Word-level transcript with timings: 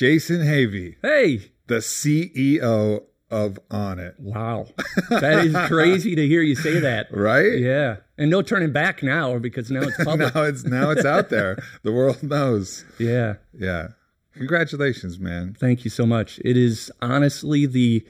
Jason 0.00 0.40
Havey, 0.40 0.96
Hey, 1.02 1.52
the 1.66 1.80
CEO 1.80 3.02
of 3.30 3.58
Onnit. 3.68 4.18
wow. 4.18 4.66
That 5.10 5.44
is 5.44 5.54
crazy 5.68 6.14
to 6.14 6.26
hear 6.26 6.40
you 6.40 6.54
say 6.54 6.80
that. 6.80 7.08
Right? 7.14 7.58
Yeah. 7.58 7.96
And 8.16 8.30
no 8.30 8.40
turning 8.40 8.72
back 8.72 9.02
now 9.02 9.38
because 9.38 9.70
now 9.70 9.82
it's 9.82 9.96
public. 10.02 10.34
Now 10.34 10.44
it's 10.44 10.64
now 10.64 10.88
it's 10.88 11.04
out 11.04 11.28
there. 11.28 11.62
The 11.82 11.92
world 11.92 12.22
knows. 12.22 12.86
Yeah. 12.98 13.34
Yeah. 13.52 13.88
Congratulations, 14.32 15.18
man. 15.18 15.54
Thank 15.60 15.84
you 15.84 15.90
so 15.90 16.06
much. 16.06 16.40
It 16.46 16.56
is 16.56 16.90
honestly 17.02 17.66
the 17.66 18.06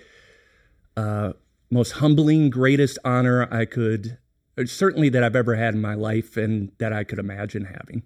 uh, 0.97 1.33
most 1.73 1.95
humbling, 1.95 2.51
greatest 2.51 3.01
honor 3.05 3.53
I 3.53 3.65
could, 3.65 4.17
certainly 4.65 5.09
that 5.09 5.25
I've 5.25 5.35
ever 5.35 5.57
had 5.57 5.75
in 5.75 5.81
my 5.81 5.95
life 5.95 6.37
and 6.37 6.71
that 6.79 6.93
I 6.93 7.03
could 7.03 7.19
imagine 7.19 7.65
having. 7.65 8.05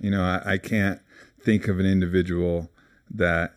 You 0.00 0.10
know, 0.10 0.22
I, 0.24 0.54
I 0.54 0.58
can't 0.58 1.00
think 1.40 1.68
of 1.68 1.78
an 1.78 1.86
individual 1.86 2.68
that 3.10 3.54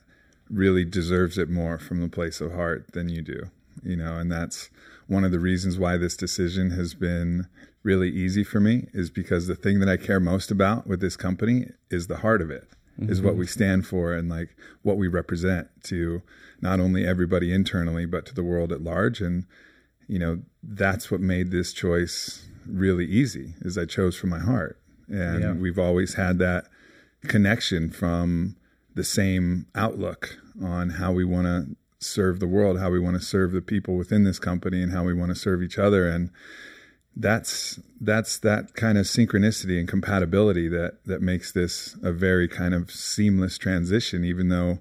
really 0.49 0.85
deserves 0.85 1.37
it 1.37 1.49
more 1.49 1.77
from 1.77 2.01
the 2.01 2.09
place 2.09 2.41
of 2.41 2.53
heart 2.53 2.91
than 2.93 3.09
you 3.09 3.21
do. 3.21 3.49
You 3.83 3.95
know, 3.95 4.17
and 4.17 4.31
that's 4.31 4.69
one 5.07 5.23
of 5.23 5.31
the 5.31 5.39
reasons 5.39 5.77
why 5.77 5.97
this 5.97 6.17
decision 6.17 6.71
has 6.71 6.93
been 6.93 7.47
really 7.83 8.09
easy 8.09 8.43
for 8.43 8.59
me 8.59 8.87
is 8.93 9.09
because 9.09 9.47
the 9.47 9.55
thing 9.55 9.79
that 9.79 9.89
I 9.89 9.97
care 9.97 10.19
most 10.19 10.51
about 10.51 10.85
with 10.85 10.99
this 10.99 11.15
company 11.15 11.69
is 11.89 12.07
the 12.07 12.17
heart 12.17 12.41
of 12.41 12.51
it. 12.51 12.67
Is 13.01 13.21
what 13.21 13.37
we 13.37 13.45
mm-hmm. 13.45 13.51
stand 13.51 13.87
for 13.87 14.13
and 14.13 14.27
like 14.27 14.57
what 14.81 14.97
we 14.97 15.07
represent 15.07 15.69
to 15.83 16.21
not 16.59 16.81
only 16.81 17.07
everybody 17.07 17.53
internally 17.53 18.05
but 18.05 18.25
to 18.25 18.35
the 18.35 18.43
world 18.43 18.73
at 18.73 18.81
large 18.81 19.21
and 19.21 19.45
you 20.07 20.19
know 20.19 20.41
that's 20.61 21.09
what 21.09 21.21
made 21.21 21.49
this 21.49 21.71
choice 21.71 22.45
really 22.67 23.05
easy 23.05 23.53
is 23.61 23.77
I 23.77 23.85
chose 23.85 24.17
from 24.17 24.31
my 24.31 24.39
heart 24.39 24.81
and 25.07 25.41
Yeah. 25.41 25.53
we've 25.53 25.79
always 25.79 26.15
had 26.15 26.39
that 26.39 26.67
connection 27.23 27.89
from 27.89 28.57
the 28.99 29.03
same 29.05 29.65
outlook 29.75 30.37
on 30.61 30.89
how 30.89 31.13
we 31.13 31.23
want 31.23 31.47
to 31.47 31.77
serve 32.05 32.41
the 32.41 32.47
world, 32.47 32.77
how 32.77 32.89
we 32.89 32.99
want 32.99 33.15
to 33.17 33.25
serve 33.25 33.53
the 33.53 33.61
people 33.61 33.95
within 33.95 34.25
this 34.25 34.39
company, 34.39 34.83
and 34.83 34.91
how 34.91 35.05
we 35.05 35.13
want 35.13 35.29
to 35.29 35.35
serve 35.35 35.63
each 35.63 35.79
other. 35.79 36.09
And 36.09 36.31
that's 37.15 37.79
that's 38.01 38.37
that 38.39 38.73
kind 38.73 38.97
of 38.97 39.05
synchronicity 39.05 39.79
and 39.79 39.87
compatibility 39.87 40.67
that 40.67 40.97
that 41.05 41.21
makes 41.21 41.53
this 41.53 41.95
a 42.03 42.11
very 42.11 42.49
kind 42.49 42.73
of 42.73 42.91
seamless 42.91 43.57
transition, 43.57 44.25
even 44.25 44.49
though 44.49 44.79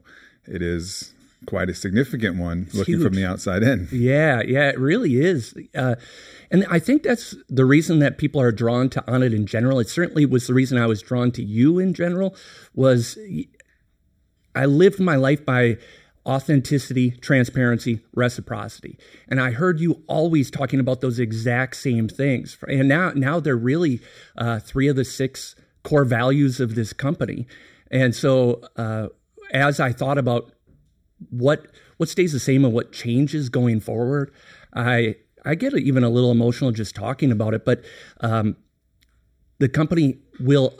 it 0.48 0.62
is 0.62 1.12
quite 1.46 1.68
a 1.68 1.74
significant 1.74 2.36
one 2.36 2.66
looking 2.74 3.00
from 3.00 3.14
the 3.14 3.24
outside 3.24 3.62
in. 3.62 3.86
Yeah, 3.92 4.42
yeah, 4.42 4.68
it 4.70 4.80
really 4.80 5.20
is. 5.20 5.54
Uh, 5.76 5.94
and 6.50 6.66
I 6.68 6.80
think 6.80 7.04
that's 7.04 7.36
the 7.48 7.64
reason 7.64 8.00
that 8.00 8.18
people 8.18 8.40
are 8.40 8.50
drawn 8.50 8.90
to 8.90 9.02
Onnit 9.02 9.32
in 9.32 9.46
general. 9.46 9.78
It 9.78 9.88
certainly 9.88 10.26
was 10.26 10.48
the 10.48 10.54
reason 10.54 10.76
I 10.76 10.86
was 10.86 11.02
drawn 11.02 11.30
to 11.32 11.44
you 11.44 11.78
in 11.78 11.94
general. 11.94 12.34
Was 12.74 13.16
I 14.58 14.66
lived 14.66 15.00
my 15.00 15.16
life 15.16 15.44
by 15.46 15.78
authenticity, 16.26 17.12
transparency, 17.12 18.00
reciprocity, 18.14 18.98
and 19.28 19.40
I 19.40 19.52
heard 19.52 19.80
you 19.80 20.02
always 20.06 20.50
talking 20.50 20.80
about 20.80 21.00
those 21.00 21.18
exact 21.18 21.76
same 21.76 22.08
things. 22.08 22.58
And 22.68 22.88
now, 22.88 23.12
now 23.14 23.40
they're 23.40 23.56
really 23.56 24.00
uh, 24.36 24.58
three 24.58 24.88
of 24.88 24.96
the 24.96 25.04
six 25.04 25.54
core 25.84 26.04
values 26.04 26.60
of 26.60 26.74
this 26.74 26.92
company. 26.92 27.46
And 27.90 28.14
so, 28.14 28.60
uh, 28.76 29.08
as 29.52 29.80
I 29.80 29.92
thought 29.92 30.18
about 30.18 30.52
what 31.30 31.66
what 31.96 32.08
stays 32.08 32.32
the 32.32 32.40
same 32.40 32.64
and 32.64 32.72
what 32.72 32.92
changes 32.92 33.48
going 33.48 33.80
forward. 33.80 34.32
I 34.74 35.16
I 35.44 35.54
get 35.54 35.74
even 35.74 36.04
a 36.04 36.08
little 36.08 36.30
emotional 36.30 36.72
just 36.72 36.94
talking 36.94 37.30
about 37.30 37.54
it, 37.54 37.64
but 37.64 37.84
um, 38.20 38.56
the 39.58 39.68
company 39.68 40.18
will 40.40 40.76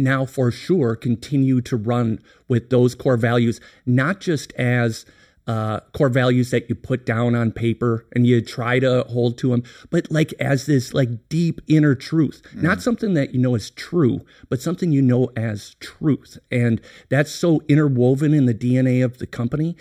now 0.00 0.24
for 0.24 0.50
sure 0.50 0.96
continue 0.96 1.60
to 1.62 1.76
run 1.76 2.20
with 2.48 2.70
those 2.70 2.94
core 2.94 3.16
values, 3.16 3.60
not 3.86 4.20
just 4.20 4.52
as 4.54 5.04
uh, 5.46 5.80
core 5.92 6.08
values 6.08 6.50
that 6.50 6.68
you 6.68 6.74
put 6.76 7.04
down 7.04 7.34
on 7.34 7.50
paper 7.50 8.06
and 8.14 8.26
you 8.26 8.40
try 8.40 8.78
to 8.78 9.04
hold 9.08 9.36
to 9.38 9.50
them, 9.50 9.64
but 9.90 10.10
like 10.10 10.32
as 10.38 10.66
this 10.66 10.94
like 10.94 11.28
deep 11.28 11.60
inner 11.66 11.94
truth, 11.94 12.40
not 12.54 12.80
something 12.80 13.14
that 13.14 13.34
you 13.34 13.40
know 13.40 13.54
is 13.54 13.70
true, 13.70 14.24
but 14.48 14.62
something 14.62 14.92
you 14.92 15.02
know 15.02 15.30
as 15.36 15.74
truth, 15.80 16.38
and 16.52 16.80
that's 17.08 17.32
so 17.32 17.62
interwoven 17.68 18.32
in 18.32 18.46
the 18.46 18.54
DNA 18.54 19.04
of 19.04 19.18
the 19.18 19.26
company. 19.26 19.76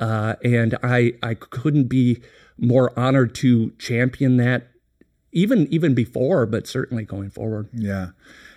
Uh, 0.00 0.34
and 0.42 0.76
I 0.82 1.12
I 1.22 1.34
couldn't 1.34 1.84
be 1.84 2.20
more 2.58 2.98
honored 2.98 3.34
to 3.36 3.70
champion 3.78 4.38
that, 4.38 4.68
even 5.30 5.68
even 5.72 5.94
before, 5.94 6.46
but 6.46 6.66
certainly 6.66 7.04
going 7.04 7.30
forward. 7.30 7.68
Yeah, 7.72 8.08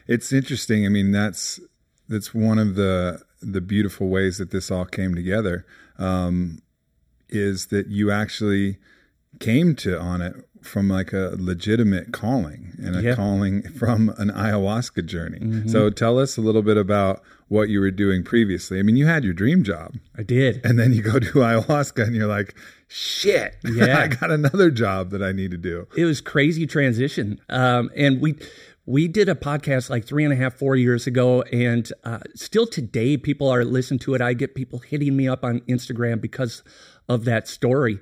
it's 0.07 0.31
interesting. 0.33 0.85
I 0.85 0.89
mean, 0.89 1.11
that's 1.11 1.59
that's 2.07 2.33
one 2.33 2.59
of 2.59 2.75
the 2.75 3.21
the 3.41 3.61
beautiful 3.61 4.07
ways 4.09 4.38
that 4.38 4.51
this 4.51 4.71
all 4.71 4.85
came 4.85 5.16
together. 5.16 5.66
Um, 5.97 6.59
is 7.29 7.67
that 7.67 7.88
you 7.88 8.11
actually 8.11 8.77
came 9.39 9.75
to 9.75 9.89
Onnit 9.97 10.44
from 10.61 10.88
like 10.89 11.11
a 11.13 11.35
legitimate 11.38 12.11
calling 12.13 12.73
and 12.83 12.95
a 12.95 13.01
Yeah. 13.01 13.15
calling 13.15 13.61
from 13.79 14.09
an 14.17 14.29
ayahuasca 14.29 15.05
journey. 15.05 15.67
So 15.69 15.89
tell 15.89 16.17
us 16.19 16.38
a 16.38 16.41
little 16.41 16.61
bit 16.61 16.77
about 16.77 17.21
what 17.47 17.69
you 17.69 17.79
were 17.79 17.91
doing 17.91 18.23
previously. 18.23 18.79
I 18.79 18.83
mean, 18.83 18.95
you 18.95 19.05
had 19.05 19.23
your 19.23 19.33
dream 19.33 19.63
job 19.63 19.95
I 20.17 20.23
did. 20.23 20.61
and 20.63 20.79
then 20.79 20.94
you 20.94 21.01
go 21.01 21.19
to 21.19 21.31
ayahuasca 21.33 22.03
and 22.07 22.15
you're 22.15 22.27
like, 22.27 22.55
shit, 22.88 23.55
Yeah. 23.63 23.99
I 23.99 24.07
got 24.07 24.31
another 24.31 24.69
job 24.71 25.09
that 25.11 25.21
I 25.21 25.31
need 25.31 25.51
to 25.51 25.57
do. 25.57 25.88
it 25.97 26.05
was 26.05 26.21
crazy 26.21 26.65
transition 26.65 27.39
um, 27.49 27.89
and 27.95 28.21
we 28.21 28.35
we 28.85 29.07
did 29.07 29.28
a 29.28 29.35
podcast 29.35 29.90
like 29.90 30.06
three 30.06 30.23
and 30.23 30.31
a 30.31 30.35
half 30.35 30.53
four 30.53 30.75
years 30.75 31.07
ago 31.07 31.41
and 31.44 31.91
uh, 32.03 32.19
still 32.35 32.68
today 32.68 33.18
people 33.18 33.50
are 33.50 33.66
listening 33.66 34.00
to 34.00 34.13
it. 34.13 34.22
I 34.22 34.34
get 34.34 34.56
people 34.56 34.79
hitting 34.79 35.16
me 35.16 35.28
up 35.28 35.44
on 35.44 35.62
instagram 35.62 36.22
because 36.22 36.63
of 37.09 37.25
that 37.25 37.47
story. 37.47 38.00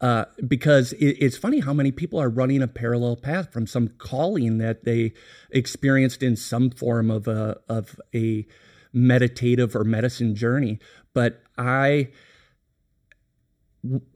Uh, 0.00 0.24
because 0.48 0.92
it, 0.94 1.16
it's 1.20 1.36
funny 1.36 1.60
how 1.60 1.72
many 1.72 1.92
people 1.92 2.20
are 2.20 2.28
running 2.28 2.60
a 2.60 2.66
parallel 2.66 3.14
path 3.14 3.52
from 3.52 3.68
some 3.68 3.86
calling 3.98 4.58
that 4.58 4.84
they 4.84 5.12
experienced 5.50 6.24
in 6.24 6.34
some 6.34 6.70
form 6.70 7.08
of 7.08 7.28
a 7.28 7.60
of 7.68 8.00
a 8.12 8.44
meditative 8.92 9.76
or 9.76 9.84
medicine 9.84 10.34
journey. 10.34 10.80
But 11.14 11.40
i 11.56 12.08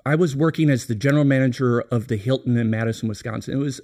I 0.04 0.16
was 0.16 0.34
working 0.34 0.70
as 0.70 0.86
the 0.86 0.94
general 0.96 1.24
manager 1.24 1.80
of 1.82 2.08
the 2.08 2.16
Hilton 2.16 2.56
in 2.56 2.68
Madison, 2.68 3.08
Wisconsin. 3.08 3.54
It 3.54 3.58
was 3.58 3.80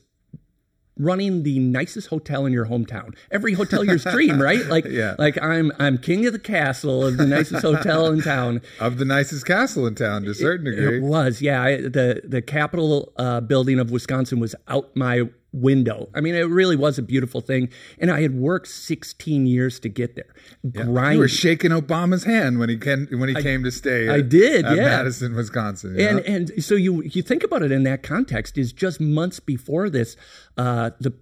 running 1.02 1.42
the 1.42 1.58
nicest 1.58 2.08
hotel 2.08 2.46
in 2.46 2.52
your 2.52 2.66
hometown. 2.66 3.14
Every 3.30 3.54
hotelier's 3.54 4.04
dream, 4.04 4.40
right? 4.40 4.64
Like, 4.66 4.84
Yeah. 4.90 5.14
like 5.18 5.40
I'm 5.42 5.72
I'm 5.78 5.98
king 5.98 6.26
of 6.26 6.32
the 6.32 6.38
castle 6.38 7.06
of 7.06 7.16
the 7.16 7.26
nicest 7.26 7.62
hotel 7.62 8.06
in 8.06 8.20
town. 8.22 8.60
Of 8.80 8.98
the 8.98 9.04
nicest 9.04 9.46
castle 9.46 9.86
in 9.86 9.94
town 9.94 10.24
to 10.24 10.30
a 10.30 10.34
certain 10.34 10.64
degree. 10.66 10.98
It 10.98 11.02
was, 11.02 11.40
yeah. 11.42 11.62
I, 11.62 11.76
the 11.76 12.20
the 12.24 12.42
Capitol 12.42 13.12
uh, 13.16 13.40
building 13.40 13.78
of 13.78 13.90
Wisconsin 13.90 14.40
was 14.40 14.54
out 14.68 14.94
my 14.96 15.28
window. 15.52 16.08
I 16.14 16.20
mean, 16.20 16.34
it 16.34 16.42
really 16.42 16.76
was 16.76 16.98
a 16.98 17.02
beautiful 17.02 17.40
thing, 17.40 17.68
and 17.98 18.10
I 18.10 18.22
had 18.22 18.34
worked 18.34 18.68
16 18.68 19.46
years 19.46 19.78
to 19.80 19.88
get 19.88 20.16
there. 20.16 20.34
Grind. 20.70 21.14
You 21.14 21.20
were 21.20 21.28
shaking 21.28 21.70
Obama's 21.70 22.24
hand 22.24 22.58
when 22.58 22.68
he 22.68 22.76
came 22.78 23.06
when 23.10 23.28
he 23.28 23.40
came 23.42 23.62
to 23.64 23.70
stay. 23.70 24.08
I 24.08 24.18
at- 24.18 24.28
did, 24.28 24.64
at 24.64 24.76
yeah. 24.76 24.84
Madison, 24.84 25.34
Wisconsin. 25.34 26.00
and 26.00 26.16
know? 26.16 26.22
and 26.26 26.64
so 26.64 26.74
you 26.74 27.02
you 27.02 27.22
think 27.22 27.44
about 27.44 27.62
it 27.62 27.70
in 27.72 27.82
that 27.84 28.02
context 28.02 28.56
is 28.56 28.72
just 28.72 29.00
months 29.00 29.40
before 29.40 29.90
this 29.90 30.16
uh, 30.56 30.90
the 31.00 31.12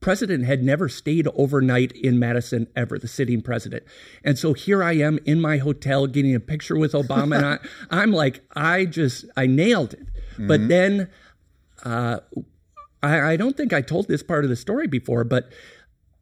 president 0.00 0.44
had 0.44 0.62
never 0.62 0.88
stayed 0.88 1.26
overnight 1.34 1.90
in 1.92 2.18
Madison 2.18 2.66
ever 2.76 2.98
the 2.98 3.08
sitting 3.08 3.40
president 3.40 3.82
and 4.22 4.38
so 4.38 4.52
here 4.52 4.82
I 4.82 4.92
am 4.92 5.18
in 5.24 5.40
my 5.40 5.56
hotel 5.56 6.06
getting 6.06 6.34
a 6.34 6.40
picture 6.40 6.76
with 6.76 6.92
Obama 6.92 7.36
and 7.36 7.46
I 7.46 7.58
I'm 8.02 8.12
like 8.12 8.42
I 8.54 8.84
just 8.84 9.24
I 9.36 9.46
nailed 9.46 9.94
it 9.94 10.06
but 10.38 10.68
then 10.68 11.08
uh, 11.82 12.20
I, 13.06 13.32
I 13.32 13.36
don't 13.36 13.56
think 13.56 13.72
I 13.72 13.80
told 13.80 14.08
this 14.08 14.22
part 14.22 14.44
of 14.44 14.50
the 14.50 14.56
story 14.56 14.86
before 14.86 15.24
but 15.24 15.50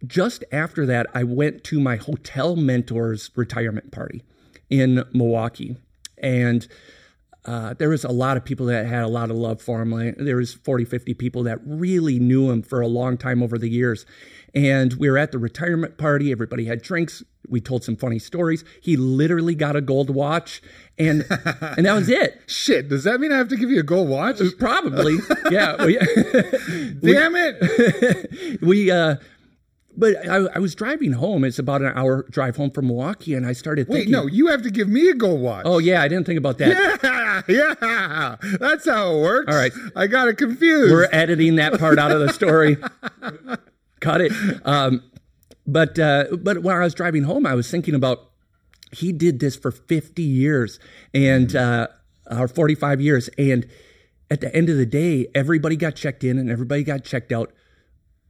just 0.07 0.45
after 0.53 0.87
that, 0.87 1.07
I 1.15 1.25
went 1.25 1.65
to 1.65 1.81
my 1.81 1.97
hotel 1.97 2.57
mentor's 2.57 3.31
retirement 3.37 3.91
party 3.91 4.23
in 4.71 5.05
Milwaukee. 5.13 5.77
And 6.19 6.67
uh, 7.45 7.75
there 7.75 7.91
was 7.91 8.05
a 8.05 8.11
lot 8.11 8.37
of 8.37 8.45
people 8.45 8.67
that 8.67 8.87
had 8.87 9.03
a 9.03 9.09
lot 9.09 9.31
of 9.31 9.37
love 9.37 9.61
for 9.61 9.83
him. 9.83 10.15
There 10.19 10.37
was 10.37 10.55
40, 10.55 10.87
50 10.87 11.15
people 11.15 11.43
that 11.43 11.59
really 11.65 12.19
knew 12.19 12.51
him 12.51 12.63
for 12.63 12.81
a 12.81 12.89
long 12.89 13.19
time 13.19 13.43
over 13.43 13.59
the 13.59 13.69
years. 13.69 14.07
And 14.55 14.95
we 14.95 15.11
were 15.11 15.19
at 15.19 15.33
the 15.33 15.39
retirement 15.39 15.99
party. 15.99 16.33
Everybody 16.33 16.65
had 16.65 16.81
drinks. 16.81 17.23
We 17.47 17.61
told 17.61 17.85
some 17.85 17.97
funny 17.97 18.19
stories. 18.19 18.65
He 18.81 18.97
literally 18.97 19.55
got 19.55 19.77
a 19.77 19.83
gold 19.83 20.09
watch, 20.09 20.63
and 20.99 21.25
and 21.31 21.87
that 21.87 21.95
was 21.95 22.09
it. 22.09 22.41
Shit, 22.47 22.89
does 22.89 23.05
that 23.05 23.21
mean 23.21 23.33
I 23.33 23.39
have 23.39 23.49
to 23.49 23.57
give 23.57 23.71
you 23.71 23.81
a 23.81 23.85
gold 23.85 24.09
watch? 24.09 24.41
Probably, 24.59 25.17
yeah. 25.51 25.85
We- 25.85 25.99
Damn 27.13 27.35
it! 27.37 28.61
we 28.63 28.91
uh 28.91 29.17
but 29.97 30.17
I, 30.29 30.37
I 30.57 30.59
was 30.59 30.75
driving 30.75 31.13
home 31.13 31.45
it's 31.45 31.61
about 31.61 31.81
an 31.83 31.93
hour 31.95 32.25
drive 32.29 32.57
home 32.57 32.73
from 32.73 32.89
milwaukee 32.89 33.35
and 33.35 33.47
i 33.47 33.53
started 33.53 33.87
Wait, 33.89 34.09
no, 34.09 34.27
you 34.27 34.49
have 34.49 34.63
to 34.63 34.71
give 34.71 34.89
me 34.89 35.09
a 35.09 35.15
gold 35.15 35.41
watch. 35.41 35.63
oh 35.67 35.79
yeah 35.79 36.03
i 36.03 36.09
didn't 36.09 36.27
think 36.27 36.37
about 36.39 36.59
that 36.59 37.43
yeah, 37.47 37.77
yeah, 37.81 38.37
that's 38.59 38.87
how 38.89 39.13
it 39.15 39.23
works. 39.23 39.53
All 39.53 39.57
right. 39.59 39.71
I 39.95 40.09
got 40.09 40.27
it 40.27 40.37
confused. 40.37 40.91
we're 40.93 41.09
editing 41.13 41.55
that 41.57 41.79
part 41.79 42.01
out 42.01 42.11
of 42.11 42.19
the 42.21 42.33
story 42.33 42.77
cut 44.01 44.21
it 44.21 44.33
um 44.65 45.03
but 45.67 45.97
uh 45.99 46.25
but 46.41 46.63
when 46.65 46.75
i 46.75 46.81
was 46.81 46.93
driving 46.95 47.23
home 47.23 47.47
i 47.47 47.55
was 47.55 47.71
thinking 47.71 47.95
about 47.95 48.31
he 48.95 49.13
did 49.13 49.41
this 49.41 49.57
for 49.57 49.71
50 49.71 50.23
years 50.23 50.79
and 51.13 51.55
uh, 51.55 51.89
or 52.31 52.49
45 52.49 53.01
years, 53.01 53.29
and 53.37 53.67
at 54.31 54.41
the 54.41 54.55
end 54.55 54.71
of 54.71 54.77
the 54.77 54.87
day, 54.87 55.29
everybody 55.35 55.77
got 55.77 55.95
checked 55.95 56.25
in 56.25 56.39
and 56.39 56.51
everybody 56.51 56.83
got 56.83 57.05
checked 57.05 57.31
out. 57.33 57.53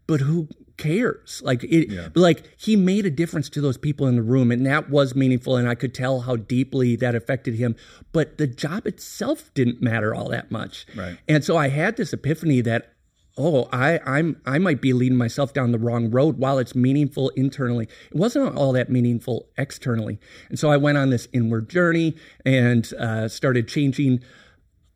But 0.07 0.21
who 0.21 0.49
cares? 0.77 1.41
Like 1.45 1.63
it, 1.65 1.91
Yeah. 1.91 2.09
like 2.15 2.43
he 2.59 2.77
made 2.77 3.07
a 3.07 3.11
difference 3.11 3.49
to 3.51 3.61
those 3.61 3.79
people 3.79 4.07
in 4.07 4.17
the 4.17 4.23
room, 4.23 4.51
and 4.51 4.67
that 4.67 4.91
was 4.91 5.15
meaningful. 5.15 5.57
And 5.57 5.69
I 5.69 5.75
could 5.77 5.95
tell 5.95 6.23
how 6.23 6.37
deeply 6.37 6.97
that 6.97 7.15
affected 7.15 7.55
him. 7.55 7.77
But 8.13 8.37
the 8.39 8.47
job 8.47 8.87
itself 8.87 9.53
didn't 9.55 9.81
matter 9.81 10.15
all 10.15 10.29
that 10.31 10.51
much. 10.51 10.87
Right. 10.95 11.17
And 11.29 11.45
so 11.45 11.57
I 11.57 11.69
had 11.69 11.97
this 11.97 12.13
epiphany 12.13 12.61
that, 12.63 12.94
oh, 13.37 13.69
I, 13.73 13.99
I'm 14.07 14.41
I 14.47 14.59
might 14.59 14.81
be 14.81 14.93
leading 14.93 15.19
myself 15.19 15.53
down 15.53 15.73
the 15.73 15.79
wrong 15.79 16.11
road 16.11 16.39
while 16.39 16.59
it's 16.59 16.75
meaningful 16.75 17.31
internally. 17.31 17.89
It 18.11 18.17
wasn't 18.17 18.57
all 18.57 18.73
that 18.73 18.91
meaningful 18.91 19.49
externally. 19.59 20.19
And 20.49 20.59
so 20.59 20.71
I 20.71 20.77
went 20.77 20.99
on 20.99 21.11
this 21.11 21.27
inward 21.33 21.69
journey 21.69 22.15
and 22.45 22.91
uh, 22.99 23.29
started 23.29 23.67
changing 23.69 24.23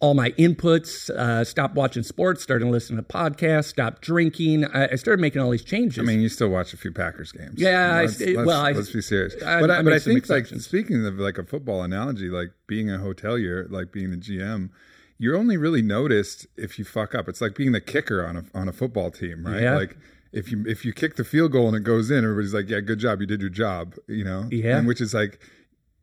all 0.00 0.14
my 0.14 0.31
inputs, 0.32 1.11
uh, 1.11 1.43
stopped 1.44 1.75
watching 1.75 2.05
sports, 2.05 2.40
started 2.40 2.69
listening 2.69 2.99
to 2.99 3.02
podcasts, 3.02 3.64
stopped 3.64 4.00
drinking. 4.00 4.64
I, 4.67 4.91
I 4.93 4.94
started 4.94 5.20
making 5.20 5.43
all 5.43 5.50
these 5.50 5.64
changes. 5.64 5.99
I 5.99 6.02
mean, 6.02 6.20
you 6.20 6.29
still 6.29 6.50
watch 6.50 6.73
a 6.73 6.76
few 6.76 6.93
Packers 6.93 7.32
games. 7.32 7.61
Yeah, 7.61 7.96
I- 7.96 8.02
let's, 8.02 8.20
let's, 8.20 8.37
well, 8.46 8.64
I- 8.64 8.70
let's 8.70 8.91
be 8.93 9.00
serious. 9.02 9.34
I- 9.43 9.61
but 9.61 9.70
I, 9.73 9.82
but 9.82 9.93
I 9.93 9.99
think 9.99 10.29
like 10.29 10.46
speaking 10.46 11.05
of 11.05 11.19
like 11.19 11.37
a 11.38 11.43
football 11.44 11.82
analogy, 11.82 12.29
like 12.29 12.50
being 12.69 12.88
a 12.88 12.99
hotelier, 12.99 13.69
like 13.69 13.91
being 13.91 14.12
the 14.12 14.17
GM, 14.17 14.70
you're 15.19 15.37
only 15.37 15.56
really 15.56 15.82
noticed 15.82 16.47
if 16.56 16.79
you 16.79 16.85
fuck 16.85 17.15
up. 17.15 17.29
It's 17.29 17.41
like 17.41 17.55
being 17.55 17.73
the 17.73 17.81
kicker 17.81 18.25
on 18.25 18.37
a 18.37 18.44
on 18.55 18.69
a 18.69 18.73
football 18.73 19.11
team, 19.11 19.44
right? 19.44 19.62
Yeah. 19.62 19.76
Like 19.76 19.97
if 20.32 20.50
you 20.50 20.65
if 20.67 20.85
you 20.85 20.93
kick 20.93 21.17
the 21.17 21.25
field 21.25 21.53
goal 21.53 21.69
and 21.69 21.76
it 21.76 21.85
goes 21.85 22.11
in, 22.11 22.25
everybody's 22.25 22.55
like, 22.55 22.69
"Yeah, 22.69 22.81
good 22.81 22.99
job, 22.99 23.20
you 23.20 23.26
did 23.26 23.41
your 23.41 23.50
job," 23.50 23.94
you 24.06 24.25
know. 24.25 24.49
Yeah. 24.50 24.79
And 24.79 24.87
which 24.87 25.00
is 25.00 25.15
like, 25.15 25.41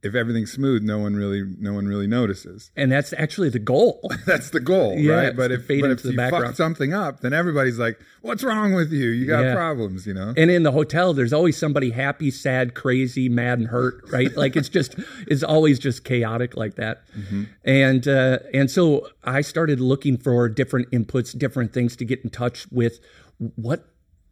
if 0.05 0.15
everything's 0.15 0.51
smooth, 0.51 0.83
no 0.83 0.99
one 0.99 1.15
really 1.15 1.43
no 1.59 1.73
one 1.73 1.87
really 1.87 2.07
notices. 2.07 2.71
and 2.75 2.91
that's 2.91 3.11
actually 3.13 3.49
the 3.49 3.59
goal. 3.59 3.99
That's 4.25 4.49
the 4.51 4.59
goal, 4.59 4.97
Yeah, 4.97 5.13
right? 5.15 5.35
But 5.35 5.51
if 5.51 5.67
but 5.67 5.91
if 5.91 6.05
you 6.05 6.15
background. 6.15 6.45
fuck 6.45 6.55
something 6.55 6.93
up, 6.93 7.19
then 7.21 7.33
everybody's 7.33 7.77
like, 7.79 7.99
"What's 8.21 8.43
wrong 8.43 8.73
with 8.73 8.91
you? 8.91 9.09
You 9.09 9.25
got 9.27 9.43
Yeah. 9.43 9.53
problems," 9.55 10.05
you 10.07 10.13
know. 10.13 10.33
And 10.37 10.49
in 10.51 10.63
the 10.63 10.71
hotel, 10.71 11.13
there's 11.13 11.33
always 11.33 11.57
somebody 11.57 11.89
happy, 11.91 12.31
sad, 12.31 12.73
crazy, 12.75 13.27
mad, 13.29 13.59
and 13.59 13.67
hurt, 13.67 14.01
right? 14.11 14.35
Like 14.43 14.55
it's 14.55 14.69
just, 14.69 14.95
it's 15.27 15.43
always 15.43 15.79
just 15.79 16.03
chaotic 16.03 16.55
like 16.55 16.75
that. 16.75 17.03
And 17.63 18.07
uh, 18.07 18.39
and 18.53 18.69
so 18.71 19.07
I 19.23 19.41
started 19.41 19.79
looking 19.79 20.17
for 20.17 20.47
different 20.49 20.91
inputs, 20.91 21.37
different 21.37 21.73
things 21.73 21.95
to 21.97 22.05
get 22.05 22.21
in 22.23 22.29
touch 22.29 22.67
with. 22.71 22.99
What, 23.55 23.85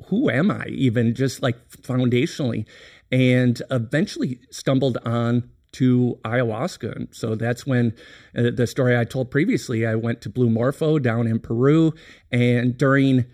who 0.08 0.30
am 0.30 0.50
I? 0.50 0.66
Even 0.68 1.14
just 1.14 1.42
like 1.42 1.58
foundationally, 1.72 2.66
and 3.12 3.62
eventually 3.70 4.40
stumbled 4.50 4.98
on 5.06 5.50
to 5.74 6.20
ayahuasca. 6.24 6.96
And 6.96 7.08
so 7.12 7.36
that's 7.36 7.66
when 7.66 7.94
uh, 8.38 8.52
the 8.54 8.68
story 8.68 8.98
I 8.98 9.04
told 9.04 9.32
previously. 9.32 9.86
I 9.86 9.96
went 9.96 10.22
to 10.22 10.30
Blue 10.30 10.50
Morpho 10.50 11.00
down 11.00 11.28
in 11.28 11.40
Peru, 11.40 11.94
and 12.32 12.78
during 12.78 13.26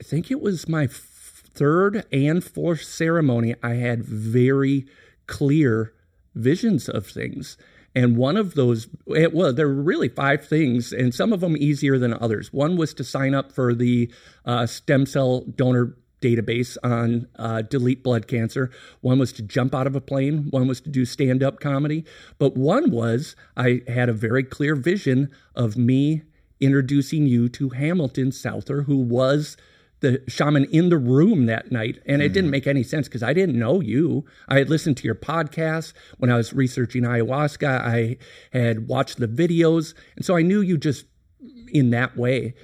I 0.00 0.04
think 0.04 0.30
it 0.30 0.40
was 0.40 0.68
my 0.68 0.88
third 0.90 2.04
and 2.12 2.44
fourth 2.44 2.82
ceremony, 2.82 3.54
I 3.62 3.74
had 3.74 4.04
very 4.04 4.86
clear 5.26 5.94
visions 6.34 6.88
of 6.88 7.06
things. 7.06 7.56
And 7.94 8.18
one 8.18 8.36
of 8.36 8.54
those, 8.54 8.88
it, 9.06 9.32
well, 9.32 9.54
there 9.54 9.68
were 9.68 9.82
really 9.82 10.10
five 10.10 10.46
things, 10.46 10.92
and 10.92 11.14
some 11.14 11.32
of 11.32 11.40
them 11.40 11.56
easier 11.56 11.98
than 11.98 12.12
others. 12.12 12.52
One 12.52 12.76
was 12.76 12.92
to 12.94 13.04
sign 13.04 13.34
up 13.34 13.52
for 13.52 13.74
the 13.74 14.12
uh, 14.44 14.66
stem 14.66 15.06
cell 15.06 15.40
donor 15.40 15.96
database 16.26 16.76
on 16.82 17.28
uh, 17.36 17.62
delete 17.62 18.02
blood 18.02 18.26
cancer. 18.26 18.70
One 19.00 19.18
was 19.18 19.32
to 19.34 19.42
jump 19.42 19.74
out 19.74 19.86
of 19.86 19.94
a 19.94 20.00
plane. 20.00 20.48
One 20.50 20.66
was 20.66 20.80
to 20.82 20.90
do 20.90 21.04
stand 21.04 21.42
up 21.42 21.60
comedy. 21.60 22.04
But 22.38 22.56
one 22.56 22.90
was 22.90 23.36
I 23.56 23.82
had 23.86 24.08
a 24.08 24.12
very 24.12 24.42
clear 24.42 24.74
vision 24.74 25.30
of 25.54 25.76
me 25.76 26.22
introducing 26.60 27.26
you 27.26 27.48
to 27.50 27.70
Hamilton 27.70 28.32
Souther, 28.32 28.82
who 28.82 28.96
was 28.96 29.56
the 30.00 30.22
shaman 30.28 30.64
in 30.66 30.88
the 30.88 30.98
room 30.98 31.46
that 31.46 31.72
night. 31.72 32.00
And 32.06 32.20
it 32.20 32.32
didn't 32.32 32.50
make 32.50 32.66
any 32.66 32.82
sense 32.82 33.08
because 33.08 33.22
I 33.22 33.32
didn't 33.32 33.58
know 33.58 33.80
you. 33.80 34.24
I 34.48 34.58
had 34.58 34.68
listened 34.68 34.96
to 34.98 35.04
your 35.04 35.14
podcast 35.14 35.94
when 36.18 36.30
I 36.30 36.36
was 36.36 36.52
researching 36.52 37.02
ayahuasca. 37.02 37.80
I 37.80 38.18
had 38.52 38.88
watched 38.88 39.18
the 39.18 39.28
videos. 39.28 39.94
And 40.16 40.24
so 40.24 40.36
I 40.36 40.42
knew 40.42 40.60
you 40.60 40.76
just 40.76 41.06
in 41.68 41.90
that 41.90 42.16
way. 42.16 42.54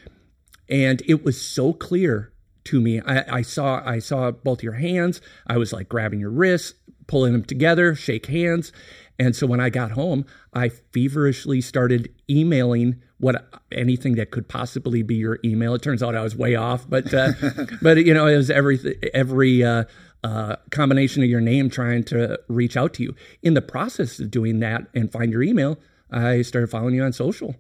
And 0.69 1.03
it 1.07 1.25
was 1.25 1.41
so 1.41 1.73
clear 1.73 2.32
to 2.65 2.81
me. 2.81 3.01
I, 3.01 3.39
I 3.39 3.43
saw 3.43 3.83
I 3.85 3.99
saw 3.99 4.31
both 4.31 4.63
your 4.63 4.75
hands. 4.75 5.21
I 5.47 5.57
was 5.57 5.73
like 5.73 5.89
grabbing 5.89 6.21
your 6.21 6.31
wrists, 6.31 6.75
pulling 7.07 7.33
them 7.33 7.45
together, 7.45 7.95
shake 7.95 8.27
hands. 8.27 8.73
And 9.19 9.37
so 9.37 9.47
when 9.47 9.61
I 9.61 9.71
got 9.71 9.93
home, 9.93 10.25
I 10.53 10.69
feverishly 10.69 11.61
started 11.61 12.13
emailing 12.29 13.03
what 13.19 13.49
anything 13.71 14.17
that 14.17 14.33
could 14.33 14.49
possibly 14.49 15.03
be 15.03 15.15
your 15.15 15.39
email. 15.45 15.75
It 15.75 15.83
turns 15.83 16.03
out 16.03 16.17
I 16.17 16.23
was 16.23 16.35
way 16.35 16.57
off, 16.57 16.89
but 16.89 17.13
uh, 17.15 17.33
but 17.83 17.99
you 17.99 18.15
know 18.15 18.27
it 18.27 18.37
was 18.37 18.51
every 18.51 18.99
every 19.15 19.63
uh, 19.63 19.85
uh, 20.25 20.57
combination 20.71 21.23
of 21.23 21.29
your 21.29 21.41
name 21.41 21.71
trying 21.71 22.05
to 22.05 22.39
reach 22.49 22.77
out 22.77 22.95
to 22.95 23.03
you. 23.03 23.15
In 23.43 23.55
the 23.55 23.63
process 23.63 24.19
of 24.19 24.31
doing 24.31 24.61
that 24.61 24.89
and 24.95 25.13
find 25.13 25.31
your 25.31 25.43
email, 25.43 25.79
I 26.11 26.43
started 26.43 26.69
following 26.71 26.95
you 26.95 27.05
on 27.05 27.13
social, 27.13 27.55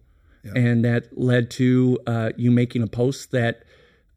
and 0.57 0.85
that 0.85 1.17
led 1.17 1.51
to 1.53 1.99
uh, 2.07 2.31
you 2.37 2.51
making 2.51 2.83
a 2.83 2.89
post 2.89 3.31
that 3.31 3.63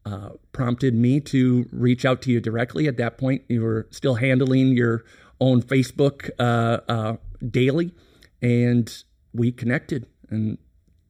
uh, 0.06 0.30
prompted 0.52 0.94
me 0.94 1.18
to 1.18 1.68
reach 1.72 2.04
out 2.04 2.22
to 2.22 2.30
you 2.30 2.40
directly. 2.40 2.86
At 2.86 2.96
that 2.96 3.18
point, 3.18 3.42
you 3.48 3.60
were 3.62 3.88
still 3.90 4.14
handling 4.14 4.68
your 4.68 5.04
own 5.40 5.60
Facebook 5.60 6.30
uh, 6.38 6.78
uh, 6.88 7.16
daily, 7.50 7.92
and 8.40 9.02
we 9.34 9.50
connected. 9.50 10.06
And 10.30 10.58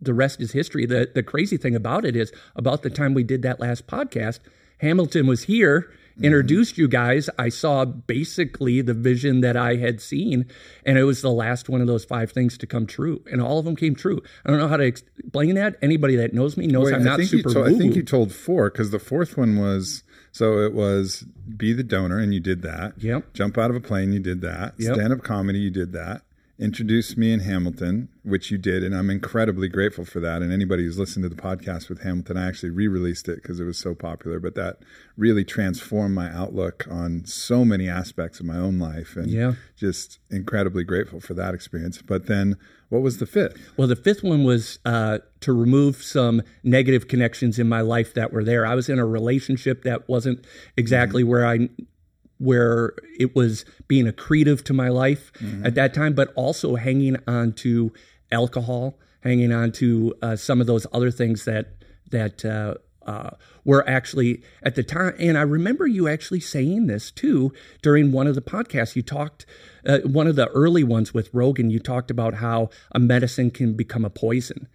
the 0.00 0.14
rest 0.14 0.40
is 0.40 0.52
history. 0.52 0.86
The 0.86 1.10
the 1.14 1.22
crazy 1.22 1.58
thing 1.58 1.76
about 1.76 2.06
it 2.06 2.16
is, 2.16 2.32
about 2.56 2.82
the 2.82 2.90
time 2.90 3.12
we 3.12 3.22
did 3.22 3.42
that 3.42 3.60
last 3.60 3.86
podcast, 3.86 4.40
Hamilton 4.78 5.26
was 5.26 5.44
here, 5.44 5.92
Mm-hmm. 6.16 6.24
introduced 6.24 6.78
you 6.78 6.88
guys. 6.88 7.28
I 7.38 7.50
saw 7.50 7.84
basically 7.84 8.80
the 8.80 8.94
vision 8.94 9.42
that 9.42 9.54
I 9.54 9.76
had 9.76 10.00
seen, 10.00 10.46
and 10.86 10.96
it 10.96 11.04
was 11.04 11.20
the 11.20 11.30
last 11.30 11.68
one 11.68 11.82
of 11.82 11.86
those 11.86 12.06
five 12.06 12.32
things 12.32 12.56
to 12.56 12.66
come 12.66 12.86
true, 12.86 13.22
and 13.30 13.42
all 13.42 13.58
of 13.58 13.66
them 13.66 13.76
came 13.76 13.94
true. 13.94 14.22
I 14.44 14.50
don't 14.50 14.58
know 14.58 14.68
how 14.68 14.78
to 14.78 14.84
explain 14.84 15.56
that. 15.56 15.76
Anybody 15.82 16.16
that 16.16 16.32
knows 16.32 16.56
me 16.56 16.68
knows 16.68 16.86
Wait, 16.86 16.94
I'm 16.94 17.04
not 17.04 17.20
super. 17.20 17.52
Told, 17.52 17.66
I 17.68 17.74
think 17.76 17.94
you 17.94 18.02
told 18.02 18.32
four 18.32 18.70
because 18.70 18.92
the 18.92 18.98
fourth 18.98 19.36
one 19.36 19.58
was 19.58 20.04
so 20.32 20.60
it 20.60 20.72
was 20.72 21.24
be 21.56 21.72
the 21.72 21.82
donor 21.82 22.18
and 22.18 22.32
you 22.32 22.40
did 22.40 22.62
that. 22.62 22.94
Yep. 22.96 23.34
Jump 23.34 23.58
out 23.58 23.70
of 23.70 23.76
a 23.76 23.80
plane, 23.80 24.12
you 24.12 24.20
did 24.20 24.40
that. 24.40 24.74
Yep. 24.78 24.94
Stand 24.94 25.12
up 25.12 25.22
comedy, 25.22 25.58
you 25.58 25.70
did 25.70 25.92
that. 25.92 26.22
Introduce 26.58 27.18
me 27.18 27.32
in 27.34 27.40
Hamilton, 27.40 28.08
which 28.22 28.50
you 28.50 28.56
did, 28.56 28.82
and 28.82 28.96
I'm 28.96 29.10
incredibly 29.10 29.68
grateful 29.68 30.06
for 30.06 30.20
that. 30.20 30.40
And 30.40 30.50
anybody 30.50 30.84
who's 30.84 30.98
listened 30.98 31.22
to 31.24 31.28
the 31.28 31.34
podcast 31.40 31.90
with 31.90 32.00
Hamilton, 32.00 32.38
I 32.38 32.48
actually 32.48 32.70
re-released 32.70 33.28
it 33.28 33.42
because 33.42 33.60
it 33.60 33.64
was 33.64 33.78
so 33.78 33.94
popular. 33.94 34.40
But 34.40 34.54
that 34.54 34.78
really 35.18 35.44
transformed 35.44 36.14
my 36.14 36.30
outlook 36.34 36.86
on 36.90 37.26
so 37.26 37.62
many 37.66 37.90
aspects 37.90 38.40
of 38.40 38.46
my 38.46 38.56
own 38.56 38.78
life, 38.78 39.16
and 39.16 39.30
Yeah. 39.30 39.52
just 39.76 40.18
incredibly 40.30 40.82
grateful 40.82 41.20
for 41.20 41.34
that 41.34 41.52
experience. 41.52 42.00
But 42.00 42.24
then, 42.24 42.56
what 42.88 43.02
was 43.02 43.18
the 43.18 43.26
fifth? 43.26 43.58
Well, 43.76 43.88
the 43.88 43.94
fifth 43.96 44.22
one 44.22 44.42
was 44.42 44.78
uh, 44.86 45.18
to 45.40 45.52
remove 45.52 46.02
some 46.02 46.40
negative 46.64 47.06
connections 47.06 47.58
in 47.58 47.68
my 47.68 47.82
life 47.82 48.14
that 48.14 48.32
were 48.32 48.44
there. 48.44 48.64
I 48.64 48.74
was 48.74 48.88
in 48.88 48.98
a 48.98 49.04
relationship 49.04 49.82
that 49.82 50.08
wasn't 50.08 50.42
exactly 50.74 51.22
Mm-hmm. 51.22 51.30
where 51.30 51.46
I 51.46 51.68
where 52.38 52.92
it 53.18 53.34
was 53.34 53.64
being 53.88 54.06
accretive 54.06 54.62
to 54.64 54.72
my 54.72 54.88
life 54.88 55.32
Mm-hmm. 55.40 55.66
at 55.66 55.74
that 55.74 55.94
time, 55.94 56.14
but 56.14 56.32
also 56.34 56.76
hanging 56.76 57.16
on 57.26 57.52
to 57.54 57.92
alcohol, 58.32 58.98
hanging 59.20 59.52
on 59.52 59.72
to 59.72 60.14
uh, 60.22 60.36
some 60.36 60.60
of 60.60 60.66
those 60.66 60.86
other 60.92 61.10
things 61.10 61.44
that 61.44 61.66
that 62.10 62.44
uh, 62.44 62.74
uh, 63.06 63.30
were 63.64 63.88
actually 63.88 64.42
at 64.62 64.74
the 64.74 64.82
time. 64.82 65.14
And 65.18 65.36
I 65.38 65.42
remember 65.42 65.86
you 65.86 66.08
actually 66.08 66.40
saying 66.40 66.86
this 66.86 67.10
too 67.10 67.52
during 67.82 68.12
one 68.12 68.26
of 68.26 68.34
the 68.34 68.40
podcasts. 68.42 68.96
You 68.96 69.02
talked 69.02 69.46
uh, 69.84 69.98
one 70.04 70.26
of 70.26 70.36
the 70.36 70.48
early 70.48 70.82
ones 70.84 71.12
with 71.14 71.28
Rogan. 71.32 71.70
You 71.70 71.78
talked 71.80 72.10
about 72.10 72.34
how 72.34 72.70
a 72.92 72.98
medicine 72.98 73.50
can 73.50 73.74
become 73.74 74.04
a 74.04 74.10
poison, 74.10 74.68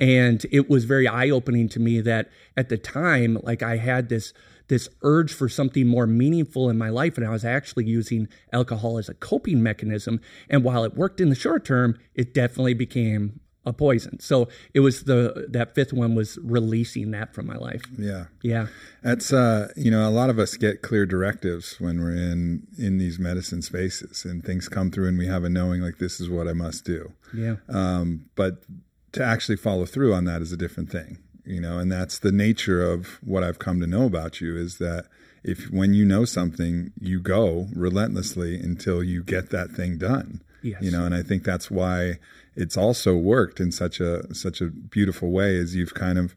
and 0.00 0.44
it 0.50 0.68
was 0.70 0.84
very 0.84 1.06
eye 1.08 1.30
opening 1.30 1.68
to 1.70 1.80
me 1.80 2.00
that 2.00 2.28
at 2.56 2.68
the 2.68 2.78
time, 2.78 3.38
like 3.42 3.62
I 3.62 3.76
had 3.76 4.08
this 4.08 4.32
this 4.68 4.88
urge 5.02 5.32
for 5.32 5.48
something 5.48 5.86
more 5.86 6.06
meaningful 6.06 6.68
in 6.68 6.76
my 6.76 6.88
life 6.88 7.16
and 7.16 7.26
I 7.26 7.30
was 7.30 7.44
actually 7.44 7.84
using 7.84 8.28
alcohol 8.52 8.98
as 8.98 9.08
a 9.08 9.14
coping 9.14 9.62
mechanism 9.62 10.20
and 10.48 10.64
while 10.64 10.84
it 10.84 10.94
worked 10.94 11.20
in 11.20 11.28
the 11.28 11.34
short 11.34 11.64
term 11.64 11.98
it 12.14 12.34
definitely 12.34 12.74
became 12.74 13.40
a 13.66 13.72
poison. 13.72 14.18
So 14.20 14.48
it 14.72 14.80
was 14.80 15.02
the 15.04 15.48
that 15.50 15.74
fifth 15.74 15.92
one 15.92 16.14
was 16.14 16.38
releasing 16.42 17.10
that 17.10 17.34
from 17.34 17.46
my 17.46 17.56
life. 17.56 17.82
Yeah. 17.98 18.26
yeah. 18.40 18.68
That's 19.02 19.32
uh, 19.32 19.72
you 19.76 19.90
know, 19.90 20.08
a 20.08 20.10
lot 20.10 20.30
of 20.30 20.38
us 20.38 20.56
get 20.56 20.82
clear 20.82 21.04
directives 21.04 21.80
when 21.80 22.00
we're 22.00 22.14
in 22.14 22.68
in 22.78 22.98
these 22.98 23.18
medicine 23.18 23.62
spaces, 23.62 24.24
and 24.24 24.44
things 24.44 24.68
come 24.68 24.90
through, 24.90 25.08
and 25.08 25.18
we 25.18 25.26
have 25.26 25.42
a 25.42 25.50
knowing 25.50 25.82
like 25.82 25.98
this 25.98 26.20
is 26.20 26.30
what 26.30 26.46
I 26.46 26.52
must 26.52 26.84
do. 26.84 27.12
yeah. 27.34 27.56
Um, 27.68 28.26
but 28.36 28.62
to 29.12 29.24
actually 29.24 29.56
follow 29.56 29.84
through 29.84 30.14
on 30.14 30.24
that 30.26 30.42
is 30.42 30.52
a 30.52 30.56
different 30.56 30.90
thing, 30.90 31.18
you 31.46 31.60
know, 31.60 31.78
and 31.78 31.90
that's 31.90 32.18
the 32.18 32.32
nature 32.32 32.82
of 32.82 33.18
what 33.22 33.44
I've 33.44 33.58
come 33.58 33.80
to 33.80 33.86
know 33.86 34.04
about 34.04 34.40
you 34.40 34.56
is 34.56 34.78
that 34.78 35.06
if 35.44 35.70
when 35.70 35.94
you 35.94 36.04
know 36.04 36.24
something, 36.24 36.92
you 37.00 37.20
go 37.20 37.68
relentlessly 37.74 38.56
until 38.56 39.02
you 39.02 39.22
get 39.22 39.50
that 39.50 39.70
thing 39.70 39.96
done. 39.96 40.42
Yes. 40.62 40.82
You 40.82 40.90
know, 40.90 41.04
and 41.04 41.14
I 41.14 41.22
think 41.22 41.44
that's 41.44 41.70
why 41.70 42.18
it's 42.56 42.76
also 42.76 43.14
worked 43.14 43.60
in 43.60 43.70
such 43.70 44.00
a 44.00 44.34
such 44.34 44.60
a 44.60 44.66
beautiful 44.66 45.30
way 45.30 45.56
as 45.56 45.76
you've 45.76 45.94
kind 45.94 46.18
of 46.18 46.34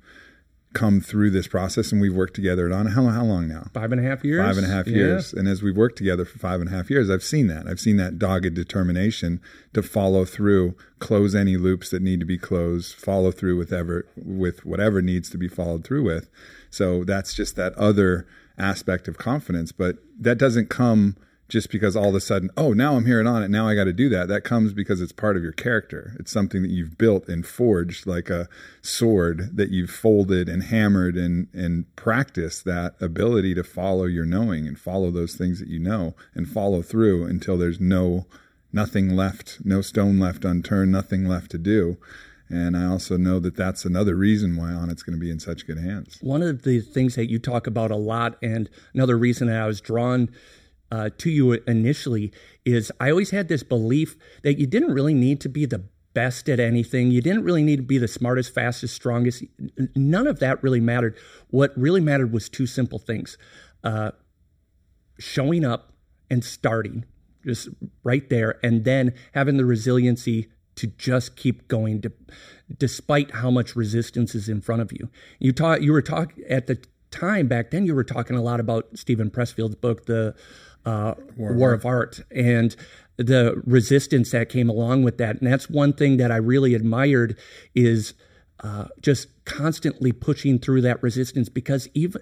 come 0.73 1.01
through 1.01 1.31
this 1.31 1.47
process 1.47 1.91
and 1.91 1.99
we've 1.99 2.13
worked 2.13 2.35
together 2.35 2.71
on 2.71 2.85
how, 2.88 3.03
how 3.07 3.23
long 3.23 3.47
now? 3.47 3.67
Five 3.73 3.91
and 3.91 3.99
a 3.99 4.07
half 4.07 4.23
years? 4.23 4.45
Five 4.45 4.57
and 4.57 4.65
a 4.65 4.69
half 4.69 4.85
Yeah. 4.88 4.97
years. 4.97 5.33
And 5.33 5.47
as 5.47 5.63
we've 5.63 5.75
worked 5.75 5.97
together 5.97 6.25
for 6.25 6.38
five 6.38 6.61
and 6.61 6.69
a 6.69 6.71
half 6.71 6.91
years 6.91 7.09
i've 7.09 7.23
seen 7.23 7.47
that. 7.47 7.67
I've 7.67 7.79
seen 7.79 7.97
that 7.97 8.19
dogged 8.19 8.53
determination 8.53 9.41
to 9.73 9.81
follow 9.81 10.25
through 10.25 10.75
close 10.99 11.33
any 11.33 11.57
loops 11.57 11.89
that 11.89 12.03
need 12.03 12.19
to 12.19 12.25
be 12.25 12.38
closed 12.38 12.93
follow 12.95 13.31
through 13.31 13.57
with 13.57 13.73
ever 13.73 14.05
with 14.15 14.63
whatever 14.65 15.01
needs 15.01 15.29
to 15.31 15.38
be 15.39 15.47
followed 15.47 15.83
through 15.83 16.03
with. 16.03 16.29
So 16.69 17.03
that's 17.03 17.33
just 17.33 17.55
that 17.55 17.73
other 17.73 18.27
aspect 18.59 19.07
of 19.07 19.17
confidence. 19.17 19.71
But 19.71 19.97
that 20.19 20.38
doesn't 20.38 20.69
come 20.69 21.15
just 21.50 21.72
because 21.72 21.96
all 21.96 22.10
of 22.10 22.15
a 22.15 22.22
sudden, 22.22 22.51
oh, 22.56 22.74
now 22.74 22.96
I'm 22.96 23.06
here 23.06 23.20
and 23.20 23.27
on 23.27 23.41
it. 23.41 23.50
Now 23.50 23.68
I 23.68 23.75
got 23.75 23.86
to 23.86 23.94
do 23.94 24.08
that. 24.10 24.27
That 24.27 24.44
comes 24.44 24.72
because 24.72 25.01
it's 25.01 25.12
part 25.12 25.36
of 25.36 25.44
your 25.44 25.51
character. 25.51 26.15
It's 26.20 26.32
something 26.32 26.62
that 26.62 26.70
you've 26.70 26.98
built 26.98 27.27
and 27.27 27.46
forged 27.46 28.06
like 28.06 28.29
a 28.29 28.48
sword 28.82 29.58
that 29.58 29.72
you've 29.72 29.89
folded 29.89 30.48
and 30.48 30.63
hammered 30.63 31.15
and, 31.15 31.48
and 31.51 31.94
practiced 31.96 32.65
that 32.65 32.94
ability 33.01 33.56
to 33.56 33.63
follow 33.63 34.06
your 34.06 34.25
knowing 34.25 34.68
and 34.68 34.79
follow 34.79 35.10
those 35.10 35.36
things 35.36 35.60
that 35.60 35.68
you 35.68 35.79
know 35.79 36.15
and 36.36 36.48
follow 36.48 36.84
through 36.84 37.25
until 37.25 37.58
there's 37.58 37.79
no, 37.79 38.27
nothing 38.72 39.15
left, 39.15 39.58
no 39.65 39.82
stone 39.82 40.20
left 40.20 40.46
unturned, 40.46 40.91
nothing 40.91 41.27
left 41.27 41.50
to 41.51 41.58
do. 41.58 41.98
And 42.48 42.75
I 42.77 42.86
also 42.86 43.18
know 43.18 43.39
that 43.39 43.56
that's 43.56 43.86
another 43.86 44.15
reason 44.15 44.56
why 44.56 44.72
Onnit's 44.72 45.03
going 45.03 45.18
to 45.18 45.20
be 45.20 45.29
in 45.29 45.39
such 45.39 45.68
good 45.68 45.77
hands. 45.77 46.18
One 46.22 46.41
of 46.41 46.63
the 46.63 46.79
things 46.79 47.15
that 47.15 47.29
you 47.29 47.38
talk 47.38 47.68
about 47.68 47.91
a 47.91 47.96
lot, 47.96 48.38
and 48.41 48.70
another 48.94 49.18
reason 49.18 49.48
that 49.48 49.62
I 49.62 49.68
was 49.68 49.82
drawn 49.82 50.29
uh, 50.91 51.10
to 51.17 51.29
you 51.29 51.53
initially, 51.53 52.31
is 52.65 52.91
I 53.00 53.12
always 53.12 53.31
had 53.31 53.48
this 53.48 53.63
belief 53.63 54.15
that 54.43 54.60
you 54.60 54.67
didn't 54.67 54.93
really 54.93 55.13
need 55.13 55.39
to 55.41 55.50
be 55.50 55.65
the 55.65 55.84
best 56.13 56.50
at 56.50 56.60
anything. 56.60 57.12
You 57.12 57.22
didn't 57.22 57.43
really 57.43 57.63
need 57.63 57.77
to 57.77 57.84
be 57.84 57.98
the 57.98 58.08
smartest, 58.08 58.53
fastest, 58.53 58.96
strongest. 58.96 59.43
None 59.96 60.27
of 60.27 60.39
that 60.39 60.62
really 60.63 60.79
mattered. 60.79 61.17
What 61.50 61.72
really 61.77 62.01
mattered 62.01 62.34
was 62.34 62.50
two 62.50 62.65
simple 62.65 63.00
things 63.00 63.38
uh, 63.84 64.12
showing 65.19 65.63
up 65.63 65.93
and 66.29 66.43
starting, 66.43 67.05
just 67.46 67.69
right 68.03 68.27
there, 68.29 68.60
and 68.63 68.84
then 68.84 69.13
having 69.34 69.58
the 69.58 69.65
resiliency 69.65 70.50
to 70.75 70.88
just 70.88 71.36
keep 71.36 71.67
going 71.67 72.01
to, 72.01 72.12
despite 72.77 73.31
how 73.36 73.51
much 73.51 73.75
resistance 73.75 74.34
is 74.34 74.48
in 74.48 74.62
front 74.62 74.81
of 74.81 74.91
you. 74.91 75.10
You 75.38 75.51
taught 75.51 75.81
you 75.81 75.91
were 75.91 76.01
talking 76.01 76.43
at 76.50 76.67
the 76.67 76.81
time 77.12 77.48
back 77.48 77.72
then 77.72 77.86
you 77.86 77.96
were 77.96 78.03
talking 78.03 78.36
a 78.36 78.41
lot 78.41 78.60
about 78.60 78.86
Steven 78.96 79.29
Pressfield's 79.29 79.75
book 79.75 80.05
the 80.05 80.36
uh, 80.86 81.15
War, 81.38 81.53
War 81.53 81.74
of 81.74 81.86
Art 81.86 82.21
and 82.31 82.75
the 83.17 83.62
resistance 83.65 84.31
that 84.31 84.48
came 84.48 84.69
along 84.69 85.03
with 85.03 85.17
that. 85.17 85.39
And 85.41 85.51
that's 85.51 85.69
one 85.69 85.93
thing 85.93 86.17
that 86.17 86.31
I 86.31 86.38
really 86.38 86.74
admired 86.74 87.38
is 87.75 88.13
uh, 88.62 88.88
just 89.01 89.27
constantly 89.45 90.12
pushing 90.12 90.57
through 90.57 90.81
that 90.81 91.03
resistance 91.03 91.50
because 91.50 91.89
even 91.93 92.21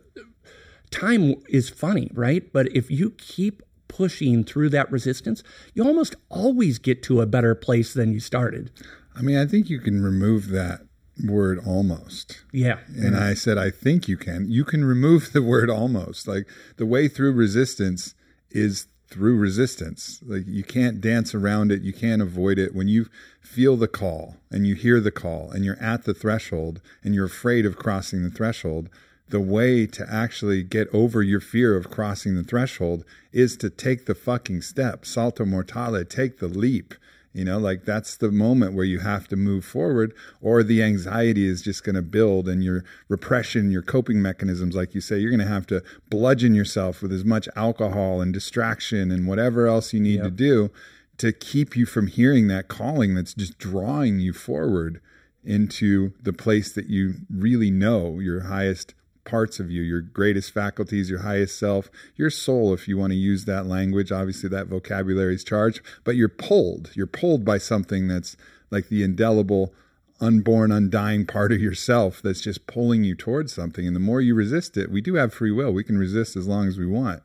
time 0.89 1.35
is 1.49 1.69
funny, 1.69 2.09
right? 2.13 2.51
But 2.51 2.75
if 2.75 2.89
you 2.89 3.11
keep 3.11 3.61
pushing 3.87 4.43
through 4.43 4.69
that 4.69 4.91
resistance, 4.91 5.43
you 5.73 5.83
almost 5.83 6.15
always 6.29 6.79
get 6.79 7.03
to 7.03 7.21
a 7.21 7.25
better 7.25 7.55
place 7.55 7.93
than 7.93 8.11
you 8.11 8.19
started. 8.19 8.71
I 9.15 9.21
mean, 9.21 9.37
I 9.37 9.45
think 9.45 9.69
you 9.69 9.79
can 9.79 10.01
remove 10.01 10.49
that 10.49 10.81
word 11.23 11.59
almost. 11.65 12.43
Yeah. 12.51 12.79
And 12.95 13.15
I 13.15 13.33
said, 13.33 13.57
I 13.57 13.71
think 13.71 14.07
you 14.07 14.17
can. 14.17 14.49
You 14.49 14.63
can 14.63 14.85
remove 14.85 15.33
the 15.33 15.41
word 15.41 15.69
almost. 15.69 16.27
Like 16.27 16.47
the 16.77 16.85
way 16.85 17.07
through 17.07 17.33
resistance 17.33 18.13
is 18.57 18.87
through 19.07 19.37
resistance. 19.37 20.21
Like 20.25 20.43
you 20.47 20.63
can't 20.63 20.99
dance 20.99 21.33
around 21.33 21.71
it, 21.71 21.81
you 21.81 21.93
can't 21.93 22.21
avoid 22.21 22.59
it. 22.59 22.75
When 22.75 22.87
you 22.87 23.07
feel 23.41 23.77
the 23.77 23.87
call 23.87 24.35
and 24.51 24.67
you 24.67 24.75
hear 24.75 24.99
the 24.99 25.11
call 25.11 25.51
and 25.51 25.63
you're 25.63 25.81
at 25.81 26.03
the 26.03 26.13
threshold 26.13 26.81
and 27.03 27.15
you're 27.15 27.25
afraid 27.25 27.65
of 27.65 27.77
crossing 27.77 28.23
the 28.23 28.29
threshold, 28.29 28.89
the 29.29 29.39
way 29.39 29.85
to 29.85 30.05
actually 30.09 30.63
get 30.63 30.87
over 30.93 31.21
your 31.21 31.39
fear 31.39 31.75
of 31.75 31.89
crossing 31.89 32.35
the 32.35 32.43
threshold 32.43 33.03
is 33.31 33.57
to 33.57 33.69
take 33.69 34.05
the 34.05 34.15
fucking 34.15 34.61
step. 34.61 35.05
Salto 35.05 35.45
mortale, 35.45 36.03
take 36.05 36.39
the 36.39 36.47
leap. 36.47 36.93
You 37.38 37.46
know, 37.46 37.60
like 37.60 37.86
that's 37.86 38.17
the 38.17 38.32
moment 38.32 38.74
where 38.74 38.84
you 38.84 38.98
have 39.00 39.27
to 39.27 39.36
move 39.36 39.63
forward, 39.63 40.12
or 40.41 40.63
the 40.63 40.82
anxiety 40.82 41.46
is 41.46 41.62
just 41.62 41.84
going 41.84 41.96
to 41.96 42.01
build, 42.01 42.50
and 42.50 42.63
your 42.63 42.84
repression, 43.10 43.70
your 43.70 43.84
coping 43.84 44.24
mechanisms, 44.24 44.75
like 44.75 44.96
you 44.96 45.01
say, 45.01 45.20
you're 45.20 45.29
going 45.29 45.39
to 45.39 45.46
have 45.46 45.67
to 45.67 45.84
bludgeon 46.10 46.56
yourself 46.56 47.03
with 47.03 47.13
as 47.13 47.24
much 47.24 47.48
alcohol 47.56 48.22
and 48.22 48.34
distraction 48.34 49.12
and 49.12 49.27
whatever 49.27 49.67
else 49.67 49.94
you 49.94 50.00
need 50.00 50.15
Yep. 50.15 50.24
to 50.24 50.32
do 50.32 50.72
to 51.20 51.32
keep 51.32 51.77
you 51.77 51.86
from 51.86 52.08
hearing 52.08 52.48
that 52.48 52.67
calling 52.67 53.13
that's 53.13 53.36
just 53.36 53.60
drawing 53.60 54.20
you 54.20 54.34
forward 54.34 55.00
into 55.44 56.13
the 56.22 56.34
place 56.34 56.72
that 56.74 56.88
you 56.88 57.15
really 57.29 57.70
know 57.70 58.20
your 58.20 58.41
highest 58.41 58.96
parts 59.27 59.60
of 59.60 59.69
you, 59.69 59.84
your 59.84 60.01
greatest 60.01 60.51
faculties, 60.51 61.10
your 61.10 61.19
highest 61.19 61.60
self, 61.60 61.91
your 62.15 62.31
soul, 62.31 62.74
if 62.74 62.88
you 62.88 62.98
want 62.98 63.12
to 63.12 63.17
use 63.17 63.46
that 63.46 63.67
language. 63.67 64.12
Obviously, 64.12 64.50
that 64.50 64.67
vocabulary 64.67 65.36
is 65.36 65.43
charged, 65.43 65.81
but 66.03 66.15
you're 66.15 66.29
pulled. 66.29 66.89
You're 66.96 67.05
pulled 67.05 67.46
by 67.46 67.60
something 67.60 68.07
that's 68.07 68.36
like 68.72 68.89
the 68.89 69.03
indelible, 69.03 69.74
unborn, 70.19 70.72
undying 70.72 71.27
part 71.27 71.51
of 71.51 71.62
yourself 71.62 72.22
that's 72.24 72.41
just 72.41 72.65
pulling 72.65 73.03
you 73.03 73.13
towards 73.13 73.53
something. 73.53 73.86
And 73.86 73.96
the 73.96 74.00
more 74.00 74.22
you 74.22 74.34
resist 74.34 74.77
it, 74.77 74.89
we 74.89 75.01
do 75.01 75.15
have 75.15 75.34
free 75.34 75.51
will. 75.51 75.72
We 75.72 75.84
can 75.84 75.98
resist 75.98 76.36
as 76.36 76.48
long 76.48 76.67
as 76.67 76.79
we 76.79 76.88
want. 76.88 77.22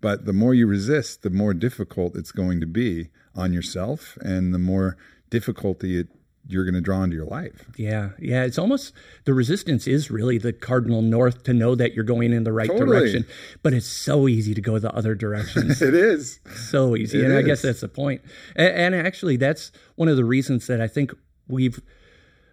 But 0.00 0.26
the 0.26 0.34
more 0.34 0.52
you 0.52 0.66
resist, 0.66 1.22
the 1.22 1.30
more 1.30 1.54
difficult 1.54 2.14
it's 2.14 2.32
going 2.32 2.60
to 2.60 2.66
be 2.66 3.08
on 3.34 3.54
yourself 3.54 4.18
and 4.20 4.52
the 4.52 4.58
more 4.58 4.98
difficulty 5.30 5.98
it 5.98 6.08
you're 6.46 6.64
going 6.64 6.74
to 6.74 6.80
draw 6.80 7.02
into 7.02 7.16
your 7.16 7.24
life. 7.24 7.64
Yeah, 7.76 8.10
yeah. 8.18 8.44
It's 8.44 8.58
almost 8.58 8.92
the 9.24 9.32
resistance 9.32 9.86
is 9.86 10.10
really 10.10 10.36
the 10.36 10.52
cardinal 10.52 11.00
north 11.00 11.42
to 11.44 11.54
know 11.54 11.74
that 11.74 11.94
you're 11.94 12.04
going 12.04 12.32
in 12.32 12.44
the 12.44 12.52
right 12.52 12.68
Totally. 12.68 12.98
direction. 12.98 13.26
But 13.62 13.72
it's 13.72 13.86
so 13.86 14.28
easy 14.28 14.52
to 14.54 14.60
go 14.60 14.78
the 14.78 14.92
other 14.94 15.14
directions. 15.14 15.80
It 15.82 15.94
is. 15.94 16.40
so 16.68 16.96
easy. 16.96 17.20
It 17.20 17.24
and 17.24 17.34
I 17.34 17.42
guess 17.42 17.62
that's 17.62 17.80
the 17.80 17.88
point. 17.88 18.22
And, 18.56 18.94
and 18.94 19.06
actually, 19.06 19.36
that's 19.36 19.72
one 19.96 20.08
of 20.08 20.16
the 20.16 20.24
reasons 20.24 20.66
that 20.66 20.80
I 20.80 20.86
think 20.88 21.12
we've 21.48 21.80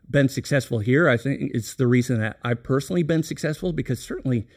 been 0.10 0.29
successful 0.29 0.79
here. 0.79 1.10
I 1.10 1.17
think 1.17 1.51
it's 1.53 1.75
the 1.75 1.88
reason 1.88 2.19
that 2.19 2.38
I've 2.43 2.63
personally 2.63 3.03
been 3.03 3.24
successful 3.24 3.74
because 3.74 4.01
certainly 4.01 4.48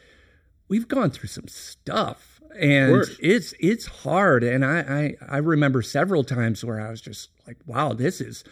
we've 0.67 0.87
gone 0.87 1.11
through 1.11 1.29
some 1.29 1.47
stuff. 1.47 2.34
And 2.57 3.05
it's 3.19 3.53
it's 3.59 3.85
hard, 3.85 4.43
and 4.43 4.63
I, 4.63 5.15
I 5.29 5.35
I 5.35 5.37
remember 5.37 5.81
several 5.81 6.23
times 6.23 6.63
where 6.63 6.79
I 6.79 6.89
was 6.89 7.01
just 7.01 7.29
like, 7.45 7.57
"Wow, 7.65 7.93
this 7.93 8.21
is 8.21 8.43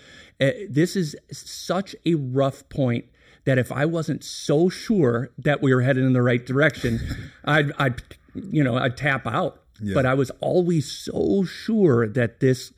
uh, 0.42 0.52
this 0.70 0.96
is 0.96 1.16
such 1.32 1.96
a 2.06 2.16
rough 2.16 2.68
point 2.70 3.06
that 3.46 3.58
if 3.58 3.72
I 3.72 3.86
wasn't 3.86 4.24
so 4.24 4.70
sure 4.70 5.32
that 5.38 5.62
we 5.62 5.74
were 5.74 5.82
headed 5.82 6.04
in 6.04 6.14
the 6.14 6.22
right 6.22 6.46
direction, 6.46 7.00
I'd, 7.46 7.72
I'd, 7.78 8.02
you 8.34 8.64
know, 8.64 8.78
I'd 8.78 8.98
tap 8.98 9.28
out. 9.28 9.62
But 9.94 10.06
I 10.06 10.14
was 10.14 10.32
always 10.40 10.90
so 10.90 11.44
sure 11.44 12.08
that 12.08 12.40
this 12.40 12.72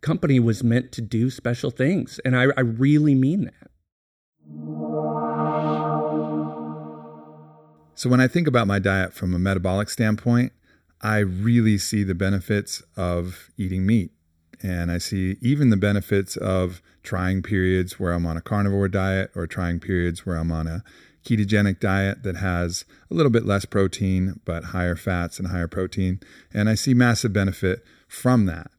company 0.00 0.40
was 0.40 0.64
meant 0.64 0.90
to 0.92 1.00
do 1.00 1.30
special 1.30 1.70
things. 1.70 2.18
And 2.24 2.36
I, 2.36 2.46
I 2.56 2.62
really 2.62 3.14
mean 3.14 3.44
that. 3.44 3.70
So 8.02 8.10
when 8.10 8.20
I 8.20 8.26
think 8.26 8.48
about 8.48 8.66
my 8.66 8.80
diet 8.80 9.14
from 9.14 9.32
a 9.32 9.38
metabolic 9.38 9.88
standpoint, 9.88 10.50
I 11.02 11.18
really 11.18 11.78
see 11.78 12.02
the 12.02 12.16
benefits 12.16 12.82
of 12.96 13.52
eating 13.56 13.86
meat. 13.86 14.10
And 14.60 14.90
I 14.90 14.98
see 14.98 15.36
even 15.40 15.70
the 15.70 15.76
benefits 15.76 16.36
of 16.36 16.82
trying 17.04 17.44
periods 17.44 18.00
where 18.00 18.10
I'm 18.10 18.26
on 18.26 18.36
a 18.36 18.40
carnivore 18.40 18.88
diet 18.88 19.30
or 19.36 19.46
trying 19.46 19.78
periods 19.78 20.26
where 20.26 20.34
I'm 20.34 20.50
on 20.50 20.66
a 20.66 20.82
ketogenic 21.24 21.78
diet 21.78 22.24
that 22.24 22.38
has 22.38 22.84
a 23.08 23.14
little 23.14 23.30
bit 23.30 23.46
less 23.46 23.66
protein 23.66 24.40
but 24.44 24.64
higher 24.74 24.96
fats 24.96 25.38
and 25.38 25.46
higher 25.46 25.68
protein. 25.68 26.18
And 26.52 26.68
I 26.68 26.74
see 26.74 26.94
massive 26.94 27.32
benefit 27.32 27.84
from 28.08 28.46
that. 28.46 28.72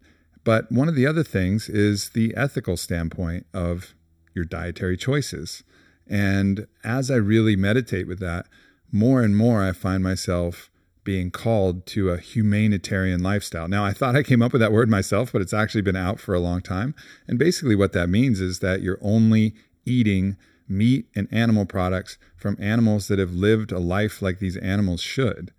But 0.44 0.70
one 0.70 0.90
of 0.90 0.96
the 0.96 1.08
other 1.08 1.24
things 1.24 1.70
is 1.70 2.10
the 2.10 2.36
ethical 2.36 2.76
standpoint 2.76 3.46
of 3.54 3.94
your 4.34 4.44
dietary 4.44 4.98
choices. 4.98 5.64
And 6.10 6.68
as 6.84 7.10
I 7.10 7.16
really 7.16 7.56
meditate 7.56 8.06
with 8.06 8.20
that, 8.20 8.48
more 8.94 9.22
and 9.22 9.36
more 9.36 9.64
I 9.64 9.72
find 9.72 10.04
myself 10.04 10.70
being 11.04 11.32
called 11.32 11.86
to 11.88 12.12
a 12.12 12.18
humanitarian 12.18 13.22
lifestyle. 13.22 13.68
Now, 13.68 13.84
I 13.84 13.92
thought 13.92 14.16
I 14.16 14.24
came 14.24 14.42
up 14.42 14.54
with 14.54 14.62
that 14.62 14.72
word 14.72 14.90
myself, 14.90 15.34
but 15.34 15.42
it's 15.42 15.54
actually 15.54 15.82
been 15.82 15.98
out 15.98 16.20
for 16.20 16.34
a 16.34 16.40
long 16.40 16.62
time. 16.62 16.96
And 17.28 17.38
basically, 17.38 17.76
what 17.76 17.92
that 17.94 18.08
means 18.08 18.40
is 18.40 18.60
that 18.60 18.82
you're 18.82 19.00
only 19.02 19.56
eating 19.86 20.38
meat 20.70 21.08
and 21.16 21.28
animal 21.32 21.66
products 21.66 22.18
from 22.38 22.56
animals 22.60 23.08
that 23.08 23.20
have 23.20 23.34
lived 23.34 23.72
a 23.72 23.80
life 23.80 24.22
like 24.22 24.40
these 24.40 24.58
animals 24.58 25.02
should. 25.02 25.52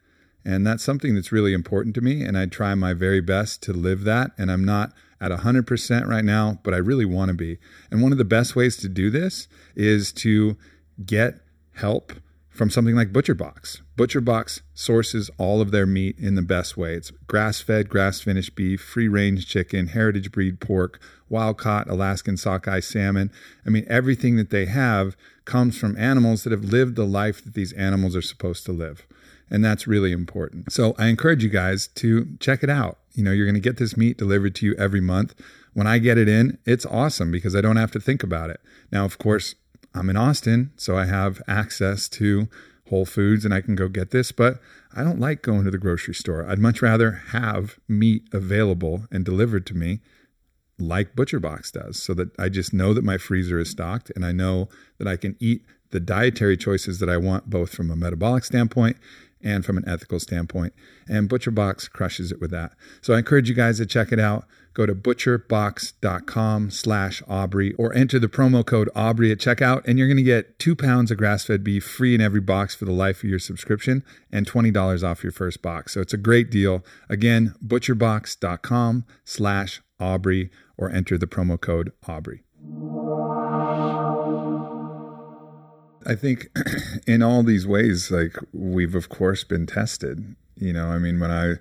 And 0.47 0.67
that's 0.67 0.85
something 0.85 1.15
that's 1.15 1.33
really 1.33 1.53
important 1.53 1.95
to 1.97 2.01
me. 2.01 2.23
And 2.23 2.39
I 2.39 2.47
try 2.47 2.75
my 2.75 2.93
very 2.95 3.21
best 3.21 3.63
to 3.65 3.73
live 3.73 4.05
that. 4.05 4.31
And 4.39 4.51
I'm 4.51 4.65
not 4.65 4.93
at 5.21 5.31
100% 5.31 6.07
right 6.07 6.25
now, 6.25 6.61
but 6.63 6.75
I 6.75 6.79
really 6.79 7.07
want 7.07 7.29
to 7.31 7.35
be. 7.35 7.59
And 7.91 8.03
one 8.03 8.13
of 8.13 8.19
the 8.19 8.25
best 8.25 8.55
ways 8.55 8.77
to 8.79 8.89
do 8.89 9.11
this 9.11 9.49
is 9.75 10.13
to 10.13 10.57
get 11.05 11.41
help 11.75 12.13
from 12.55 12.71
something 12.71 12.95
like 12.95 13.13
ButcherBox. 13.13 13.81
ButcherBox 13.97 14.61
sources 14.75 15.29
all 15.39 15.61
of 15.61 15.73
their 15.73 15.87
meat 15.87 16.17
in 16.19 16.37
the 16.37 16.43
best 16.43 16.77
way. 16.77 16.95
It's 16.95 17.11
grass 17.27 17.61
fed, 17.61 17.89
grass 17.89 18.21
finished 18.21 18.55
beef, 18.55 18.81
free 18.81 19.09
range 19.09 19.49
chicken, 19.49 19.89
heritage 19.89 20.31
breed 20.31 20.61
pork, 20.61 21.01
wild 21.29 21.59
caught 21.59 21.91
Alaskan 21.91 22.37
sockeye 22.37 22.81
salmon. 22.81 23.33
I 23.67 23.71
mean, 23.71 23.85
everything 23.89 24.37
that 24.37 24.51
they 24.51 24.67
have 24.67 25.17
comes 25.45 25.77
from 25.77 25.97
animals 25.97 26.45
that 26.45 26.53
have 26.53 26.65
lived 26.65 26.95
the 26.95 27.05
life 27.05 27.45
that 27.45 27.55
these 27.55 27.73
animals 27.73 28.15
are 28.15 28.23
supposed 28.23 28.65
to 28.67 28.73
live. 28.73 29.05
And 29.51 29.65
that's 29.65 29.87
really 29.87 30.13
important. 30.13 30.73
So 30.73 30.95
I 30.97 31.09
encourage 31.09 31.43
you 31.43 31.51
guys 31.51 31.89
to 31.89 32.37
check 32.39 32.63
it 32.63 32.71
out. 32.71 32.99
You 33.15 33.25
know, 33.25 33.33
you're 33.33 33.47
going 33.47 33.55
to 33.55 33.61
get 33.61 33.79
this 33.79 33.97
meat 33.97 34.17
delivered 34.17 34.55
to 34.57 34.67
you 34.67 34.75
every 34.77 35.01
month. 35.01 35.35
When 35.73 35.89
I 35.89 35.99
get 35.99 36.19
it 36.19 36.29
in, 36.29 36.59
it's 36.65 36.87
awesome 36.87 37.33
because 37.33 37.57
I 37.57 37.61
don't 37.61 37.77
have 37.77 37.91
to 37.93 38.01
think 38.01 38.23
about 38.23 38.51
it. 38.51 38.61
Now, 38.93 39.05
of 39.05 39.19
course, 39.19 39.57
I'm 39.95 40.11
in 40.11 40.17
Austin, 40.17 40.73
so 40.77 40.97
I 40.99 41.07
have 41.07 41.41
access 41.47 42.09
to 42.11 42.49
Whole 42.89 43.07
Foods 43.07 43.45
and 43.45 43.55
I 43.55 43.61
can 43.61 43.75
go 43.75 43.89
get 43.89 44.11
this, 44.11 44.33
but 44.33 44.61
I 44.95 45.03
don't 45.03 45.21
like 45.21 45.43
going 45.43 45.65
to 45.65 45.71
the 45.71 45.79
grocery 45.79 46.15
store. 46.15 46.49
I'd 46.49 46.59
much 46.59 46.83
rather 46.83 47.13
have 47.29 47.79
meat 47.89 48.25
available 48.33 49.07
and 49.11 49.25
delivered 49.25 49.67
to 49.67 49.75
me 49.75 50.01
like 50.79 51.15
ButcherBox 51.15 51.73
does 51.73 52.03
so 52.03 52.15
that 52.15 52.31
I 52.39 52.49
just 52.49 52.75
know 52.75 52.93
that 52.95 53.05
my 53.05 53.17
freezer 53.17 53.59
is 53.59 53.71
stocked 53.71 54.11
and 54.15 54.25
I 54.25 54.33
know 54.33 54.69
that 54.99 55.07
I 55.07 55.17
can 55.17 55.37
eat 55.39 55.63
the 55.91 56.01
dietary 56.01 56.57
choices 56.57 56.99
that 56.99 57.09
I 57.09 57.17
want 57.17 57.49
both 57.49 57.73
from 57.73 57.91
a 57.91 57.97
metabolic 57.97 58.45
standpoint 58.45 58.97
and 59.43 59.65
from 59.65 59.77
an 59.77 59.89
ethical 59.89 60.19
standpoint. 60.19 60.73
And 61.09 61.29
ButcherBox 61.29 61.91
crushes 61.91 62.33
it 62.33 62.41
with 62.41 62.51
that. 62.51 62.73
So 63.01 63.15
I 63.15 63.19
encourage 63.19 63.49
you 63.49 63.55
guys 63.55 63.79
to 63.79 63.87
check 63.87 64.11
it 64.11 64.19
out. 64.19 64.47
Go 64.75 64.87
to 64.87 64.95
butcherbox.com 64.95 66.71
slash 66.71 67.23
Aubrey 67.29 67.75
or 67.75 67.95
enter 67.95 68.19
the 68.19 68.29
promo 68.29 68.67
code 68.67 68.91
Aubrey 68.95 69.31
at 69.31 69.39
checkout, 69.39 69.87
and 69.87 69.99
you're 69.99 70.09
going 70.09 70.17
to 70.17 70.23
get 70.23 70.59
two 70.59 70.75
pounds 70.75 71.13
of 71.13 71.19
grass 71.19 71.45
fed 71.45 71.63
beef 71.63 71.85
free 71.85 72.15
in 72.15 72.21
every 72.21 72.41
box 72.41 72.75
for 72.75 72.85
the 72.85 72.93
life 72.93 73.19
of 73.19 73.31
your 73.31 73.39
subscription 73.39 74.03
and 74.33 74.51
$20 74.51 75.09
off 75.09 75.23
your 75.23 75.33
first 75.33 75.63
box. 75.63 75.95
So 75.95 76.01
it's 76.01 76.13
a 76.13 76.19
great 76.19 76.51
deal. 76.51 76.85
Again, 77.09 77.55
butcherbox.com 77.65 79.05
slash 79.25 79.81
Aubrey 80.01 80.51
or 80.77 80.91
enter 80.91 81.17
the 81.17 81.29
promo 81.29 81.61
code 81.61 81.93
Aubrey. 82.09 82.43
I 86.07 86.15
think 86.15 86.49
in 87.07 87.23
all 87.23 87.43
these 87.43 87.67
ways, 87.67 88.11
like 88.11 88.37
we've 88.53 88.95
of 88.95 89.09
course 89.09 89.45
been 89.45 89.67
tested. 89.67 90.35
You 90.57 90.73
know, 90.73 90.89
I 90.89 90.99
mean, 90.99 91.21
when 91.21 91.31
I 91.31 91.55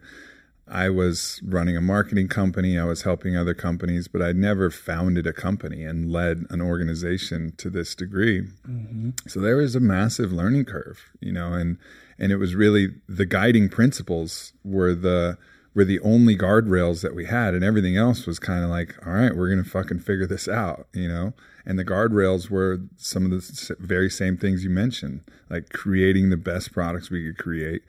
I 0.67 0.89
was 0.89 1.41
running 1.43 1.75
a 1.75 1.81
marketing 1.81 2.29
company, 2.29 2.77
I 2.79 2.85
was 2.85 3.01
helping 3.01 3.35
other 3.35 3.53
companies, 3.53 4.07
but 4.07 4.21
I'd 4.21 4.37
never 4.37 4.69
founded 4.69 5.27
a 5.27 5.33
company 5.33 5.83
and 5.83 6.09
led 6.09 6.45
an 6.49 6.61
organization 6.61 7.53
to 7.57 7.69
this 7.69 7.93
degree. 7.93 8.43
Mm-hmm. 8.67 9.11
So 9.27 9.41
there 9.41 9.57
was 9.57 9.75
a 9.75 9.81
massive 9.81 10.31
learning 10.31 10.65
curve, 10.65 11.09
you 11.19 11.33
know, 11.33 11.53
and 11.53 11.77
and 12.17 12.31
it 12.31 12.37
was 12.37 12.55
really 12.55 12.95
the 13.07 13.25
guiding 13.25 13.67
principles 13.69 14.53
were 14.63 14.95
the 14.95 15.37
were 15.75 15.83
the 15.83 15.99
only 15.99 16.37
guardrails 16.37 17.01
that 17.01 17.15
we 17.15 17.25
had, 17.25 17.53
and 17.53 17.63
everything 17.63 17.97
else 17.97 18.25
was 18.25 18.39
kind 18.39 18.63
of 18.63 18.69
like, 18.69 18.95
all 19.05 19.13
right, 19.13 19.35
we're 19.35 19.49
gonna 19.49 19.63
fucking 19.63 19.99
figure 19.99 20.27
this 20.27 20.47
out, 20.47 20.87
you 20.93 21.07
know. 21.07 21.33
And 21.65 21.77
the 21.79 21.85
guardrails 21.85 22.49
were 22.49 22.79
some 22.97 23.25
of 23.25 23.31
the 23.31 23.75
very 23.79 24.09
same 24.09 24.37
things 24.37 24.63
you 24.63 24.69
mentioned, 24.69 25.21
like 25.49 25.69
creating 25.69 26.29
the 26.29 26.37
best 26.37 26.71
products 26.71 27.09
we 27.09 27.25
could 27.25 27.37
create, 27.37 27.83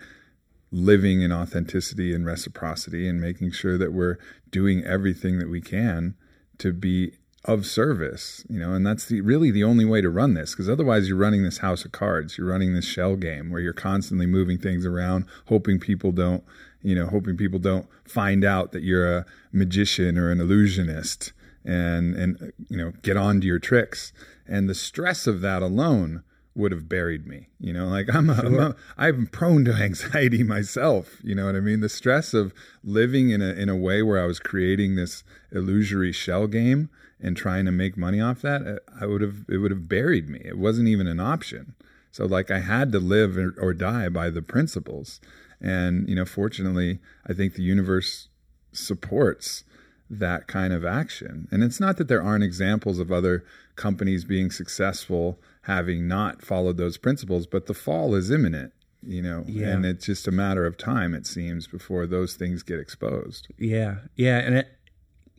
living 0.74 1.22
in 1.22 1.32
authenticity 1.32 2.12
and 2.12 2.26
reciprocity, 2.26 3.08
and 3.08 3.20
making 3.20 3.52
sure 3.52 3.78
that 3.78 3.92
we're 3.92 4.18
doing 4.50 4.84
everything 4.84 5.38
that 5.38 5.48
we 5.48 5.60
can 5.60 6.14
to 6.58 6.72
be 6.72 7.12
of 7.44 7.66
service, 7.66 8.44
you 8.48 8.58
know, 8.58 8.72
and 8.72 8.86
that's 8.86 9.06
the 9.06 9.20
really 9.20 9.50
the 9.50 9.64
only 9.64 9.84
way 9.84 10.00
to 10.00 10.08
run 10.08 10.32
this 10.32 10.52
because 10.52 10.68
otherwise 10.68 11.08
you're 11.08 11.18
running 11.18 11.42
this 11.42 11.58
house 11.58 11.84
of 11.84 11.92
cards, 11.92 12.38
you're 12.38 12.46
running 12.46 12.72
this 12.72 12.86
shell 12.86 13.16
game 13.16 13.50
where 13.50 13.60
you're 13.60 13.74
constantly 13.74 14.24
moving 14.24 14.56
things 14.56 14.86
around, 14.86 15.26
hoping 15.46 15.78
people 15.78 16.10
don't 16.10 16.42
you 16.82 16.94
know, 16.94 17.06
hoping 17.06 17.36
people 17.36 17.58
don't 17.58 17.86
find 18.04 18.44
out 18.44 18.72
that 18.72 18.82
you're 18.82 19.18
a 19.18 19.26
magician 19.52 20.18
or 20.18 20.30
an 20.30 20.40
illusionist 20.40 21.32
and 21.64 22.14
and 22.14 22.52
you 22.68 22.76
know 22.76 22.92
get 23.02 23.16
onto 23.16 23.46
your 23.46 23.58
tricks. 23.58 24.12
And 24.46 24.68
the 24.68 24.74
stress 24.74 25.26
of 25.26 25.40
that 25.40 25.62
alone 25.62 26.22
would 26.54 26.72
have 26.72 26.88
buried 26.88 27.26
me. 27.26 27.48
You 27.58 27.72
know, 27.72 27.86
like 27.86 28.14
I'm, 28.14 28.30
a, 28.30 28.36
sure. 28.36 28.46
I'm 28.46 28.58
a, 28.58 28.76
I'm 28.96 29.26
prone 29.26 29.64
to 29.64 29.72
anxiety 29.74 30.42
myself. 30.42 31.18
You 31.22 31.34
know 31.34 31.46
what 31.46 31.56
I 31.56 31.60
mean? 31.60 31.80
The 31.80 31.88
stress 31.88 32.34
of 32.34 32.52
living 32.82 33.30
in 33.30 33.42
a 33.42 33.52
in 33.52 33.68
a 33.68 33.76
way 33.76 34.02
where 34.02 34.22
I 34.22 34.26
was 34.26 34.38
creating 34.38 34.94
this 34.94 35.24
illusory 35.52 36.12
shell 36.12 36.46
game 36.46 36.90
and 37.20 37.36
trying 37.36 37.64
to 37.64 37.72
make 37.72 37.96
money 37.96 38.20
off 38.20 38.42
that, 38.42 38.66
uh, 38.66 38.76
I 39.00 39.06
would 39.06 39.20
have 39.20 39.44
it 39.48 39.58
would 39.58 39.70
have 39.70 39.88
buried 39.88 40.28
me. 40.28 40.42
It 40.44 40.58
wasn't 40.58 40.88
even 40.88 41.06
an 41.06 41.20
option. 41.20 41.74
So 42.10 42.26
like 42.26 42.50
I 42.50 42.60
had 42.60 42.92
to 42.92 43.00
live 43.00 43.36
or, 43.36 43.54
or 43.58 43.72
die 43.74 44.08
by 44.08 44.30
the 44.30 44.42
principles. 44.42 45.20
And, 45.60 46.08
you 46.08 46.14
know, 46.14 46.24
fortunately, 46.24 47.00
I 47.26 47.32
think 47.32 47.54
the 47.54 47.62
universe 47.62 48.28
supports 48.72 49.64
that 50.10 50.46
kind 50.46 50.72
of 50.72 50.84
action. 50.84 51.48
And 51.50 51.64
it's 51.64 51.80
not 51.80 51.96
that 51.96 52.08
there 52.08 52.22
aren't 52.22 52.44
examples 52.44 52.98
of 52.98 53.10
other 53.10 53.44
companies 53.74 54.24
being 54.24 54.50
successful 54.50 55.38
having 55.64 56.06
not 56.06 56.42
followed 56.42 56.76
those 56.76 56.98
principles, 56.98 57.46
but 57.46 57.66
the 57.66 57.74
fall 57.74 58.14
is 58.14 58.30
imminent, 58.30 58.72
you 59.02 59.22
know, 59.22 59.44
yeah. 59.46 59.68
and 59.68 59.84
it's 59.86 60.06
just 60.06 60.28
a 60.28 60.32
matter 60.32 60.66
of 60.66 60.76
time, 60.76 61.14
it 61.14 61.26
seems, 61.26 61.66
before 61.66 62.06
those 62.06 62.34
things 62.34 62.62
get 62.62 62.78
exposed. 62.78 63.48
Yeah. 63.58 63.96
Yeah. 64.14 64.38
And 64.38 64.56
it, 64.56 64.68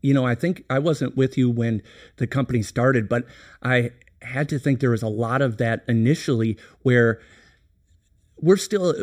you 0.02 0.14
know, 0.14 0.26
I 0.26 0.36
think 0.36 0.64
I 0.70 0.80
wasn't 0.80 1.16
with 1.16 1.38
you 1.38 1.50
when 1.50 1.82
the 2.18 2.28
company 2.28 2.64
started, 2.64 3.08
but 3.08 3.26
I 3.62 3.92
had 4.22 4.50
to 4.50 4.60
think 4.60 4.80
there 4.80 4.92
was 4.92 5.04
a 5.04 5.08
lot 5.08 5.42
of 5.42 5.58
that 5.58 5.84
initially 5.88 6.58
where 6.82 7.20
we're 8.38 8.58
still 8.58 8.94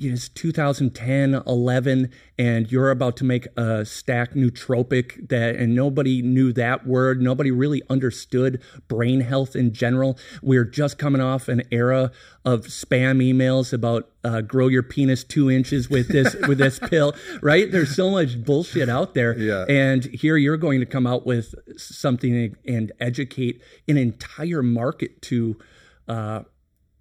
it's 0.00 0.28
2010 0.28 1.42
11 1.46 2.10
and 2.38 2.70
you're 2.70 2.90
about 2.90 3.16
to 3.16 3.24
make 3.24 3.46
a 3.56 3.84
stack 3.84 4.34
nootropic 4.34 5.28
that 5.28 5.56
and 5.56 5.74
nobody 5.74 6.22
knew 6.22 6.52
that 6.52 6.86
word. 6.86 7.20
Nobody 7.20 7.50
really 7.50 7.82
understood 7.90 8.62
brain 8.86 9.20
health 9.20 9.56
in 9.56 9.72
general. 9.72 10.18
We're 10.42 10.64
just 10.64 10.98
coming 10.98 11.20
off 11.20 11.48
an 11.48 11.62
era 11.70 12.12
of 12.44 12.66
spam 12.66 13.22
emails 13.22 13.72
about 13.72 14.10
uh, 14.24 14.40
grow 14.40 14.68
your 14.68 14.82
penis 14.82 15.24
two 15.24 15.50
inches 15.50 15.88
with 15.90 16.08
this 16.08 16.34
with 16.48 16.58
this 16.58 16.78
pill 16.78 17.14
right? 17.42 17.70
There's 17.70 17.94
so 17.94 18.10
much 18.10 18.42
bullshit 18.42 18.88
out 18.88 19.14
there. 19.14 19.36
Yeah. 19.38 19.64
and 19.68 20.04
here 20.04 20.36
you're 20.36 20.56
going 20.56 20.80
to 20.80 20.86
come 20.86 21.06
out 21.06 21.26
with 21.26 21.54
something 21.76 22.56
and 22.66 22.92
educate 23.00 23.62
an 23.86 23.96
entire 23.96 24.62
market 24.62 25.22
to 25.22 25.56
uh, 26.08 26.42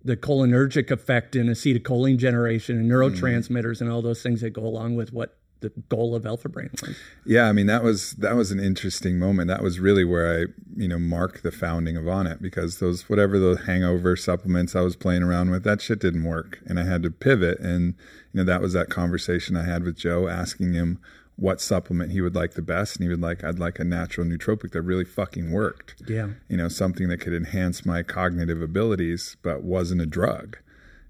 the 0.08 0.17
cholinergic 0.17 0.89
effect 0.89 1.36
and 1.36 1.50
acetylcholine 1.50 2.17
generation 2.17 2.78
and 2.78 2.89
neurotransmitters 2.89 3.78
mm. 3.78 3.82
and 3.82 3.91
all 3.91 4.02
those 4.02 4.24
things 4.24 4.41
that 4.41 4.52
go 4.52 4.65
along 4.65 4.96
with 4.96 5.12
what 5.12 5.38
the 5.60 5.70
goal 5.89 6.15
of 6.15 6.26
Alpha 6.26 6.50
Brain 6.50 6.70
was. 6.82 6.96
Yeah, 7.26 7.50
I 7.50 7.52
mean 7.52 7.65
that 7.65 7.84
was 7.84 8.12
that 8.13 8.36
was 8.36 8.52
an 8.52 8.60
interesting 8.60 9.20
moment. 9.20 9.48
That 9.48 9.63
was 9.63 9.80
really 9.80 10.06
where 10.06 10.41
I, 10.41 10.46
you 10.76 10.88
know, 10.88 11.00
mark 11.00 11.41
the 11.41 11.52
founding 11.52 11.98
of 11.98 12.04
Onnit 12.04 12.41
because 12.41 12.80
those 12.80 13.10
whatever 13.10 13.39
the 13.39 13.63
hangover 13.65 14.15
supplements 14.15 14.76
I 14.76 14.82
was 14.82 14.96
playing 14.96 15.24
around 15.24 15.50
with, 15.50 15.63
that 15.63 15.82
shit 15.82 16.00
didn't 16.00 16.24
work. 16.24 16.60
And 16.67 16.80
I 16.80 16.84
had 16.84 17.04
to 17.04 17.12
pivot 17.12 17.60
and 17.60 17.96
you 18.34 18.39
know, 18.39 18.43
that 18.43 18.62
was 18.62 18.74
that 18.74 18.89
conversation 18.89 19.58
I 19.58 19.63
had 19.63 19.84
with 19.84 19.98
Joe 19.98 20.28
asking 20.28 20.74
him 20.74 21.00
what 21.38 21.62
supplement 21.62 22.12
he 22.12 22.19
would 22.19 22.36
like 22.36 22.54
the 22.54 22.62
best 22.62 22.95
and 22.95 23.04
he 23.04 23.10
would 23.10 23.21
like 23.21 23.43
I'd 23.43 23.60
like 23.60 23.80
a 23.80 23.84
natural 23.84 24.26
nootropic 24.28 24.71
that 24.71 24.82
really 24.82 25.06
fucking 25.06 25.52
worked. 25.52 26.04
Yeah. 26.08 26.30
You 26.50 26.58
know, 26.58 26.67
something 26.67 27.08
that 27.10 27.19
could 27.19 27.34
enhance 27.34 27.86
my 27.86 28.04
cognitive 28.04 28.62
abilities 28.62 29.38
but 29.43 29.63
wasn't 29.63 30.02
a 30.02 30.08
drug. 30.08 30.58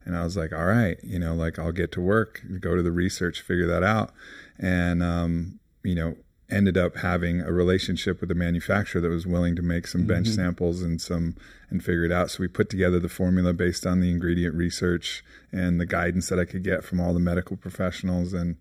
And 0.06 0.16
I 0.16 0.24
was 0.24 0.38
like, 0.38 0.54
all 0.54 0.66
right, 0.66 0.98
you 1.04 1.20
know, 1.20 1.34
like 1.34 1.58
I'll 1.58 1.72
get 1.72 1.92
to 1.94 2.02
work, 2.02 2.42
go 2.60 2.76
to 2.76 2.84
the 2.84 2.92
research, 2.92 3.42
figure 3.42 3.68
that 3.68 3.84
out. 3.84 4.12
And 4.60 5.02
um, 5.02 5.60
you 5.84 5.96
know, 5.96 6.16
ended 6.50 6.78
up 6.78 6.98
having 6.98 7.42
a 7.42 7.52
relationship 7.52 8.22
with 8.22 8.32
a 8.32 8.36
manufacturer 8.36 9.02
that 9.02 9.10
was 9.10 9.28
willing 9.28 9.56
to 9.56 9.62
make 9.62 9.88
some 9.88 10.06
bench 10.06 10.28
mm-hmm. 10.28 10.36
samples 10.36 10.82
and 10.82 11.02
some 11.02 11.36
and 11.70 11.84
figure 11.84 12.06
it 12.06 12.12
out. 12.12 12.32
So 12.32 12.42
we 12.42 12.48
put 12.48 12.70
together 12.70 13.00
the 13.00 13.10
formula 13.10 13.54
based 13.54 13.86
on 13.86 14.00
the 14.00 14.10
ingredient 14.10 14.56
research 14.56 15.24
and 15.52 15.80
the 15.80 15.86
guidance 15.86 16.30
that 16.30 16.40
I 16.40 16.46
could 16.46 16.64
get 16.64 16.84
from 16.84 17.00
all 17.00 17.14
the 17.14 17.20
medical 17.20 17.58
professionals 17.58 18.34
and 18.34 18.58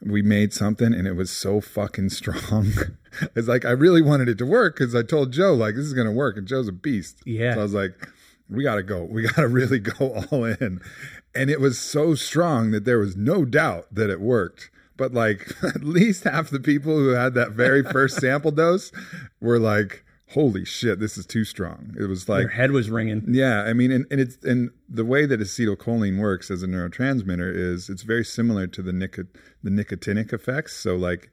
we 0.00 0.22
made 0.22 0.52
something 0.52 0.92
and 0.92 1.06
it 1.06 1.14
was 1.14 1.30
so 1.30 1.60
fucking 1.60 2.10
strong. 2.10 2.72
it's 3.34 3.48
like 3.48 3.64
I 3.64 3.70
really 3.70 4.02
wanted 4.02 4.28
it 4.28 4.38
to 4.38 4.46
work 4.46 4.76
because 4.76 4.94
I 4.94 5.02
told 5.02 5.32
Joe 5.32 5.54
like 5.54 5.74
this 5.74 5.86
is 5.86 5.94
gonna 5.94 6.12
work, 6.12 6.36
and 6.36 6.46
Joe's 6.46 6.68
a 6.68 6.72
beast. 6.72 7.20
Yeah. 7.24 7.54
So 7.54 7.60
I 7.60 7.62
was 7.62 7.74
like, 7.74 8.08
we 8.48 8.62
gotta 8.62 8.82
go. 8.82 9.04
We 9.04 9.22
gotta 9.22 9.48
really 9.48 9.78
go 9.78 10.24
all 10.30 10.44
in. 10.44 10.80
And 11.34 11.50
it 11.50 11.60
was 11.60 11.78
so 11.78 12.14
strong 12.14 12.70
that 12.70 12.84
there 12.84 12.98
was 12.98 13.16
no 13.16 13.44
doubt 13.44 13.94
that 13.94 14.10
it 14.10 14.20
worked. 14.20 14.70
But 14.96 15.12
like 15.12 15.52
at 15.62 15.84
least 15.84 16.24
half 16.24 16.50
the 16.50 16.60
people 16.60 16.96
who 16.96 17.08
had 17.08 17.34
that 17.34 17.52
very 17.52 17.82
first 17.82 18.20
sample 18.20 18.52
dose 18.52 18.92
were 19.40 19.58
like, 19.58 20.04
holy 20.30 20.64
shit, 20.64 20.98
this 20.98 21.16
is 21.16 21.26
too 21.26 21.44
strong. 21.44 21.94
It 21.98 22.04
was 22.04 22.28
like 22.28 22.42
your 22.42 22.50
head 22.50 22.72
was 22.72 22.90
ringing. 22.90 23.24
Yeah, 23.28 23.62
I 23.62 23.72
mean, 23.72 23.92
and, 23.92 24.06
and 24.10 24.20
it's 24.20 24.36
and 24.44 24.70
the 24.88 25.04
way 25.04 25.26
that 25.26 25.40
acetylcholine 25.40 26.18
works 26.18 26.50
as 26.50 26.62
a 26.62 26.66
neurotransmitter 26.66 27.54
is 27.54 27.88
it's 27.88 28.02
very 28.02 28.24
similar 28.24 28.66
to 28.66 28.82
the 28.82 28.92
nicot 28.92 29.26
the 29.62 29.70
nicotinic 29.70 30.32
effects. 30.32 30.76
So 30.76 30.96
like 30.96 31.30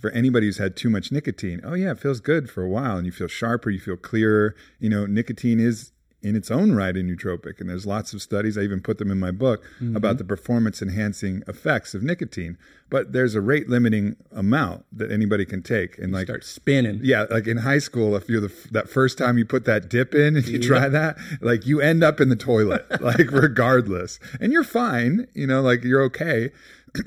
for 0.00 0.10
anybody 0.10 0.46
who's 0.46 0.58
had 0.58 0.76
too 0.76 0.90
much 0.90 1.12
nicotine, 1.12 1.60
oh 1.64 1.74
yeah, 1.74 1.92
it 1.92 2.00
feels 2.00 2.20
good 2.20 2.50
for 2.50 2.62
a 2.62 2.68
while, 2.68 2.96
and 2.96 3.06
you 3.06 3.12
feel 3.12 3.28
sharper, 3.28 3.70
you 3.70 3.80
feel 3.80 3.96
clearer. 3.96 4.54
You 4.78 4.90
know, 4.90 5.06
nicotine 5.06 5.60
is 5.60 5.91
in 6.22 6.36
its 6.36 6.50
own 6.50 6.72
right 6.72 6.96
a 6.96 7.00
nootropic. 7.00 7.60
And 7.60 7.68
there's 7.68 7.84
lots 7.86 8.12
of 8.14 8.22
studies, 8.22 8.56
I 8.56 8.62
even 8.62 8.80
put 8.80 8.98
them 8.98 9.10
in 9.10 9.18
my 9.18 9.30
book, 9.32 9.64
Mm-hmm. 9.80 9.96
about 9.96 10.18
the 10.18 10.24
performance 10.24 10.80
enhancing 10.80 11.42
effects 11.48 11.94
of 11.94 12.02
nicotine. 12.02 12.56
But 12.90 13.12
there's 13.12 13.34
a 13.34 13.40
rate 13.40 13.68
limiting 13.68 14.16
amount 14.30 14.84
that 14.92 15.10
anybody 15.10 15.44
can 15.44 15.62
take. 15.62 15.98
And 15.98 16.12
like, 16.12 16.26
Start 16.26 16.44
spinning. 16.44 17.00
yeah, 17.02 17.24
like 17.30 17.46
in 17.46 17.58
high 17.58 17.78
school, 17.78 18.14
if 18.14 18.28
you're 18.28 18.40
the 18.40 18.52
that 18.70 18.88
first 18.88 19.18
time 19.18 19.36
you 19.38 19.44
put 19.44 19.64
that 19.64 19.88
dip 19.88 20.14
in 20.14 20.36
and 20.36 20.46
you 20.46 20.58
try 20.60 20.88
that, 20.88 21.16
like 21.40 21.66
you 21.66 21.80
end 21.80 22.04
up 22.04 22.20
in 22.20 22.28
the 22.28 22.36
toilet, 22.36 22.84
like 23.02 23.30
regardless, 23.32 24.20
and 24.40 24.52
you're 24.52 24.62
fine, 24.64 25.26
you 25.34 25.46
know, 25.46 25.60
like 25.62 25.82
you're 25.84 26.02
okay 26.02 26.50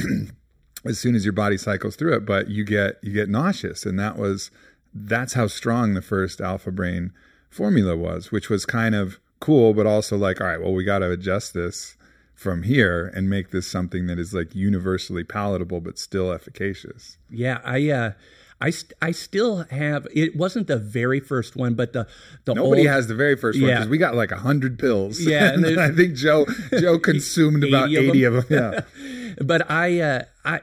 as 0.86 1.00
soon 1.00 1.16
as 1.16 1.26
your 1.26 1.34
body 1.34 1.58
cycles 1.58 1.96
through 1.96 2.16
it, 2.16 2.26
but 2.26 2.50
you 2.50 2.64
get 2.64 2.96
you 3.02 3.14
get 3.14 3.30
nauseous, 3.30 3.86
and 3.86 4.00
that 4.00 4.18
was 4.18 4.52
that's 4.94 5.34
how 5.34 5.48
strong 5.48 5.94
the 5.94 6.02
first 6.02 6.40
Alpha 6.42 6.72
Brain 6.72 7.12
formula 7.56 7.96
was, 7.96 8.32
which 8.32 8.50
was 8.50 8.66
kind 8.66 8.94
of 8.96 9.20
cool, 9.40 9.74
but 9.74 9.86
also 9.86 10.18
like, 10.18 10.42
all 10.42 10.48
right, 10.48 10.62
well, 10.62 10.74
we 10.74 10.84
got 10.84 11.00
to 11.00 11.10
adjust 11.12 11.54
this 11.54 11.96
from 12.34 12.64
here 12.64 13.12
and 13.16 13.30
make 13.30 13.52
this 13.52 13.66
something 13.66 14.08
that 14.08 14.20
is 14.20 14.34
like 14.34 14.54
universally 14.54 15.24
palatable 15.24 15.80
but 15.80 15.98
still 15.98 16.32
efficacious. 16.34 17.18
Yeah, 17.30 17.60
I 17.64 17.90
uh 17.90 18.12
I 18.60 18.70
st- 18.72 18.94
I 19.02 19.12
still 19.12 19.64
have 19.70 20.06
it 20.14 20.36
wasn't 20.36 20.68
the 20.68 20.78
very 20.78 21.20
first 21.22 21.56
one, 21.56 21.76
but 21.76 21.94
the 21.94 22.08
the 22.44 22.54
Nobody 22.56 22.82
old, 22.82 22.90
has 22.90 23.08
the 23.08 23.16
very 23.16 23.38
first 23.38 23.60
one 23.62 23.70
Yeah. 23.70 23.76
because 23.78 23.90
we 23.90 23.98
got 23.98 24.16
like 24.16 24.32
a 24.34 24.38
hundred 24.38 24.78
pills. 24.78 25.22
Yeah, 25.22 25.54
and 25.54 25.64
and 25.72 25.80
I 25.80 25.92
think 25.92 26.16
Joe 26.16 26.46
Joe 26.78 27.00
consumed 27.12 27.64
about 27.64 27.88
80 27.90 27.96
of 27.96 28.04
eighty 28.04 28.24
of 28.26 28.48
them. 28.50 28.74
Yeah, 29.00 29.34
but 29.44 29.70
I 29.72 30.00
uh, 30.02 30.24
I 30.44 30.60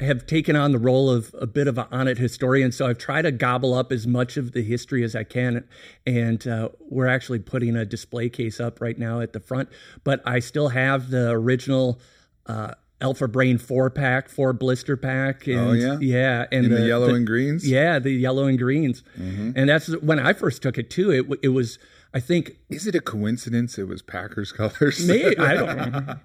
have 0.00 0.26
taken 0.26 0.54
on 0.56 0.72
the 0.72 0.78
role 0.78 1.10
of 1.10 1.34
a 1.40 1.46
bit 1.46 1.66
of 1.66 1.76
an 1.78 1.86
Onnit 1.86 2.18
historian, 2.18 2.70
so 2.72 2.86
I've 2.86 2.98
tried 2.98 3.22
to 3.22 3.32
gobble 3.32 3.74
up 3.74 3.90
as 3.90 4.06
much 4.06 4.36
of 4.36 4.52
the 4.52 4.62
history 4.62 5.02
as 5.02 5.16
I 5.16 5.24
can, 5.24 5.66
and 6.06 6.46
uh, 6.46 6.68
we're 6.80 7.08
actually 7.08 7.40
putting 7.40 7.74
a 7.76 7.84
display 7.84 8.28
case 8.28 8.60
up 8.60 8.80
right 8.80 8.96
now 8.98 9.20
at 9.20 9.32
the 9.32 9.40
front. 9.40 9.68
But 10.04 10.22
I 10.24 10.38
still 10.38 10.68
have 10.68 11.10
the 11.10 11.30
original. 11.30 12.00
Uh, 12.46 12.74
Alpha 13.00 13.28
Brain 13.28 13.58
four 13.58 13.90
pack, 13.90 14.28
four 14.28 14.52
blister 14.52 14.96
pack, 14.96 15.46
and 15.46 15.58
Oh, 15.60 15.70
yeah? 15.72 15.98
yeah, 16.00 16.46
and 16.50 16.64
in 16.66 16.72
the, 16.74 16.80
yellow 16.84 17.14
and 17.14 17.24
greens. 17.24 17.64
yeah, 17.64 18.00
the 18.00 18.10
yellow 18.10 18.46
and 18.46 18.58
greens, 18.58 19.04
and 19.16 19.68
that's 19.68 19.86
when 20.00 20.18
I 20.18 20.32
first 20.32 20.62
took 20.62 20.78
it 20.78 20.90
too. 20.90 21.12
It 21.12 21.38
it 21.40 21.48
was, 21.50 21.78
I 22.12 22.18
think, 22.18 22.56
Is 22.68 22.88
it 22.88 22.96
a 22.96 23.00
coincidence 23.00 23.78
it 23.78 23.86
was 23.86 24.02
Packers 24.02 24.50
colors? 24.60 25.06
Maybe 25.06 25.38
I 25.38 25.54
don't 25.54 25.76
know. 25.76 26.16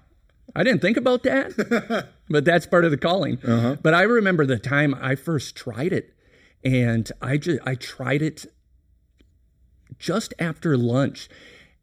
I 0.54 0.62
didn't 0.62 0.82
think 0.82 0.96
about 0.96 1.22
that, 1.24 2.08
but 2.28 2.44
that's 2.44 2.66
part 2.66 2.84
of 2.84 2.90
the 2.90 2.96
calling. 2.96 3.38
But 3.82 3.94
I 3.94 4.02
remember 4.02 4.46
the 4.46 4.58
time 4.58 4.94
I 5.00 5.14
first 5.14 5.56
tried 5.56 5.92
it, 5.92 6.14
and 6.64 7.10
I 7.20 7.36
just 7.36 7.60
I 7.66 7.74
tried 7.74 8.22
it 8.22 8.46
just 9.98 10.34
after 10.38 10.76
lunch, 10.76 11.28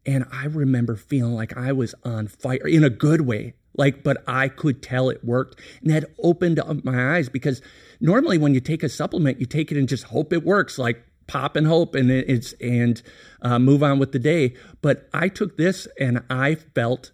and 0.06 0.24
I 0.32 0.46
remember 0.46 0.96
feeling 0.96 1.34
like 1.34 1.56
I 1.56 1.72
was 1.72 1.94
on 2.04 2.28
fire 2.28 2.66
in 2.66 2.84
a 2.84 2.90
good 2.90 3.22
way. 3.22 3.54
Like, 3.74 4.02
but 4.04 4.22
I 4.26 4.48
could 4.48 4.82
tell 4.82 5.08
it 5.08 5.24
worked, 5.24 5.58
and 5.80 5.90
that 5.90 6.10
opened 6.22 6.58
up 6.58 6.84
my 6.84 7.16
eyes 7.16 7.28
because 7.30 7.62
normally 8.00 8.36
when 8.36 8.52
you 8.52 8.60
take 8.60 8.82
a 8.82 8.88
supplement, 8.88 9.40
you 9.40 9.46
take 9.46 9.72
it 9.72 9.78
and 9.78 9.88
just 9.88 10.04
hope 10.04 10.32
it 10.32 10.44
works, 10.44 10.78
like 10.78 11.02
pop 11.26 11.56
and 11.56 11.66
hope, 11.66 11.94
and 11.94 12.10
it's 12.10 12.52
and 12.60 13.02
uh, 13.40 13.58
move 13.58 13.82
on 13.82 13.98
with 13.98 14.12
the 14.12 14.18
day. 14.18 14.54
But 14.82 15.08
I 15.14 15.28
took 15.28 15.56
this 15.56 15.88
and 15.98 16.22
I 16.28 16.54
felt 16.54 17.12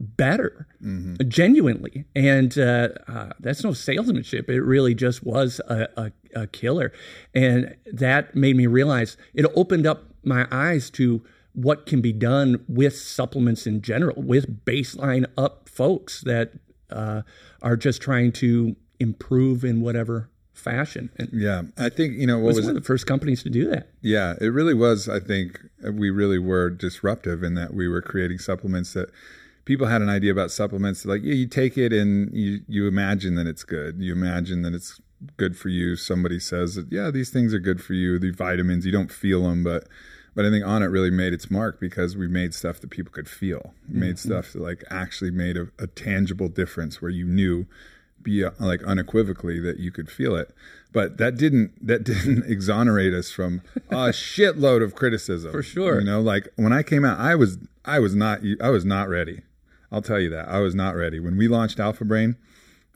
better, 0.00 0.66
genuinely, 1.26 2.04
and 2.14 2.56
uh, 2.58 2.88
uh, 3.08 3.30
that's 3.40 3.64
no 3.64 3.72
salesmanship. 3.72 4.48
It 4.48 4.60
really 4.60 4.94
just 4.94 5.24
was 5.24 5.60
a, 5.68 5.88
a, 5.96 6.12
a 6.34 6.46
killer, 6.46 6.92
and 7.34 7.76
that 7.92 8.34
made 8.34 8.56
me 8.56 8.66
realize 8.66 9.16
it 9.34 9.46
opened 9.54 9.86
up 9.86 10.04
my 10.22 10.46
eyes 10.50 10.90
to 10.90 11.24
what 11.52 11.86
can 11.86 12.00
be 12.00 12.12
done 12.12 12.64
with 12.68 12.96
supplements 12.96 13.66
in 13.66 13.82
general, 13.82 14.22
with 14.22 14.64
baseline 14.64 15.26
up 15.36 15.68
folks 15.68 16.20
that 16.22 16.52
uh, 16.90 17.22
are 17.62 17.76
just 17.76 18.00
trying 18.00 18.32
to 18.32 18.76
improve 19.00 19.64
in 19.64 19.80
whatever 19.80 20.30
fashion. 20.52 21.10
And 21.16 21.30
Yeah, 21.32 21.62
I 21.76 21.88
think 21.88 22.14
you 22.18 22.26
know 22.26 22.38
what 22.38 22.48
was 22.48 22.56
was 22.56 22.66
one 22.66 22.76
of 22.76 22.82
the 22.82 22.86
first 22.86 23.06
companies 23.06 23.42
to 23.44 23.50
do 23.50 23.68
that. 23.70 23.88
Yeah, 24.00 24.34
it 24.40 24.48
really 24.48 24.74
was. 24.74 25.08
I 25.08 25.20
think 25.20 25.60
we 25.82 26.10
really 26.10 26.38
were 26.38 26.70
disruptive 26.70 27.42
in 27.42 27.54
that 27.54 27.74
we 27.74 27.88
were 27.88 28.02
creating 28.02 28.38
supplements 28.38 28.92
that 28.92 29.10
people 29.68 29.86
had 29.86 30.00
an 30.00 30.08
idea 30.08 30.32
about 30.32 30.50
supplements. 30.50 31.04
Like, 31.04 31.20
yeah, 31.22 31.34
you 31.34 31.46
take 31.46 31.76
it 31.76 31.92
and 31.92 32.34
you 32.34 32.60
you 32.66 32.88
imagine 32.88 33.34
that 33.34 33.46
it's 33.46 33.64
good. 33.64 34.00
You 34.00 34.12
imagine 34.12 34.62
that 34.62 34.72
it's 34.72 34.98
good 35.36 35.58
for 35.58 35.68
you. 35.68 35.94
Somebody 35.94 36.40
says 36.40 36.74
that 36.76 36.90
yeah, 36.90 37.10
these 37.10 37.28
things 37.28 37.52
are 37.52 37.58
good 37.58 37.80
for 37.82 37.92
you. 37.92 38.18
The 38.18 38.30
vitamins, 38.30 38.86
you 38.86 38.92
don't 38.92 39.12
feel 39.12 39.42
them, 39.42 39.62
but 39.62 39.86
but 40.34 40.46
I 40.46 40.50
think 40.50 40.64
Onnit 40.64 40.90
really 40.90 41.10
made 41.10 41.34
its 41.34 41.50
mark 41.50 41.78
because 41.80 42.16
we 42.16 42.26
made 42.28 42.54
stuff 42.54 42.80
that 42.80 42.88
people 42.88 43.12
could 43.12 43.28
feel. 43.28 43.74
We 43.92 44.00
made 44.00 44.18
stuff 44.18 44.54
that 44.54 44.62
like 44.62 44.82
actually 44.90 45.32
made 45.32 45.58
a, 45.58 45.68
a 45.78 45.86
tangible 45.86 46.48
difference 46.48 47.02
where 47.02 47.10
you 47.10 47.26
knew 47.26 47.66
be 48.22 48.42
uh, 48.44 48.50
like 48.58 48.82
unequivocally 48.84 49.60
that 49.60 49.78
you 49.78 49.92
could 49.92 50.10
feel 50.10 50.34
it 50.34 50.52
but 50.92 51.18
that 51.18 51.36
didn't 51.36 51.70
that 51.86 52.02
didn't 52.12 52.44
exonerate 52.50 53.14
us 53.14 53.30
from 53.30 53.62
a 53.90 54.08
shitload 54.10 54.82
of 54.82 54.96
criticism 54.96 55.52
For 55.52 55.62
sure. 55.62 56.00
you 56.00 56.04
know 56.04 56.20
like 56.20 56.48
when 56.56 56.72
i 56.72 56.82
came 56.82 57.04
out 57.04 57.20
i 57.20 57.36
was 57.36 57.58
i 57.84 58.00
was 58.00 58.16
not 58.16 58.40
i 58.60 58.70
was 58.70 58.84
not 58.84 59.08
ready 59.08 59.42
i'll 59.90 60.02
tell 60.02 60.20
you 60.20 60.30
that. 60.30 60.48
I 60.48 60.60
was 60.60 60.74
not 60.74 60.94
ready. 60.94 61.20
When 61.20 61.36
we 61.36 61.48
launched 61.48 61.80
alpha 61.80 62.04
brain 62.04 62.36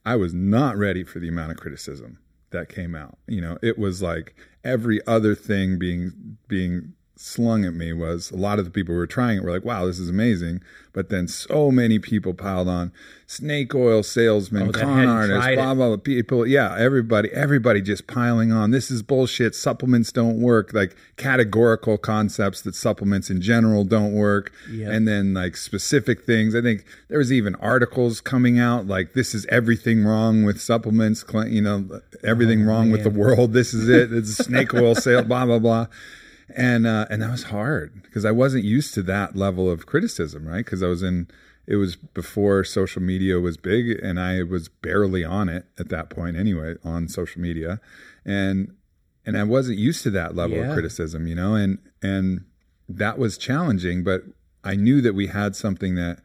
i 0.05 0.17
was 0.17 0.35
not 0.35 0.77
ready 0.77 1.05
for 1.05 1.21
the 1.21 1.29
amount 1.29 1.53
of 1.53 1.59
criticism 1.59 2.19
that 2.51 2.69
came 2.69 2.95
out. 2.95 3.19
You 3.27 3.41
know 3.41 3.59
it 3.63 3.79
was 3.79 4.03
like 4.03 4.35
every 4.65 5.05
other 5.07 5.35
thing 5.35 5.79
being 5.79 6.39
being 6.49 6.95
slung 7.23 7.65
at 7.65 7.73
me 7.73 7.93
was 7.93 8.33
a 8.33 8.37
lot 8.37 8.59
of 8.59 8.65
the 8.65 8.71
people 8.71 8.93
who 8.95 8.99
were 8.99 9.07
trying 9.07 9.39
it 9.39 9.45
were 9.45 9.53
like 9.53 9.65
wow 9.65 9.87
this 9.87 9.99
is 9.99 10.09
amazing. 10.09 10.61
But 10.95 11.09
then 11.09 11.27
so 11.27 11.71
many 11.71 11.99
people 11.99 12.35
piled 12.35 12.69
on. 12.69 12.93
Snake 13.27 13.75
oil 13.75 14.03
salesmen 14.03 14.69
Oh, 14.69 14.73
con 14.73 15.07
artists 15.07 15.55
blah 15.55 15.73
blah 15.73 15.89
blah 15.89 15.97
people 15.97 16.47
yeah 16.47 16.77
everybody 16.79 17.31
everybody 17.31 17.81
just 17.81 18.07
piling 18.07 18.53
on. 18.53 18.73
This 18.73 18.91
is 18.91 19.03
bullshit. 19.03 19.55
Supplements 19.55 20.11
don't 20.13 20.41
work. 20.43 20.75
Like 20.75 20.97
categorical 21.17 21.97
concepts 21.97 22.61
that 22.63 22.75
supplements 22.75 23.31
in 23.31 23.41
general 23.41 23.85
don't 23.85 24.13
work. 24.13 24.53
Yeah. 24.71 24.91
and 24.91 25.07
then 25.07 25.33
like 25.33 25.57
specific 25.57 26.25
things. 26.25 26.55
I 26.55 26.61
think 26.61 26.85
there 27.09 27.19
was 27.19 27.33
even 27.33 27.55
articles 27.55 28.21
coming 28.21 28.59
out 28.59 28.87
like 28.87 29.15
this 29.15 29.33
is 29.33 29.47
everything 29.47 30.05
wrong 30.05 30.43
with 30.43 30.61
supplements 30.61 31.25
you 31.47 31.63
know 31.63 32.01
everything 32.25 32.65
wrong 32.65 32.91
with 32.91 33.05
the 33.05 33.11
world. 33.11 33.53
This 33.53 33.73
is 33.73 33.89
it. 33.89 34.13
It's 34.13 34.37
snake 34.45 34.75
oil 34.75 34.95
sale 34.97 35.23
blah 35.23 35.47
blah 35.47 35.61
blah 35.61 35.87
and 36.57 36.87
uh, 36.87 37.07
and 37.11 37.23
that 37.23 37.31
was 37.31 37.45
hard 37.45 38.03
because 38.03 38.25
I 38.25 38.31
wasn't 38.31 38.65
used 38.65 38.95
to 38.95 39.03
that 39.05 39.37
level 39.37 39.71
of 39.71 39.87
criticism, 39.87 40.47
right? 40.47 40.65
Because 40.65 40.83
I 40.83 40.87
was 40.88 41.03
in 41.03 41.29
it 41.67 41.77
was 41.77 41.97
before 41.97 42.65
social 42.65 43.01
media 43.03 43.38
was 43.38 43.57
big, 43.57 43.91
and 44.03 44.19
I 44.19 44.43
was 44.43 44.69
barely 44.69 45.25
on 45.25 45.49
it 45.49 45.67
at 45.79 45.88
that 45.91 46.11
point 46.11 46.37
anyway 46.37 46.75
on 46.85 47.09
social 47.09 47.41
media, 47.41 47.81
and 48.25 48.75
and 49.25 49.38
I 49.38 49.45
wasn't 49.45 49.79
used 49.79 50.03
to 50.03 50.11
that 50.11 50.35
level 50.35 50.57
Yeah. 50.59 50.69
of 50.69 50.73
criticism, 50.75 51.27
you 51.27 51.35
know, 51.35 51.55
and 51.55 51.79
and 52.03 52.45
that 52.88 53.19
was 53.19 53.38
challenging, 53.38 54.03
but 54.03 54.23
I 54.65 54.75
knew 54.75 55.01
that 55.01 55.15
we 55.15 55.29
had 55.29 55.55
something 55.57 55.95
that 55.95 56.19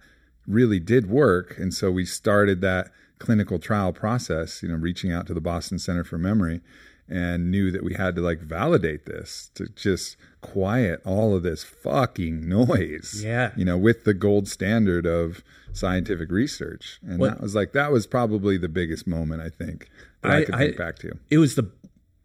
really 0.47 0.79
did 0.79 1.09
work, 1.09 1.57
and 1.57 1.73
so 1.73 1.91
we 1.91 2.05
started 2.05 2.61
that 2.61 2.89
clinical 3.19 3.57
trial 3.59 3.91
process, 3.93 4.61
you 4.61 4.69
know, 4.69 4.75
reaching 4.75 5.11
out 5.11 5.27
to 5.27 5.33
the 5.33 5.41
Boston 5.41 5.79
Center 5.79 6.03
for 6.03 6.17
Memory 6.17 6.61
and 7.09 7.49
knew 7.51 7.71
that 7.71 7.83
we 7.83 7.93
had 7.93 8.15
to 8.15 8.21
like 8.21 8.39
validate 8.41 9.05
this 9.05 9.49
to 9.55 9.67
just 9.69 10.17
quiet 10.41 11.01
all 11.05 11.35
of 11.35 11.43
this 11.43 11.63
fucking 11.63 12.47
noise. 12.47 13.21
Yeah. 13.25 13.51
You 13.55 13.65
know, 13.65 13.77
with 13.77 14.03
the 14.03 14.13
gold 14.13 14.47
standard 14.47 15.05
of 15.05 15.43
scientific 15.73 16.31
research. 16.31 16.99
And 17.07 17.21
that 17.23 17.39
was 17.41 17.55
like 17.55 17.71
that 17.73 17.91
was 17.91 18.07
probably 18.07 18.57
the 18.57 18.69
biggest 18.69 19.07
moment 19.07 19.41
I 19.41 19.49
think 19.49 19.89
that 20.21 20.31
I, 20.31 20.37
I- 20.39 20.43
could 20.45 20.55
I- 20.55 20.57
think 20.59 20.77
back 20.77 20.99
to. 20.99 21.17
it 21.29 21.37
was 21.37 21.55
the 21.55 21.71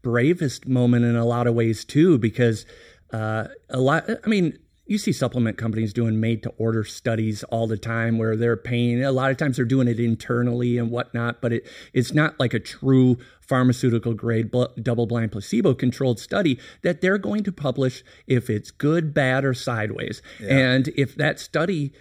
bravest 0.02 0.66
moment 0.66 1.04
in 1.04 1.14
a 1.14 1.24
lot 1.24 1.46
of 1.46 1.54
ways 1.54 1.84
too 1.84 2.18
because 2.18 2.66
uh, 3.12 3.46
a 3.70 3.78
lot 3.80 4.04
i 4.24 4.28
mean 4.28 4.58
you 4.86 4.98
see 4.98 5.12
supplement 5.12 5.56
companies 5.56 5.92
doing 5.92 6.20
made 6.20 6.42
to 6.42 6.50
order 6.58 6.84
studies 6.84 7.44
all 7.44 7.66
the 7.66 7.76
time 7.76 8.18
where 8.18 8.36
they're 8.36 8.56
paying 8.56 9.02
a 9.02 9.12
lot 9.12 9.30
of 9.30 9.36
times 9.36 9.56
they're 9.56 9.64
doing 9.64 9.88
it 9.88 10.00
internally 10.00 10.76
and 10.78 10.90
whatnot 10.90 11.40
but 11.40 11.52
it 11.52 11.66
it's 11.92 12.12
not 12.12 12.38
like 12.40 12.52
a 12.52 12.60
true 12.60 13.16
pharmaceutical 13.52 14.14
grade 14.14 14.50
bl- 14.50 14.64
double 14.80 15.06
blind 15.06 15.30
placebo 15.30 15.74
controlled 15.74 16.18
study 16.18 16.58
that 16.82 17.00
they're 17.00 17.18
going 17.18 17.44
to 17.44 17.52
publish 17.52 18.02
if 18.26 18.48
it's 18.48 18.70
good 18.70 19.12
bad 19.12 19.44
or 19.44 19.52
sideways. 19.52 20.22
And 20.40 20.88
if 20.96 21.14
that 21.16 21.38
study 21.38 21.92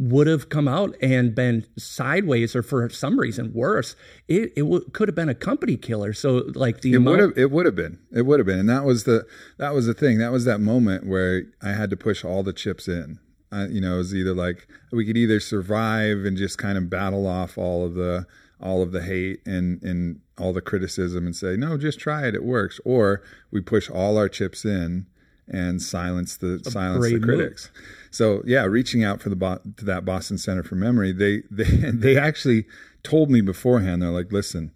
would 0.00 0.26
have 0.26 0.48
come 0.48 0.66
out 0.66 0.96
and 1.02 1.34
been 1.34 1.66
sideways 1.76 2.56
or 2.56 2.62
for 2.62 2.88
some 2.88 3.20
reason 3.20 3.52
worse, 3.52 3.94
it, 4.28 4.50
it 4.56 4.62
w- 4.62 4.82
could 4.94 5.08
have 5.08 5.14
been 5.14 5.28
a 5.28 5.34
company 5.34 5.76
killer. 5.76 6.14
So 6.14 6.50
like 6.54 6.80
the 6.80 6.94
It 6.94 6.96
amount, 6.96 7.18
would 7.18 7.20
have 7.28 7.38
it 7.38 7.50
would 7.50 7.66
have 7.66 7.74
been. 7.76 7.98
It 8.10 8.22
would 8.22 8.40
have 8.40 8.46
been. 8.46 8.58
And 8.60 8.68
that 8.70 8.84
was 8.84 9.04
the 9.04 9.26
that 9.58 9.74
was 9.74 9.84
the 9.84 9.92
thing. 9.92 10.16
That 10.16 10.32
was 10.32 10.46
that 10.46 10.58
moment 10.58 11.06
where 11.06 11.42
I 11.62 11.72
had 11.72 11.90
to 11.90 11.98
push 11.98 12.24
all 12.24 12.42
the 12.42 12.54
chips 12.54 12.88
in. 12.88 13.18
I, 13.52 13.66
you 13.66 13.80
know, 13.82 13.96
it 13.96 13.98
was 13.98 14.14
either 14.14 14.32
like 14.32 14.66
we 14.90 15.04
could 15.04 15.18
either 15.18 15.38
survive 15.38 16.24
and 16.24 16.34
just 16.36 16.56
kind 16.56 16.78
of 16.78 16.88
battle 16.88 17.26
off 17.26 17.58
all 17.58 17.84
of 17.84 17.92
the 17.94 18.26
all 18.58 18.82
of 18.82 18.92
the 18.92 19.02
hate 19.02 19.40
and 19.46 19.82
and 19.82 20.20
all 20.38 20.54
the 20.54 20.62
criticism 20.62 21.26
and 21.26 21.36
say, 21.36 21.56
"No, 21.56 21.76
just 21.76 22.00
try 22.00 22.26
it. 22.26 22.34
It 22.34 22.44
works." 22.44 22.80
Or 22.86 23.22
we 23.50 23.60
push 23.60 23.90
all 23.90 24.16
our 24.16 24.30
chips 24.30 24.64
in 24.64 25.06
and 25.50 25.82
silence 25.82 26.36
the 26.36 26.60
silence 26.64 27.06
the 27.06 27.18
critics. 27.18 27.70
Move. 27.74 27.86
So 28.10 28.42
yeah, 28.46 28.64
reaching 28.64 29.04
out 29.04 29.20
for 29.20 29.28
the 29.28 29.36
Bo- 29.36 29.60
to 29.76 29.84
that 29.84 30.04
Boston 30.04 30.38
Center 30.38 30.62
for 30.62 30.76
Memory, 30.76 31.12
they 31.12 31.42
they 31.50 31.90
they 31.90 32.16
actually 32.16 32.66
told 33.02 33.30
me 33.30 33.40
beforehand. 33.40 34.02
They're 34.02 34.10
like, 34.10 34.32
listen, 34.32 34.72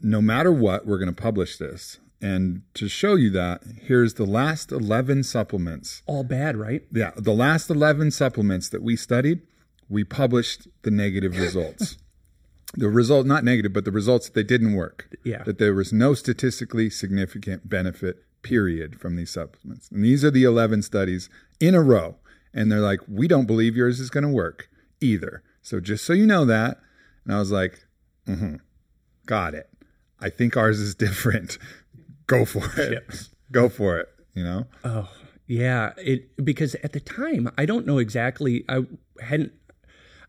no 0.00 0.20
matter 0.20 0.52
what, 0.52 0.86
we're 0.86 0.98
going 0.98 1.14
to 1.14 1.22
publish 1.22 1.56
this. 1.58 1.98
And 2.22 2.62
to 2.74 2.86
show 2.86 3.14
you 3.14 3.30
that, 3.30 3.62
here's 3.80 4.14
the 4.14 4.26
last 4.26 4.72
11 4.72 5.22
supplements. 5.22 6.02
All 6.04 6.22
bad, 6.22 6.56
right? 6.56 6.82
Yeah, 6.92 7.12
the 7.16 7.32
last 7.32 7.70
11 7.70 8.10
supplements 8.10 8.68
that 8.68 8.82
we 8.82 8.94
studied, 8.94 9.40
we 9.88 10.04
published 10.04 10.68
the 10.82 10.90
negative 10.90 11.38
results. 11.38 11.96
the 12.74 12.90
result, 12.90 13.26
not 13.26 13.42
negative, 13.42 13.72
but 13.72 13.86
the 13.86 13.90
results 13.90 14.26
that 14.26 14.34
they 14.34 14.42
didn't 14.42 14.74
work. 14.74 15.16
Yeah. 15.24 15.42
That 15.44 15.58
there 15.58 15.74
was 15.74 15.92
no 15.94 16.12
statistically 16.12 16.90
significant 16.90 17.68
benefit, 17.68 18.22
period, 18.42 19.00
from 19.00 19.16
these 19.16 19.30
supplements. 19.30 19.88
And 19.90 20.04
these 20.04 20.24
are 20.24 20.30
the 20.30 20.44
11 20.44 20.82
studies 20.82 21.28
in 21.58 21.74
a 21.74 21.82
row. 21.82 22.16
And 22.52 22.70
they're 22.70 22.80
like, 22.80 23.00
we 23.08 23.28
don't 23.28 23.46
believe 23.46 23.76
yours 23.76 24.00
is 24.00 24.10
going 24.10 24.24
to 24.24 24.30
work 24.30 24.68
either. 25.00 25.42
So 25.62 25.80
just 25.80 26.04
so 26.04 26.12
you 26.12 26.26
know 26.26 26.44
that. 26.44 26.78
And 27.24 27.34
I 27.34 27.38
was 27.38 27.52
like, 27.52 27.84
mm 28.26 28.38
hmm, 28.38 28.54
got 29.26 29.54
it. 29.54 29.68
I 30.20 30.28
think 30.28 30.56
ours 30.56 30.80
is 30.80 30.94
different 30.94 31.58
go 32.30 32.44
for 32.44 32.64
it. 32.80 33.04
Go 33.52 33.68
for 33.68 33.98
it. 33.98 34.08
You 34.34 34.44
know. 34.44 34.66
Oh 34.84 35.08
yeah, 35.48 35.92
it 35.96 36.44
because 36.44 36.76
at 36.76 36.92
the 36.92 37.00
time 37.00 37.50
I 37.58 37.66
don't 37.66 37.84
know 37.84 37.98
exactly. 37.98 38.64
I 38.68 38.86
hadn't. 39.20 39.52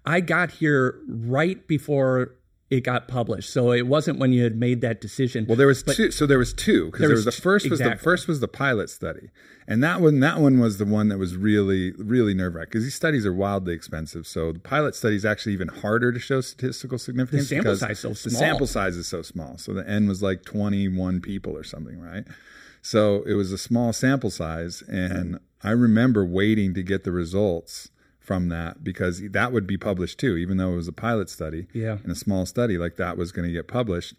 I 0.03 0.21
got 0.21 0.49
here 0.49 0.99
right 1.07 1.67
before 1.67 2.33
it 2.71 2.85
got 2.85 3.09
published. 3.09 3.51
So 3.51 3.73
it 3.73 3.85
wasn't 3.85 4.17
when 4.17 4.31
you 4.31 4.43
had 4.43 4.55
made 4.55 4.79
that 4.79 5.01
decision. 5.01 5.45
Well, 5.45 5.57
there 5.57 5.67
was 5.67 5.83
but 5.83 5.95
two. 5.95 6.09
So 6.09 6.25
there 6.25 6.39
was 6.39 6.53
two 6.53 6.85
because 6.85 6.99
there, 7.01 7.09
there 7.09 7.15
was, 7.17 7.25
the 7.25 7.31
first 7.33 7.69
was 7.69 7.79
the 7.79 7.97
first 7.97 8.27
was 8.29 8.39
the 8.39 8.47
pilot 8.47 8.89
study, 8.89 9.29
and 9.67 9.83
that 9.83 9.99
one 9.99 10.21
that 10.21 10.39
one 10.39 10.59
was 10.59 10.77
the 10.77 10.85
one 10.85 11.09
that 11.09 11.17
was 11.17 11.35
really 11.35 11.91
really 11.91 12.33
nerve 12.33 12.55
wracking 12.55 12.69
because 12.69 12.85
these 12.85 12.95
studies 12.95 13.25
are 13.25 13.33
wildly 13.33 13.73
expensive. 13.73 14.25
So 14.25 14.53
the 14.53 14.59
pilot 14.59 14.95
study 14.95 15.17
is 15.17 15.25
actually 15.25 15.51
even 15.53 15.67
harder 15.67 16.13
to 16.13 16.19
show 16.19 16.39
statistical 16.39 16.97
significance. 16.97 17.49
The 17.49 17.55
sample 17.57 17.75
size 17.75 17.99
so 17.99 18.13
small. 18.13 18.31
The 18.31 18.37
sample 18.37 18.67
size 18.67 18.95
is 18.95 19.07
so 19.07 19.21
small. 19.21 19.57
So 19.57 19.73
the 19.73 19.87
n 19.87 20.07
was 20.07 20.23
like 20.23 20.45
twenty 20.45 20.87
one 20.87 21.19
people 21.19 21.55
or 21.55 21.63
something, 21.63 21.99
right? 21.99 22.23
So 22.81 23.21
it 23.23 23.33
was 23.33 23.51
a 23.51 23.59
small 23.59 23.93
sample 23.93 24.31
size, 24.31 24.81
and 24.87 25.39
I 25.61 25.71
remember 25.71 26.25
waiting 26.25 26.73
to 26.73 26.81
get 26.81 27.03
the 27.03 27.11
results 27.11 27.90
from 28.21 28.49
that 28.49 28.83
because 28.83 29.21
that 29.31 29.51
would 29.51 29.65
be 29.65 29.77
published 29.77 30.19
too, 30.19 30.37
even 30.37 30.57
though 30.57 30.73
it 30.73 30.75
was 30.75 30.87
a 30.87 30.93
pilot 30.93 31.29
study 31.29 31.67
yeah. 31.73 31.97
and 32.03 32.11
a 32.11 32.15
small 32.15 32.45
study 32.45 32.77
like 32.77 32.95
that 32.95 33.17
was 33.17 33.31
going 33.31 33.47
to 33.47 33.53
get 33.53 33.67
published. 33.67 34.13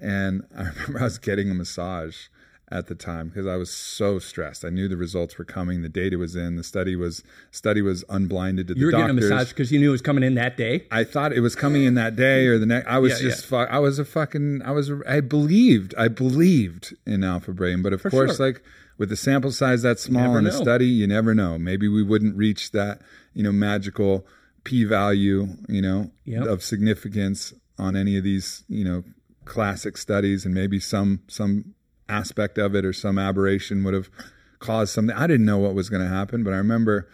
And 0.00 0.44
I 0.56 0.64
remember 0.64 1.00
I 1.00 1.04
was 1.04 1.18
getting 1.18 1.50
a 1.50 1.54
massage 1.54 2.26
at 2.70 2.88
the 2.88 2.94
time 2.96 3.28
because 3.28 3.46
I 3.46 3.56
was 3.56 3.70
so 3.70 4.18
stressed. 4.18 4.64
I 4.64 4.70
knew 4.70 4.88
the 4.88 4.96
results 4.96 5.38
were 5.38 5.44
coming. 5.44 5.82
The 5.82 5.88
data 5.88 6.18
was 6.18 6.34
in. 6.34 6.56
The 6.56 6.64
study 6.64 6.96
was 6.96 7.22
study 7.52 7.80
was 7.80 8.04
unblinded 8.08 8.66
to 8.68 8.76
you 8.76 8.86
the 8.86 8.90
doctors. 8.90 9.00
You 9.00 9.04
were 9.04 9.14
getting 9.14 9.30
a 9.30 9.36
massage 9.36 9.48
because 9.50 9.70
you 9.70 9.78
knew 9.78 9.90
it 9.90 9.92
was 9.92 10.02
coming 10.02 10.24
in 10.24 10.34
that 10.34 10.56
day. 10.56 10.86
I 10.90 11.04
thought 11.04 11.32
it 11.32 11.40
was 11.40 11.54
coming 11.54 11.84
in 11.84 11.94
that 11.94 12.16
day 12.16 12.46
or 12.46 12.58
the 12.58 12.66
next. 12.66 12.88
I 12.88 12.98
was 12.98 13.22
yeah, 13.22 13.28
just 13.28 13.44
yeah. 13.44 13.66
Fu- 13.66 13.72
I 13.72 13.78
was 13.78 14.00
a 14.00 14.04
fucking 14.04 14.62
I 14.62 14.72
was 14.72 14.90
I 15.06 15.20
believed 15.20 15.94
I 15.96 16.08
believed 16.08 16.96
in 17.06 17.22
alpha 17.22 17.52
brain, 17.52 17.82
but 17.82 17.92
of 17.92 18.00
For 18.00 18.10
course 18.10 18.38
sure. 18.38 18.46
like 18.46 18.62
with 18.98 19.10
the 19.10 19.16
sample 19.16 19.52
size 19.52 19.82
that 19.82 20.00
small 20.00 20.36
in 20.36 20.46
a 20.46 20.52
study, 20.52 20.86
you 20.86 21.06
never 21.06 21.34
know. 21.34 21.58
Maybe 21.58 21.86
we 21.86 22.02
wouldn't 22.02 22.36
reach 22.36 22.72
that 22.72 23.00
you 23.34 23.42
know 23.42 23.52
magical 23.52 24.26
p 24.64 24.84
value 24.84 25.48
you 25.68 25.82
know 25.82 26.10
yep. 26.24 26.46
of 26.46 26.62
significance 26.62 27.52
on 27.78 27.96
any 27.96 28.16
of 28.16 28.24
these 28.24 28.64
you 28.68 28.84
know 28.84 29.04
classic 29.44 29.96
studies 29.96 30.44
and 30.44 30.54
maybe 30.54 30.80
some 30.80 31.20
some 31.28 31.74
aspect 32.08 32.58
of 32.58 32.74
it 32.74 32.84
or 32.84 32.92
some 32.92 33.18
aberration 33.18 33.84
would 33.84 33.94
have 33.94 34.10
caused 34.58 34.92
something 34.92 35.14
i 35.16 35.26
didn't 35.26 35.46
know 35.46 35.58
what 35.58 35.74
was 35.74 35.90
going 35.90 36.02
to 36.02 36.08
happen 36.08 36.42
but 36.42 36.52
i 36.52 36.56
remember 36.56 37.08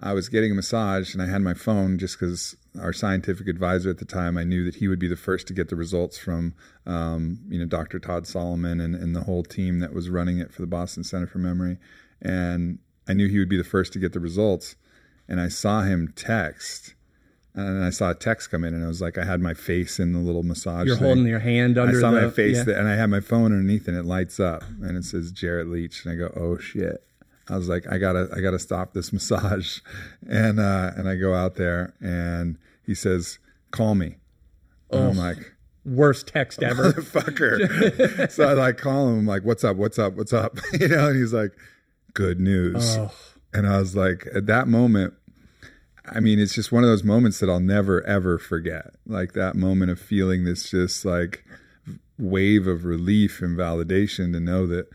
i 0.00 0.12
was 0.12 0.28
getting 0.28 0.52
a 0.52 0.54
massage 0.54 1.12
and 1.12 1.22
i 1.22 1.26
had 1.26 1.42
my 1.42 1.54
phone 1.54 1.98
just 1.98 2.18
because 2.18 2.56
our 2.80 2.92
scientific 2.92 3.46
advisor 3.46 3.90
at 3.90 3.98
the 3.98 4.04
time 4.04 4.38
i 4.38 4.44
knew 4.44 4.64
that 4.64 4.76
he 4.76 4.88
would 4.88 4.98
be 4.98 5.08
the 5.08 5.16
first 5.16 5.46
to 5.46 5.52
get 5.52 5.68
the 5.68 5.76
results 5.76 6.18
from 6.18 6.54
um, 6.86 7.38
you 7.48 7.58
know 7.58 7.66
dr 7.66 7.98
todd 8.00 8.26
solomon 8.26 8.80
and, 8.80 8.94
and 8.94 9.14
the 9.14 9.24
whole 9.24 9.42
team 9.42 9.80
that 9.80 9.92
was 9.92 10.08
running 10.08 10.38
it 10.38 10.52
for 10.52 10.62
the 10.62 10.66
boston 10.66 11.04
center 11.04 11.26
for 11.26 11.38
memory 11.38 11.78
and 12.22 12.78
i 13.08 13.12
knew 13.12 13.28
he 13.28 13.38
would 13.38 13.48
be 13.48 13.58
the 13.58 13.64
first 13.64 13.92
to 13.92 13.98
get 13.98 14.12
the 14.12 14.20
results 14.20 14.76
and 15.28 15.40
I 15.40 15.48
saw 15.48 15.82
him 15.82 16.12
text. 16.14 16.94
And 17.56 17.84
I 17.84 17.90
saw 17.90 18.10
a 18.10 18.14
text 18.14 18.50
come 18.50 18.64
in, 18.64 18.74
and 18.74 18.84
I 18.84 18.88
was 18.88 19.00
like 19.00 19.16
I 19.16 19.24
had 19.24 19.40
my 19.40 19.54
face 19.54 20.00
in 20.00 20.12
the 20.12 20.18
little 20.18 20.42
massage. 20.42 20.88
You're 20.88 20.96
thing. 20.96 21.04
holding 21.04 21.26
your 21.26 21.38
hand 21.38 21.78
under. 21.78 21.98
I 21.98 22.00
saw 22.00 22.10
the, 22.10 22.22
my 22.22 22.30
face, 22.30 22.66
yeah. 22.66 22.74
and 22.76 22.88
I 22.88 22.96
had 22.96 23.10
my 23.10 23.20
phone 23.20 23.52
underneath, 23.52 23.86
and 23.86 23.96
it 23.96 24.04
lights 24.04 24.40
up, 24.40 24.64
and 24.82 24.96
it 24.96 25.04
says 25.04 25.30
Jarrett 25.30 25.68
Leach, 25.68 26.04
and 26.04 26.12
I 26.12 26.16
go, 26.16 26.32
"Oh 26.36 26.58
shit!" 26.58 27.06
I 27.48 27.56
was 27.56 27.68
like, 27.68 27.84
"I 27.88 27.98
gotta, 27.98 28.28
I 28.34 28.40
gotta 28.40 28.58
stop 28.58 28.92
this 28.92 29.12
massage," 29.12 29.78
and 30.28 30.58
uh, 30.58 30.90
and 30.96 31.08
I 31.08 31.14
go 31.14 31.32
out 31.32 31.54
there, 31.54 31.94
and 32.00 32.58
he 32.84 32.92
says, 32.92 33.38
"Call 33.70 33.94
me." 33.94 34.16
Oh, 34.90 35.10
I'm 35.10 35.16
like, 35.16 35.38
worst 35.84 36.26
text 36.26 36.60
ever, 36.60 36.92
motherfucker. 36.92 38.30
so 38.32 38.48
I 38.48 38.54
like 38.54 38.78
call 38.78 39.10
him, 39.10 39.20
I'm 39.20 39.26
like, 39.26 39.44
"What's 39.44 39.62
up? 39.62 39.76
What's 39.76 39.98
up? 40.00 40.14
What's 40.14 40.32
up?" 40.32 40.58
you 40.80 40.88
know, 40.88 41.06
and 41.06 41.16
he's 41.16 41.32
like, 41.32 41.52
"Good 42.14 42.40
news." 42.40 42.96
Oh 42.96 43.12
and 43.54 43.66
I 43.68 43.78
was 43.78 43.94
like, 43.94 44.26
at 44.34 44.46
that 44.46 44.66
moment, 44.66 45.14
I 46.04 46.20
mean, 46.20 46.38
it's 46.38 46.54
just 46.54 46.72
one 46.72 46.82
of 46.82 46.90
those 46.90 47.04
moments 47.04 47.38
that 47.40 47.48
I'll 47.48 47.60
never 47.60 48.04
ever 48.04 48.38
forget. 48.38 48.94
Like 49.06 49.32
that 49.32 49.54
moment 49.54 49.90
of 49.90 50.00
feeling 50.00 50.44
this 50.44 50.70
just 50.70 51.04
like 51.04 51.44
wave 52.18 52.66
of 52.66 52.84
relief 52.84 53.40
and 53.40 53.56
validation 53.56 54.32
to 54.32 54.40
know 54.40 54.66
that 54.66 54.88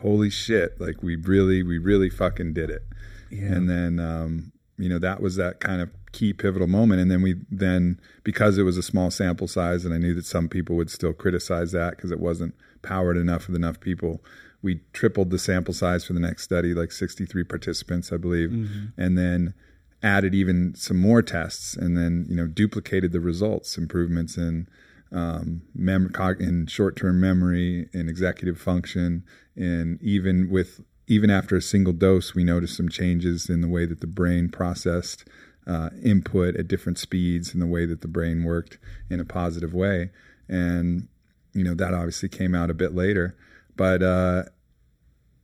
holy 0.00 0.30
shit, 0.30 0.80
like 0.80 1.02
we 1.02 1.14
really, 1.16 1.62
we 1.62 1.78
really 1.78 2.10
fucking 2.10 2.54
did 2.54 2.70
it. 2.70 2.82
Yeah. 3.30 3.44
And 3.52 3.70
then, 3.70 4.00
um, 4.00 4.52
you 4.78 4.88
know, 4.88 4.98
that 4.98 5.20
was 5.20 5.36
that 5.36 5.60
kind 5.60 5.80
of 5.80 5.90
key 6.12 6.32
pivotal 6.32 6.66
moment. 6.66 7.00
And 7.00 7.10
then 7.10 7.22
we 7.22 7.36
then, 7.50 8.00
because 8.24 8.58
it 8.58 8.62
was 8.62 8.76
a 8.76 8.82
small 8.82 9.10
sample 9.10 9.48
size, 9.48 9.84
and 9.84 9.94
I 9.94 9.98
knew 9.98 10.14
that 10.14 10.26
some 10.26 10.48
people 10.48 10.76
would 10.76 10.90
still 10.90 11.12
criticize 11.12 11.72
that 11.72 11.96
because 11.96 12.10
it 12.10 12.20
wasn't 12.20 12.54
powered 12.82 13.16
enough 13.16 13.46
with 13.46 13.56
enough 13.56 13.80
people 13.80 14.22
we 14.66 14.80
tripled 14.92 15.30
the 15.30 15.38
sample 15.38 15.72
size 15.72 16.04
for 16.04 16.12
the 16.12 16.18
next 16.18 16.42
study, 16.42 16.74
like 16.74 16.90
63 16.90 17.44
participants, 17.44 18.12
I 18.12 18.16
believe, 18.16 18.50
mm-hmm. 18.50 19.00
and 19.00 19.16
then 19.16 19.54
added 20.02 20.34
even 20.34 20.74
some 20.74 20.96
more 20.96 21.22
tests, 21.22 21.76
and 21.76 21.96
then 21.96 22.26
you 22.28 22.34
know 22.34 22.48
duplicated 22.48 23.12
the 23.12 23.20
results, 23.20 23.78
improvements 23.78 24.36
in 24.36 24.66
um, 25.12 25.62
mem- 25.72 26.12
in 26.40 26.66
short-term 26.66 27.20
memory, 27.20 27.88
in 27.92 28.08
executive 28.08 28.60
function, 28.60 29.22
and 29.54 30.02
even 30.02 30.50
with 30.50 30.80
even 31.06 31.30
after 31.30 31.56
a 31.56 31.62
single 31.62 31.92
dose, 31.92 32.34
we 32.34 32.42
noticed 32.42 32.76
some 32.76 32.88
changes 32.88 33.48
in 33.48 33.60
the 33.60 33.68
way 33.68 33.86
that 33.86 34.00
the 34.00 34.08
brain 34.08 34.48
processed 34.48 35.24
uh, 35.68 35.90
input 36.04 36.56
at 36.56 36.66
different 36.66 36.98
speeds, 36.98 37.52
and 37.52 37.62
the 37.62 37.68
way 37.68 37.86
that 37.86 38.00
the 38.00 38.08
brain 38.08 38.42
worked 38.42 38.78
in 39.08 39.20
a 39.20 39.24
positive 39.24 39.72
way, 39.72 40.10
and 40.48 41.06
you 41.52 41.62
know 41.62 41.74
that 41.74 41.94
obviously 41.94 42.28
came 42.28 42.52
out 42.52 42.68
a 42.68 42.74
bit 42.74 42.96
later 42.96 43.36
but 43.76 44.02
uh, 44.02 44.44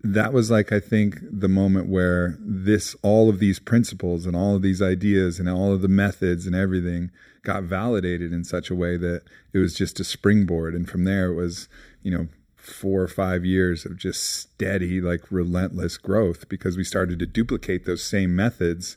that 0.03 0.33
was 0.33 0.51
like 0.51 0.73
I 0.73 0.81
think 0.81 1.19
the 1.23 1.49
moment 1.49 1.89
where 1.89 2.37
this 2.41 2.97
all 3.03 3.29
of 3.29 3.39
these 3.39 3.59
principles 3.59 4.27
and 4.27 4.35
all 4.35 4.57
of 4.57 4.63
these 4.63 4.83
ideas 4.83 5.39
and 5.39 5.49
all 5.49 5.73
of 5.73 5.83
the 5.83 5.89
methods 5.89 6.47
and 6.47 6.57
everything 6.57 7.11
got 7.43 7.63
validated 7.65 8.33
in 8.33 8.45
such 8.45 8.71
a 8.71 8.75
way 8.75 8.97
that 8.97 9.23
it 9.53 9.59
was 9.59 9.75
just 9.75 10.01
a 10.01 10.05
springboard. 10.05 10.75
And 10.75 10.89
from 10.89 11.05
there 11.05 11.27
it 11.27 11.35
was 11.35 11.69
you 12.03 12.11
know 12.11 12.29
four 12.57 13.03
or 13.03 13.09
five 13.09 13.45
years 13.45 13.85
of 13.85 13.97
just 13.97 14.23
steady 14.23 15.01
like 15.01 15.21
relentless 15.31 15.99
growth 15.99 16.49
because 16.49 16.77
we 16.77 16.85
started 16.85 17.19
to 17.19 17.27
duplicate 17.27 17.85
those 17.85 18.05
same 18.05 18.35
methods 18.37 18.97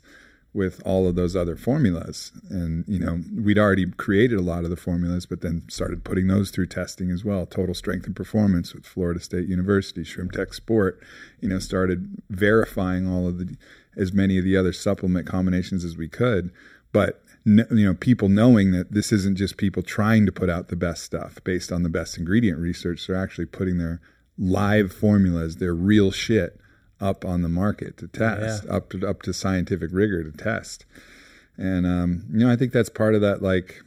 with 0.56 0.82
all 0.86 1.06
of 1.06 1.16
those 1.16 1.36
other 1.36 1.58
formulas. 1.58 2.32
And, 2.50 2.86
you 2.88 2.98
know, 2.98 3.20
we'd 3.36 3.60
already 3.60 3.88
created 3.88 4.40
a 4.40 4.42
lot 4.42 4.64
of 4.64 4.70
the 4.70 4.78
formulas, 4.78 5.26
but 5.26 5.42
then 5.42 5.64
started 5.68 6.06
putting 6.06 6.28
those 6.28 6.50
through 6.50 6.68
testing 6.68 7.12
as 7.12 7.26
well. 7.26 7.46
Total 7.46 7.76
strength 7.76 8.06
and 8.06 8.16
performance 8.16 8.74
with 8.74 8.86
Florida 8.86 9.20
State 9.20 9.50
University, 9.50 10.04
Shroom 10.04 10.32
Tech 10.32 10.54
Sport, 10.54 10.98
you 11.42 11.50
know, 11.50 11.60
started 11.60 12.22
verifying 12.30 13.06
all 13.06 13.28
of 13.28 13.38
the, 13.38 13.58
as 13.98 14.14
many 14.14 14.38
of 14.38 14.46
the 14.46 14.56
other 14.56 14.72
supplement 14.72 15.28
combinations 15.28 15.84
as 15.84 15.98
we 15.98 16.08
could. 16.08 16.52
But, 16.94 17.22
you 17.44 17.66
know, 17.70 17.94
people 17.94 18.30
knowing 18.30 18.72
that 18.72 18.94
this 18.94 19.12
isn't 19.12 19.38
just 19.38 19.58
people 19.58 19.84
trying 19.84 20.26
to 20.26 20.32
put 20.32 20.50
out 20.50 20.70
the 20.70 20.78
best 20.78 21.04
stuff 21.04 21.44
based 21.44 21.70
on 21.70 21.84
the 21.84 21.90
best 21.90 22.18
ingredient 22.18 22.60
research, 22.60 23.06
they're 23.06 23.22
actually 23.22 23.48
putting 23.48 23.78
their 23.78 24.00
live 24.38 24.94
formulas, 24.94 25.58
their 25.58 25.76
real 25.76 26.12
shit 26.12 26.62
up 27.00 27.26
on 27.26 27.42
the 27.42 27.50
market 27.50 27.98
to 27.98 28.08
test, 28.08 28.66
yeah. 28.66 28.76
up 28.76 28.90
to 28.90 29.08
up 29.08 29.22
to 29.24 29.34
scientific 29.34 29.90
rigor 29.92 30.24
to 30.24 30.32
test. 30.32 30.86
And 31.58 31.86
um, 31.86 32.26
you 32.32 32.40
know, 32.40 32.52
I 32.52 32.56
think 32.56 32.74
that's 32.74 32.90
part 32.90 33.16
of 33.16 33.22
that 33.22 33.42
like 33.42 33.82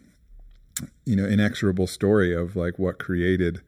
you 1.04 1.16
know 1.16 1.24
inexorable 1.24 1.86
story 1.86 2.34
of 2.34 2.56
like 2.56 2.78
what 2.78 2.98
created 2.98 3.60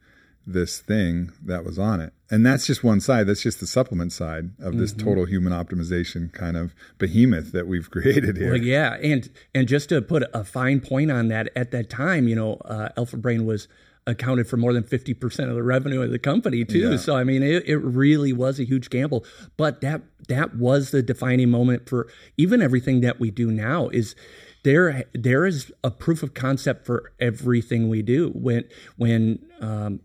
this 0.45 0.79
thing 0.79 1.31
that 1.43 1.63
was 1.63 1.77
Onnit. 1.77 2.11
And 2.29 2.45
that's 2.45 2.65
just 2.65 2.83
one 2.83 2.99
side. 2.99 3.27
That's 3.27 3.41
just 3.41 3.59
the 3.59 3.67
supplement 3.67 4.13
side 4.13 4.51
of 4.59 4.77
this 4.77 4.93
mm-hmm. 4.93 5.07
total 5.07 5.25
human 5.25 5.53
optimization 5.53 6.31
kind 6.33 6.57
of 6.57 6.73
behemoth 6.97 7.51
that 7.51 7.67
we've 7.67 7.91
created 7.91 8.37
here. 8.37 8.51
Well, 8.51 8.61
yeah, 8.61 8.95
and 9.01 9.29
and 9.53 9.67
just 9.67 9.89
to 9.89 10.01
put 10.01 10.23
a 10.33 10.43
fine 10.43 10.79
point 10.79 11.11
on 11.11 11.27
that, 11.27 11.49
at 11.55 11.71
that 11.71 11.89
time, 11.89 12.27
you 12.27 12.35
know, 12.35 12.55
uh, 12.65 12.89
Alpha 12.97 13.17
Brain 13.17 13.45
was 13.45 13.67
accounted 14.07 14.47
for 14.47 14.57
more 14.57 14.73
than 14.73 14.83
50% 14.83 15.49
of 15.49 15.55
the 15.55 15.63
revenue 15.63 16.01
of 16.01 16.11
the 16.11 16.19
company 16.19 16.65
too. 16.65 16.91
Yeah. 16.91 16.97
So 16.97 17.15
I 17.15 17.23
mean 17.23 17.43
it, 17.43 17.67
it 17.67 17.77
really 17.77 18.33
was 18.33 18.59
a 18.59 18.63
huge 18.63 18.89
gamble. 18.89 19.25
But 19.57 19.81
that 19.81 20.01
that 20.27 20.55
was 20.55 20.91
the 20.91 21.01
defining 21.01 21.49
moment 21.49 21.87
for 21.87 22.07
even 22.37 22.61
everything 22.61 23.01
that 23.01 23.19
we 23.19 23.31
do 23.31 23.51
now 23.51 23.89
is 23.89 24.15
there 24.63 25.05
there 25.13 25.45
is 25.45 25.71
a 25.83 25.91
proof 25.91 26.23
of 26.23 26.33
concept 26.33 26.85
for 26.85 27.11
everything 27.19 27.89
we 27.89 28.01
do. 28.01 28.29
When 28.29 28.65
when 28.97 29.39
um, 29.59 30.01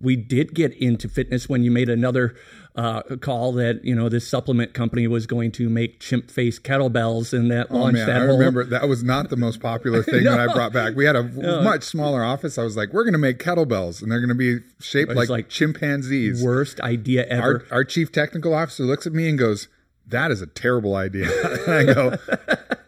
we 0.00 0.16
did 0.16 0.54
get 0.54 0.72
into 0.74 1.08
fitness 1.08 1.48
when 1.48 1.62
you 1.62 1.70
made 1.70 1.88
another 1.88 2.34
uh, 2.78 3.02
call 3.20 3.52
that 3.52 3.84
you 3.84 3.94
know 3.94 4.08
this 4.08 4.28
supplement 4.28 4.72
company 4.72 5.08
was 5.08 5.26
going 5.26 5.50
to 5.50 5.68
make 5.68 5.98
chimp 5.98 6.30
face 6.30 6.60
kettlebells 6.60 7.36
and 7.36 7.50
that 7.50 7.66
Oh 7.70 7.78
launched 7.78 7.94
man, 7.94 8.06
that 8.06 8.22
I 8.22 8.26
whole 8.26 8.38
remember 8.38 8.64
that 8.64 8.88
was 8.88 9.02
not 9.02 9.30
the 9.30 9.36
most 9.36 9.60
popular 9.60 10.02
thing 10.02 10.24
that 10.24 10.38
I 10.38 10.46
brought 10.54 10.72
back. 10.72 10.94
We 10.94 11.04
had 11.04 11.16
a 11.16 11.22
much 11.62 11.82
smaller 11.82 12.22
office. 12.22 12.56
I 12.56 12.62
was 12.62 12.76
like, 12.76 12.92
we're 12.92 13.02
going 13.02 13.14
to 13.14 13.18
make 13.18 13.38
kettlebells, 13.38 14.00
and 14.00 14.12
they're 14.12 14.20
going 14.20 14.28
to 14.28 14.34
be 14.34 14.60
shaped 14.80 15.12
like, 15.12 15.28
like 15.28 15.48
chimpanzees. 15.48 16.42
worst 16.42 16.80
idea 16.80 17.26
ever. 17.26 17.66
Our, 17.70 17.78
our 17.78 17.84
chief 17.84 18.12
technical 18.12 18.54
officer 18.54 18.84
looks 18.84 19.06
at 19.06 19.12
me 19.12 19.28
and 19.28 19.36
goes, 19.36 19.66
"That 20.06 20.30
is 20.30 20.40
a 20.40 20.46
terrible 20.46 20.94
idea." 20.94 21.28
and 21.66 21.72
I 21.90 21.92
go, 21.92 22.16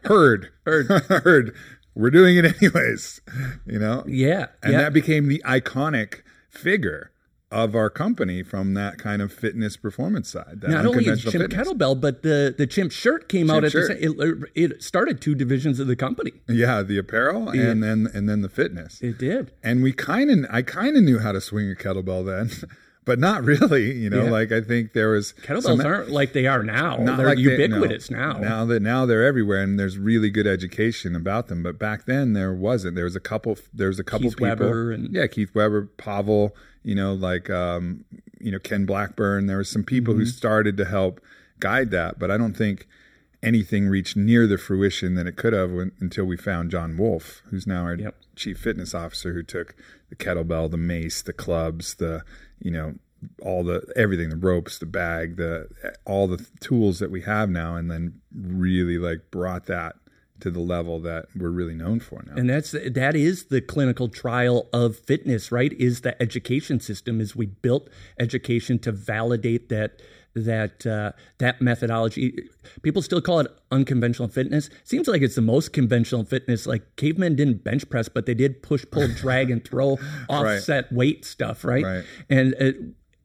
"Heard, 0.05 0.51
heard, 0.65 0.87
heard. 1.09 1.55
We're 1.97 2.11
doing 2.11 2.37
it 2.37 2.45
anyways." 2.45 3.23
You 3.67 3.81
know, 3.81 4.05
yeah, 4.07 4.47
and 4.63 4.75
yeah. 4.75 4.83
that 4.83 4.93
became 4.93 5.27
the 5.27 5.43
iconic 5.45 6.21
figure 6.51 7.11
of 7.53 7.75
our 7.75 7.91
company 7.91 8.45
from 8.45 8.75
that 8.75 8.97
kind 8.97 9.21
of 9.21 9.33
fitness 9.33 9.77
performance 9.77 10.29
side. 10.29 10.61
That 10.61 10.71
Not 10.71 10.87
only 10.87 11.07
is 11.07 11.23
chimp 11.23 11.33
fitness. 11.33 11.69
kettlebell, 11.69 12.01
but 12.01 12.23
the 12.23 12.55
the 12.57 12.67
chimp 12.67 12.93
shirt 12.93 13.29
came 13.29 13.49
Chimp 13.49 13.57
out 13.57 13.65
at 13.65 13.73
shirt. 13.73 13.89
the 13.89 14.01
same. 14.01 14.45
It, 14.55 14.73
it 14.73 14.83
started 14.85 15.21
two 15.21 15.35
divisions 15.35 15.81
of 15.81 15.89
the 15.89 15.97
company. 15.97 16.33
Yeah, 16.49 16.83
the 16.83 16.97
apparel 16.99 17.49
and 17.49 17.83
then 17.83 18.07
and 18.15 18.29
then 18.29 18.43
the 18.43 18.49
fitness. 18.49 19.01
It 19.03 19.19
did. 19.19 19.51
and 19.65 19.83
we 19.83 19.93
kind 19.93 20.31
of 20.31 20.47
I 20.51 20.63
kind 20.63 20.97
of 20.97 21.03
knew 21.03 21.19
how 21.19 21.33
to 21.33 21.41
swing 21.41 21.69
a 21.71 21.75
kettlebell 21.75 22.25
then, 22.25 22.51
but 23.05 23.19
not 23.19 23.43
really. 23.53 23.93
You 23.93 24.11
know, 24.11 24.25
Yeah. 24.25 24.31
like 24.31 24.53
I 24.53 24.61
think 24.61 24.93
there 24.93 25.09
was 25.11 25.33
Kettlebells 25.43 25.63
some- 25.63 25.81
aren't 25.81 26.11
like 26.11 26.33
they 26.33 26.47
are 26.47 26.63
now. 26.63 26.97
They're 26.99 27.27
like 27.27 27.37
they- 27.37 27.43
ubiquitous 27.43 28.11
no. 28.11 28.19
now. 28.19 28.39
Now 28.39 28.65
that 28.67 28.81
now 28.83 29.07
they're 29.07 29.25
everywhere, 29.27 29.63
and 29.63 29.79
there's 29.79 29.99
really 29.99 30.31
good 30.31 30.47
education 30.47 31.15
about 31.17 31.49
them. 31.49 31.63
But 31.63 31.79
back 31.79 32.07
then 32.07 32.33
there 32.35 32.53
wasn't. 32.53 32.95
There 32.97 33.05
was 33.05 33.17
a 33.17 33.21
couple. 33.21 33.57
There 33.73 33.89
was 33.89 33.99
a 33.99 34.05
couple 34.05 34.29
Keith 34.31 34.37
people. 34.39 34.49
Weber 34.49 34.93
and- 34.93 35.13
yeah, 35.13 35.27
Keith 35.27 35.55
Weber, 35.55 35.87
Pavel. 35.97 36.55
You 36.83 36.95
know, 36.95 37.13
like 37.13 37.51
um, 37.51 38.05
you 38.41 38.51
know 38.51 38.59
Ken 38.59 38.87
Blackburn. 38.87 39.47
There 39.47 39.57
were 39.59 39.65
some 39.65 39.85
people 39.85 40.15
Mm-hmm. 40.15 40.21
who 40.21 40.27
started 40.27 40.77
to 40.79 40.85
help 40.85 41.21
guide 41.59 41.91
that, 41.91 42.19
but 42.19 42.31
I 42.31 42.37
don't 42.39 42.57
think 42.57 42.87
anything 43.43 43.89
reached 43.89 44.17
near 44.17 44.47
the 44.47 44.59
fruition 44.59 45.15
that 45.15 45.27
it 45.27 45.37
could 45.37 45.53
have 45.53 45.71
when, 45.71 45.93
until 46.01 46.25
we 46.25 46.37
found 46.37 46.71
John 46.71 46.97
Wolf, 46.97 47.43
who's 47.51 47.67
now 47.67 47.83
our 47.85 47.95
Yep. 47.95 48.15
chief 48.37 48.59
fitness 48.59 48.95
officer, 48.95 49.33
who 49.33 49.43
took 49.43 49.75
the 50.09 50.17
kettlebell, 50.17 50.71
the 50.71 50.77
mace, 50.77 51.23
the 51.23 51.33
clubs, 51.33 51.95
the 51.95 52.23
you 52.61 52.71
know 52.71 52.95
all 53.43 53.63
the 53.63 53.83
everything, 53.97 54.31
the 54.31 54.37
ropes, 54.37 54.79
the 54.79 54.87
bag, 54.87 55.37
the 55.37 55.69
all 56.07 56.27
the 56.27 56.47
tools 56.61 56.99
that 57.01 57.11
we 57.11 57.23
have 57.23 57.51
now, 57.51 57.77
and 57.77 57.91
then 57.91 58.21
really 58.35 58.99
like 58.99 59.31
brought 59.31 59.67
that 59.67 59.97
to 60.41 60.51
the 60.51 60.61
level 60.61 60.99
that 61.01 61.27
we're 61.37 61.51
really 61.51 61.75
known 61.75 62.01
for 62.01 62.23
now. 62.27 62.33
and 62.35 62.49
that's 62.49 62.71
that 62.71 63.15
is 63.15 63.45
the 63.47 63.61
clinical 63.61 64.09
trial 64.09 64.71
of 64.73 64.97
fitness 64.97 65.53
right 65.53 65.75
is 65.75 66.01
the 66.01 66.21
education 66.23 66.81
system 66.81 67.21
is 67.21 67.37
we 67.37 67.45
built 67.45 67.91
education 68.19 68.79
to 68.79 68.91
validate 68.91 69.69
that 69.69 70.01
that 70.35 70.87
uh, 70.87 71.13
that 71.39 71.61
methodology. 71.61 72.49
People 72.83 73.03
still 73.03 73.21
call 73.21 73.41
it 73.41 73.49
unconventional 73.71 74.29
fitness. 74.29 74.71
Seems 74.85 75.09
like 75.09 75.23
it's 75.23 75.35
the 75.35 75.43
most 75.43 75.73
conventional 75.73 76.25
fitness. 76.25 76.67
Like 76.67 76.97
cavemen 76.97 77.35
didn't 77.37 77.65
bench 77.65 77.89
press 77.91 78.09
but 78.09 78.27
they 78.27 78.35
did 78.35 78.63
push 78.63 78.85
pull 78.91 79.09
drag 79.09 79.51
and 79.51 79.65
throw 79.65 79.99
offset 80.29 80.93
weight 80.93 81.25
stuff 81.25 81.65
right, 81.65 81.85
Right. 81.85 82.05
and 82.29 82.55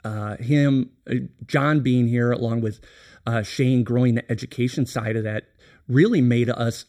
uh, 0.03 0.07
uh, 0.07 0.37
him 0.37 0.91
uh, 1.09 1.15
john 1.45 1.79
being 1.81 2.07
here 2.07 2.31
along 2.31 2.61
with 2.61 2.79
uh, 3.25 3.41
shane 3.41 3.83
growing 3.83 4.15
the 4.15 4.31
education 4.31 4.85
side 4.85 5.15
of 5.15 5.23
that 5.23 5.45
really 5.87 6.21
made 6.21 6.49
us 6.49 6.85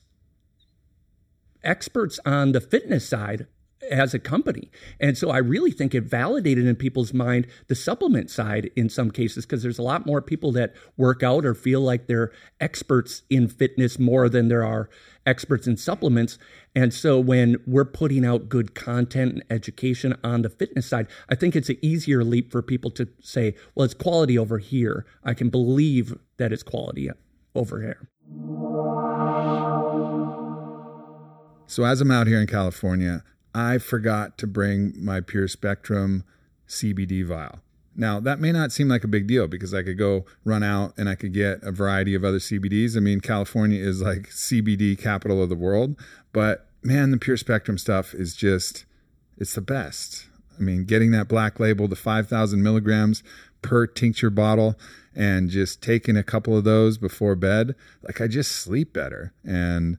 experts 1.63 2.21
on 2.25 2.53
the 2.53 2.61
fitness 2.61 3.09
side 3.09 3.47
as 3.91 4.15
a 4.15 4.19
company. 4.19 4.71
And 5.01 5.17
so 5.17 5.31
I 5.31 5.39
really 5.39 5.71
think 5.71 5.95
it 5.95 6.03
validated 6.03 6.67
in 6.67 6.77
people's 6.77 7.13
mind 7.13 7.47
the 7.69 7.75
supplement 7.75 8.31
side 8.31 8.71
in 8.77 8.89
some 8.89 9.11
cases 9.11 9.47
because 9.47 9.63
there's 9.63 9.79
a 9.79 9.83
lot 9.83 10.07
more 10.07 10.21
people 10.21 10.53
that 10.53 10.75
work 10.97 11.23
out 11.23 11.45
or 11.45 11.55
feel 11.55 11.81
like 11.81 12.07
they're 12.07 12.33
experts 12.61 13.23
in 13.31 13.49
fitness 13.49 13.99
more 13.99 14.29
than 14.29 14.49
there 14.49 14.65
are 14.65 14.89
experts 15.25 15.67
in 15.67 15.77
supplements. 15.77 16.39
And 16.75 16.95
so 16.95 17.19
when 17.19 17.57
we're 17.67 17.85
putting 17.85 18.25
out 18.25 18.49
good 18.49 18.75
content 18.75 19.33
and 19.33 19.45
education 19.51 20.17
on 20.23 20.43
the 20.43 20.51
fitness 20.51 20.87
side, 20.87 21.09
I 21.29 21.35
think 21.35 21.57
it's 21.57 21.69
an 21.69 21.79
easier 21.83 22.23
leap 22.23 22.53
for 22.53 22.63
people 22.63 22.91
to 22.93 23.09
say, 23.21 23.55
well, 23.75 23.85
it's 23.85 23.95
quality 23.95 24.39
over 24.39 24.59
here. 24.59 25.05
I 25.25 25.35
can 25.35 25.49
believe 25.49 26.17
that 26.37 26.53
it's 26.53 26.63
quality 26.63 27.11
over 27.55 27.81
here. 27.81 28.09
So 31.69 31.85
as 31.85 32.01
I'm 32.01 32.11
out 32.11 32.27
here 32.29 32.41
in 32.41 32.47
California, 32.47 33.25
I 33.57 33.79
forgot 33.79 34.37
to 34.39 34.47
bring 34.47 34.93
my 35.03 35.23
Pure 35.23 35.49
Spectrum 35.49 36.25
CBD 36.69 37.25
vial. 37.25 37.61
Now, 37.97 38.21
that 38.21 38.39
may 38.39 38.53
not 38.53 38.71
seem 38.71 38.89
like 38.89 39.03
a 39.03 39.09
big 39.09 39.27
deal 39.27 39.49
because 39.49 39.73
I 39.73 39.83
could 39.83 39.97
go 39.97 40.27
run 40.45 40.63
out 40.63 40.93
and 40.99 41.09
I 41.09 41.15
could 41.15 41.33
get 41.33 41.63
a 41.63 41.73
variety 41.73 42.15
of 42.15 42.23
other 42.23 42.39
CBDs. 42.39 42.99
I 42.99 43.01
mean, 43.01 43.21
California 43.21 43.83
is 43.83 44.03
like 44.03 44.29
CBD 44.29 44.99
capital 44.99 45.43
of 45.43 45.49
the 45.49 45.55
world, 45.55 45.97
but 46.35 46.67
man, 46.83 47.13
the 47.13 47.17
Pure 47.17 47.39
Spectrum 47.39 47.79
stuff 47.79 48.13
is 48.13 48.37
just, 48.37 48.85
it's 49.39 49.55
the 49.55 49.63
best. 49.63 50.27
I 50.59 50.61
mean, 50.61 50.85
getting 50.85 51.13
that 51.13 51.27
black 51.27 51.59
label, 51.59 51.89
the 51.89 51.97
5,000 51.97 52.63
milligrams 52.63 53.23
per 53.63 53.87
tincture 53.87 54.29
bottle, 54.29 54.79
and 55.15 55.49
just 55.49 55.83
taking 55.83 56.19
a 56.19 56.23
couple 56.23 56.55
of 56.55 56.65
those 56.65 56.99
before 56.99 57.35
bed, 57.35 57.75
like 58.03 58.21
I 58.21 58.27
just 58.27 58.53
sleep 58.53 58.93
better. 58.93 59.33
And 59.43 59.97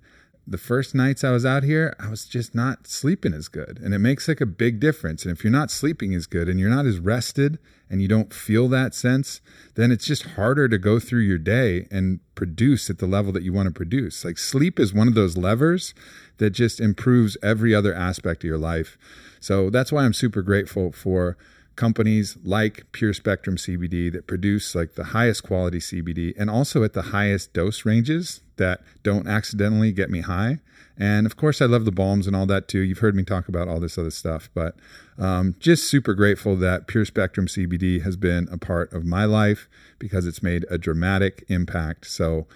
the 0.49 0.57
first 0.57 0.95
nights 0.95 1.25
I 1.25 1.31
was 1.31 1.45
out 1.45 1.63
here, 1.63 1.93
I 1.99 2.10
was 2.10 2.25
just 2.25 2.55
not 2.55 2.88
sleeping 2.88 3.33
as 3.33 3.49
good. 3.49 3.79
And 3.83 3.93
it 3.93 3.99
makes 3.99 4.29
like 4.29 4.39
a 4.39 4.45
big 4.45 4.79
difference. 4.79 5.25
And 5.25 5.31
if 5.31 5.43
you're 5.43 5.51
not 5.51 5.69
sleeping 5.69 6.13
as 6.13 6.25
good 6.25 6.47
and 6.47 6.57
you're 6.57 6.69
not 6.69 6.86
as 6.86 6.99
rested 6.99 7.60
and 7.89 8.01
you 8.01 8.07
don't 8.07 8.33
feel 8.33 8.69
that 8.69 8.95
sense, 8.95 9.41
then 9.75 9.91
it's 9.91 10.05
just 10.05 10.23
harder 10.23 10.69
to 10.69 10.77
go 10.77 10.99
through 10.99 11.21
your 11.21 11.38
day 11.38 11.86
and 11.91 12.21
produce 12.33 12.89
at 12.89 12.99
the 12.99 13.07
level 13.07 13.33
that 13.33 13.43
you 13.43 13.51
want 13.51 13.67
to 13.67 13.73
produce. 13.73 14.23
Like 14.23 14.38
sleep 14.38 14.79
is 14.79 14.93
one 14.93 15.10
of 15.10 15.15
those 15.15 15.36
levers 15.36 15.93
that 16.38 16.51
just 16.51 16.79
improves 16.79 17.36
every 17.43 17.75
other 17.75 17.93
aspect 17.93 18.43
of 18.43 18.47
your 18.47 18.57
life. 18.57 18.97
So 19.41 19.69
that's 19.69 19.91
why 19.91 20.05
I'm 20.05 20.13
super 20.13 20.41
grateful 20.41 20.93
for 20.93 21.38
companies 21.77 22.37
like 22.43 22.85
Pure 22.91 23.13
Spectrum 23.13 23.55
CBD 23.55 24.11
that 24.11 24.27
produce 24.27 24.75
like 24.75 24.95
the 24.95 25.05
highest 25.05 25.43
quality 25.43 25.79
CBD 25.79 26.33
and 26.37 26.49
also 26.49 26.83
at 26.83 26.91
the 26.91 27.03
highest 27.03 27.53
dose 27.53 27.85
ranges 27.85 28.41
that 28.57 28.81
don't 29.03 29.27
accidentally 29.27 29.93
get 29.93 30.09
me 30.09 30.21
high. 30.21 30.59
And 30.99 31.25
of 31.25 31.37
course, 31.37 31.61
I 31.61 31.65
love 31.65 31.85
the 31.85 31.91
balms 31.91 32.27
and 32.27 32.35
all 32.35 32.47
that 32.47 32.67
too. 32.67 32.79
You've 32.79 32.99
heard 32.99 33.15
me 33.15 33.23
talk 33.23 33.47
about 33.47 33.67
all 33.67 33.79
this 33.79 33.97
other 33.97 34.09
stuff, 34.09 34.49
but 34.53 34.75
um, 35.19 35.55
just 35.59 35.87
super 35.87 36.13
grateful 36.13 36.55
that 36.57 36.87
Pure 36.87 37.05
Spectrum 37.05 37.47
CBD 37.47 38.01
has 38.01 38.17
been 38.17 38.47
a 38.51 38.57
part 38.57 38.91
of 38.91 39.05
my 39.05 39.25
life 39.25 39.69
because 39.99 40.25
it's 40.25 40.41
made 40.41 40.65
a 40.69 40.77
dramatic 40.77 41.45
impact. 41.47 42.07
So, 42.07 42.47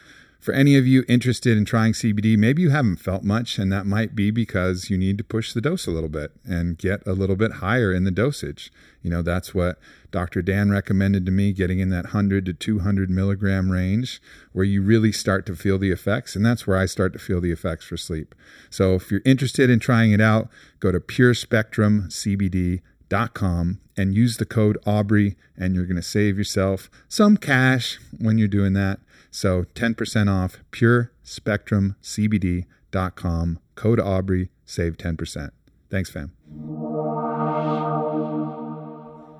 for 0.41 0.53
any 0.53 0.75
of 0.75 0.85
you 0.87 1.05
interested 1.07 1.55
in 1.55 1.65
trying 1.65 1.93
CBD, 1.93 2.35
maybe 2.35 2.63
you 2.63 2.71
haven't 2.71 2.95
felt 2.95 3.21
much, 3.23 3.59
and 3.59 3.71
that 3.71 3.85
might 3.85 4.15
be 4.15 4.31
because 4.31 4.89
you 4.89 4.97
need 4.97 5.19
to 5.19 5.23
push 5.23 5.53
the 5.53 5.61
dose 5.61 5.85
a 5.85 5.91
little 5.91 6.09
bit 6.09 6.31
and 6.43 6.79
get 6.79 7.05
a 7.05 7.13
little 7.13 7.35
bit 7.35 7.51
higher 7.53 7.93
in 7.93 8.05
the 8.05 8.11
dosage. 8.11 8.73
You 9.03 9.11
know, 9.11 9.21
that's 9.21 9.53
what 9.53 9.77
Dr. 10.09 10.41
Dan 10.41 10.71
recommended 10.71 11.27
to 11.27 11.31
me, 11.31 11.53
getting 11.53 11.77
in 11.79 11.91
that 11.91 12.05
100 12.05 12.47
to 12.47 12.53
200 12.53 13.11
milligram 13.11 13.71
range 13.71 14.19
where 14.51 14.65
you 14.65 14.81
really 14.81 15.11
start 15.11 15.45
to 15.45 15.55
feel 15.55 15.77
the 15.77 15.91
effects. 15.91 16.35
And 16.35 16.43
that's 16.43 16.65
where 16.65 16.77
I 16.77 16.87
start 16.87 17.13
to 17.13 17.19
feel 17.19 17.39
the 17.39 17.51
effects 17.51 17.85
for 17.85 17.95
sleep. 17.95 18.33
So 18.71 18.95
if 18.95 19.11
you're 19.11 19.21
interested 19.23 19.69
in 19.69 19.79
trying 19.79 20.11
it 20.11 20.21
out, 20.21 20.49
go 20.79 20.91
to 20.91 20.99
purespectrumcbd.com 20.99 23.79
and 23.97 24.15
use 24.15 24.37
the 24.37 24.45
code 24.45 24.77
Aubrey, 24.85 25.35
and 25.55 25.75
you're 25.75 25.85
going 25.85 25.97
to 25.97 26.01
save 26.01 26.37
yourself 26.37 26.89
some 27.07 27.37
cash 27.37 27.99
when 28.19 28.39
you're 28.39 28.47
doing 28.47 28.73
that. 28.73 28.99
So 29.31 29.63
10% 29.75 30.29
off 30.29 30.57
purespectrumcbd.com, 30.71 33.59
code 33.75 33.99
Aubrey, 33.99 34.49
save 34.65 34.97
10%. 34.97 35.51
Thanks, 35.89 36.09
fam. 36.09 36.31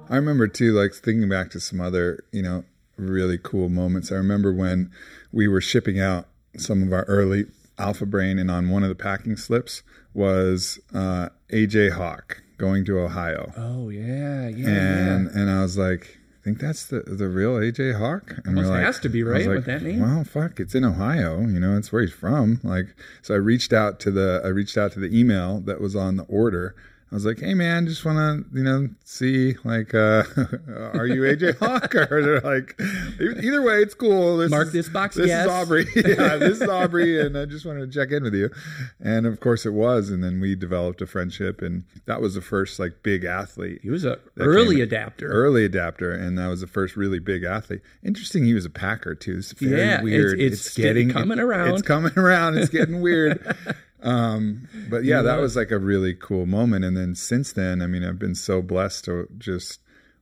I 0.10 0.16
remember 0.16 0.48
too, 0.48 0.74
like 0.74 0.94
thinking 0.94 1.30
back 1.30 1.50
to 1.52 1.60
some 1.60 1.80
other, 1.80 2.24
you 2.32 2.42
know, 2.42 2.66
really 2.98 3.38
cool 3.38 3.70
moments. 3.70 4.12
I 4.12 4.16
remember 4.16 4.52
when 4.54 4.92
we 5.32 5.48
were 5.48 5.62
shipping 5.62 6.00
out 6.00 6.28
some 6.58 6.84
of 6.84 6.92
our 6.92 7.04
early 7.04 7.46
Alpha 7.78 8.06
Brain, 8.06 8.38
and 8.38 8.52
on 8.52 8.70
one 8.70 8.84
of 8.84 8.90
the 8.90 8.96
packing 8.96 9.38
slips 9.38 9.82
was 10.14 10.80
uh, 10.94 11.30
AJ 11.52 11.94
Hawk 11.94 12.44
going 12.58 12.84
to 12.86 13.00
Ohio, 13.00 13.54
Oh 13.58 13.90
yeah, 13.90 14.50
yeah. 14.50 14.68
and 14.68 15.28
and 15.30 15.50
I 15.50 15.62
was 15.64 15.78
like, 15.78 16.18
think 16.44 16.60
that's 16.60 16.86
the 16.86 17.02
the 17.02 17.28
real 17.30 17.54
AJ 17.56 17.98
Hawk. 17.98 18.32
And 18.38 18.48
Almost 18.50 18.68
we're 18.70 18.76
like- 18.76 18.86
has 18.86 19.00
to 19.00 19.10
be, 19.10 19.24
right, 19.24 19.46
like, 19.48 19.56
with 19.58 19.66
that 19.66 19.82
name? 19.84 20.00
Well, 20.02 20.24
fuck, 20.24 20.60
it's 20.60 20.74
in 20.76 20.84
Ohio. 20.84 21.42
You 21.42 21.60
know, 21.60 21.78
it's 21.78 21.92
where 21.92 22.02
he's 22.02 22.12
from. 22.14 22.60
Like, 22.64 22.88
so 23.22 23.34
I 23.34 23.38
reached 23.38 23.74
out 23.74 24.00
to 24.02 24.12
the 24.12 24.42
I 24.44 24.48
reached 24.48 24.78
out 24.78 24.92
to 24.94 25.00
the 25.00 25.18
email 25.18 25.60
that 25.62 25.80
was 25.80 25.96
on 25.96 26.18
the 26.18 26.24
order. 26.24 26.76
I 27.12 27.16
was 27.16 27.26
like, 27.26 27.40
"Hey 27.42 27.54
man, 27.56 27.88
just 27.88 28.06
want 28.06 28.18
to 28.18 28.58
you 28.58 28.64
know 28.64 28.88
see 29.04 29.56
like, 29.66 29.94
uh, 29.94 30.24
are 30.94 31.06
you 31.06 31.24
AJ 31.24 31.58
Hawk 31.58 31.94
or 32.10 32.22
they're 32.24 32.40
like, 32.40 32.80
either 33.20 33.62
way, 33.62 33.80
it's 33.82 33.94
cool. 33.94 34.38
This 34.38 34.50
Mark 34.50 34.68
is, 34.68 34.74
this 34.74 34.88
box, 34.90 35.18
This 35.18 35.28
yes. 35.28 35.46
is 35.46 35.52
Aubrey. 35.52 35.86
yeah, 35.96 36.38
this 36.38 36.62
is 36.62 36.70
Aubrey, 36.70 37.20
and 37.20 37.38
I 37.38 37.44
just 37.44 37.66
wanted 37.66 37.92
to 37.92 38.00
check 38.00 38.12
in 38.14 38.24
with 38.24 38.34
you. 38.34 38.50
And 39.02 39.26
of 39.26 39.42
course, 39.42 39.66
it 39.66 39.74
was. 39.74 40.10
And 40.10 40.24
then 40.24 40.40
we 40.40 40.56
developed 40.56 41.02
a 41.02 41.06
friendship, 41.06 41.62
and 41.62 41.84
that 42.06 42.22
was 42.22 42.36
the 42.36 42.42
first 42.42 42.80
like 42.80 43.04
big 43.04 43.26
athlete 43.26 43.82
He 43.84 43.90
was 43.90 44.06
a 44.06 44.18
early 44.40 44.76
came- 44.76 44.84
adapter. 44.84 45.28
early 45.28 45.66
adapter, 45.66 46.14
and 46.14 46.38
that 46.38 46.48
was 46.48 46.62
the 46.62 46.68
first 46.68 46.96
really 46.96 47.20
big 47.20 47.44
athlete. 47.44 47.82
Interesting, 48.06 48.46
he 48.46 48.54
was 48.54 48.64
a 48.64 48.70
Packer 48.70 49.16
too. 49.16 49.40
It's 49.40 49.52
very 49.52 49.78
Yeah, 49.82 49.86
it's- 49.96 50.04
weird. 50.04 50.40
it's 50.40 50.62
still 50.72 51.12
coming 51.12 51.40
around. 51.40 51.74
It's 51.74 51.82
coming 51.82 52.18
around. 52.18 52.58
It's 52.58 52.70
getting 52.70 53.02
weird. 53.02 53.54
Um, 54.02 54.68
but 54.90 55.04
yeah, 55.04 55.22
that 55.22 55.40
was 55.40 55.56
like 55.56 55.72
a 55.72 55.80
really 55.80 56.14
cool 56.14 56.46
moment. 56.46 56.86
And 56.86 56.98
then 56.98 57.16
since 57.16 57.54
then, 57.54 57.82
I 57.82 57.88
mean, 57.88 58.04
I've 58.04 58.20
been 58.20 58.36
so 58.36 58.62
blessed 58.62 59.06
to 59.06 59.28
just 59.38 59.80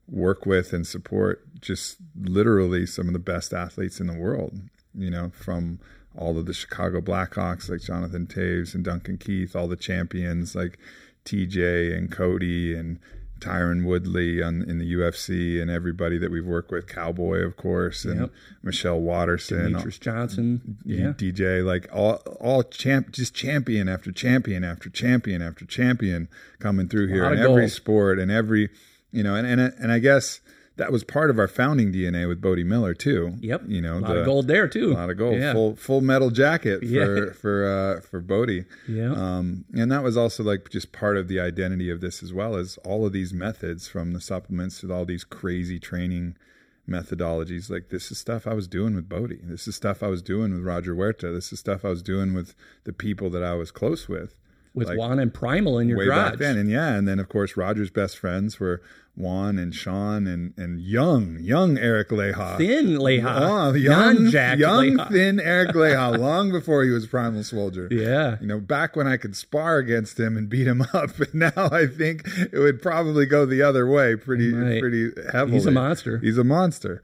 work 0.07 0.45
with 0.45 0.73
and 0.73 0.85
support 0.85 1.45
just 1.61 1.97
literally 2.19 2.85
some 2.85 3.07
of 3.07 3.13
the 3.13 3.19
best 3.19 3.53
athletes 3.53 3.99
in 3.99 4.07
the 4.07 4.17
world. 4.17 4.59
You 4.93 5.09
know, 5.09 5.31
from 5.33 5.79
all 6.17 6.37
of 6.37 6.45
the 6.45 6.53
Chicago 6.53 6.99
Blackhawks 6.99 7.69
like 7.69 7.81
Jonathan 7.81 8.27
Toews 8.27 8.73
and 8.75 8.83
Duncan 8.83 9.17
Keith, 9.17 9.55
all 9.55 9.67
the 9.67 9.75
champions 9.75 10.55
like 10.55 10.77
TJ 11.25 11.95
and 11.95 12.11
Cody 12.11 12.75
and 12.75 12.99
Tyron 13.39 13.85
Woodley 13.85 14.41
on, 14.41 14.61
in 14.63 14.77
the 14.79 14.93
UFC 14.93 15.61
and 15.61 15.69
everybody 15.71 16.17
that 16.17 16.31
we've 16.31 16.45
worked 16.45 16.71
with, 16.71 16.87
Cowboy, 16.87 17.39
of 17.39 17.57
course, 17.57 18.05
and 18.05 18.21
Yep. 18.21 18.31
Michelle 18.63 18.99
Waterson, 18.99 19.73
Demetrious 19.73 19.99
Johnson. 19.99 20.77
Yeah. 20.85 21.13
DJ, 21.13 21.63
like 21.63 21.87
all 21.93 22.15
all 22.39 22.63
champ, 22.63 23.11
just 23.11 23.33
champion 23.33 23.87
after 23.89 24.11
champion 24.11 24.63
after 24.63 24.89
champion 24.89 25.41
after 25.41 25.65
champion 25.65 26.27
coming 26.59 26.87
through 26.87 27.07
here 27.07 27.23
in 27.25 27.39
every 27.39 27.69
sport 27.69 28.19
and 28.19 28.31
every, 28.31 28.69
you 29.11 29.23
know, 29.23 29.35
and 29.35 29.47
and 29.47 29.59
and 29.61 29.91
I 29.91 29.99
guess 29.99 30.41
that 30.79 30.91
was 30.91 31.03
part 31.03 31.29
of 31.29 31.37
our 31.37 31.47
founding 31.47 31.93
DNA 31.93 32.27
with 32.27 32.41
Bode 32.41 32.65
Miller 32.65 32.93
too. 32.95 33.35
Yep. 33.39 33.63
you 33.67 33.81
know, 33.81 33.97
a 33.97 33.99
lot 33.99 34.13
the- 34.13 34.19
of 34.21 34.25
gold 34.25 34.47
there 34.47 34.67
too. 34.67 34.91
a 34.91 34.93
lot 34.93 35.09
of 35.11 35.17
gold, 35.17 35.37
Yeah. 35.39 35.53
full 35.53 35.75
full 35.75 36.01
metal 36.01 36.31
jacket 36.31 36.79
for 36.79 36.85
Yeah. 36.85 37.31
for 37.33 37.65
uh, 37.65 38.01
for 38.01 38.19
Bode. 38.19 38.65
Yeah. 38.87 39.11
Um, 39.13 39.65
and 39.73 39.91
that 39.91 40.01
was 40.03 40.17
also 40.17 40.43
like 40.43 40.69
just 40.69 40.91
part 40.91 41.15
of 41.17 41.27
the 41.27 41.39
identity 41.39 41.89
of 41.91 42.01
this 42.01 42.23
as 42.23 42.33
well 42.33 42.55
as 42.55 42.77
all 42.83 43.05
of 43.05 43.13
these 43.13 43.33
methods 43.33 43.87
from 43.87 44.13
the 44.13 44.21
supplements 44.21 44.79
to 44.81 44.91
all 44.91 45.05
these 45.05 45.23
crazy 45.23 45.79
training 45.79 46.35
methodologies. 46.87 47.69
Like 47.69 47.89
this 47.89 48.11
is 48.11 48.17
stuff 48.17 48.47
I 48.47 48.53
was 48.53 48.67
doing 48.67 48.95
with 48.95 49.07
Bode. 49.07 49.39
This 49.43 49.67
is 49.67 49.75
stuff 49.75 50.01
I 50.03 50.07
was 50.07 50.21
doing 50.21 50.53
with 50.53 50.63
Roger 50.63 50.95
Huerta. 50.95 51.31
This 51.33 51.53
is 51.53 51.59
stuff 51.59 51.85
I 51.85 51.89
was 51.89 52.01
doing 52.01 52.33
with 52.33 52.55
the 52.83 52.93
people 52.93 53.29
that 53.31 53.43
I 53.43 53.53
was 53.53 53.71
close 53.71 54.07
with. 54.09 54.35
with 54.73 54.87
like, 54.87 54.97
Juan 54.97 55.19
and 55.19 55.33
Primal 55.33 55.77
in 55.79 55.87
your 55.89 55.97
way 55.97 56.05
garage. 56.05 56.31
back 56.31 56.39
then. 56.39 56.57
And 56.57 56.69
yeah, 56.69 56.93
and 56.95 57.07
then 57.07 57.19
of 57.19 57.27
course 57.29 57.57
Roger's 57.57 57.89
best 57.91 58.17
friends 58.17 58.59
were 58.59 58.81
Juan 59.19 59.59
and 59.59 59.75
Sean 59.75 60.25
and 60.27 60.53
and 60.57 60.79
young, 60.81 61.37
young 61.41 61.77
Eric 61.77 62.09
Leija. 62.09 62.57
Thin 62.57 62.97
Leija. 62.97 63.25
Oh, 63.27 63.73
young, 63.73 64.15
Non-jacked 64.23 64.59
young, 64.59 64.97
Leija. 64.97 65.11
thin 65.11 65.39
Eric 65.39 65.71
Leija, 65.75 66.17
long 66.19 66.51
before 66.51 66.83
he 66.83 66.89
was 66.89 67.05
Primal 67.05 67.43
Soldier. 67.43 67.87
Yeah. 67.91 68.37
You 68.39 68.47
know, 68.47 68.59
back 68.59 68.95
when 68.95 69.07
I 69.07 69.17
could 69.17 69.35
spar 69.35 69.77
against 69.77 70.19
him 70.19 70.37
and 70.37 70.47
beat 70.49 70.65
him 70.67 70.81
up, 70.93 71.11
but 71.17 71.33
now 71.35 71.51
I 71.55 71.85
think 71.85 72.25
it 72.51 72.57
would 72.57 72.81
probably 72.81 73.25
go 73.25 73.45
the 73.45 73.61
other 73.61 73.85
way 73.85 74.15
pretty, 74.15 74.53
Right. 74.53 74.79
pretty 74.81 75.11
heavily. 75.31 75.57
He's 75.57 75.65
a 75.65 75.71
monster. 75.71 76.17
He's 76.19 76.37
a 76.37 76.43
monster. 76.45 77.03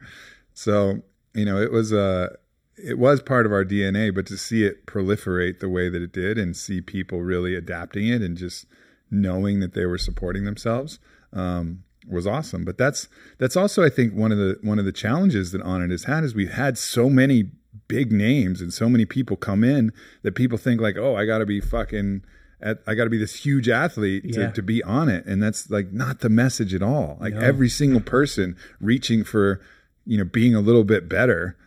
So 0.54 1.02
you 1.34 1.44
know, 1.46 1.62
it 1.62 1.72
was 1.72 1.92
uh 1.92 2.30
it 2.78 2.98
was 2.98 3.22
part 3.22 3.46
of 3.46 3.52
our 3.52 3.64
DNA, 3.66 4.14
but 4.16 4.26
to 4.28 4.38
see 4.38 4.64
it 4.64 4.86
proliferate 4.86 5.60
the 5.60 5.70
way 5.70 5.90
that 5.90 6.02
it 6.02 6.12
did, 6.14 6.38
and 6.38 6.56
see 6.56 6.80
people 6.82 7.22
really 7.22 7.56
adapting 7.56 8.08
it, 8.08 8.22
and 8.22 8.38
just 8.38 8.66
knowing 9.12 9.60
that 9.60 9.74
they 9.74 9.86
were 9.86 9.98
supporting 9.98 10.44
themselves, 10.46 11.00
um, 11.32 11.84
was 12.08 12.26
awesome. 12.28 12.66
But 12.66 12.78
that's 12.78 13.08
that's 13.38 13.56
also, 13.56 13.84
I 13.84 13.90
think, 13.90 14.14
one 14.14 14.32
of 14.32 14.38
the 14.38 14.58
one 14.62 14.80
of 14.80 14.86
the 14.86 14.92
challenges 14.92 15.52
that 15.52 15.62
Onnit 15.64 15.92
has 15.92 16.06
had 16.06 16.24
is 16.24 16.36
we've 16.36 16.52
had 16.52 16.78
so 16.78 17.10
many 17.10 17.52
big 17.88 18.12
names 18.12 18.62
and 18.62 18.74
so 18.74 18.90
many 18.90 19.06
people 19.06 19.36
come 19.38 19.64
in 19.64 19.92
that 20.24 20.34
people 20.34 20.58
think 20.58 20.82
like, 20.82 20.98
oh, 20.98 21.16
I 21.16 21.26
got 21.26 21.40
to 21.40 21.46
be 21.46 21.62
fucking. 21.62 22.24
At, 22.62 22.80
I 22.88 22.96
got 22.96 23.04
to 23.04 23.10
be 23.10 23.18
this 23.18 23.36
huge 23.46 23.68
athlete 23.68 24.32
to, 24.34 24.40
Yeah. 24.40 24.52
to 24.52 24.62
be 24.64 24.82
on 24.84 25.10
it, 25.10 25.26
and 25.26 25.44
that's 25.44 25.70
like 25.70 25.92
not 25.92 26.22
the 26.22 26.30
message 26.30 26.74
at 26.74 26.82
all. 26.82 27.18
Like 27.20 27.34
every 27.34 27.68
single 27.70 28.00
person 28.00 28.56
reaching 28.80 29.24
for, 29.26 29.60
you 30.06 30.18
know, 30.18 30.24
being 30.24 30.56
a 30.56 30.62
little 30.62 30.86
bit 30.86 31.10
better 31.10 31.58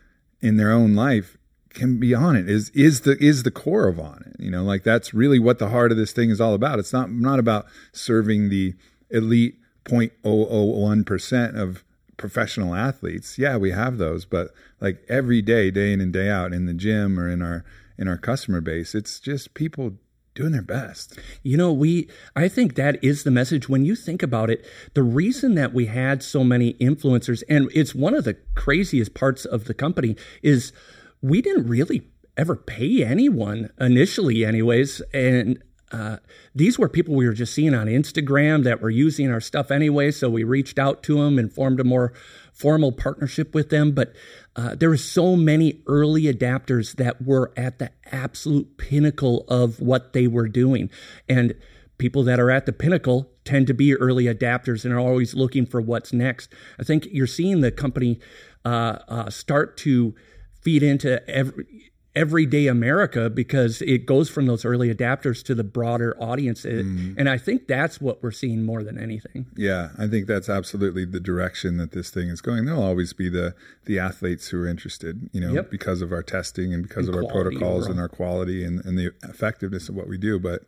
in 0.41 0.57
their 0.57 0.71
own 0.73 0.95
life 0.95 1.37
can 1.71 2.01
be 2.01 2.15
on 2.15 2.35
it 2.35 2.49
is 2.49 2.71
is 2.71 3.03
the 3.03 3.23
is 3.23 3.43
the 3.43 3.51
core 3.51 3.87
of 3.87 3.97
Onnit 3.97 4.35
you 4.39 4.51
know 4.51 4.65
like 4.65 4.83
that's 4.83 5.13
really 5.13 5.39
what 5.39 5.59
the 5.59 5.69
heart 5.69 5.93
of 5.93 5.99
this 5.99 6.13
thing 6.13 6.31
is 6.31 6.41
all 6.41 6.55
about 6.55 6.79
it's 6.79 6.93
not 6.95 7.11
not 7.13 7.39
about 7.39 7.67
serving 7.93 8.49
the 8.49 8.75
elite 9.11 9.57
0.001% 9.89 11.61
of 11.61 11.85
professional 12.17 12.75
athletes 12.75 13.39
yeah 13.39 13.57
we 13.57 13.71
have 13.71 13.97
those 13.97 14.25
but 14.25 14.49
like 14.81 15.05
every 15.09 15.41
day 15.41 15.71
day 15.71 15.93
in 15.93 16.01
and 16.01 16.13
day 16.13 16.29
out 16.29 16.53
in 16.53 16.67
the 16.67 16.75
gym 16.75 17.19
or 17.19 17.29
in 17.29 17.41
our 17.41 17.65
in 17.97 18.09
our 18.09 18.19
customer 18.19 18.61
base 18.61 18.95
it's 18.95 19.21
just 19.21 19.55
people 19.55 19.95
doing 20.39 20.53
their 20.53 20.63
best 20.63 21.19
You 21.43 21.57
know, 21.57 21.73
we 21.73 22.09
I 22.37 22.49
think 22.49 22.77
that 22.77 23.03
is 23.03 23.25
the 23.25 23.31
message 23.31 23.69
when 23.69 23.85
you 23.85 23.97
think 23.97 24.23
about 24.23 24.51
it. 24.51 24.65
The 24.95 25.03
reason 25.03 25.57
that 25.57 25.75
we 25.75 25.87
had 25.87 26.23
so 26.23 26.45
many 26.45 26.75
influencers 26.75 27.43
and 27.49 27.69
it's 27.75 27.95
one 27.95 28.15
of 28.15 28.23
the 28.23 28.35
craziest 28.55 29.15
parts 29.15 29.45
of 29.45 29.65
the 29.65 29.75
company 29.75 30.17
is 30.43 30.73
we 31.21 31.43
didn't 31.43 31.67
really 31.67 32.09
ever 32.37 32.55
pay 32.55 33.05
anyone 33.05 33.71
initially 33.81 34.45
anyways 34.45 35.03
and 35.13 35.61
uh, 35.91 36.19
these 36.55 36.79
were 36.79 36.89
people 36.89 37.15
we 37.15 37.27
were 37.27 37.33
just 37.33 37.55
seeing 37.55 37.75
on 37.75 37.87
Instagram 37.87 38.65
that 38.65 38.81
were 38.81 38.91
using 38.91 39.31
our 39.31 39.41
stuff 39.41 39.71
anyway. 39.71 40.11
So 40.11 40.29
we 40.29 40.45
reached 40.45 40.79
out 40.79 41.03
to 41.05 41.23
them 41.23 41.39
and 41.39 41.53
formed 41.53 41.81
a 41.81 41.85
more 41.85 42.13
formal 42.53 42.93
partnership 42.93 43.55
with 43.55 43.71
them. 43.71 43.93
But 43.93 44.15
uh, 44.57 44.75
there 44.75 44.91
were 44.91 44.97
so 44.97 45.37
many 45.37 45.83
early 45.87 46.23
adapters 46.25 46.97
that 46.97 47.25
were 47.25 47.53
at 47.57 47.79
the 47.79 47.91
absolute 48.11 48.77
pinnacle 48.77 49.45
of 49.49 49.81
what 49.81 50.13
they 50.13 50.27
were 50.27 50.49
doing. 50.49 50.91
And 51.29 51.55
people 51.99 52.23
that 52.25 52.39
are 52.39 52.51
at 52.51 52.67
the 52.67 52.73
pinnacle 52.73 53.31
tend 53.45 53.67
to 53.67 53.75
be 53.75 53.95
early 53.95 54.25
adapters 54.25 54.85
and 54.85 54.93
are 54.93 55.01
always 55.01 55.35
looking 55.35 55.67
for 55.67 55.81
what's 55.81 56.13
next. 56.13 56.53
I 56.79 56.85
think 56.85 57.09
you're 57.11 57.27
seeing 57.27 57.61
the 57.61 57.73
company 57.73 58.21
uh, 58.65 58.99
uh, 59.09 59.31
start 59.31 59.77
to 59.79 60.15
feed 60.61 60.83
into 60.83 61.29
every 61.29 61.65
everyday 62.17 62.67
America 62.67 63.31
because 63.31 63.81
it 63.83 64.05
goes 64.07 64.29
from 64.29 64.47
those 64.47 64.65
early 64.65 64.93
adapters 64.93 65.43
to 65.45 65.55
the 65.55 65.63
broader 65.63 66.17
audience. 66.21 66.65
It- 66.65 66.85
And 66.85 67.29
I 67.29 67.39
think 67.39 67.69
that's 67.69 68.01
what 68.01 68.23
we're 68.23 68.31
seeing 68.33 68.65
more 68.65 68.83
than 68.83 68.99
anything. 68.99 69.47
Yeah, 69.57 69.91
I 69.99 70.09
think 70.09 70.27
that's 70.27 70.49
absolutely 70.49 71.05
the 71.05 71.21
direction 71.21 71.77
that 71.77 71.93
this 71.93 72.11
thing 72.11 72.29
is 72.29 72.41
going. 72.41 72.65
There'll 72.65 72.83
always 72.83 73.13
be 73.13 73.29
the 73.29 73.55
the 73.85 73.99
athletes 73.99 74.49
who 74.49 74.61
are 74.63 74.67
interested, 74.67 75.29
you 75.33 75.41
know, 75.41 75.53
Yep. 75.53 75.71
because 75.71 76.03
of 76.03 76.13
our 76.13 76.23
testing 76.23 76.75
and 76.75 76.83
because 76.83 77.07
And 77.09 77.17
of 77.17 77.25
our 77.25 77.31
protocols 77.31 77.85
overall. 77.85 77.91
and 77.93 78.01
our 78.01 78.09
quality 78.09 78.65
and, 78.65 78.85
and 78.85 78.99
the 78.99 79.13
effectiveness 79.23 79.89
of 79.89 79.95
what 79.95 80.09
we 80.09 80.19
do. 80.19 80.39
But 80.39 80.63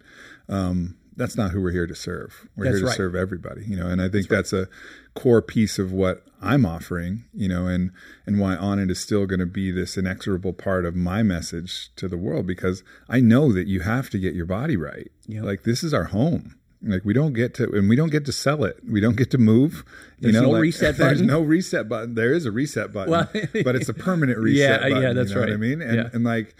um, 0.49 0.97
that's 1.17 1.37
not 1.37 1.51
who 1.51 1.61
we're 1.61 1.73
here 1.73 1.87
to 1.87 1.95
serve. 1.95 2.49
We're 2.57 2.65
That's 2.65 2.77
here 2.77 2.81
to 2.81 2.87
right. 2.87 2.97
serve 2.97 3.15
everybody, 3.15 3.65
you 3.67 3.77
know. 3.77 3.89
And 3.89 4.01
I 4.01 4.09
think 4.09 4.29
that's, 4.29 4.53
a 4.53 4.69
core 5.15 5.43
piece 5.43 5.79
of 5.79 5.93
what 5.93 6.25
I'm 6.43 6.65
offering, 6.65 7.25
you 7.35 7.49
know, 7.49 7.67
and 7.67 7.91
and 8.27 8.41
why 8.41 8.57
Onnit 8.57 8.91
is 8.91 9.01
still 9.01 9.27
going 9.27 9.41
to 9.41 9.47
be 9.47 9.71
this 9.71 9.97
inexorable 9.97 10.53
part 10.53 10.85
of 10.85 10.97
my 10.97 11.23
message 11.23 11.91
to 11.97 12.09
the 12.09 12.17
world 12.17 12.47
because 12.47 12.83
I 13.09 13.21
know 13.21 13.53
that 13.53 13.67
you 13.67 13.81
have 13.81 14.11
to 14.11 14.19
get 14.19 14.35
your 14.35 14.47
body 14.47 14.77
right. 14.77 15.11
Yep. 15.27 15.45
Like 15.45 15.63
this 15.65 15.83
is 15.83 15.93
our 15.93 16.05
home. 16.05 16.57
Like 16.83 17.05
we 17.05 17.13
don't 17.13 17.35
get 17.35 17.53
to, 17.55 17.71
and 17.71 17.91
we 17.91 17.97
don't 17.97 18.11
get 18.11 18.25
to 18.25 18.33
sell 18.33 18.65
it. 18.65 18.79
We 18.89 19.01
don't 19.01 19.17
get 19.17 19.31
to 19.33 19.39
move. 19.39 19.85
There's 20.19 20.35
you 20.35 20.41
know, 20.41 20.47
no 20.47 20.53
like, 20.53 20.63
reset 20.63 20.97
There's 20.99 21.21
no 21.21 21.43
reset 21.43 21.89
button. 21.91 22.15
There 22.15 22.33
is 22.33 22.47
a 22.47 22.51
reset 22.51 22.91
button, 22.93 23.11
Well, 23.11 23.29
but 23.65 23.77
it's 23.77 23.91
a 23.91 23.95
permanent 23.95 24.39
reset. 24.39 24.81
Yeah, 24.81 24.87
yeah, 24.87 24.95
button, 24.95 25.17
that's 25.17 25.31
you 25.31 25.35
know 25.37 25.41
What 25.43 25.51
I 25.53 25.57
mean, 25.57 25.83
and 25.83 25.97
Yeah. 25.97 26.09
and 26.15 26.25
like 26.25 26.57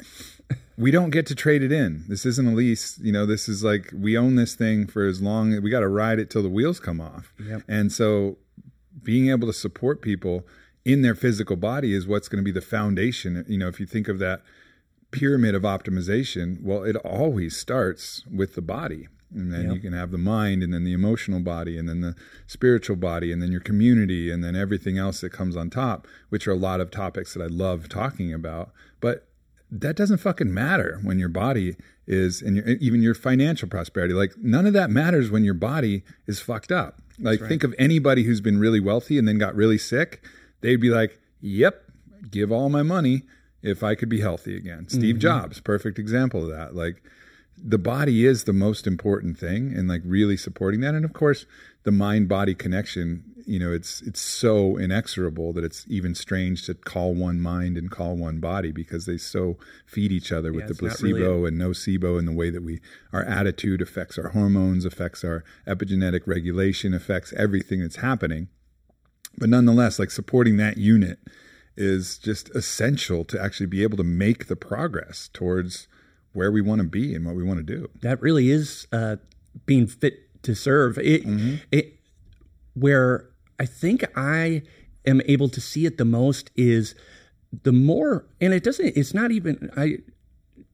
we 0.77 0.91
don't 0.91 1.11
get 1.11 1.27
to 1.27 1.35
trade 1.35 1.63
it 1.63 1.73
in. 1.73 2.05
This 2.09 2.25
isn't 2.25 2.47
a 2.47 2.53
lease. 2.55 2.99
You 3.03 3.13
know, 3.13 3.27
this 3.27 3.49
is 3.49 3.63
like 3.63 3.91
we 3.95 4.17
own 4.17 4.37
this 4.37 4.55
thing 4.55 4.87
for 4.87 5.07
as 5.07 5.21
long. 5.21 5.61
We 5.63 5.71
got 5.71 5.81
to 5.81 5.89
ride 5.89 6.19
it 6.19 6.31
till 6.31 6.43
the 6.43 6.49
wheels 6.49 6.81
come 6.81 7.01
off. 7.01 7.33
Yep. 7.39 7.63
And 7.69 7.93
so, 7.93 8.39
being 9.03 9.31
able 9.31 9.47
to 9.47 9.53
support 9.53 10.03
people 10.03 10.47
in 10.85 11.03
their 11.03 11.15
physical 11.15 11.57
body 11.57 11.93
is 11.93 12.07
what's 12.07 12.29
going 12.29 12.43
to 12.43 12.45
be 12.45 12.53
the 12.53 12.61
foundation. 12.61 13.45
You 13.49 13.59
know, 13.59 13.69
if 13.69 13.81
you 13.81 13.87
think 13.87 14.09
of 14.09 14.19
that 14.19 14.43
pyramid 15.11 15.55
of 15.55 15.63
optimization, 15.63 16.63
well, 16.63 16.85
it 16.85 16.97
always 16.97 17.57
starts 17.57 18.25
with 18.33 18.55
the 18.55 18.63
body. 18.63 19.09
And 19.33 19.53
then 19.53 19.67
Yep. 19.67 19.75
you 19.75 19.81
can 19.81 19.93
have 19.93 20.11
the 20.11 20.19
mind, 20.19 20.63
and 20.63 20.75
then 20.75 20.83
the 20.83 20.93
emotional 20.93 21.39
body, 21.39 21.79
and 21.79 21.89
then 21.89 22.01
the 22.01 22.17
spiritual 22.49 22.97
body, 22.97 23.31
and 23.31 23.41
then 23.41 23.53
your 23.53 23.61
community, 23.61 24.29
and 24.29 24.43
then 24.43 24.57
everything 24.57 24.99
else 24.99 25.21
that 25.21 25.31
comes 25.31 25.57
on 25.57 25.71
top, 25.71 26.09
which 26.31 26.49
are 26.49 26.53
a 26.53 26.57
lot 26.57 26.81
of 26.81 26.91
topics 26.91 27.35
that 27.35 27.43
I 27.43 27.47
love 27.47 27.89
talking 27.89 28.35
about. 28.35 28.73
But 29.01 29.29
that 29.71 29.95
doesn't 29.95 30.19
fucking 30.19 30.53
matter 30.53 30.99
when 31.05 31.21
your 31.21 31.29
body 31.29 31.77
is, 32.09 32.43
and 32.43 32.57
your, 32.57 32.67
even 32.67 33.03
your 33.03 33.15
financial 33.15 33.69
prosperity. 33.69 34.15
Like, 34.15 34.37
none 34.37 34.67
of 34.67 34.73
that 34.73 34.91
matters 34.91 35.31
when 35.31 35.45
your 35.45 35.55
body 35.55 36.03
is 36.27 36.41
fucked 36.41 36.73
up. 36.73 37.01
Like, 37.21 37.41
think 37.41 37.65
of 37.65 37.75
anybody 37.79 38.25
who's 38.25 38.41
been 38.41 38.59
really 38.59 38.81
wealthy 38.81 39.19
and 39.19 39.29
then 39.29 39.39
got 39.39 39.55
really 39.55 39.79
sick. 39.79 40.25
They'd 40.61 40.81
be 40.81 40.91
like, 40.91 41.21
yep, 41.41 41.85
give 42.31 42.51
all 42.51 42.69
my 42.69 42.83
money 42.83 43.23
if 43.63 43.83
I 43.83 43.95
could 43.95 44.09
be 44.09 44.21
healthy 44.21 44.57
again. 44.57 44.89
Steve 44.89 45.17
mm-hmm. 45.17 45.21
Jobs, 45.21 45.61
perfect 45.61 45.99
example 45.99 46.45
of 46.45 46.51
that. 46.51 46.75
Like, 46.75 47.03
the 47.63 47.79
body 47.79 48.27
is 48.27 48.45
the 48.45 48.53
most 48.53 48.87
important 48.87 49.39
thing 49.39 49.75
and 49.77 49.89
like 49.89 50.03
really 50.05 50.37
supporting 50.37 50.81
that 50.81 50.95
and 50.95 51.05
of 51.05 51.13
course 51.13 51.47
the 51.85 51.91
mind 51.91 52.29
body 52.29 52.55
connection 52.55 53.25
you 53.51 53.59
know 53.59 53.73
it's 53.73 54.01
it's 54.03 54.21
so 54.21 54.77
inexorable 54.77 55.53
that 55.53 55.65
it's 55.65 55.85
even 55.89 56.15
strange 56.15 56.65
to 56.67 56.73
call 56.73 57.15
one 57.15 57.41
mind 57.41 57.77
and 57.77 57.91
call 57.91 58.17
one 58.17 58.39
body 58.39 58.71
because 58.71 59.07
they 59.07 59.19
so 59.19 59.59
feed 59.85 60.13
each 60.13 60.31
other 60.31 60.53
with 60.53 60.63
Yeah, 60.63 60.69
the 60.69 60.75
placebo 60.77 61.41
really 61.41 61.49
and 61.49 61.61
nocebo 61.61 62.17
and 62.17 62.29
the 62.29 62.33
way 62.33 62.51
that 62.51 62.63
we 62.63 62.81
our 63.13 63.25
attitude 63.25 63.83
affects 63.83 64.17
our 64.19 64.29
hormones 64.29 64.85
affects 64.85 65.25
our 65.25 65.43
epigenetic 65.67 66.29
regulation 66.29 66.95
affects 66.95 67.33
everything 67.33 67.81
that's 67.81 67.97
happening. 67.97 68.47
But 69.37 69.49
nonetheless 69.49 69.99
like 69.99 70.13
supporting 70.13 70.57
that 70.59 70.79
unit 70.79 71.19
is 71.77 72.19
just 72.19 72.51
essential 72.51 73.25
to 73.25 73.43
actually 73.43 73.67
be 73.67 73.83
able 73.83 73.97
to 73.97 74.05
make 74.05 74.47
the 74.47 74.57
progress 74.57 75.29
towards 75.33 75.89
where 76.35 76.53
we 76.53 76.61
want 76.61 76.83
to 76.83 76.87
be 76.87 77.17
and 77.17 77.27
what 77.27 77.35
we 77.35 77.43
want 77.43 77.59
to 77.59 77.65
do. 77.65 77.91
That 78.01 78.23
really 78.23 78.51
is 78.51 78.87
uh, 78.93 79.17
being 79.67 79.89
fit 79.89 80.43
to 80.45 80.55
serve. 80.55 80.99
It, 80.99 81.23
it, 81.73 81.97
where 82.75 83.31
I 83.61 83.67
think 83.67 84.05
I 84.17 84.63
am 85.07 85.21
able 85.27 85.51
to 85.51 85.61
see 85.61 85.85
it 85.85 85.99
the 85.99 86.05
most 86.07 86.51
is 86.57 86.95
the 87.63 87.73
more, 87.73 88.25
and 88.41 88.55
it 88.55 88.65
doesn't. 88.65 88.97
It's 88.97 89.13
not 89.13 89.31
even. 89.31 89.71
I 89.77 89.99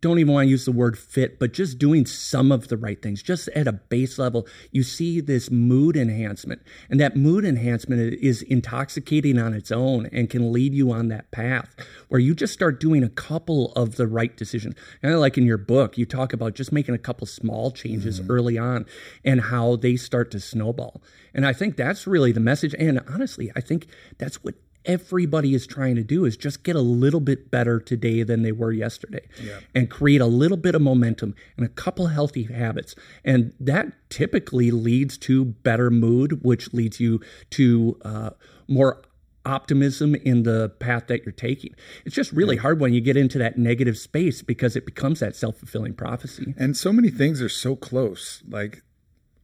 don't 0.01 0.19
even 0.19 0.35
want 0.35 0.47
to 0.47 0.51
use 0.51 0.65
the 0.65 0.73
word 0.73 0.99
fit, 0.99 1.39
but 1.39 1.53
just 1.53 1.79
doing 1.79 2.05
some 2.05 2.53
of 2.53 2.69
the 2.69 2.77
right 2.77 3.01
things, 3.01 3.23
just 3.23 3.49
at 3.49 3.67
a 3.67 3.73
base 3.73 4.19
level, 4.19 4.47
you 4.71 4.83
see 4.83 5.21
this 5.21 5.51
mood 5.51 5.97
enhancement. 5.97 6.63
And 6.91 7.01
that 7.01 7.17
mood 7.17 7.45
enhancement 7.45 8.15
is 8.15 8.43
intoxicating 8.43 9.39
on 9.39 9.55
its 9.55 9.73
own 9.73 10.07
and 10.13 10.29
can 10.29 10.53
lead 10.53 10.75
you 10.75 10.93
on 10.93 11.09
that 11.09 11.31
path 11.31 11.75
where 12.09 12.21
you 12.21 12.35
just 12.35 12.53
start 12.53 12.79
doing 12.79 13.03
a 13.03 13.09
couple 13.09 13.73
of 13.73 13.97
the 13.97 14.07
right 14.07 14.37
decisions. 14.37 14.75
Of 15.03 15.19
like 15.19 15.39
in 15.39 15.47
your 15.47 15.59
book, 15.59 15.97
you 15.97 16.05
talk 16.05 16.33
about 16.33 16.55
just 16.55 16.73
making 16.73 16.95
a 16.95 16.99
couple 16.99 17.27
small 17.27 17.71
changes 17.71 18.21
mm-hmm. 18.21 18.31
early 18.31 18.59
on 18.59 18.87
and 19.25 19.41
how 19.41 19.77
they 19.77 19.97
start 19.97 20.31
to 20.33 20.41
snowball. 20.41 21.03
And 21.35 21.47
I 21.47 21.53
think 21.53 21.77
that's 21.77 22.07
really 22.07 22.33
the 22.33 22.41
message. 22.41 22.75
And 22.79 23.01
honestly, 23.09 23.51
I 23.57 23.61
think 23.61 23.87
that's 24.19 24.45
what 24.45 24.55
everybody 24.87 25.55
is 25.55 25.67
trying 25.67 25.97
to 25.97 26.03
do 26.03 26.25
is 26.25 26.37
just 26.37 26.63
get 26.63 26.77
a 26.77 26.81
little 26.81 27.21
bit 27.21 27.51
better 27.51 27.79
today 27.79 28.23
than 28.23 28.43
they 28.43 28.53
were 28.53 28.73
yesterday 28.73 29.27
and 29.75 29.91
create 29.91 30.21
a 30.21 30.27
little 30.27 30.57
bit 30.57 30.75
of 30.75 30.81
momentum 30.81 31.35
and 31.57 31.67
a 31.67 31.69
couple 31.69 32.07
healthy 32.07 32.45
habits. 32.45 32.95
And 33.25 33.53
that 33.61 33.93
typically 34.09 34.71
leads 34.71 35.19
to 35.19 35.45
better 35.45 35.91
mood 35.91 36.45
which 36.45 36.73
leads 36.73 37.01
you 37.01 37.21
to 37.51 37.99
uh, 38.05 38.31
more 38.69 39.03
optimism 39.45 40.15
in 40.17 40.43
the 40.43 40.71
path 40.81 41.07
that 41.07 41.25
you're 41.25 41.33
taking. 41.33 41.75
It's 42.05 42.15
just 42.15 42.33
really 42.33 42.57
hard 42.57 42.81
when 42.81 42.93
you 42.93 43.01
get 43.01 43.17
into 43.17 43.39
that 43.39 43.57
negative 43.57 43.97
space 43.97 44.43
because 44.43 44.77
it 44.77 44.85
becomes 44.85 45.21
that 45.21 45.37
self-fulfilling 45.37 45.95
prophecy. 45.95 46.55
And 46.59 46.77
so 46.77 46.93
many 46.93 47.11
things 47.11 47.41
are 47.41 47.49
so 47.49 47.77
close. 47.77 48.43
Like 48.49 48.83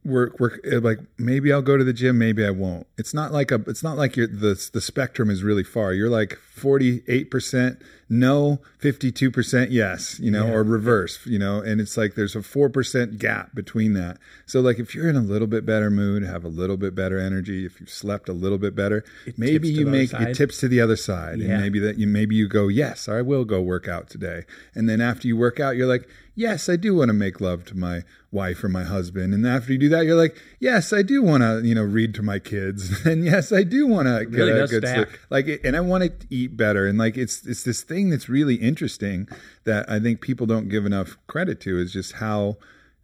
we're, 0.05 0.31
we're 0.39 0.59
uh, 0.71 0.79
like 0.81 0.99
maybe 1.17 1.51
I'll 1.51 1.61
go 1.61 1.77
to 1.77 1.83
the 1.83 1.93
gym, 1.93 2.17
maybe 2.17 2.45
I 2.45 2.49
won't. 2.49 2.87
It's 2.97 3.13
not 3.13 3.31
like 3.31 3.51
a 3.51 3.55
it's 3.67 3.83
not 3.83 3.97
like 3.97 4.15
you're 4.15 4.27
the 4.27 4.69
the 4.73 4.81
spectrum 4.81 5.29
is 5.29 5.43
really 5.43 5.63
far. 5.63 5.93
You're 5.93 6.09
like 6.09 6.37
48% 6.55 7.81
no, 8.09 8.59
52% 8.81 9.67
yes, 9.71 10.19
you 10.19 10.29
know, 10.29 10.47
or 10.51 10.63
reverse, 10.63 11.25
you 11.25 11.39
know, 11.39 11.61
and 11.61 11.79
it's 11.81 11.97
like 11.97 12.15
there's 12.15 12.35
a 12.35 12.39
4% 12.39 13.17
gap 13.17 13.55
between 13.55 13.93
that. 13.93 14.17
So 14.45 14.61
like 14.61 14.79
if 14.79 14.93
you're 14.93 15.09
in 15.09 15.15
a 15.15 15.21
little 15.21 15.47
bit 15.47 15.65
better 15.65 15.89
mood, 15.89 16.23
have 16.23 16.43
a 16.43 16.49
little 16.49 16.77
bit 16.77 16.93
better 16.95 17.17
energy, 17.17 17.65
if 17.65 17.79
you've 17.79 17.89
slept 17.89 18.29
a 18.29 18.33
little 18.33 18.57
bit 18.57 18.75
better, 18.75 19.03
maybe 19.37 19.69
you 19.69 19.85
make 19.85 20.09
side. 20.11 20.29
it 20.29 20.35
tips 20.35 20.59
to 20.59 20.67
the 20.67 20.81
other 20.81 20.95
side 20.95 21.39
Yeah. 21.39 21.53
and 21.53 21.61
maybe 21.61 21.79
that 21.79 21.97
you 21.97 22.07
maybe 22.07 22.35
you 22.35 22.47
go, 22.47 22.67
"Yes, 22.67 23.07
I 23.07 23.21
will 23.21 23.45
go 23.45 23.61
work 23.61 23.87
out 23.87 24.09
today." 24.09 24.43
And 24.75 24.87
then 24.89 25.01
after 25.01 25.27
you 25.27 25.37
work 25.37 25.59
out, 25.59 25.75
you're 25.77 25.87
like, 25.87 26.07
"Yes, 26.35 26.67
I 26.69 26.75
do 26.75 26.95
want 26.95 27.09
to 27.09 27.13
make 27.13 27.39
love 27.41 27.63
to 27.65 27.77
my 27.77 28.03
wife 28.31 28.63
or 28.63 28.69
my 28.69 28.83
husband." 28.83 29.33
And 29.33 29.45
after 29.47 29.71
you 29.73 29.79
do 29.79 29.89
that, 29.89 30.05
you're 30.05 30.15
like, 30.17 30.35
"Yes, 30.59 30.91
I 30.93 31.01
do 31.01 31.21
want 31.21 31.43
to, 31.43 31.61
you 31.67 31.75
know, 31.75 31.83
read 31.83 32.13
to 32.15 32.21
my 32.23 32.39
kids." 32.39 32.89
and 33.05 33.23
yes, 33.23 33.51
I 33.51 33.63
do 33.63 33.87
want 33.87 34.07
to 34.07 34.25
get 34.25 34.37
really 34.37 34.59
a 34.59 34.67
good 34.67 34.87
sleep. 34.87 35.07
Like 35.29 35.61
and 35.63 35.75
I 35.75 35.79
want 35.81 36.03
to 36.03 36.27
eat 36.29 36.55
better 36.57 36.85
and 36.87 36.97
like 36.97 37.17
it's 37.17 37.45
it's 37.45 37.63
this 37.63 37.81
thing 37.83 38.02
that's 38.09 38.29
really 38.29 38.55
interesting 38.55 39.27
that 39.65 39.89
I 39.89 39.99
think 39.99 40.21
people 40.21 40.45
don't 40.45 40.69
give 40.69 40.85
enough 40.85 41.17
credit 41.27 41.59
to 41.61 41.79
is 41.79 41.93
just 41.93 42.13
how 42.13 42.57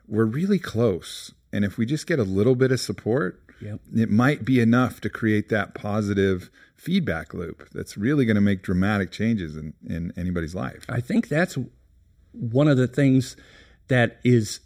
we're 0.08 0.26
really 0.26 0.60
close. 0.60 1.32
And 1.54 1.64
if 1.66 1.78
we 1.78 1.86
just 1.86 2.08
get 2.08 2.20
a 2.20 2.24
little 2.24 2.56
bit 2.56 2.72
of 2.72 2.80
support, 2.80 3.42
Yep. 3.62 3.80
it 3.96 4.10
might 4.10 4.46
be 4.46 4.62
enough 4.62 5.02
to 5.02 5.10
create 5.10 5.50
that 5.50 5.74
positive 5.76 6.50
feedback 6.78 7.34
loop 7.34 7.68
that's 7.74 7.98
really 7.98 8.24
going 8.24 8.36
to 8.36 8.42
make 8.42 8.62
dramatic 8.64 9.12
changes 9.12 9.58
in, 9.58 9.74
in 9.86 10.14
anybody's 10.16 10.56
life. 10.56 10.86
I 10.88 11.02
think 11.02 11.28
that's 11.28 11.58
one 12.32 12.70
of 12.70 12.78
the 12.78 12.88
things 12.88 13.36
that 13.90 14.20
is 14.24 14.62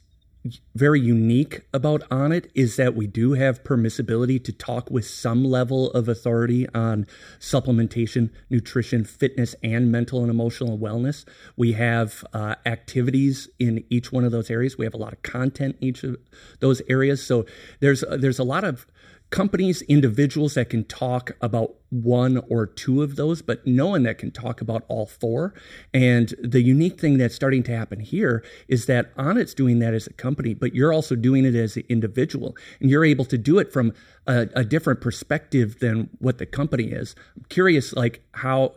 very 0.76 1.00
unique 1.00 1.62
about 1.74 2.02
Onnit 2.10 2.50
is 2.54 2.76
that 2.76 2.96
we 2.96 3.08
do 3.08 3.34
have 3.34 3.64
permissibility 3.64 4.44
to 4.44 4.52
talk 4.52 4.92
with 4.92 5.06
some 5.06 5.44
level 5.44 5.90
of 5.92 6.10
authority 6.10 6.68
on 6.70 7.08
supplementation, 7.40 8.30
nutrition, 8.50 9.06
fitness, 9.06 9.56
and 9.64 9.92
mental 9.92 10.20
and 10.22 10.30
emotional 10.30 10.78
wellness. 10.78 11.24
We 11.56 11.74
have 11.74 12.26
uh, 12.34 12.56
activities 12.66 13.48
in 13.58 13.86
each 13.90 14.12
one 14.12 14.26
of 14.26 14.32
those 14.32 14.52
areas. 14.52 14.78
We 14.78 14.86
have 14.86 14.94
a 14.94 14.98
lot 14.98 15.14
of 15.14 15.22
content 15.22 15.78
in 15.80 15.88
each 15.88 16.04
of 16.04 16.18
those 16.60 16.82
areas. 16.90 17.26
So 17.26 17.46
there's 17.80 18.04
there's 18.12 18.40
a 18.40 18.44
lot 18.44 18.66
of 18.66 18.86
companies, 19.34 19.82
individuals 19.84 20.54
that 20.54 20.70
can 20.70 20.84
talk 20.84 21.32
about 21.42 21.74
one 21.90 22.38
or 22.50 22.68
two 22.68 23.02
of 23.02 23.16
those, 23.16 23.42
but 23.42 23.66
no 23.66 23.88
one 23.88 24.04
that 24.04 24.20
can 24.20 24.30
talk 24.30 24.62
about 24.62 24.84
all 24.88 25.08
four. 25.08 25.56
And 25.92 26.36
the 26.40 26.62
unique 26.62 27.02
thing 27.02 27.18
that's 27.18 27.34
starting 27.34 27.64
to 27.64 27.76
happen 27.76 28.00
here 28.00 28.46
is 28.68 28.86
that 28.86 29.12
Onnit's 29.18 29.56
doing 29.56 29.80
that 29.80 29.96
as 29.96 30.06
a 30.06 30.14
company, 30.14 30.54
but 30.54 30.76
you're 30.76 30.94
also 30.94 31.16
doing 31.16 31.46
it 31.46 31.56
as 31.56 31.76
an 31.76 31.84
individual, 31.90 32.56
and 32.80 32.92
you're 32.92 33.04
able 33.04 33.26
to 33.26 33.38
do 33.40 33.58
it 33.58 33.74
from 33.74 33.94
a, 34.28 34.50
a 34.56 34.64
different 34.64 35.02
perspective 35.02 35.80
than 35.80 36.12
what 36.20 36.38
the 36.38 36.46
company 36.46 36.92
is. 36.92 37.16
I'm 37.36 37.46
curious, 37.50 37.92
like 37.94 38.22
how 38.34 38.76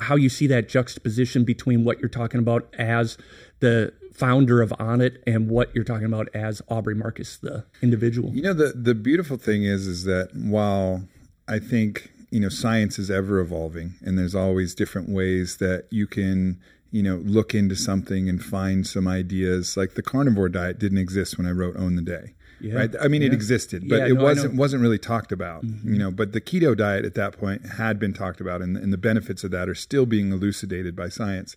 how 0.00 0.16
you 0.16 0.30
see 0.30 0.46
that 0.46 0.66
juxtaposition 0.66 1.44
between 1.44 1.84
what 1.84 2.00
you're 2.00 2.08
talking 2.08 2.40
about 2.40 2.74
as 2.78 3.18
the 3.60 3.92
founder 4.12 4.60
of 4.60 4.70
Onnit 4.70 5.18
and 5.26 5.48
what 5.48 5.74
you're 5.74 5.84
talking 5.84 6.06
about 6.06 6.28
as 6.34 6.60
Aubrey 6.68 6.94
Marcus, 6.94 7.38
the 7.38 7.64
individual. 7.80 8.30
You 8.34 8.42
know, 8.42 8.52
the, 8.52 8.72
the 8.74 8.94
beautiful 8.94 9.36
thing 9.36 9.64
is, 9.64 9.86
is 9.86 10.04
that 10.04 10.30
while 10.34 11.04
I 11.48 11.58
think, 11.58 12.10
you 12.30 12.40
know, 12.40 12.48
science 12.48 12.98
is 12.98 13.10
ever 13.10 13.40
evolving 13.40 13.94
and 14.02 14.18
there's 14.18 14.34
always 14.34 14.74
different 14.74 15.08
ways 15.08 15.56
that 15.56 15.86
you 15.90 16.06
can, 16.06 16.60
you 16.90 17.02
know, 17.02 17.16
look 17.16 17.54
into 17.54 17.76
something 17.76 18.28
and 18.28 18.42
find 18.42 18.86
some 18.86 19.08
ideas. 19.08 19.76
Like 19.76 19.94
the 19.94 20.02
carnivore 20.02 20.48
diet 20.48 20.78
didn't 20.78 20.98
exist 20.98 21.38
when 21.38 21.46
I 21.46 21.52
wrote 21.52 21.76
Own 21.76 21.96
the 21.96 22.02
Day. 22.02 22.34
Yeah. 22.60 22.74
Right. 22.74 22.94
I 23.00 23.08
mean, 23.08 23.22
it 23.22 23.32
existed, 23.32 23.88
but 23.88 24.00
Yeah, 24.00 24.06
it 24.08 24.14
no, 24.14 24.22
wasn't 24.22 24.54
wasn't 24.54 24.82
really 24.82 24.98
talked 24.98 25.32
about. 25.32 25.64
Mm-hmm. 25.64 25.94
You 25.94 25.98
know, 25.98 26.10
but 26.10 26.32
the 26.32 26.42
keto 26.42 26.76
diet 26.76 27.06
at 27.06 27.14
that 27.14 27.38
point 27.38 27.64
had 27.64 27.98
been 27.98 28.12
talked 28.12 28.38
about, 28.38 28.60
and, 28.60 28.76
and 28.76 28.92
the 28.92 28.98
benefits 28.98 29.44
of 29.44 29.50
that 29.52 29.66
are 29.68 29.74
still 29.74 30.04
being 30.04 30.30
elucidated 30.30 30.94
by 30.94 31.08
science. 31.08 31.56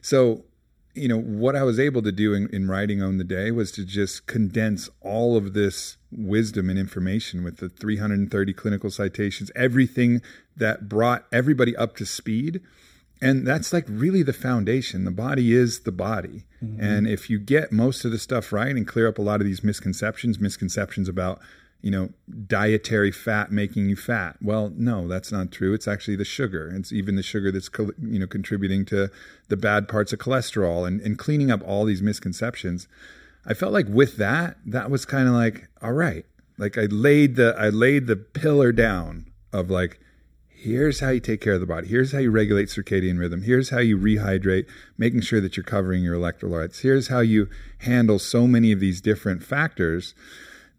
So, 0.00 0.44
you 0.98 1.08
know, 1.08 1.20
what 1.20 1.56
I 1.56 1.62
was 1.62 1.78
able 1.78 2.02
to 2.02 2.12
do 2.12 2.34
in, 2.34 2.48
in 2.50 2.68
writing 2.68 3.02
Own 3.02 3.18
the 3.18 3.24
Day 3.24 3.50
was 3.50 3.72
to 3.72 3.84
just 3.84 4.26
condense 4.26 4.90
all 5.00 5.36
of 5.36 5.54
this 5.54 5.96
wisdom 6.10 6.70
and 6.70 6.78
information 6.78 7.44
with 7.44 7.58
the 7.58 7.68
330 7.68 8.52
clinical 8.52 8.90
citations, 8.90 9.50
everything 9.54 10.22
that 10.56 10.88
brought 10.88 11.24
everybody 11.32 11.76
up 11.76 11.96
to 11.96 12.06
speed. 12.06 12.60
And 13.20 13.46
that's 13.46 13.72
like 13.72 13.84
really 13.88 14.22
the 14.22 14.32
foundation. 14.32 15.04
The 15.04 15.10
body 15.10 15.52
is 15.52 15.80
the 15.80 15.92
body. 15.92 16.44
Mm-hmm. 16.62 16.82
And 16.82 17.08
if 17.08 17.28
you 17.28 17.38
get 17.38 17.72
most 17.72 18.04
of 18.04 18.10
the 18.10 18.18
stuff 18.18 18.52
right 18.52 18.74
and 18.74 18.86
clear 18.86 19.08
up 19.08 19.18
a 19.18 19.22
lot 19.22 19.40
of 19.40 19.46
these 19.46 19.64
misconceptions, 19.64 20.38
misconceptions 20.38 21.08
about, 21.08 21.40
you 21.80 21.90
know, 21.90 22.10
dietary 22.46 23.12
fat 23.12 23.52
making 23.52 23.88
you 23.88 23.96
fat. 23.96 24.36
Well, 24.42 24.72
no, 24.76 25.06
that's 25.06 25.30
not 25.30 25.52
true. 25.52 25.74
It's 25.74 25.86
actually 25.86 26.16
the 26.16 26.24
sugar. 26.24 26.72
It's 26.74 26.92
even 26.92 27.14
the 27.14 27.22
sugar 27.22 27.52
that's, 27.52 27.70
you 27.78 28.18
know, 28.18 28.26
contributing 28.26 28.84
to 28.86 29.10
the 29.48 29.56
bad 29.56 29.88
parts 29.88 30.12
of 30.12 30.18
cholesterol 30.18 30.86
and, 30.86 31.00
and 31.00 31.18
cleaning 31.18 31.50
up 31.50 31.62
all 31.64 31.84
these 31.84 32.02
misconceptions. 32.02 32.88
I 33.46 33.54
felt 33.54 33.72
like 33.72 33.86
with 33.88 34.16
that, 34.16 34.56
that 34.66 34.90
was 34.90 35.04
kind 35.04 35.28
of 35.28 35.34
like, 35.34 35.68
all 35.80 35.92
right. 35.92 36.26
Like 36.58 36.76
I 36.76 36.86
laid 36.86 37.36
the 37.36 37.54
I 37.56 37.68
laid 37.68 38.08
the 38.08 38.16
pillar 38.16 38.72
down 38.72 39.30
of 39.52 39.70
like, 39.70 40.00
here's 40.48 40.98
how 40.98 41.10
you 41.10 41.20
take 41.20 41.40
care 41.40 41.52
of 41.52 41.60
the 41.60 41.66
body. 41.66 41.86
Here's 41.86 42.10
how 42.10 42.18
you 42.18 42.32
regulate 42.32 42.66
circadian 42.66 43.20
rhythm. 43.20 43.42
Here's 43.42 43.70
how 43.70 43.78
you 43.78 43.96
rehydrate, 43.96 44.66
making 44.98 45.20
sure 45.20 45.40
that 45.40 45.56
you're 45.56 45.62
covering 45.62 46.02
your 46.02 46.16
electrolytes. 46.16 46.80
Here's 46.82 47.06
how 47.06 47.20
you 47.20 47.48
handle 47.78 48.18
so 48.18 48.48
many 48.48 48.72
of 48.72 48.80
these 48.80 49.00
different 49.00 49.44
factors 49.44 50.14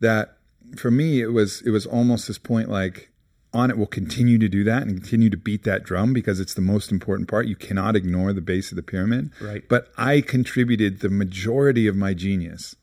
that 0.01 0.35
for 0.77 0.91
me 0.91 1.21
it 1.21 1.31
was 1.33 1.61
it 1.65 1.71
was 1.71 1.85
almost 1.85 2.27
this 2.27 2.37
point 2.37 2.69
like 2.69 3.09
Onnit 3.53 3.77
will 3.77 3.87
continue 3.87 4.37
to 4.37 4.47
do 4.47 4.63
that 4.63 4.83
and 4.83 5.01
continue 5.01 5.29
to 5.29 5.37
beat 5.37 5.63
that 5.63 5.83
drum 5.83 6.13
because 6.13 6.39
it's 6.39 6.53
the 6.53 6.61
most 6.61 6.91
important 6.91 7.27
part. 7.27 7.47
You 7.47 7.55
cannot 7.55 7.95
ignore 7.95 8.31
the 8.31 8.41
base 8.41 8.71
of 8.71 8.75
the 8.75 8.83
pyramid. 8.83 9.31
Right. 9.41 9.67
But 9.67 9.87
I 9.97 10.21
contributed 10.21 10.99
the 10.99 11.09
majority 11.09 11.87
of 11.87 11.95
my 11.95 12.13
genius 12.13 12.75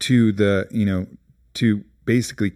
to 0.00 0.30
the, 0.32 0.68
you 0.70 0.84
know, 0.84 1.06
to 1.54 1.84
basically 2.04 2.52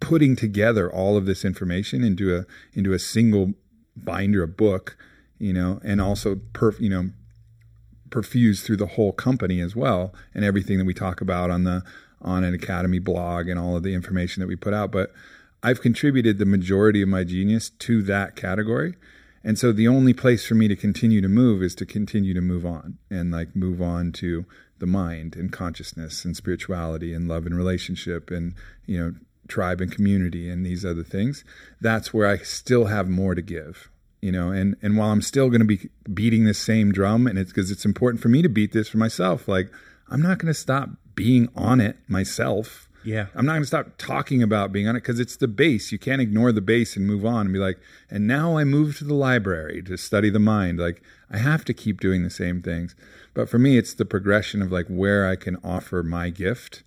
putting 0.00 0.36
together 0.36 0.92
all 0.92 1.16
of 1.16 1.24
this 1.24 1.44
information 1.44 2.04
into 2.04 2.36
a 2.36 2.44
into 2.74 2.92
a 2.92 2.98
single 2.98 3.54
binder, 3.96 4.42
a 4.42 4.48
book, 4.48 4.98
you 5.38 5.54
know, 5.54 5.80
and 5.82 6.02
also 6.02 6.34
perf, 6.34 6.78
you 6.80 6.90
know, 6.90 7.10
perfused 8.10 8.64
through 8.64 8.76
the 8.76 8.86
whole 8.86 9.12
company 9.12 9.60
as 9.60 9.74
well, 9.74 10.14
and 10.34 10.44
everything 10.44 10.76
that 10.78 10.84
we 10.84 10.94
talk 10.94 11.22
about 11.22 11.50
on 11.50 11.64
the 11.64 11.82
Onnit 12.22 12.54
academy 12.54 12.98
blog 12.98 13.48
and 13.48 13.58
all 13.58 13.76
of 13.76 13.82
the 13.82 13.94
information 13.94 14.40
that 14.40 14.48
we 14.48 14.56
put 14.56 14.74
out. 14.74 14.90
But 14.90 15.12
I've 15.62 15.80
contributed 15.80 16.38
the 16.38 16.46
majority 16.46 17.02
of 17.02 17.08
my 17.08 17.24
genius 17.24 17.70
to 17.70 18.02
that 18.02 18.36
category. 18.36 18.94
And 19.44 19.58
so 19.58 19.72
the 19.72 19.88
only 19.88 20.12
place 20.12 20.46
for 20.46 20.54
me 20.54 20.68
to 20.68 20.76
continue 20.76 21.20
to 21.20 21.28
move 21.28 21.62
is 21.62 21.74
to 21.76 21.86
continue 21.86 22.34
to 22.34 22.40
move 22.40 22.66
on 22.66 22.98
and 23.10 23.30
like 23.30 23.54
move 23.54 23.80
on 23.80 24.12
to 24.12 24.44
the 24.78 24.86
mind 24.86 25.36
and 25.36 25.52
consciousness 25.52 26.24
and 26.24 26.36
spirituality 26.36 27.12
and 27.12 27.28
love 27.28 27.46
and 27.46 27.56
relationship 27.56 28.30
and, 28.30 28.54
you 28.86 28.98
know, 28.98 29.14
tribe 29.48 29.80
and 29.80 29.90
community 29.90 30.48
and 30.48 30.64
these 30.64 30.84
other 30.84 31.02
things. 31.02 31.44
That's 31.80 32.12
where 32.12 32.28
I 32.28 32.38
still 32.38 32.86
have 32.86 33.08
more 33.08 33.34
to 33.34 33.42
give, 33.42 33.90
you 34.20 34.30
know, 34.30 34.50
and, 34.50 34.76
and 34.82 34.96
while 34.96 35.10
I'm 35.10 35.22
still 35.22 35.48
going 35.48 35.60
to 35.60 35.66
be 35.66 35.88
beating 36.12 36.44
this 36.44 36.58
same 36.58 36.92
drum 36.92 37.26
and 37.26 37.38
it's 37.38 37.50
because 37.50 37.70
it's 37.70 37.84
important 37.84 38.22
for 38.22 38.28
me 38.28 38.42
to 38.42 38.48
beat 38.48 38.72
this 38.72 38.88
for 38.88 38.98
myself, 38.98 39.48
like 39.48 39.70
I'm 40.08 40.22
not 40.22 40.38
going 40.38 40.52
to 40.52 40.58
stop 40.58 40.90
being 41.18 41.48
on 41.54 41.80
it 41.80 41.96
myself 42.08 42.88
yeah. 43.04 43.26
I'm 43.34 43.46
not 43.46 43.52
going 43.52 43.62
to 43.62 43.66
stop 43.66 43.96
talking 43.96 44.42
about 44.42 44.72
being 44.72 44.88
on 44.88 44.96
it 44.96 45.00
because 45.00 45.20
it's 45.20 45.36
the 45.36 45.48
base. 45.48 45.92
You 45.92 45.98
can't 45.98 46.20
ignore 46.20 46.52
the 46.52 46.60
base 46.60 46.96
and 46.96 47.06
move 47.06 47.24
on 47.24 47.46
and 47.46 47.52
be 47.52 47.58
like, 47.58 47.78
and 48.10 48.26
now 48.26 48.58
I 48.58 48.64
move 48.64 48.98
to 48.98 49.04
the 49.04 49.14
library 49.14 49.82
to 49.84 49.96
study 49.96 50.30
the 50.30 50.38
mind. 50.38 50.78
Like, 50.78 51.02
I 51.30 51.38
have 51.38 51.64
to 51.66 51.74
keep 51.74 52.00
doing 52.00 52.22
the 52.22 52.30
same 52.30 52.60
things. 52.60 52.94
But 53.32 53.48
for 53.48 53.58
me, 53.58 53.78
it's 53.78 53.94
the 53.94 54.04
progression 54.04 54.60
of 54.60 54.72
like 54.72 54.88
where 54.88 55.26
I 55.26 55.36
can 55.36 55.56
offer 55.62 56.02
my 56.02 56.30
gift, 56.30 56.82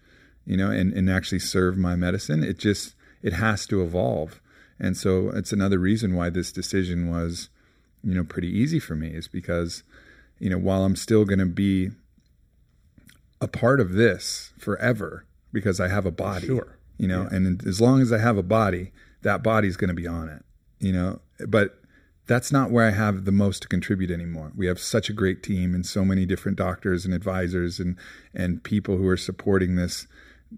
you 0.46 0.58
know, 0.58 0.70
and, 0.70 0.94
and 0.94 1.10
actually 1.10 1.40
serve 1.40 1.78
my 1.78 1.96
medicine. 1.96 2.44
It 2.44 2.60
just, 2.60 2.94
it 3.24 3.34
has 3.34 3.66
to 3.68 3.82
evolve. 3.82 4.42
And 4.80 4.98
so 4.98 5.30
it's 5.30 5.54
another 5.54 5.80
reason 5.80 6.16
why 6.16 6.30
this 6.30 6.52
decision 6.52 7.10
was, 7.10 7.50
you 8.04 8.14
know, 8.14 8.24
pretty 8.24 8.50
easy 8.50 8.80
for 8.80 8.96
me 8.96 9.10
is 9.10 9.28
because, 9.28 9.84
you 10.40 10.50
know, 10.50 10.58
while 10.58 10.84
I'm 10.84 10.96
still 10.96 11.24
going 11.24 11.40
to 11.40 11.46
be 11.46 11.92
a 13.42 13.48
part 13.48 13.80
of 13.80 13.94
this 13.94 14.54
forever, 14.58 15.26
because 15.52 15.80
I 15.80 15.88
have 15.88 16.06
a 16.06 16.12
body. 16.12 16.48
Sure. 16.48 16.78
You 16.98 17.08
know, 17.08 17.24
yeah. 17.24 17.36
and 17.36 17.66
as 17.66 17.82
long 17.82 18.02
as 18.02 18.14
I 18.14 18.20
have 18.20 18.38
a 18.38 18.44
body, 18.44 18.92
that 19.24 19.44
body's 19.44 19.76
going 19.76 19.90
to 19.90 19.94
be 19.94 20.08
on 20.08 20.30
it. 20.30 20.46
You 20.80 20.94
know, 20.94 21.22
but 21.48 21.82
that's 22.28 22.52
not 22.52 22.72
where 22.72 22.88
I 22.88 22.92
have 22.92 23.26
the 23.26 23.32
most 23.32 23.64
to 23.64 23.68
contribute 23.68 24.12
anymore. 24.12 24.52
We 24.56 24.68
have 24.68 24.80
such 24.80 25.10
a 25.10 25.14
great 25.14 25.44
team 25.44 25.74
and 25.74 25.86
so 25.86 26.06
many 26.06 26.26
different 26.26 26.58
doctors 26.58 27.04
and 27.04 27.14
advisors 27.14 27.80
and 27.80 27.98
and 28.34 28.64
people 28.64 28.98
who 28.98 29.08
are 29.08 29.18
supporting 29.18 29.76
this 29.76 30.08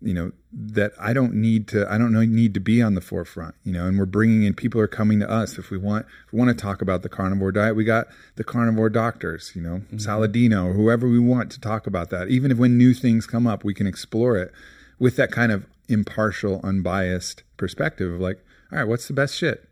you 0.02 0.14
know 0.14 0.32
that 0.52 0.92
I 1.00 1.14
don't 1.14 1.34
need 1.34 1.68
to 1.70 1.86
I 1.92 1.98
don't 1.98 2.14
need 2.14 2.54
to 2.54 2.60
be 2.60 2.82
on 2.82 2.96
the 2.96 3.02
forefront 3.02 3.56
you 3.64 3.72
know 3.72 3.86
and 3.86 4.00
we're 4.00 4.06
bringing 4.06 4.44
in 4.44 4.54
people 4.54 4.82
are 4.82 4.88
coming 4.88 5.20
to 5.20 5.30
us 5.30 5.58
if 5.58 5.70
we 5.70 5.78
want 5.78 6.06
if 6.26 6.34
we 6.34 6.40
want 6.40 6.58
to 6.58 6.62
talk 6.62 6.82
about 6.82 7.04
the 7.04 7.10
carnivore 7.10 7.52
diet 7.52 7.76
we 7.76 7.84
got 7.84 8.08
the 8.36 8.44
carnivore 8.44 8.90
doctors 8.90 9.52
you 9.56 9.62
know 9.62 9.82
mm-hmm. 9.92 9.98
Saladino 9.98 10.68
or 10.68 10.74
whoever 10.74 11.08
we 11.08 11.20
want 11.20 11.52
to 11.52 11.60
talk 11.60 11.86
about 11.86 12.10
that. 12.10 12.30
Even 12.30 12.52
if 12.52 12.58
when 12.58 12.78
new 12.78 12.94
things 12.94 13.28
come 13.28 13.46
up 13.46 13.64
we 13.64 13.74
can 13.74 13.88
explore 13.88 14.38
it 14.38 14.52
with 15.00 15.16
that 15.18 15.32
kind 15.32 15.52
of 15.52 15.66
impartial 15.90 16.60
unbiased 16.64 17.44
perspective 17.58 18.12
of 18.12 18.20
like 18.20 18.44
all 18.72 18.80
right 18.80 18.88
what's 18.88 19.08
the 19.08 19.14
best 19.14 19.36
shit? 19.36 19.70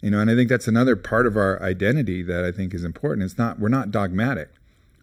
You 0.00 0.10
know 0.10 0.20
and 0.20 0.30
I 0.30 0.34
think 0.34 0.48
that's 0.48 0.68
another 0.68 0.96
part 0.96 1.26
of 1.26 1.36
our 1.36 1.62
identity 1.62 2.22
that 2.22 2.44
I 2.44 2.50
think 2.50 2.74
is 2.74 2.84
important. 2.84 3.24
It's 3.24 3.38
not 3.38 3.60
we're 3.60 3.68
not 3.68 3.90
dogmatic 3.90 4.50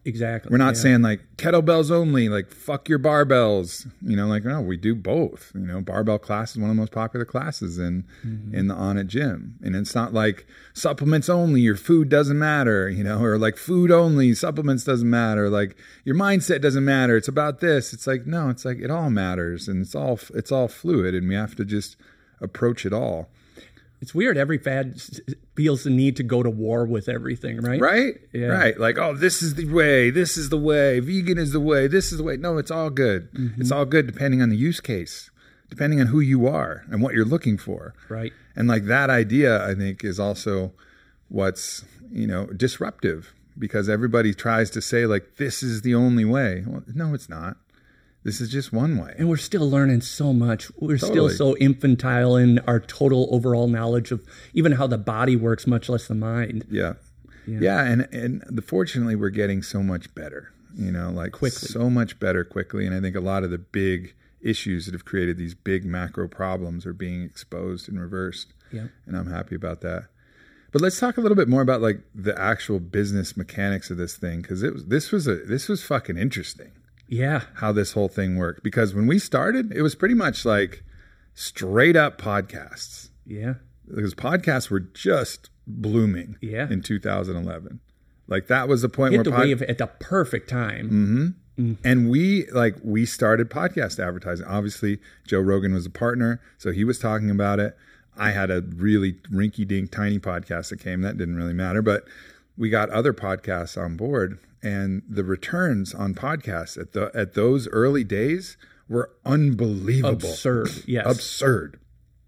Exactly. 0.07 0.49
We're 0.49 0.57
not 0.57 0.75
yeah. 0.75 0.81
saying 0.81 1.01
like 1.01 1.19
kettlebells 1.35 1.91
only, 1.91 2.29
like 2.29 2.49
fuck 2.49 2.87
your 2.87 2.97
barbells. 2.97 3.91
You 4.01 4.15
know, 4.15 4.27
like 4.27 4.45
no, 4.45 4.61
we 4.61 4.77
do 4.77 4.95
both. 4.95 5.51
You 5.53 5.67
know, 5.67 5.81
barbell 5.81 6.17
class 6.17 6.51
is 6.51 6.57
one 6.59 6.69
of 6.69 6.75
the 6.77 6.79
most 6.79 6.93
popular 6.93 7.25
classes 7.25 7.77
in 7.77 8.05
mm-hmm. 8.25 8.55
in 8.55 8.67
the 8.67 8.73
Onnit 8.73 9.07
gym, 9.07 9.57
and 9.61 9.75
it's 9.75 9.93
not 9.93 10.13
like 10.13 10.47
supplements 10.73 11.27
only. 11.27 11.59
Your 11.59 11.75
food 11.75 12.07
doesn't 12.07 12.39
matter. 12.39 12.89
You 12.89 13.03
know, 13.03 13.21
or 13.21 13.37
like 13.37 13.57
food 13.57 13.91
only, 13.91 14.33
supplements 14.33 14.85
doesn't 14.85 15.09
matter. 15.09 15.49
Like 15.49 15.75
your 16.05 16.15
mindset 16.15 16.61
doesn't 16.61 16.85
matter. 16.85 17.17
It's 17.17 17.27
about 17.27 17.59
this. 17.59 17.91
It's 17.91 18.07
like 18.07 18.25
no, 18.25 18.47
it's 18.47 18.63
like 18.63 18.79
it 18.79 18.89
all 18.89 19.09
matters, 19.09 19.67
and 19.67 19.81
it's 19.81 19.93
all 19.93 20.21
it's 20.33 20.53
all 20.53 20.69
fluid, 20.69 21.15
and 21.15 21.27
we 21.27 21.35
have 21.35 21.55
to 21.57 21.65
just 21.65 21.97
approach 22.39 22.85
it 22.85 22.93
all. 22.93 23.29
It's 23.99 24.13
weird. 24.13 24.37
Every 24.37 24.59
fad 24.59 25.01
feels 25.55 25.83
the 25.83 25.89
need 25.89 26.15
to 26.17 26.23
go 26.23 26.43
to 26.43 26.49
war 26.49 26.85
with 26.85 27.09
everything, 27.09 27.61
right? 27.61 27.81
Right? 27.81 28.13
Yeah. 28.31 28.47
Right. 28.47 28.79
Like, 28.79 28.97
oh, 28.97 29.15
this 29.15 29.41
is 29.41 29.55
the 29.55 29.71
way. 29.71 30.11
This 30.11 30.37
is 30.37 30.49
the 30.49 30.57
way. 30.57 30.99
Vegan 30.99 31.37
is 31.37 31.51
the 31.51 31.59
way. 31.59 31.87
This 31.87 32.11
is 32.11 32.19
the 32.19 32.23
way. 32.23 32.37
No, 32.37 32.57
it's 32.57 32.69
all 32.69 32.91
good. 32.91 33.31
Mm-hmm. 33.33 33.61
It's 33.61 33.71
all 33.71 33.85
good 33.85 34.05
depending 34.05 34.41
on 34.41 34.49
the 34.49 34.55
use 34.55 34.79
case, 34.79 35.31
depending 35.69 35.99
on 35.99 36.07
who 36.07 36.19
you 36.19 36.47
are 36.47 36.85
and 36.91 37.01
what 37.01 37.15
you're 37.15 37.25
looking 37.25 37.57
for. 37.57 37.95
Right. 38.07 38.33
And 38.55 38.67
like 38.67 38.85
that 38.85 39.09
idea, 39.09 39.65
I 39.65 39.73
think, 39.73 40.03
is 40.03 40.19
also 40.19 40.73
what's, 41.29 41.83
you 42.11 42.27
know, 42.27 42.45
disruptive 42.47 43.33
because 43.57 43.89
everybody 43.89 44.33
tries 44.33 44.69
to 44.71 44.81
say, 44.81 45.07
like, 45.07 45.37
this 45.37 45.63
is 45.63 45.81
the 45.81 45.95
only 45.95 46.25
way. 46.25 46.63
Well, 46.67 46.83
no, 46.93 47.15
it's 47.15 47.29
not. 47.29 47.57
This 48.27 48.41
is 48.41 48.49
just 48.49 48.73
one 48.73 48.97
way. 48.97 49.15
And 49.17 49.29
we're 49.29 49.37
still 49.37 49.69
learning 49.69 50.01
so 50.01 50.33
much. 50.33 50.69
We're 50.75 50.97
totally. 50.97 51.33
still 51.33 51.53
so 51.53 51.57
infantile 51.59 52.35
in 52.35 52.59
our 52.67 52.81
total 52.81 53.29
overall 53.31 53.69
knowledge 53.69 54.11
of 54.11 54.21
even 54.53 54.73
how 54.73 54.85
the 54.85 54.97
body 54.97 55.37
works, 55.37 55.65
much 55.65 55.87
less 55.87 56.09
the 56.09 56.15
mind. 56.15 56.67
Yeah. 56.69 56.95
Yeah, 57.47 57.59
yeah 57.61 57.85
and 57.85 58.01
and 58.11 58.43
the, 58.49 58.61
fortunately 58.61 59.15
we're 59.15 59.29
getting 59.29 59.63
so 59.63 59.81
much 59.81 60.13
better. 60.13 60.51
You 60.75 60.91
know, 60.91 61.09
like 61.09 61.31
quickly. 61.31 61.69
so 61.69 61.89
much 61.89 62.19
better 62.19 62.43
quickly. 62.43 62.85
And 62.85 62.93
I 62.93 62.99
think 62.99 63.15
a 63.15 63.21
lot 63.21 63.45
of 63.45 63.49
the 63.49 63.59
big 63.59 64.13
issues 64.41 64.87
that 64.87 64.93
have 64.93 65.05
created 65.05 65.37
these 65.37 65.53
big 65.53 65.85
macro 65.85 66.27
problems 66.27 66.85
are 66.85 66.91
being 66.91 67.23
exposed 67.23 67.87
and 67.87 67.97
reversed. 67.97 68.51
Yeah. 68.73 68.87
And 69.05 69.15
I'm 69.15 69.31
happy 69.31 69.55
about 69.55 69.79
that. 69.81 70.07
But 70.73 70.81
let's 70.81 70.99
talk 70.99 71.15
a 71.15 71.21
little 71.21 71.37
bit 71.37 71.47
more 71.47 71.61
about 71.61 71.79
like 71.79 72.01
the 72.13 72.37
actual 72.37 72.81
business 72.81 73.37
mechanics 73.37 73.89
of 73.89 73.95
this 73.95 74.17
thing 74.17 74.41
because 74.41 74.63
it 74.63 74.73
was 74.73 74.87
this 74.87 75.13
was 75.13 75.27
a 75.29 75.35
this 75.35 75.69
was 75.69 75.81
fucking 75.81 76.17
interesting 76.17 76.73
yeah 77.07 77.43
how 77.55 77.71
this 77.71 77.93
whole 77.93 78.07
thing 78.07 78.35
worked 78.35 78.63
because 78.63 78.93
when 78.93 79.07
we 79.07 79.19
started 79.19 79.71
it 79.71 79.81
was 79.81 79.95
pretty 79.95 80.15
much 80.15 80.45
like 80.45 80.83
straight 81.33 81.95
up 81.95 82.19
podcasts 82.19 83.09
yeah 83.25 83.55
because 83.87 84.13
podcasts 84.13 84.69
were 84.69 84.79
just 84.79 85.49
blooming 85.65 86.37
yeah 86.41 86.69
in 86.69 86.81
2011 86.81 87.79
like 88.27 88.47
that 88.47 88.67
was 88.67 88.81
the 88.81 88.89
point 88.89 89.13
Hit 89.13 89.19
where 89.19 89.23
the 89.23 89.31
pod- 89.31 89.39
wave 89.41 89.61
at 89.63 89.77
the 89.77 89.87
perfect 89.87 90.49
time 90.49 90.85
mm-hmm. 90.85 91.27
Mm. 91.57 91.77
And 91.83 92.09
we 92.09 92.45
like 92.51 92.75
we 92.83 93.05
started 93.05 93.49
podcast 93.49 93.99
advertising. 93.99 94.45
Obviously, 94.45 94.99
Joe 95.25 95.39
Rogan 95.39 95.73
was 95.73 95.85
a 95.85 95.89
partner, 95.89 96.39
so 96.57 96.71
he 96.71 96.83
was 96.83 96.99
talking 96.99 97.31
about 97.31 97.59
it. 97.59 97.75
I 98.15 98.31
had 98.31 98.51
a 98.51 98.61
really 98.61 99.13
rinky 99.31 99.67
dink 99.67 99.91
tiny 99.91 100.19
podcast 100.19 100.69
that 100.69 100.79
came 100.79 101.01
that 101.01 101.17
didn't 101.17 101.35
really 101.35 101.53
matter, 101.53 101.81
but 101.81 102.03
we 102.57 102.69
got 102.69 102.89
other 102.89 103.13
podcasts 103.13 103.81
on 103.81 103.95
board 103.95 104.39
and 104.61 105.03
the 105.07 105.23
returns 105.23 105.93
on 105.93 106.13
podcasts 106.13 106.77
at 106.77 106.93
the 106.93 107.11
at 107.13 107.33
those 107.33 107.67
early 107.69 108.03
days 108.03 108.57
were 108.89 109.11
unbelievable. 109.25 110.29
Absurd. 110.29 110.69
Yes. 110.87 111.05
Absurd. 111.05 111.79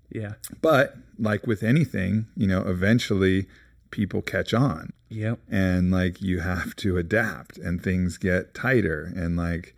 Yeah. 0.09 0.33
But 0.61 0.95
like 1.17 1.47
with 1.47 1.63
anything, 1.63 2.27
you 2.35 2.47
know, 2.47 2.61
eventually 2.61 3.47
people 3.91 4.21
catch 4.21 4.53
on. 4.53 4.91
Yep. 5.09 5.39
And 5.49 5.91
like 5.91 6.21
you 6.21 6.39
have 6.39 6.75
to 6.77 6.97
adapt 6.97 7.57
and 7.57 7.81
things 7.81 8.17
get 8.17 8.53
tighter 8.53 9.11
and 9.15 9.35
like 9.35 9.75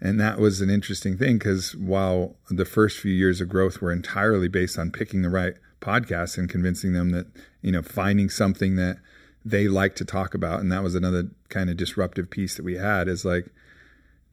and 0.00 0.20
that 0.20 0.38
was 0.38 0.60
an 0.60 0.70
interesting 0.70 1.16
thing 1.16 1.38
because 1.38 1.74
while 1.76 2.36
the 2.50 2.64
first 2.64 2.98
few 2.98 3.12
years 3.12 3.40
of 3.40 3.48
growth 3.48 3.80
were 3.80 3.92
entirely 3.92 4.48
based 4.48 4.78
on 4.78 4.90
picking 4.90 5.22
the 5.22 5.30
right 5.30 5.54
podcasts 5.80 6.36
and 6.36 6.48
convincing 6.48 6.92
them 6.92 7.10
that, 7.10 7.26
you 7.62 7.72
know, 7.72 7.82
finding 7.82 8.28
something 8.28 8.76
that 8.76 8.98
they 9.44 9.68
like 9.68 9.94
to 9.96 10.04
talk 10.04 10.34
about 10.34 10.60
and 10.60 10.72
that 10.72 10.82
was 10.82 10.94
another 10.94 11.28
kind 11.48 11.68
of 11.68 11.76
disruptive 11.76 12.30
piece 12.30 12.56
that 12.56 12.64
we 12.64 12.76
had 12.76 13.08
is 13.08 13.24
like 13.24 13.46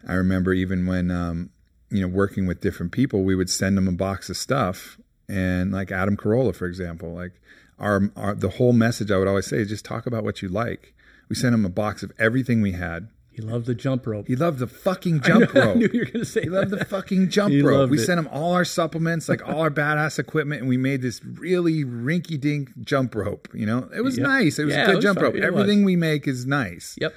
i 0.07 0.13
remember 0.13 0.53
even 0.53 0.85
when 0.85 1.11
um, 1.11 1.49
you 1.89 2.01
know 2.01 2.07
working 2.07 2.47
with 2.47 2.61
different 2.61 2.91
people 2.91 3.23
we 3.23 3.35
would 3.35 3.49
send 3.49 3.77
them 3.77 3.87
a 3.87 3.91
box 3.91 4.29
of 4.29 4.37
stuff 4.37 4.97
and 5.27 5.71
like 5.71 5.91
adam 5.91 6.15
carolla 6.15 6.55
for 6.55 6.65
example 6.65 7.13
like 7.13 7.33
our, 7.77 8.11
our 8.15 8.35
the 8.35 8.49
whole 8.51 8.73
message 8.73 9.11
i 9.11 9.17
would 9.17 9.27
always 9.27 9.47
say 9.47 9.57
is 9.57 9.69
just 9.69 9.83
talk 9.83 10.05
about 10.05 10.23
what 10.23 10.41
you 10.41 10.47
like. 10.47 10.93
We 11.27 11.35
sent 11.35 11.55
him 11.55 11.65
a 11.65 11.69
box 11.69 12.03
of 12.03 12.11
everything 12.19 12.61
we 12.61 12.73
had 12.73 13.07
he 13.31 13.41
loved 13.41 13.65
the 13.65 13.75
jump 13.75 14.05
rope. 14.05 14.27
He 14.27 14.35
loved 14.35 14.59
the 14.59 14.67
fucking 14.67 15.21
jump 15.21 15.53
rope. 15.53 15.69
I 15.69 15.73
knew 15.75 15.89
you 15.93 15.99
were 15.99 16.05
going 16.05 16.19
to 16.19 16.25
say. 16.25 16.41
He 16.41 16.49
loved 16.49 16.69
the 16.69 16.83
fucking 16.83 17.29
jump 17.29 17.53
he 17.53 17.61
rope. 17.61 17.89
We 17.89 17.97
it. 17.97 18.05
sent 18.05 18.19
him 18.19 18.27
all 18.29 18.51
our 18.51 18.65
supplements, 18.65 19.29
like 19.29 19.47
all 19.47 19.61
our 19.61 19.69
badass 19.69 20.19
equipment, 20.19 20.61
and 20.61 20.69
we 20.69 20.75
made 20.75 21.01
this 21.01 21.23
really 21.23 21.85
rinky 21.85 22.39
dink 22.39 22.71
jump 22.81 23.15
rope. 23.15 23.47
You 23.53 23.65
know, 23.65 23.89
it 23.95 24.01
was 24.01 24.17
yep. 24.17 24.27
nice. 24.27 24.59
It 24.59 24.65
was 24.65 24.75
yeah, 24.75 24.83
a 24.83 24.85
good 24.87 24.95
was 24.97 25.03
jump 25.05 25.21
rope. 25.21 25.35
Everything 25.35 25.85
we 25.85 25.95
make 25.95 26.27
is 26.27 26.45
nice. 26.45 26.97
Yep. 26.99 27.13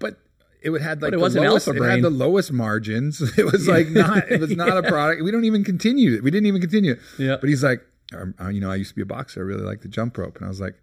But 0.00 0.18
it 0.60 0.72
had 0.82 1.00
like 1.02 1.12
it 1.12 1.20
the 1.20 1.40
lowest. 1.40 1.68
It 1.68 1.82
had 1.82 2.02
the 2.02 2.10
lowest 2.10 2.52
margins. 2.52 3.20
It 3.38 3.44
was 3.44 3.68
like 3.68 3.88
not. 3.90 4.28
It 4.28 4.40
was 4.40 4.50
not 4.56 4.68
yeah. 4.68 4.78
a 4.78 4.82
product. 4.82 5.22
We 5.22 5.30
don't 5.30 5.44
even 5.44 5.62
continue 5.62 6.14
it. 6.14 6.24
We 6.24 6.32
didn't 6.32 6.46
even 6.46 6.60
continue 6.60 6.92
it. 6.92 7.00
Yeah. 7.16 7.36
But 7.40 7.48
he's 7.48 7.62
like, 7.62 7.80
um, 8.12 8.34
uh, 8.40 8.48
you 8.48 8.60
know, 8.60 8.72
I 8.72 8.74
used 8.74 8.90
to 8.90 8.96
be 8.96 9.02
a 9.02 9.06
boxer. 9.06 9.40
I 9.40 9.44
really 9.44 9.62
like 9.62 9.82
the 9.82 9.88
jump 9.88 10.18
rope, 10.18 10.36
and 10.36 10.46
I 10.46 10.48
was 10.48 10.60
like, 10.60 10.74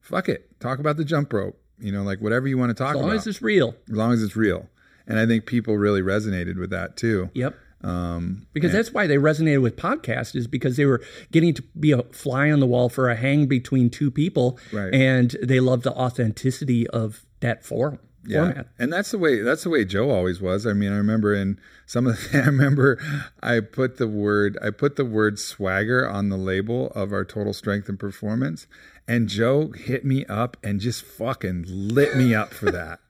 fuck 0.00 0.28
it, 0.28 0.60
talk 0.60 0.78
about 0.78 0.98
the 0.98 1.04
jump 1.04 1.32
rope. 1.32 1.60
You 1.80 1.92
know, 1.92 2.02
like 2.02 2.20
whatever 2.20 2.46
you 2.46 2.58
want 2.58 2.70
to 2.70 2.74
talk 2.74 2.94
about. 2.94 2.98
As 2.98 3.02
long 3.02 3.10
about. 3.10 3.18
as 3.18 3.26
it's 3.26 3.42
real. 3.42 3.74
As 3.88 3.96
long 3.96 4.12
as 4.12 4.22
it's 4.22 4.36
real 4.36 4.68
and 5.10 5.18
I 5.18 5.26
think 5.26 5.44
people 5.44 5.76
really 5.76 6.02
resonated 6.02 6.56
with 6.56 6.70
that 6.70 6.96
too. 6.96 7.30
Yep. 7.34 7.56
Um, 7.82 8.46
because 8.52 8.72
that's 8.72 8.92
why 8.92 9.06
they 9.06 9.16
resonated 9.16 9.62
with 9.62 9.76
podcasts 9.76 10.36
is 10.36 10.46
because 10.46 10.76
they 10.76 10.84
were 10.84 11.02
getting 11.32 11.52
to 11.54 11.62
be 11.78 11.92
a 11.92 12.02
fly 12.04 12.50
on 12.50 12.60
the 12.60 12.66
wall 12.66 12.88
for 12.88 13.08
a 13.08 13.16
hang 13.16 13.46
between 13.46 13.90
two 13.90 14.10
people, 14.10 14.58
right. 14.72 14.94
and 14.94 15.34
they 15.42 15.60
love 15.60 15.82
the 15.82 15.92
authenticity 15.92 16.86
of 16.88 17.24
that 17.40 17.64
forum. 17.64 17.98
format. 18.30 18.68
And 18.78 18.92
that's 18.92 19.10
the 19.10 19.18
way 19.18 19.40
that's 19.40 19.64
the 19.64 19.70
way 19.70 19.86
Joe 19.86 20.10
always 20.10 20.42
was. 20.42 20.66
I 20.66 20.74
mean, 20.74 20.92
I 20.92 20.96
remember 20.96 21.34
in 21.34 21.58
some 21.86 22.06
of 22.06 22.16
the 22.16 22.38
I 22.42 22.46
remember 22.46 22.98
I 23.42 23.60
put 23.60 23.96
the 23.96 24.08
word 24.08 24.58
I 24.62 24.70
put 24.70 24.96
the 24.96 25.06
word 25.06 25.38
swagger 25.38 26.08
on 26.08 26.28
the 26.28 26.36
label 26.36 26.88
of 26.94 27.12
our 27.12 27.24
total 27.24 27.54
strength 27.54 27.88
and 27.88 27.98
performance 27.98 28.66
and 29.08 29.28
Joe 29.28 29.68
hit 29.72 30.04
me 30.04 30.24
up 30.26 30.56
and 30.62 30.80
just 30.80 31.02
fucking 31.04 31.64
lit 31.68 32.16
me 32.16 32.34
up 32.34 32.52
for 32.52 32.70
that. 32.70 33.00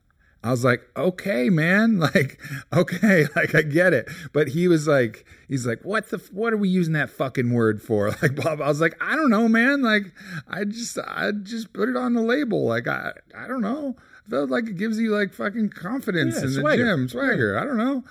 I 0.43 0.49
was 0.49 0.63
like, 0.65 0.81
okay, 0.97 1.51
man, 1.51 1.99
like, 2.15 2.39
okay, 2.73 3.25
like 3.35 3.53
I 3.53 3.61
get 3.61 3.93
it. 3.93 4.09
But 4.33 4.49
he 4.49 4.67
was 4.67 4.87
like, 4.87 5.23
he's 5.47 5.67
like, 5.67 5.83
what 5.83 6.09
the, 6.09 6.17
what 6.31 6.51
are 6.51 6.57
we 6.57 6.67
using 6.67 6.93
that 6.93 7.11
fucking 7.11 7.51
word 7.53 7.81
for? 7.81 8.09
Like, 8.21 8.35
Bob, 8.35 8.59
I 8.61 8.67
was 8.67 8.81
like, 8.81 8.95
I 9.01 9.15
don't 9.15 9.29
know, 9.29 9.47
man. 9.47 9.83
Like, 9.83 10.11
I 10.47 10.63
just, 10.63 10.97
I 10.97 11.31
just 11.31 11.73
put 11.73 11.89
it 11.89 11.95
on 11.95 12.13
the 12.13 12.21
label. 12.23 12.65
Like, 12.65 12.87
I, 12.87 13.11
I 13.37 13.47
don't 13.47 13.61
know. 13.61 13.95
I 14.25 14.29
felt 14.31 14.49
like 14.49 14.67
it 14.67 14.77
gives 14.77 14.99
you 14.99 15.11
like 15.15 15.33
fucking 15.33 15.69
confidence 15.69 16.35
Yeah, 16.35 16.41
in 16.43 16.53
the 16.53 16.61
swagger. 16.61 16.85
gym, 16.85 17.07
swagger. 17.09 17.59
I 17.59 17.63
don't 17.65 17.77
know. 17.77 18.03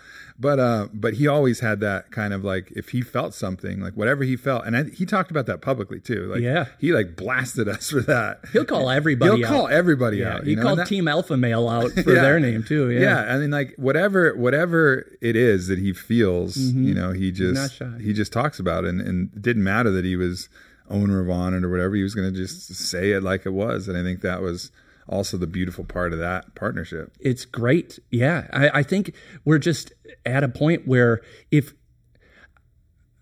But, 0.43 0.59
uh, 0.59 0.89
but 0.95 1.13
he 1.15 1.27
always 1.29 1.61
had 1.61 1.81
that 1.81 2.11
kind 2.13 2.33
of 2.33 2.43
like, 2.43 2.73
if 2.75 2.89
he 2.89 3.03
felt 3.03 3.35
something, 3.35 3.79
like 3.79 3.93
whatever 3.93 4.25
he 4.25 4.37
felt, 4.37 4.65
and 4.65 4.75
I, 4.75 4.85
he 4.85 5.05
talked 5.05 5.31
about 5.31 5.45
that 5.47 5.61
publicly 5.61 6.01
too. 6.01 6.33
Like, 6.33 6.41
Yeah. 6.41 6.65
he 6.79 6.93
like 6.93 7.15
blasted 7.15 7.69
us 7.69 7.91
for 7.91 8.01
that. 8.03 8.41
He'll 8.55 8.65
call 8.65 8.89
everybody 8.89 9.37
He'll 9.37 9.45
out. 9.47 9.51
call 9.53 9.69
everybody 9.69 10.17
yeah, 10.17 10.37
out. 10.37 10.47
he 10.47 10.55
know, 10.57 10.63
called 10.63 10.79
that- 10.79 10.87
Team 10.87 11.09
Alpha 11.09 11.37
Male 11.37 11.69
out 11.69 11.91
for 12.05 12.15
Yeah. 12.15 12.23
their 12.23 12.41
name 12.41 12.63
too. 12.63 12.89
Yeah. 12.91 13.01
yeah. 13.27 13.35
I 13.35 13.37
mean, 13.37 13.51
like 13.51 13.75
whatever, 13.77 14.35
whatever 14.35 15.13
it 15.21 15.37
is 15.37 15.67
that 15.67 15.79
he 15.79 15.93
feels, 15.93 16.57
you 16.57 16.95
know, 16.95 17.13
he 17.13 17.31
Mm-hmm. 17.33 17.53
not 17.53 17.61
just 17.69 17.75
shy. 17.77 17.91
he 18.01 18.13
just 18.15 18.33
talks 18.33 18.59
about 18.59 18.85
it, 18.85 18.89
and, 18.89 19.01
and 19.03 19.31
it 19.37 19.43
didn't 19.43 19.63
matter 19.63 19.91
that 19.91 20.07
he 20.07 20.17
was 20.17 20.49
owner 20.89 21.21
of 21.21 21.27
Onnit 21.27 21.65
or 21.65 21.69
whatever. 21.71 21.95
He 21.97 22.03
was 22.03 22.15
going 22.15 22.33
to 22.33 22.37
just 22.37 22.75
say 22.75 23.11
it 23.13 23.23
like 23.23 23.45
it 23.45 23.51
was, 23.53 23.89
and 23.89 23.97
I 23.99 24.03
think 24.03 24.23
that 24.23 24.41
was 24.41 24.73
also 25.11 25.37
the 25.37 25.47
beautiful 25.47 25.85
part 25.85 26.13
of 26.13 26.19
that 26.21 26.55
partnership. 26.55 27.13
it's 27.21 27.45
great. 27.45 27.99
Yeah, 28.11 28.47
I, 28.53 28.81
I 28.81 28.83
think 28.83 29.15
we're 29.45 29.59
just 29.59 29.93
at 30.25 30.45
a 30.45 30.49
point 30.49 30.87
where 30.87 31.21
if 31.51 31.75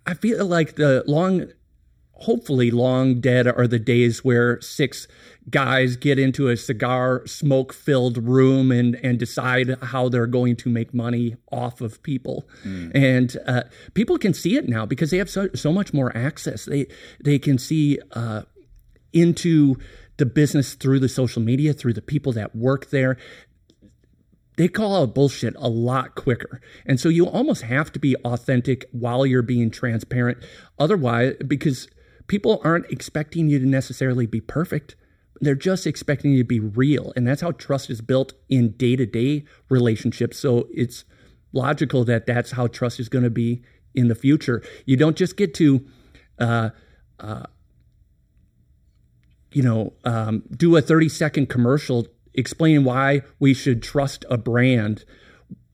I 0.06 0.14
feel 0.14 0.46
like 0.46 0.76
the 0.76 1.02
long, 1.06 1.46
hopefully 2.12 2.70
long 2.70 3.20
dead 3.20 3.46
are 3.46 3.66
the 3.66 3.78
days 3.78 4.24
where 4.24 4.60
six 4.60 5.08
guys 5.50 5.96
get 5.96 6.18
into 6.18 6.48
a 6.48 6.56
cigar 6.56 7.26
smoke 7.26 7.72
filled 7.72 8.18
room 8.18 8.70
and 8.70 8.96
and 9.02 9.18
decide 9.18 9.76
how 9.82 10.08
they're 10.08 10.26
going 10.26 10.56
to 10.56 10.68
make 10.68 10.92
money 10.92 11.36
off 11.50 11.80
of 11.80 12.02
people 12.02 12.46
and 12.94 13.36
uh, 13.46 13.62
people 13.94 14.18
can 14.18 14.34
see 14.34 14.56
it 14.56 14.68
now 14.68 14.84
because 14.84 15.10
they 15.10 15.16
have 15.16 15.30
so, 15.30 15.48
so 15.54 15.72
much 15.72 15.94
more 15.94 16.14
access 16.14 16.66
they 16.66 16.86
they 17.24 17.38
can 17.38 17.56
see 17.56 17.98
uh, 18.12 18.42
into 19.14 19.76
the 20.18 20.26
business 20.26 20.74
through 20.74 21.00
the 21.00 21.08
social 21.08 21.42
media 21.42 21.72
through 21.72 21.94
the 21.94 22.02
people 22.02 22.32
that 22.32 22.54
work 22.54 22.90
there 22.90 23.16
they 24.58 24.66
call 24.66 24.96
out 24.96 25.14
bullshit 25.14 25.54
a 25.56 25.68
lot 25.68 26.16
quicker. 26.16 26.60
And 26.84 26.98
so 26.98 27.08
you 27.08 27.28
almost 27.28 27.62
have 27.62 27.92
to 27.92 28.00
be 28.00 28.16
authentic 28.24 28.86
while 28.90 29.24
you're 29.24 29.40
being 29.40 29.70
transparent. 29.70 30.38
Otherwise, 30.80 31.36
because 31.46 31.88
people 32.26 32.60
aren't 32.64 32.90
expecting 32.90 33.48
you 33.48 33.60
to 33.60 33.66
necessarily 33.66 34.26
be 34.26 34.40
perfect, 34.40 34.96
they're 35.40 35.54
just 35.54 35.86
expecting 35.86 36.32
you 36.32 36.38
to 36.38 36.48
be 36.48 36.58
real. 36.58 37.12
And 37.14 37.24
that's 37.24 37.40
how 37.40 37.52
trust 37.52 37.88
is 37.88 38.00
built 38.00 38.32
in 38.48 38.72
day 38.72 38.96
to 38.96 39.06
day 39.06 39.44
relationships. 39.68 40.40
So 40.40 40.66
it's 40.74 41.04
logical 41.52 42.04
that 42.06 42.26
that's 42.26 42.50
how 42.50 42.66
trust 42.66 42.98
is 42.98 43.08
going 43.08 43.24
to 43.24 43.30
be 43.30 43.62
in 43.94 44.08
the 44.08 44.16
future. 44.16 44.60
You 44.86 44.96
don't 44.96 45.16
just 45.16 45.36
get 45.36 45.54
to, 45.54 45.86
uh, 46.40 46.70
you 49.52 49.62
know, 49.62 49.92
um, 50.04 50.42
do 50.54 50.76
a 50.76 50.82
30 50.82 51.08
second 51.08 51.48
commercial 51.48 52.06
explaining 52.34 52.84
why 52.84 53.22
we 53.38 53.52
should 53.54 53.82
trust 53.82 54.24
a 54.30 54.38
brand 54.38 55.04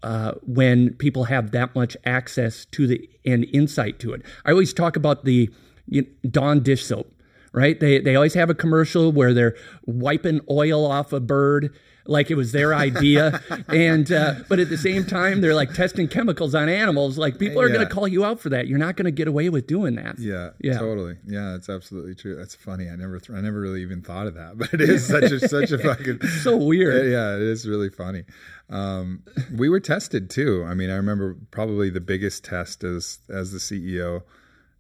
uh, 0.03 0.33
when 0.43 0.95
people 0.95 1.25
have 1.25 1.51
that 1.53 1.75
much 1.75 1.97
access 2.05 2.65
to 2.67 2.87
the 2.87 3.09
and 3.25 3.45
insight 3.53 3.99
to 3.99 4.13
it. 4.13 4.23
I 4.45 4.51
always 4.51 4.73
talk 4.73 4.97
about 4.97 5.25
the 5.25 5.51
you 5.87 6.07
Dawn 6.29 6.63
dish 6.63 6.85
soap, 6.85 7.13
right? 7.53 7.79
They 7.79 8.01
they 8.01 8.15
always 8.15 8.35
have 8.35 8.51
a 8.51 8.55
commercial 8.55 9.13
where 9.13 9.33
they're 9.33 9.57
wiping 9.87 10.41
oil 10.51 10.85
off 10.85 11.13
a 11.13 11.21
bird 11.21 11.75
like 12.07 12.31
it 12.31 12.35
was 12.35 12.53
their 12.53 12.75
idea, 12.75 13.41
and 13.69 14.11
uh, 14.13 14.35
but 14.49 14.59
at 14.59 14.69
the 14.69 14.77
same 14.77 15.07
time 15.07 15.41
they're 15.41 15.55
like 15.55 15.73
testing 15.73 16.07
chemicals 16.09 16.55
on 16.55 16.69
animals. 16.69 17.17
Like 17.19 17.39
people 17.39 17.61
are 17.63 17.69
going 17.69 17.81
to 17.87 17.93
call 17.93 18.07
you 18.07 18.25
out 18.25 18.41
for 18.41 18.51
that. 18.51 18.67
You're 18.69 18.79
not 18.79 18.97
going 18.97 19.07
to 19.07 19.11
get 19.11 19.27
away 19.29 19.49
with 19.49 19.67
doing 19.67 19.95
that. 19.97 20.19
Yeah, 20.19 20.51
Yeah. 20.61 20.79
totally. 20.79 21.17
Yeah, 21.27 21.53
that's 21.53 21.69
absolutely 21.69 22.15
true. 22.15 22.37
That's 22.37 22.55
funny. 22.55 22.89
I 22.91 22.97
never, 22.97 23.19
th- 23.19 23.37
I 23.37 23.41
never 23.41 23.59
really 23.61 23.81
even 23.83 24.03
thought 24.03 24.27
of 24.27 24.35
that, 24.35 24.59
but 24.59 24.75
it 24.75 24.83
is 24.83 25.07
such 25.07 25.33
a 25.33 25.49
such 25.49 25.71
a 25.73 25.79
fucking 25.83 26.21
So 26.43 26.57
weird. 26.57 27.11
Yeah, 27.11 27.37
it 27.37 27.43
is 27.43 27.67
really 27.67 27.89
funny. 27.91 28.25
Um, 28.71 29.23
we 29.55 29.69
were 29.69 29.81
tested 29.81 30.31
too. 30.31 30.65
I 30.67 30.75
mean, 30.75 30.91
I 30.91 30.97
remember 30.97 31.37
probably 31.51 31.91
the 31.91 32.01
biggest 32.01 32.45
test 32.45 32.85
as 32.85 33.19
as 33.29 33.53
the 33.53 33.59
CEO, 33.59 34.23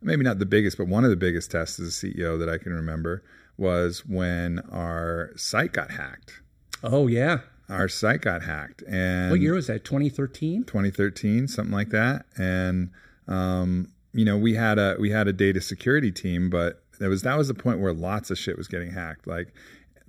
maybe 0.02 0.24
not 0.24 0.38
the 0.38 0.46
biggest, 0.46 0.76
but 0.78 0.88
one 0.88 1.04
of 1.04 1.10
the 1.10 1.16
biggest 1.16 1.50
tests 1.50 1.78
as 1.80 1.88
a 1.88 2.06
CEO 2.06 2.38
that 2.38 2.48
I 2.48 2.58
can 2.58 2.72
remember 2.72 3.22
was 3.56 4.04
when 4.06 4.58
our 4.72 5.30
site 5.36 5.72
got 5.72 5.90
hacked. 5.92 6.40
Oh 6.84 7.06
yeah. 7.06 7.38
Our 7.70 7.88
site 7.88 8.20
got 8.20 8.42
hacked, 8.42 8.82
and 8.82 9.30
What 9.30 9.40
year 9.40 9.54
was 9.54 9.68
that? 9.68 9.84
2013. 9.84 10.64
2013, 10.64 11.48
something 11.48 11.72
like 11.72 11.88
that. 11.88 12.26
And 12.36 12.90
um, 13.26 13.88
you 14.12 14.24
know, 14.24 14.36
we 14.36 14.54
had 14.54 14.78
a 14.78 14.96
we 15.00 15.10
had 15.10 15.26
a 15.26 15.32
data 15.32 15.62
security 15.62 16.12
team, 16.12 16.50
but 16.50 16.82
that 17.00 17.08
was 17.08 17.22
that 17.22 17.38
was 17.38 17.48
the 17.48 17.54
point 17.54 17.80
where 17.80 17.94
lots 17.94 18.30
of 18.30 18.38
shit 18.38 18.58
was 18.58 18.68
getting 18.68 18.92
hacked. 18.92 19.26
Like 19.26 19.54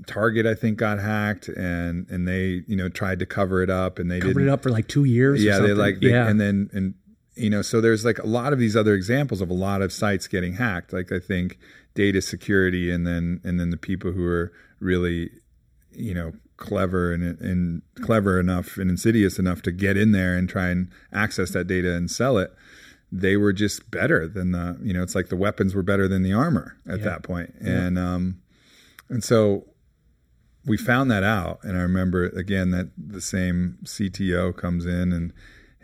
Target, 0.05 0.45
I 0.45 0.53
think, 0.53 0.78
got 0.78 0.99
hacked, 0.99 1.47
and 1.47 2.09
and 2.09 2.28
they 2.28 2.63
you 2.67 2.76
know 2.76 2.89
tried 2.89 3.19
to 3.19 3.26
cover 3.26 3.63
it 3.63 3.69
up, 3.69 3.97
and 3.97 4.11
they 4.11 4.19
Covered 4.19 4.43
it 4.43 4.49
up 4.49 4.61
for 4.61 4.69
like 4.69 4.89
two 4.89 5.05
years. 5.05 5.41
or 5.41 5.45
yeah, 5.45 5.59
they 5.59 5.73
like 5.73 6.01
they, 6.01 6.09
yeah. 6.09 6.28
and 6.28 6.41
then 6.41 6.69
and 6.73 6.93
you 7.36 7.49
know 7.49 7.61
so 7.61 7.80
there's 7.80 8.03
like 8.03 8.19
a 8.19 8.28
lot 8.28 8.51
of 8.51 8.59
these 8.59 8.76
other 8.76 8.93
examples 8.93 9.39
of 9.39 9.49
a 9.49 9.53
lot 9.53 9.82
of 9.82 9.93
sites 9.93 10.28
getting 10.28 10.55
hacked. 10.55 10.91
Like 10.91 11.13
I 11.13 11.19
think 11.19 11.57
data 11.93 12.21
security, 12.21 12.91
and 12.91 13.07
then 13.07 13.39
and 13.45 13.59
then 13.59 13.69
the 13.69 13.78
people 13.78 14.11
who 14.11 14.26
are 14.28 14.51
really 14.82 15.30
you 15.93 16.13
know 16.13 16.34
clever 16.58 17.12
and 17.12 17.39
and 17.41 17.82
clever 18.01 18.39
enough 18.39 18.78
and 18.78 18.89
insidious 18.89 19.38
enough 19.38 19.62
to 19.62 19.72
get 19.72 19.97
in 19.97 20.12
there 20.12 20.38
and 20.38 20.47
try 20.47 20.70
and 20.70 20.89
access 21.12 21.51
that 21.51 21.68
data 21.68 21.93
and 21.93 22.10
sell 22.10 22.38
it 22.38 22.53
they 23.12 23.38
were 23.38 23.53
just 23.53 23.89
better 23.91 24.28
than 24.28 24.51
the 24.51 24.78
you 24.82 24.93
know 24.93 25.03
it's 25.03 25.16
like 25.16 25.30
the 25.30 25.36
weapons 25.36 25.74
were 25.74 25.84
better 25.84 26.08
than 26.08 26.24
the 26.24 26.34
armor 26.34 26.78
at 26.88 27.01
that 27.03 27.24
point. 27.24 27.53
And 27.62 27.97
um 27.97 28.41
and 29.10 29.24
so 29.24 29.66
we 30.66 30.78
found 30.78 31.10
that 31.12 31.24
out. 31.24 31.60
And 31.64 31.78
i 31.78 31.82
remember 31.82 32.26
again 32.26 32.72
that 32.72 32.89
the 32.97 33.22
same 33.22 33.78
cto 33.84 34.56
comes 34.56 34.86
in 34.86 35.12
and 35.12 35.34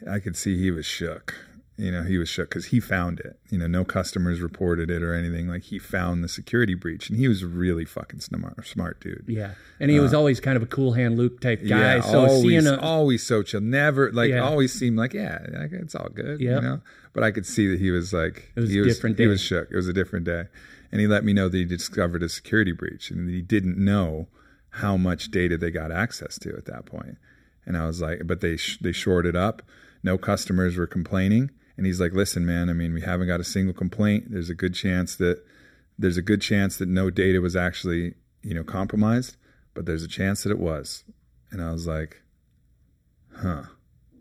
i 0.09 0.19
could 0.19 0.35
see 0.35 0.57
he 0.57 0.71
was 0.71 0.85
shook 0.85 1.35
you 1.81 1.91
know 1.91 2.03
he 2.03 2.17
was 2.17 2.29
shook 2.29 2.49
because 2.49 2.65
he 2.67 2.79
found 2.79 3.19
it 3.21 3.39
you 3.49 3.57
know 3.57 3.65
no 3.65 3.83
customers 3.83 4.39
reported 4.41 4.91
it 4.91 5.01
or 5.01 5.13
anything 5.15 5.47
like 5.47 5.63
he 5.63 5.79
found 5.79 6.23
the 6.23 6.27
security 6.29 6.75
breach 6.75 7.09
and 7.09 7.17
he 7.17 7.27
was 7.27 7.43
really 7.43 7.85
fucking 7.85 8.19
smart 8.19 8.67
smart 8.67 8.99
dude 9.01 9.23
yeah, 9.27 9.51
and 9.79 9.89
he 9.89 9.99
was 9.99 10.13
uh, 10.13 10.17
always 10.17 10.39
kind 10.39 10.57
of 10.57 10.63
a 10.63 10.67
cool 10.67 10.93
hand 10.93 11.17
Luke 11.17 11.41
type 11.41 11.59
guy. 11.67 11.95
yeah, 11.95 12.01
so 12.01 12.25
always, 12.25 12.41
seeing 12.41 12.67
a 12.67 12.79
always 12.79 13.25
so 13.25 13.41
chill. 13.41 13.61
Never 13.61 14.11
like 14.11 14.29
Yeah. 14.29 14.41
always 14.43 14.71
seemed 14.73 14.97
like 14.97 15.13
yeah, 15.13 15.39
like, 15.53 15.71
it's 15.71 15.95
all 15.95 16.09
good. 16.13 16.39
Yeah. 16.39 16.55
You 16.55 16.61
know, 16.61 16.81
but 17.13 17.23
I 17.23 17.31
could 17.31 17.45
see 17.45 17.67
that 17.69 17.79
he 17.79 17.89
was 17.91 18.13
like 18.13 18.51
was 18.55 18.69
he 18.69 18.77
a 18.79 18.81
was 18.83 18.95
different 18.95 19.17
Day. 19.17 19.23
he 19.23 19.27
was 19.29 19.41
shook. 19.41 19.69
It 19.71 19.75
was 19.75 19.87
a 19.87 19.93
different 19.93 20.25
day, 20.25 20.43
and 20.91 21.01
he 21.01 21.07
let 21.07 21.23
me 21.23 21.33
know 21.33 21.49
that 21.49 21.57
he 21.57 21.65
discovered 21.65 22.21
a 22.21 22.29
security 22.29 22.73
breach 22.73 23.09
and 23.11 23.29
he 23.29 23.41
didn't 23.41 23.77
know 23.77 24.27
how 24.75 24.97
much 24.97 25.31
data 25.31 25.57
they 25.57 25.71
got 25.71 25.91
access 25.91 26.37
to 26.39 26.55
at 26.55 26.65
that 26.65 26.85
point. 26.85 27.17
And 27.65 27.75
I 27.77 27.85
was 27.87 28.01
like, 28.01 28.21
but 28.25 28.41
they 28.41 28.55
sh- 28.57 28.77
they 28.81 28.91
shorted 28.91 29.35
up. 29.35 29.61
No 30.03 30.17
customers 30.17 30.77
were 30.77 30.87
complaining, 30.87 31.51
and 31.77 31.85
he's 31.85 31.99
like, 31.99 32.13
listen, 32.13 32.45
man. 32.45 32.69
I 32.69 32.73
mean, 32.73 32.93
we 32.93 33.01
haven't 33.01 33.27
got 33.27 33.39
a 33.39 33.45
single 33.45 33.73
complaint. 33.73 34.25
There's 34.29 34.49
a 34.49 34.55
good 34.55 34.73
chance 34.73 35.15
that 35.17 35.43
there's 35.97 36.17
a 36.17 36.21
good 36.21 36.41
chance 36.41 36.77
that 36.77 36.89
no 36.89 37.09
data 37.09 37.41
was 37.41 37.55
actually 37.55 38.15
you 38.43 38.53
know 38.53 38.63
compromised, 38.63 39.37
but 39.73 39.85
there's 39.85 40.03
a 40.03 40.07
chance 40.07 40.43
that 40.43 40.51
it 40.51 40.59
was. 40.59 41.03
And 41.51 41.61
I 41.61 41.71
was 41.71 41.85
like, 41.87 42.21
huh, 43.35 43.63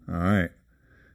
all 0.08 0.14
right. 0.14 0.50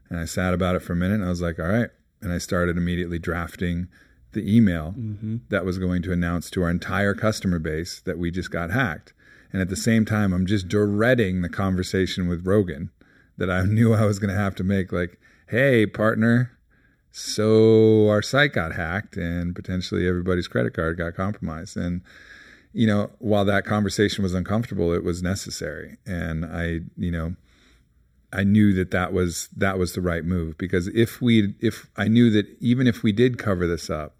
And 0.10 0.20
I 0.20 0.26
sat 0.26 0.54
about 0.54 0.76
it 0.76 0.82
for 0.82 0.94
a 0.94 0.96
minute 0.96 1.16
and 1.16 1.26
I 1.26 1.30
was 1.30 1.42
like, 1.42 1.60
all 1.60 1.68
right. 1.68 1.90
And 2.22 2.32
I 2.32 2.38
started 2.38 2.78
immediately 2.78 3.20
drafting 3.20 3.88
the 4.32 4.56
email 4.56 4.94
mm-hmm. 4.98 5.38
that 5.50 5.66
was 5.66 5.78
going 5.78 6.02
to 6.04 6.12
announce 6.12 6.50
to 6.52 6.64
our 6.64 6.70
entire 6.70 7.14
customer 7.14 7.60
base 7.60 8.02
that 8.02 8.18
we 8.18 8.32
just 8.32 8.52
got 8.52 8.72
hacked. 8.72 9.14
And 9.52 9.62
at 9.62 9.70
the 9.70 9.76
same 9.76 10.06
time, 10.06 10.34
I'm 10.34 10.46
just 10.46 10.68
dreading 10.68 11.42
the 11.42 11.50
conversation 11.50 12.28
with 12.28 12.46
Rogan 12.46 12.92
that 13.38 13.50
I 13.50 13.64
knew 13.66 13.94
I 13.94 14.06
was 14.06 14.20
going 14.20 14.34
to 14.34 14.40
have 14.40 14.56
to 14.56 14.64
make 14.64 14.92
like, 14.92 15.20
hey, 15.48 15.86
partner, 15.86 16.52
so 17.12 18.10
our 18.10 18.22
site 18.22 18.54
got 18.54 18.74
hacked 18.74 19.16
and 19.16 19.56
potentially 19.56 20.08
everybody's 20.08 20.48
credit 20.48 20.74
card 20.74 20.98
got 20.98 21.16
compromised. 21.16 21.78
And 21.78 22.02
you 22.74 22.86
know, 22.88 23.12
while 23.20 23.46
that 23.46 23.64
conversation 23.64 24.22
was 24.22 24.34
uncomfortable, 24.34 24.92
it 24.94 25.04
was 25.04 25.24
necessary. 25.24 25.98
And 26.06 26.46
I, 26.46 26.82
you 26.98 27.10
know, 27.10 27.36
I 28.34 28.44
knew 28.44 28.74
that 28.74 28.92
that 28.92 29.14
was 29.14 29.48
that 29.56 29.80
was 29.80 29.94
the 29.94 30.02
right 30.02 30.26
move 30.26 30.58
because 30.58 30.88
if 30.90 31.22
we 31.22 31.56
if 31.62 31.90
I 31.96 32.10
knew 32.10 32.30
that 32.32 32.48
even 32.60 32.86
if 32.86 33.02
we 33.02 33.14
did 33.14 33.38
cover 33.38 33.66
this 33.66 33.90
up, 33.90 34.16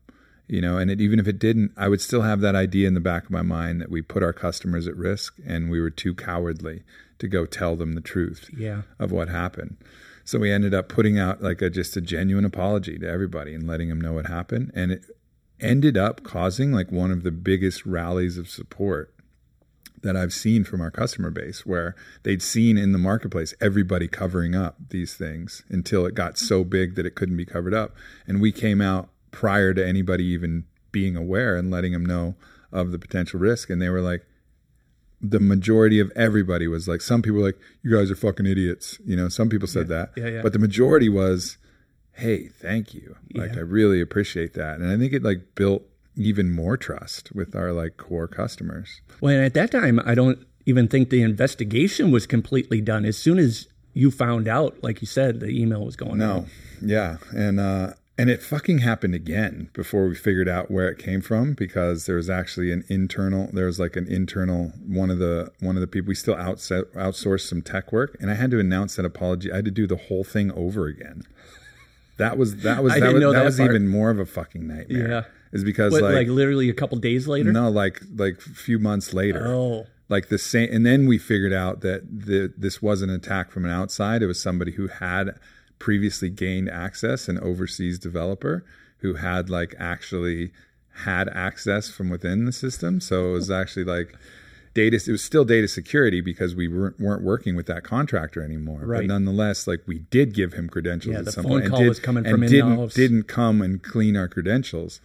you 0.48 0.62
know 0.62 0.78
and 0.78 0.90
it, 0.92 1.02
even 1.02 1.20
if 1.20 1.28
it 1.28 1.40
didn't 1.40 1.72
i 1.76 1.88
would 1.88 2.00
still 2.00 2.22
have 2.22 2.40
that 2.40 2.54
idea 2.54 2.88
in 2.88 2.94
the 2.94 3.00
back 3.00 3.24
of 3.24 3.32
my 3.32 3.42
mind 3.42 3.82
that 3.82 3.90
we 3.90 4.00
put 4.00 4.22
our 4.22 4.32
customers 4.32 4.88
at 4.88 4.96
risk 4.96 5.38
and 5.44 5.72
we 5.72 5.82
were 5.82 5.90
too 5.90 6.14
cowardly 6.14 6.84
to 7.18 7.28
go 7.28 7.48
tell 7.48 7.76
them 7.76 7.94
the 7.94 8.00
truth 8.02 8.52
Yeah. 8.56 8.84
of 9.00 9.12
what 9.12 9.28
happened 9.28 9.78
so 10.26 10.40
we 10.40 10.52
ended 10.52 10.74
up 10.74 10.90
putting 10.90 11.18
out 11.18 11.42
like 11.42 11.62
a 11.62 11.70
just 11.70 11.96
a 11.96 12.02
genuine 12.02 12.44
apology 12.44 13.00
to 13.00 13.08
everybody 13.08 13.54
and 13.54 13.66
letting 13.66 13.88
them 13.88 14.02
know 14.02 14.14
what 14.14 14.26
happened 14.26 14.72
and 14.76 14.92
it 14.92 15.06
ended 15.62 15.96
up 15.96 16.24
causing 16.24 16.74
like 16.74 16.92
one 16.92 17.12
of 17.12 17.24
the 17.24 17.32
biggest 17.32 17.86
rallies 17.86 18.38
of 18.38 18.50
support 18.50 19.16
that 20.06 20.16
I've 20.16 20.34
seen 20.34 20.64
from 20.64 20.82
our 20.82 20.92
customer 20.92 21.32
base 21.32 21.66
where 21.66 21.96
they'd 22.24 22.42
seen 22.42 22.78
in 22.78 22.92
the 22.92 23.00
marketplace 23.00 23.56
everybody 23.60 24.08
covering 24.08 24.54
up 24.54 24.76
these 24.90 25.16
things 25.16 25.64
until 25.68 26.06
it 26.06 26.14
got 26.14 26.38
so 26.38 26.64
big 26.64 26.96
that 26.96 27.08
it 27.08 27.16
couldn't 27.16 27.38
be 27.38 27.46
covered 27.46 27.74
up. 27.74 27.96
And 28.28 28.40
we 28.40 28.52
came 28.52 28.82
out 28.82 29.10
prior 29.32 29.74
to 29.74 29.86
anybody 29.86 30.24
even 30.26 30.66
being 30.92 31.18
aware 31.18 31.56
and 31.58 31.72
letting 31.72 31.92
them 31.92 32.06
know 32.06 32.36
of 32.72 32.92
the 32.92 33.00
potential 33.00 33.40
risk. 33.40 33.72
And 33.72 33.82
they 33.82 33.90
were 33.90 34.02
like, 34.02 34.26
the 35.30 35.40
majority 35.40 36.00
of 36.00 36.12
everybody 36.16 36.68
was 36.68 36.88
like, 36.88 37.02
some 37.02 37.22
people 37.22 37.40
were 37.40 37.46
like, 37.46 37.60
you 37.84 37.96
guys 37.96 38.12
are 38.12 38.16
fucking 38.16 38.46
idiots. 38.46 39.00
You 39.06 39.16
know, 39.16 39.30
some 39.30 39.50
people 39.50 39.68
said 39.68 39.88
that. 39.90 40.12
Yeah, 40.16 40.28
yeah. 40.28 40.42
But 40.42 40.54
the 40.54 40.60
majority 40.60 41.10
was, 41.10 41.58
hey, 42.14 42.48
thank 42.48 42.94
you. 42.94 43.16
Like, 43.34 43.54
Yeah. 43.54 43.60
I 43.60 43.62
really 43.62 44.02
appreciate 44.02 44.54
that. 44.54 44.80
And 44.80 44.90
I 44.92 44.98
think 44.98 45.14
it 45.14 45.24
like 45.24 45.56
built 45.56 45.84
even 46.16 46.52
more 46.52 46.78
trust 46.78 47.34
with 47.34 47.56
our 47.56 47.72
like 47.74 47.98
core 47.98 48.28
customers. 48.28 49.02
Well, 49.22 49.34
and 49.36 49.44
at 49.44 49.54
that 49.56 49.72
time, 49.72 50.00
I 50.06 50.16
don't 50.16 50.40
even 50.66 50.88
think 50.88 51.10
the 51.10 51.22
investigation 51.22 52.12
was 52.12 52.26
completely 52.26 52.82
done. 52.82 53.06
As 53.06 53.18
soon 53.18 53.38
as 53.38 53.68
you 53.94 54.12
found 54.12 54.48
out, 54.48 54.78
like 54.84 55.02
you 55.02 55.08
said, 55.08 55.40
the 55.40 55.48
email 55.50 55.86
was 55.86 55.96
going 55.96 56.22
out. 56.22 56.44
No, 56.44 56.46
yeah, 56.82 57.18
and 57.36 57.60
uh, 57.60 57.94
and 58.18 58.30
it 58.30 58.42
fucking 58.42 58.80
happened 58.80 59.14
again 59.14 59.70
before 59.74 60.08
we 60.08 60.16
figured 60.16 60.48
out 60.48 60.72
where 60.72 60.88
it 60.88 60.98
came 60.98 61.22
from 61.22 61.54
because 61.54 62.06
there 62.06 62.16
was 62.16 62.30
actually 62.30 62.72
an 62.72 62.86
internal. 62.88 63.50
There 63.52 63.66
was 63.66 63.80
like 63.80 63.96
an 63.96 64.08
internal 64.08 64.72
one 64.88 65.10
of 65.10 65.20
the 65.20 65.52
one 65.60 65.76
of 65.76 65.82
the 65.82 65.88
people 65.88 66.10
we 66.10 66.16
still 66.16 66.36
outset, 66.36 66.86
outsourced 66.94 67.48
some 67.48 67.62
tech 67.62 67.92
work, 67.92 68.16
and 68.22 68.32
I 68.32 68.36
had 68.36 68.52
to 68.52 68.60
announce 68.60 68.96
that 68.96 69.06
apology. 69.06 69.52
I 69.52 69.58
had 69.58 69.66
to 69.66 69.72
do 69.72 69.86
the 69.86 69.98
whole 69.98 70.24
thing 70.24 70.52
over 70.54 70.88
again. 70.88 71.24
That 72.18 72.38
was 72.38 72.58
that 72.58 72.82
was 72.84 72.94
that 72.94 73.14
was, 73.14 73.22
that 73.22 73.34
that 73.34 73.44
was 73.44 73.58
part. 73.58 73.70
even 73.70 73.88
more 73.88 74.10
of 74.10 74.20
a 74.20 74.26
fucking 74.26 74.66
nightmare. 74.66 75.10
Yeah. 75.10 75.24
is 75.52 75.66
because 75.66 75.92
What, 75.92 76.04
like, 76.04 76.14
like, 76.14 76.28
literally 76.28 76.70
a 76.70 76.74
couple 76.74 76.98
days 76.98 77.28
later? 77.28 77.52
no, 77.52 77.70
like 77.70 78.02
like 78.16 78.38
a 78.38 78.50
few 78.50 78.80
months 78.80 79.14
later 79.14 79.46
Oh, 79.46 79.88
like 80.08 80.30
the 80.30 80.38
same 80.38 80.70
and 80.72 80.86
then 80.86 81.08
we 81.08 81.18
figured 81.18 81.52
out 81.52 81.82
that 81.82 82.04
the, 82.26 82.54
this 82.58 82.82
wasn't 82.82 83.12
an 83.12 83.18
attack 83.18 83.52
from 83.52 83.66
an 83.66 83.72
outside 83.72 84.22
it 84.22 84.28
was 84.28 84.40
somebody 84.40 84.74
who 84.74 84.88
had 84.88 85.38
previously 85.86 86.32
gained 86.32 86.68
access 86.68 87.28
an 87.30 87.38
overseas 87.42 88.00
developer 88.00 88.66
who 89.02 89.14
had 89.16 89.52
like 89.52 89.76
actually 89.78 90.52
had 91.04 91.30
access 91.30 91.90
from 91.92 92.10
within 92.10 92.46
the 92.46 92.52
system 92.52 93.00
so 93.00 93.30
it 93.30 93.34
was 93.34 93.52
actually 93.52 93.84
like 93.84 94.16
data 94.74 94.96
it 94.96 95.12
was 95.12 95.24
still 95.24 95.46
data 95.46 95.68
security 95.68 96.22
because 96.22 96.56
we 96.56 96.68
weren't, 96.68 97.00
weren't 97.00 97.22
working 97.24 97.56
with 97.56 97.68
that 97.68 97.84
contractor 97.84 98.42
anymore 98.42 98.80
but 98.80 98.88
Right. 98.88 99.06
nonetheless 99.08 99.68
like 99.68 99.82
we 99.86 100.00
did 100.10 100.34
give 100.34 100.54
him 100.54 100.68
credentials 100.70 101.14
Yeah, 101.14 101.20
at 101.20 101.26
the 101.26 101.32
some 101.34 101.44
phone 101.44 101.52
point 101.52 101.64
and 101.66 101.72
call 101.72 101.82
did- 101.82 101.90
was 101.90 102.00
coming 102.00 102.26
and 102.26 102.32
from 102.34 102.42
didn't, 102.42 102.72
in-house. 102.72 102.94
didn't 102.96 103.24
come 103.28 103.62
and 103.62 103.84
clean 103.84 104.18
our 104.18 104.28
credentials 104.28 105.00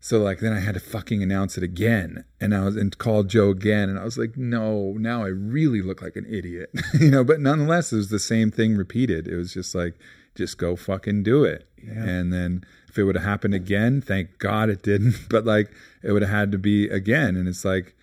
so 0.00 0.18
like 0.18 0.40
then 0.40 0.52
I 0.52 0.60
had 0.60 0.74
to 0.74 0.80
fucking 0.80 1.22
announce 1.22 1.56
it 1.56 1.62
again, 1.64 2.24
and 2.40 2.54
I 2.54 2.64
was 2.64 2.76
and 2.76 2.96
called 2.96 3.28
Joe 3.28 3.50
again, 3.50 3.88
and 3.88 3.98
I 3.98 4.04
was 4.04 4.18
like, 4.18 4.36
no, 4.36 4.92
now 4.92 5.24
I 5.24 5.28
really 5.28 5.82
look 5.82 6.02
like 6.02 6.16
an 6.16 6.26
idiot, 6.28 6.70
you 7.00 7.10
know. 7.10 7.24
But 7.24 7.40
nonetheless, 7.40 7.92
it 7.92 7.96
was 7.96 8.10
the 8.10 8.18
same 8.18 8.50
thing 8.50 8.76
repeated. 8.76 9.26
It 9.26 9.36
was 9.36 9.52
just 9.52 9.74
like, 9.74 9.94
just 10.34 10.58
go 10.58 10.76
fucking 10.76 11.22
do 11.22 11.44
it. 11.44 11.68
And 11.88 12.32
then 12.32 12.64
if 12.88 12.98
it 12.98 13.04
would 13.04 13.14
have 13.14 13.24
happened 13.24 13.54
again, 13.54 14.00
thank 14.00 14.38
God 14.38 14.68
it 14.68 14.82
didn't. 14.82 15.14
But 15.28 15.44
like 15.44 15.70
it 16.02 16.12
would 16.12 16.22
have 16.22 16.30
had 16.30 16.52
to 16.52 16.58
be 16.58 16.88
again, 16.88 17.36
and 17.36 17.48
it's 17.48 17.64
like, 17.64 17.96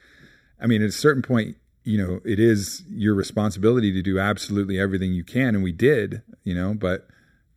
I 0.59 0.67
mean, 0.67 0.81
at 0.81 0.89
a 0.89 0.93
certain 0.93 1.21
point, 1.21 1.57
you 1.83 1.97
know, 1.97 2.21
it 2.23 2.39
is 2.39 2.83
your 2.89 3.13
responsibility 3.13 3.91
to 3.91 4.01
do 4.01 4.19
absolutely 4.19 4.79
everything 4.79 5.13
you 5.13 5.23
can, 5.23 5.55
and 5.55 5.63
we 5.63 5.71
did, 5.71 6.21
you 6.43 6.55
know, 6.55 6.73
but 6.73 7.07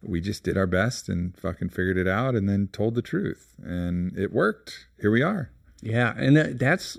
we 0.03 0.21
just 0.21 0.45
did 0.45 0.57
our 0.57 0.67
best 0.67 1.09
and 1.09 1.37
fucking 1.37 1.69
figured 1.69 1.97
it 1.97 2.07
out 2.07 2.35
and 2.35 2.49
then 2.49 2.69
told 2.73 2.95
the 2.95 3.03
truth 3.03 3.55
and 3.63 4.17
it 4.17 4.33
worked 4.33 4.87
here 5.01 5.11
we 5.11 5.23
are 5.23 5.51
yeah. 5.83 6.15
And 6.17 6.37
that, 6.37 6.59
that's, 6.59 6.99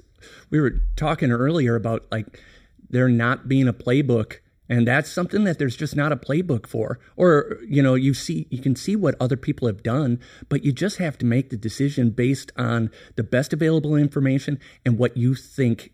we 0.50 0.60
were 0.60 0.82
talking 0.96 1.32
earlier 1.32 1.76
about 1.76 2.06
like 2.12 2.42
there 2.90 3.10
not 3.10 3.48
being 3.48 3.68
a 3.68 3.74
playbook. 3.74 4.38
And 4.70 4.86
that's 4.86 5.10
something 5.10 5.46
that 5.46 5.60
there's 5.60 5.78
just 5.78 5.96
not 5.96 6.12
a 6.12 6.18
playbook 6.18 6.68
for. 6.68 7.00
Or, 7.16 7.58
you 7.66 7.82
know, 7.82 7.96
you 7.96 8.14
see, 8.14 8.48
you 8.50 8.62
can 8.62 8.76
see 8.76 8.98
what 8.98 9.16
other 9.20 9.38
people 9.38 9.68
have 9.68 9.82
done, 9.82 10.20
but 10.50 10.66
you 10.66 10.74
just 10.74 10.98
have 10.98 11.18
to 11.20 11.26
make 11.26 11.50
the 11.50 11.58
decision 11.58 12.10
based 12.10 12.52
on 12.58 12.92
the 13.16 13.24
best 13.24 13.54
available 13.54 13.96
information 13.96 14.60
and 14.86 14.98
what 14.98 15.16
you 15.16 15.36
think 15.36 15.94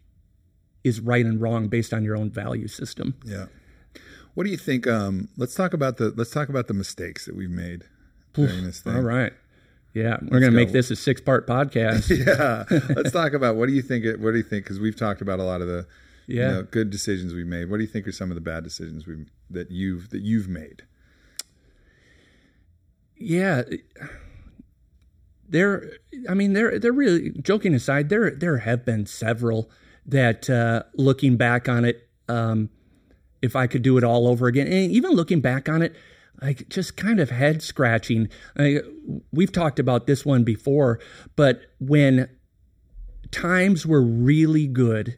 is 0.83 0.99
right 0.99 1.25
and 1.25 1.39
wrong 1.39 1.67
based 1.67 1.93
on 1.93 2.03
your 2.03 2.17
own 2.17 2.31
value 2.31 2.67
system. 2.67 3.15
yeah 3.25 3.45
what 4.34 4.43
do 4.45 4.49
you 4.49 4.57
think 4.57 4.88
um 4.88 5.29
let's 5.38 5.55
talk 5.55 5.73
about 5.73 5.97
the 5.97 6.13
let's 6.15 6.31
talk 6.31 6.49
about 6.49 6.67
the 6.67 6.73
mistakes 6.73 7.25
that 7.25 7.36
we've 7.36 7.49
made 7.49 7.84
during 8.34 8.63
this 8.63 8.81
thing 8.81 8.95
All 8.95 9.01
right. 9.01 9.34
Yeah. 9.93 10.17
We're 10.23 10.39
going 10.39 10.51
to 10.51 10.57
make 10.57 10.71
this 10.71 10.89
a 10.89 10.95
six 10.95 11.21
part 11.21 11.45
podcast. 11.45 12.09
yeah 12.25 12.63
let's 12.95 13.11
talk 13.11 13.34
about 13.34 13.55
what 13.55 13.67
do 13.67 13.73
you 13.73 13.81
think 13.84 14.05
it 14.05 14.19
what 14.19 14.31
do 14.31 14.38
you 14.38 14.43
think 14.43 14.65
because 14.65 14.79
we've 14.79 14.95
talked 14.95 15.21
about 15.21 15.39
a 15.39 15.43
lot 15.43 15.61
of 15.61 15.67
the 15.67 15.86
you 16.25 16.39
know, 16.39 16.63
good 16.63 16.89
decisions 16.89 17.34
we've 17.34 17.45
made 17.45 17.69
what 17.69 17.77
do 17.77 17.84
you 17.84 17.89
think 17.89 18.07
are 18.07 18.11
some 18.11 18.31
of 18.31 18.36
the 18.36 18.41
bad 18.41 18.63
decisions 18.63 19.05
we 19.05 19.25
that 19.49 19.69
you've 19.69 20.09
that 20.09 20.21
you've 20.21 20.47
made 20.47 20.84
Yeah. 23.17 23.63
There, 25.47 25.91
I 26.27 26.34
mean, 26.34 26.53
there, 26.53 26.79
there 26.79 26.91
really, 26.91 27.29
joking 27.41 27.75
aside, 27.75 28.09
there, 28.09 28.31
there 28.31 28.57
have 28.59 28.84
been 28.86 29.05
several 29.05 29.69
that, 30.05 30.49
uh, 30.49 30.84
looking 30.95 31.38
back 31.38 31.69
on 31.69 31.86
it, 31.86 32.09
um, 32.27 32.69
if 33.43 33.55
I 33.55 33.67
could 33.67 33.81
do 33.83 33.97
it 33.97 34.03
all 34.03 34.27
over 34.27 34.47
again, 34.47 34.67
and 34.67 34.91
even 34.91 35.11
looking 35.11 35.41
back 35.41 35.69
on 35.69 35.81
it, 35.81 35.95
like 36.41 36.67
just 36.69 36.97
kind 36.97 37.19
of 37.19 37.29
head 37.29 37.61
scratching. 37.61 38.29
I, 38.57 38.79
we've 39.31 39.51
talked 39.51 39.79
about 39.79 40.07
this 40.07 40.25
one 40.25 40.43
before, 40.43 40.99
but 41.35 41.61
when 41.79 42.29
times 43.31 43.85
were 43.85 44.01
really 44.01 44.67
good, 44.67 45.17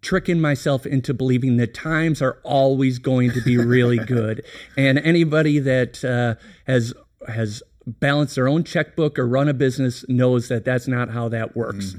tricking 0.00 0.40
myself 0.40 0.86
into 0.86 1.12
believing 1.12 1.56
that 1.58 1.74
times 1.74 2.22
are 2.22 2.38
always 2.44 2.98
going 2.98 3.32
to 3.32 3.42
be 3.42 3.56
really 3.56 3.98
good. 4.06 4.44
And 4.76 4.98
anybody 4.98 5.58
that 5.58 6.04
uh, 6.04 6.40
has 6.66 6.94
has 7.26 7.62
balanced 7.86 8.34
their 8.34 8.48
own 8.48 8.64
checkbook 8.64 9.18
or 9.18 9.26
run 9.26 9.48
a 9.48 9.54
business 9.54 10.04
knows 10.08 10.48
that 10.48 10.64
that's 10.64 10.86
not 10.86 11.10
how 11.10 11.28
that 11.30 11.56
works. 11.56 11.94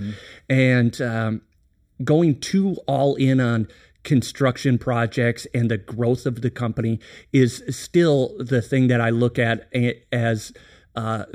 And 0.48 1.02
um, 1.02 1.42
going 2.04 2.40
too 2.40 2.78
all 2.88 3.16
in 3.16 3.40
on 3.40 3.68
construction 4.04 4.78
projects 4.78 5.46
and 5.54 5.70
the 5.70 5.78
growth 5.78 6.26
of 6.26 6.42
the 6.42 6.50
company 6.50 7.00
is 7.34 7.64
still 7.70 8.36
the 8.40 8.62
thing 8.62 8.88
that 8.88 9.02
I 9.02 9.10
look 9.10 9.38
at 9.38 9.68
as 10.12 10.54
uh, 10.96 11.26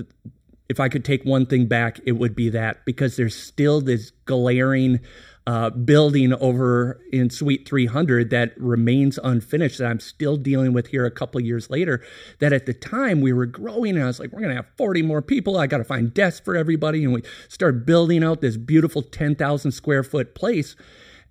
if 0.68 0.80
I 0.80 0.88
could 0.88 1.04
take 1.04 1.24
one 1.24 1.46
thing 1.46 1.66
back, 1.66 2.00
it 2.06 2.12
would 2.12 2.34
be 2.34 2.48
that 2.50 2.84
because 2.84 3.16
there's 3.16 3.36
still 3.36 3.80
this 3.80 4.10
glaring 4.24 5.00
uh, 5.46 5.68
building 5.68 6.32
over 6.34 7.00
in 7.12 7.28
Suite 7.28 7.68
300 7.68 8.30
that 8.30 8.58
remains 8.58 9.18
unfinished 9.22 9.78
that 9.78 9.86
I'm 9.86 10.00
still 10.00 10.38
dealing 10.38 10.72
with 10.72 10.86
here 10.86 11.04
a 11.04 11.10
couple 11.10 11.38
years 11.40 11.68
later. 11.68 12.02
That 12.38 12.54
at 12.54 12.64
the 12.64 12.72
time 12.72 13.20
we 13.20 13.32
were 13.32 13.44
growing, 13.44 13.96
and 13.96 14.04
I 14.04 14.06
was 14.06 14.18
like, 14.18 14.32
we're 14.32 14.40
going 14.40 14.56
to 14.56 14.56
have 14.56 14.70
40 14.78 15.02
more 15.02 15.20
people. 15.20 15.58
I 15.58 15.66
got 15.66 15.78
to 15.78 15.84
find 15.84 16.14
desks 16.14 16.40
for 16.40 16.56
everybody. 16.56 17.04
And 17.04 17.12
we 17.12 17.22
start 17.48 17.84
building 17.84 18.24
out 18.24 18.40
this 18.40 18.56
beautiful 18.56 19.02
10,000 19.02 19.72
square 19.72 20.02
foot 20.02 20.34
place. 20.34 20.76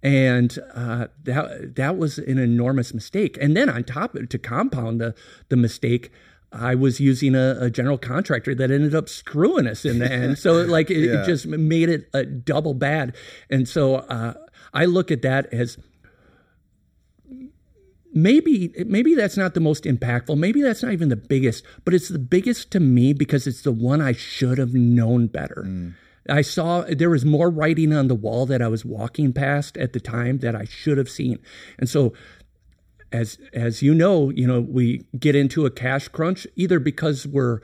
And 0.03 0.59
uh, 0.75 1.07
that 1.23 1.75
that 1.77 1.97
was 1.97 2.17
an 2.17 2.37
enormous 2.37 2.93
mistake. 2.93 3.37
And 3.41 3.55
then 3.55 3.69
on 3.69 3.83
top 3.85 4.15
to 4.29 4.37
compound 4.37 4.99
the 4.99 5.15
the 5.49 5.55
mistake, 5.55 6.11
I 6.51 6.75
was 6.75 6.99
using 6.99 7.35
a, 7.35 7.55
a 7.59 7.69
general 7.69 7.97
contractor 7.97 8.53
that 8.53 8.69
ended 8.69 8.93
up 8.93 9.07
screwing 9.09 9.65
us 9.65 9.85
in 9.85 9.99
the 9.99 10.11
end. 10.11 10.37
So 10.37 10.61
like 10.77 10.91
it, 10.91 10.97
Yeah. 10.99 11.21
it 11.21 11.25
just 11.25 11.47
made 11.47 11.87
it 11.89 12.09
a 12.13 12.25
double 12.25 12.73
bad. 12.73 13.15
And 13.49 13.67
so 13.67 13.95
uh, 13.95 14.33
I 14.73 14.85
look 14.85 15.09
at 15.09 15.21
that 15.21 15.51
as 15.53 15.77
maybe 18.13 18.73
maybe 18.85 19.15
that's 19.15 19.37
not 19.37 19.53
the 19.53 19.59
most 19.59 19.85
impactful. 19.85 20.37
Maybe 20.37 20.61
that's 20.61 20.83
not 20.83 20.91
even 20.91 21.09
the 21.09 21.15
biggest, 21.15 21.63
but 21.85 21.93
it's 21.93 22.09
the 22.09 22.19
biggest 22.19 22.71
to 22.71 22.79
me 22.79 23.13
because 23.13 23.47
it's 23.47 23.61
the 23.61 23.71
one 23.71 24.01
I 24.01 24.11
should 24.11 24.57
have 24.57 24.73
known 24.73 25.27
better. 25.27 25.93
I 26.29 26.41
saw 26.41 26.81
there 26.81 27.09
was 27.09 27.25
more 27.25 27.49
writing 27.49 27.93
on 27.93 28.07
the 28.07 28.15
wall 28.15 28.45
that 28.45 28.61
I 28.61 28.67
was 28.67 28.85
walking 28.85 29.33
past 29.33 29.77
at 29.77 29.93
the 29.93 29.99
time 29.99 30.39
that 30.39 30.55
I 30.55 30.65
should 30.65 30.97
have 30.97 31.09
seen. 31.09 31.39
And 31.77 31.89
so 31.89 32.13
as 33.11 33.37
as 33.53 33.81
you 33.81 33.93
know, 33.93 34.29
you 34.31 34.47
know, 34.47 34.59
we 34.61 35.05
get 35.17 35.35
into 35.35 35.65
a 35.65 35.71
cash 35.71 36.07
crunch 36.07 36.47
either 36.55 36.79
because 36.79 37.27
we're 37.27 37.59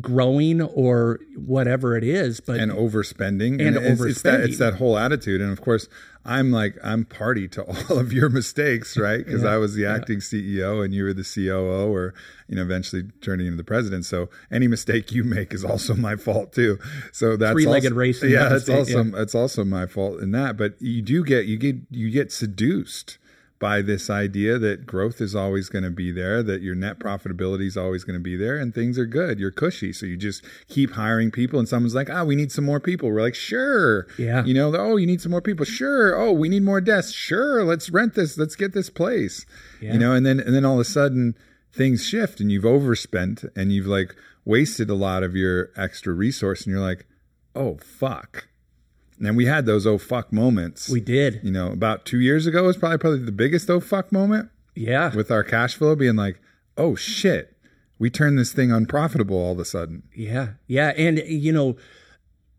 growing 0.00 0.60
or 0.60 1.20
whatever 1.36 1.96
it 1.96 2.04
is. 2.04 2.40
But 2.40 2.60
and 2.60 2.72
overspending. 2.72 3.64
And 3.64 3.76
it's, 3.76 4.00
it's 4.00 4.22
that 4.22 4.40
overspending. 4.40 4.44
it's 4.44 4.58
that 4.58 4.74
whole 4.74 4.98
attitude. 4.98 5.40
And 5.40 5.52
of 5.52 5.60
course 5.60 5.88
i'm 6.26 6.50
like 6.50 6.74
i'm 6.82 7.04
party 7.04 7.46
to 7.46 7.62
all 7.62 7.98
of 7.98 8.10
your 8.10 8.30
mistakes 8.30 8.96
right? 8.96 9.18
Because 9.26 9.44
i 9.44 9.58
was 9.58 9.74
the 9.74 9.84
acting 9.84 10.20
ceo 10.20 10.82
and 10.82 10.94
you 10.94 11.04
were 11.04 11.12
the 11.12 11.22
coo 11.22 11.92
or 11.92 12.14
you 12.48 12.56
know 12.56 12.62
eventually 12.62 13.04
turning 13.20 13.46
into 13.46 13.56
the 13.56 13.64
president. 13.64 14.04
So 14.04 14.28
any 14.50 14.68
mistake 14.68 15.12
you 15.12 15.24
make 15.24 15.52
is 15.52 15.64
also 15.64 15.94
my 15.94 16.16
fault 16.16 16.52
too. 16.52 16.78
So 17.12 17.36
that's 17.36 17.52
Three-legged 17.52 17.92
also, 17.92 17.94
race 17.94 18.22
yeah 18.22 18.48
that 18.48 18.66
that's 18.66 18.68
also 18.68 19.14
it's 19.16 19.34
also 19.34 19.64
my 19.64 19.86
fault 19.86 20.20
in 20.20 20.30
that. 20.32 20.56
But 20.56 20.80
you 20.80 21.02
do 21.02 21.24
get 21.24 21.46
you 21.46 21.56
get 21.56 21.76
you 21.90 22.10
get 22.10 22.32
seduced 22.32 23.18
by 23.64 23.80
this 23.80 24.10
idea 24.10 24.58
that 24.58 24.84
growth 24.84 25.22
is 25.22 25.34
always 25.34 25.70
going 25.70 25.84
to 25.84 25.90
be 25.90 26.12
there, 26.12 26.42
that 26.42 26.60
your 26.60 26.74
net 26.74 26.98
profitability 26.98 27.66
is 27.66 27.78
always 27.78 28.04
going 28.04 28.12
to 28.12 28.22
be 28.22 28.36
there, 28.36 28.58
and 28.58 28.74
things 28.74 28.98
are 28.98 29.06
good. 29.06 29.38
You're 29.38 29.50
cushy. 29.50 29.90
So 29.90 30.04
you 30.04 30.18
just 30.18 30.44
keep 30.68 30.90
hiring 30.90 31.30
people, 31.30 31.58
and 31.58 31.66
someone's 31.66 31.94
like, 31.94 32.10
ah, 32.10 32.24
we 32.24 32.36
need 32.36 32.52
some 32.52 32.66
more 32.66 32.78
people. 32.78 33.10
We're 33.10 33.22
like, 33.22 33.34
sure. 33.34 34.06
Yeah. 34.18 34.44
You 34.44 34.52
know, 34.52 34.76
oh, 34.76 34.96
you 34.96 35.06
need 35.06 35.22
some 35.22 35.30
more 35.30 35.40
people. 35.40 35.64
Sure. 35.64 36.14
Oh, 36.14 36.30
we 36.30 36.50
need 36.50 36.62
more 36.62 36.82
desks. 36.82 37.14
Sure. 37.14 37.64
Let's 37.64 37.88
rent 37.88 38.12
this. 38.12 38.36
Let's 38.36 38.54
get 38.54 38.74
this 38.74 38.90
place. 38.90 39.46
Yeah. 39.80 39.94
You 39.94 39.98
know, 39.98 40.12
and 40.12 40.26
then, 40.26 40.40
and 40.40 40.54
then 40.54 40.66
all 40.66 40.74
of 40.74 40.80
a 40.80 40.84
sudden 40.84 41.34
things 41.72 42.04
shift 42.04 42.40
and 42.40 42.52
you've 42.52 42.66
overspent 42.66 43.46
and 43.56 43.72
you've 43.72 43.86
like 43.86 44.14
wasted 44.44 44.90
a 44.90 44.94
lot 44.94 45.22
of 45.22 45.34
your 45.34 45.70
extra 45.74 46.12
resource, 46.12 46.66
and 46.66 46.74
you're 46.74 46.84
like, 46.84 47.06
oh, 47.56 47.78
fuck. 47.78 48.46
And 49.26 49.36
we 49.36 49.46
had 49.46 49.66
those 49.66 49.86
oh 49.86 49.98
fuck 49.98 50.32
moments. 50.32 50.88
we 50.88 51.00
did. 51.00 51.40
You 51.42 51.50
know, 51.50 51.70
about 51.72 52.04
two 52.04 52.20
years 52.20 52.46
ago 52.46 52.64
was 52.64 52.76
probably 52.76 52.98
probably 52.98 53.20
the 53.20 53.32
biggest 53.32 53.68
oh 53.70 53.80
fuck 53.80 54.10
moment 54.12 54.50
Yeah. 54.74 55.14
with 55.14 55.30
our 55.30 55.42
cash 55.44 55.74
flow 55.76 55.94
being 55.96 56.16
like, 56.16 56.40
oh 56.76 56.94
shit, 56.94 57.56
we 57.98 58.10
turned 58.10 58.38
this 58.38 58.52
thing 58.52 58.72
unprofitable 58.72 59.36
all 59.36 59.52
of 59.52 59.58
a 59.58 59.64
sudden. 59.64 60.02
Yeah, 60.14 60.48
yeah, 60.66 60.88
and 60.96 61.18
you 61.26 61.52
know, 61.52 61.76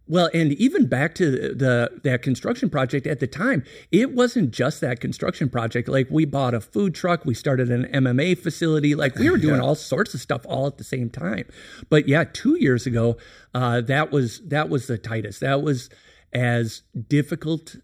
well, 0.07 0.30
and 0.36 0.53
even 0.53 0.86
back 0.86 1.16
to 1.16 1.32
the 1.32 1.89
that 2.03 2.22
construction 2.22 2.70
project 2.70 3.07
at 3.07 3.20
the 3.20 3.26
time, 3.28 3.63
it 3.91 4.11
wasn't 4.13 4.51
just 4.51 4.80
that 4.82 4.99
construction 4.99 5.49
project. 5.49 5.88
Like 5.89 6.07
we 6.11 6.26
bought 6.26 6.53
a 6.53 6.61
food 6.61 6.93
truck, 6.93 7.26
we 7.26 7.34
started 7.34 7.72
an 7.72 7.86
MMA 7.86 8.38
facility, 8.38 8.93
like 8.95 9.16
we 9.16 9.30
were 9.32 9.38
doing 9.47 9.59
all 9.59 9.74
sorts 9.76 10.13
of 10.13 10.22
stuff 10.22 10.45
all 10.47 10.68
at 10.68 10.78
the 10.78 10.84
same 10.84 11.09
time. 11.09 11.45
But 11.89 12.07
yeah, 12.07 12.24
two 12.32 12.55
years 12.59 12.86
ago, 12.86 13.18
uh, 13.55 13.82
that 13.82 14.11
was 14.11 14.41
that 14.41 14.70
was 14.70 14.86
the 14.88 14.97
tightest. 14.99 15.39
That 15.41 15.63
was 15.63 15.89
as 16.34 16.84
difficult 17.08 17.78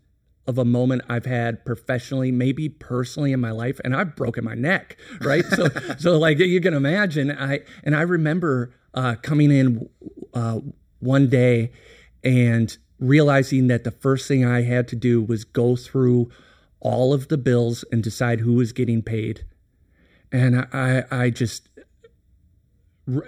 of 0.48 0.58
a 0.58 0.66
moment 0.66 1.04
I've 1.08 1.26
had 1.26 1.64
professionally, 1.66 2.32
maybe 2.32 2.68
personally 2.68 3.32
in 3.32 3.40
my 3.40 3.52
life, 3.52 3.80
and 3.84 3.96
I've 3.96 4.16
broken 4.16 4.44
my 4.44 4.56
neck, 4.56 4.98
right? 5.22 5.46
so, 5.46 5.68
so 5.98 6.18
like 6.18 6.40
you 6.40 6.62
can 6.62 6.74
imagine, 6.74 7.32
I 7.32 7.62
and 7.84 7.96
I 7.96 8.02
remember 8.02 8.74
uh, 8.94 9.16
coming 9.22 9.52
in 9.52 9.90
uh, 10.34 10.60
one 11.00 11.30
day 11.30 11.72
and 12.24 12.76
realizing 13.00 13.68
that 13.68 13.84
the 13.84 13.92
first 13.92 14.28
thing 14.28 14.46
I 14.46 14.64
had 14.64 14.88
to 14.90 14.96
do 14.96 15.22
was 15.22 15.44
go 15.44 15.76
through 15.76 16.30
all 16.80 17.14
of 17.14 17.28
the 17.28 17.38
bills 17.38 17.86
and 17.92 18.04
decide 18.04 18.40
who 18.40 18.54
was 18.54 18.74
getting 18.74 19.02
paid, 19.02 19.46
and 20.32 20.68
I, 20.74 21.04
I 21.12 21.30
just, 21.30 21.70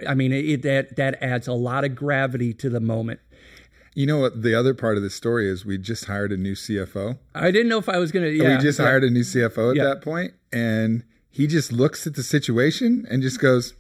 I 0.08 0.16
mean, 0.16 0.32
it, 0.32 0.64
that 0.64 0.96
that 0.96 1.22
adds 1.22 1.48
a 1.48 1.54
lot 1.54 1.84
of 1.84 1.96
gravity 1.96 2.54
to 2.56 2.70
the 2.70 2.80
moment. 2.80 3.20
You 3.96 4.06
know 4.08 4.20
what? 4.20 4.42
The 4.42 4.56
other 4.56 4.74
part 4.74 4.98
of 4.98 5.04
the 5.04 5.10
story 5.10 5.48
is 5.48 5.66
we 5.66 5.78
just 5.78 6.06
hired 6.06 6.32
a 6.32 6.38
new 6.38 6.54
CFO. 6.56 7.18
I 7.36 7.52
didn't 7.52 7.70
know 7.70 7.78
if 7.78 7.88
I 7.90 7.98
was 7.98 8.12
gonna. 8.12 8.28
Yeah, 8.28 8.58
we 8.58 8.62
just 8.64 8.80
yeah. 8.80 8.86
hired 8.86 9.04
a 9.04 9.10
new 9.10 9.22
CFO 9.24 9.72
at 9.72 9.76
Yeah. 9.78 9.84
that 9.86 10.02
point, 10.02 10.34
and 10.52 11.04
he 11.30 11.48
just 11.48 11.72
looks 11.72 12.08
at 12.08 12.16
the 12.16 12.24
situation 12.24 13.06
and 13.10 13.22
just 13.22 13.40
goes, 13.40 13.74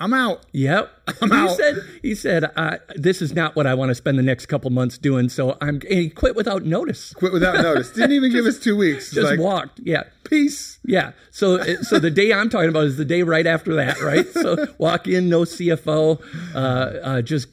"I'm 0.00 0.12
out." 0.12 0.44
Yep. 0.52 0.90
he 1.20 1.28
out. 1.32 1.56
said 1.56 1.76
he 2.02 2.14
said 2.14 2.44
uh, 2.56 2.78
this 2.96 3.20
is 3.22 3.32
not 3.34 3.54
what 3.56 3.66
I 3.66 3.74
want 3.74 3.90
to 3.90 3.94
spend 3.94 4.18
the 4.18 4.22
next 4.22 4.46
couple 4.46 4.70
months 4.70 4.98
doing. 4.98 5.28
So 5.28 5.56
I'm 5.60 5.76
and 5.88 5.98
he 5.98 6.10
quit 6.10 6.34
without 6.36 6.64
notice. 6.64 7.12
Quit 7.14 7.32
without 7.32 7.62
notice. 7.62 7.90
Didn't 7.90 8.12
even 8.12 8.32
give 8.38 8.46
us 8.46 8.58
two 8.58 8.76
weeks. 8.76 9.12
Just 9.12 9.30
like, 9.30 9.38
walked. 9.40 9.80
Yeah. 9.82 10.04
peace. 10.24 10.78
Yeah. 10.84 11.12
So 11.32 11.62
so 11.82 11.98
the 11.98 12.10
day 12.10 12.32
I'm 12.32 12.48
talking 12.48 12.68
about 12.68 12.84
is 12.84 12.96
the 12.96 13.04
day 13.04 13.22
right 13.24 13.46
after 13.46 13.74
that, 13.76 14.00
right? 14.00 14.26
So 14.28 14.66
walk 14.78 15.06
in, 15.08 15.28
no 15.28 15.42
CFO, 15.42 16.20
uh, 16.54 16.58
uh, 16.58 17.22
just 17.22 17.52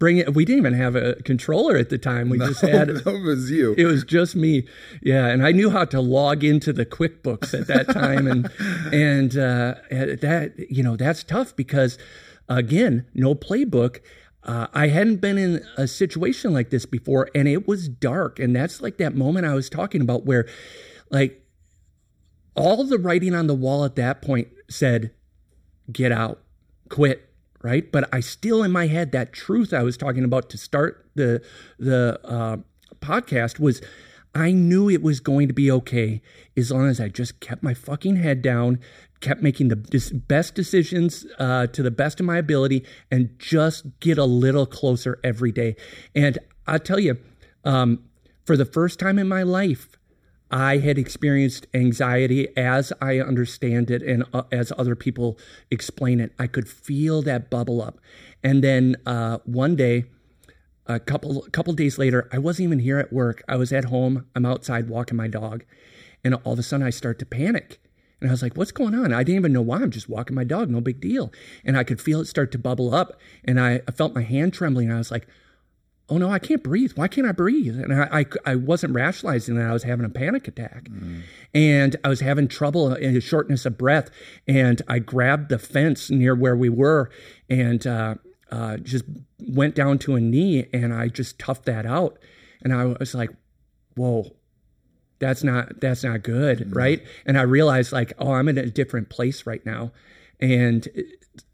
bring 0.00 0.16
it. 0.16 0.34
We 0.34 0.44
didn't 0.44 0.58
even 0.58 0.74
have 0.74 0.96
a 0.96 1.14
controller 1.22 1.76
at 1.76 1.90
the 1.90 1.98
time. 1.98 2.28
We 2.28 2.38
just 2.38 2.62
had 2.62 2.88
that 2.88 3.22
was 3.24 3.52
you. 3.52 3.74
it 3.78 3.84
was 3.84 4.02
just 4.02 4.34
me 4.34 4.66
yeah 5.02 5.26
and 5.26 5.44
i 5.44 5.52
knew 5.52 5.70
how 5.70 5.84
to 5.84 6.00
log 6.00 6.42
into 6.42 6.72
the 6.72 6.86
quickbooks 6.86 7.58
at 7.58 7.66
that 7.66 7.88
time 7.88 8.26
and 8.26 8.50
and 8.92 9.36
uh, 9.36 9.74
that 9.90 10.54
you 10.68 10.82
know 10.82 10.96
that's 10.96 11.22
tough 11.22 11.54
because 11.54 11.98
again 12.48 13.06
no 13.14 13.34
playbook 13.34 14.00
uh, 14.44 14.66
i 14.72 14.88
hadn't 14.88 15.16
been 15.16 15.38
in 15.38 15.64
a 15.76 15.86
situation 15.86 16.52
like 16.52 16.70
this 16.70 16.86
before 16.86 17.28
and 17.34 17.46
it 17.46 17.68
was 17.68 17.88
dark 17.88 18.38
and 18.38 18.56
that's 18.56 18.80
like 18.80 18.96
that 18.98 19.14
moment 19.14 19.46
i 19.46 19.54
was 19.54 19.68
talking 19.68 20.00
about 20.00 20.24
where 20.24 20.48
like 21.10 21.44
all 22.56 22.84
the 22.84 22.98
writing 22.98 23.34
on 23.34 23.46
the 23.46 23.54
wall 23.54 23.84
at 23.84 23.96
that 23.96 24.22
point 24.22 24.48
said 24.68 25.12
get 25.92 26.10
out 26.10 26.40
quit 26.88 27.29
right? 27.62 27.90
But 27.90 28.08
i 28.12 28.20
still 28.20 28.62
in 28.62 28.72
my 28.72 28.86
head 28.86 29.12
that 29.12 29.32
truth 29.32 29.72
i 29.72 29.82
was 29.82 29.96
talking 29.96 30.24
about 30.24 30.48
to 30.50 30.58
start 30.58 31.06
the 31.14 31.42
the 31.78 32.20
uh, 32.24 32.56
podcast 32.96 33.58
was 33.58 33.80
i 34.34 34.52
knew 34.52 34.88
it 34.88 35.02
was 35.02 35.20
going 35.20 35.48
to 35.48 35.54
be 35.54 35.70
okay 35.70 36.22
as 36.56 36.70
long 36.70 36.88
as 36.88 37.00
i 37.00 37.08
just 37.08 37.40
kept 37.40 37.62
my 37.62 37.74
fucking 37.74 38.16
head 38.16 38.42
down 38.42 38.78
kept 39.20 39.42
making 39.42 39.68
the 39.68 39.76
best 40.26 40.54
decisions 40.54 41.26
uh, 41.38 41.66
to 41.68 41.82
the 41.82 41.90
best 41.90 42.20
of 42.20 42.26
my 42.26 42.38
ability 42.38 42.84
and 43.10 43.38
just 43.38 43.84
get 44.00 44.18
a 44.18 44.24
little 44.24 44.66
closer 44.66 45.20
every 45.22 45.52
day. 45.52 45.76
And 46.14 46.38
i 46.66 46.78
tell 46.78 46.98
you 46.98 47.18
um, 47.64 48.04
for 48.44 48.56
the 48.56 48.64
first 48.64 48.98
time 48.98 49.18
in 49.18 49.28
my 49.28 49.42
life 49.42 49.98
I 50.50 50.78
had 50.78 50.98
experienced 50.98 51.66
anxiety 51.72 52.48
as 52.56 52.92
I 53.00 53.20
understand 53.20 53.90
it 53.90 54.02
and 54.02 54.24
uh, 54.32 54.42
as 54.50 54.72
other 54.76 54.96
people 54.96 55.38
explain 55.70 56.20
it. 56.20 56.32
I 56.38 56.46
could 56.46 56.68
feel 56.68 57.22
that 57.22 57.50
bubble 57.50 57.80
up. 57.80 57.98
And 58.42 58.64
then 58.64 58.96
uh, 59.06 59.38
one 59.44 59.76
day, 59.76 60.06
a 60.86 60.98
couple 60.98 61.42
couple 61.52 61.72
days 61.74 61.98
later, 61.98 62.28
I 62.32 62.38
wasn't 62.38 62.64
even 62.64 62.78
here 62.80 62.98
at 62.98 63.12
work. 63.12 63.42
I 63.48 63.56
was 63.56 63.72
at 63.72 63.86
home. 63.86 64.26
I'm 64.34 64.44
outside 64.46 64.88
walking 64.88 65.16
my 65.16 65.28
dog, 65.28 65.64
and 66.24 66.34
all 66.34 66.54
of 66.54 66.58
a 66.58 66.62
sudden 66.62 66.86
I 66.86 66.90
start 66.90 67.18
to 67.20 67.26
panic. 67.26 67.80
And 68.20 68.28
I 68.28 68.32
was 68.32 68.42
like, 68.42 68.56
"What's 68.56 68.72
going 68.72 68.94
on?" 68.94 69.12
I 69.12 69.22
didn't 69.22 69.38
even 69.38 69.52
know 69.52 69.62
why. 69.62 69.82
I'm 69.82 69.90
just 69.90 70.08
walking 70.08 70.34
my 70.34 70.44
dog, 70.44 70.68
no 70.68 70.80
big 70.80 71.00
deal. 71.00 71.32
And 71.64 71.76
I 71.76 71.84
could 71.84 72.00
feel 72.00 72.20
it 72.20 72.26
start 72.26 72.50
to 72.52 72.58
bubble 72.58 72.92
up, 72.92 73.20
and 73.44 73.60
I, 73.60 73.82
I 73.86 73.92
felt 73.92 74.14
my 74.14 74.22
hand 74.22 74.52
trembling. 74.52 74.90
I 74.90 74.98
was 74.98 75.12
like, 75.12 75.28
oh 76.10 76.18
no, 76.18 76.30
I 76.30 76.38
can't 76.38 76.62
breathe. 76.62 76.92
Why 76.96 77.08
can't 77.08 77.26
I 77.26 77.32
breathe? 77.32 77.78
And 77.78 77.94
I, 77.94 78.20
I, 78.20 78.26
I 78.44 78.56
wasn't 78.56 78.94
rationalizing 78.94 79.54
that 79.56 79.66
I 79.66 79.72
was 79.72 79.84
having 79.84 80.04
a 80.04 80.10
panic 80.10 80.48
attack. 80.48 80.88
And 81.54 81.96
I 82.04 82.08
was 82.08 82.20
having 82.20 82.48
trouble 82.48 82.92
and 82.92 83.22
shortness 83.22 83.64
of 83.64 83.78
breath. 83.78 84.10
And 84.46 84.82
I 84.88 84.98
grabbed 84.98 85.48
the 85.48 85.58
fence 85.58 86.10
near 86.10 86.34
where 86.34 86.56
we 86.56 86.68
were 86.68 87.10
and 87.48 87.86
uh, 87.86 88.16
uh, 88.50 88.78
just 88.78 89.04
went 89.38 89.74
down 89.74 89.98
to 90.00 90.16
a 90.16 90.20
knee 90.20 90.66
and 90.72 90.92
I 90.92 91.08
just 91.08 91.38
toughed 91.38 91.64
that 91.64 91.86
out. 91.86 92.18
And 92.62 92.74
I 92.74 92.84
was 92.84 93.14
like, 93.14 93.30
whoa, 93.94 94.34
that's 95.20 95.44
not 95.44 95.80
that's 95.80 96.02
not 96.02 96.22
good 96.22 96.74
right 96.74 97.04
and 97.26 97.38
i 97.38 97.42
realized 97.42 97.92
like 97.92 98.14
oh 98.18 98.32
i'm 98.32 98.48
in 98.48 98.56
a 98.56 98.70
different 98.70 99.10
place 99.10 99.44
right 99.44 99.64
now 99.66 99.92
and 100.40 100.88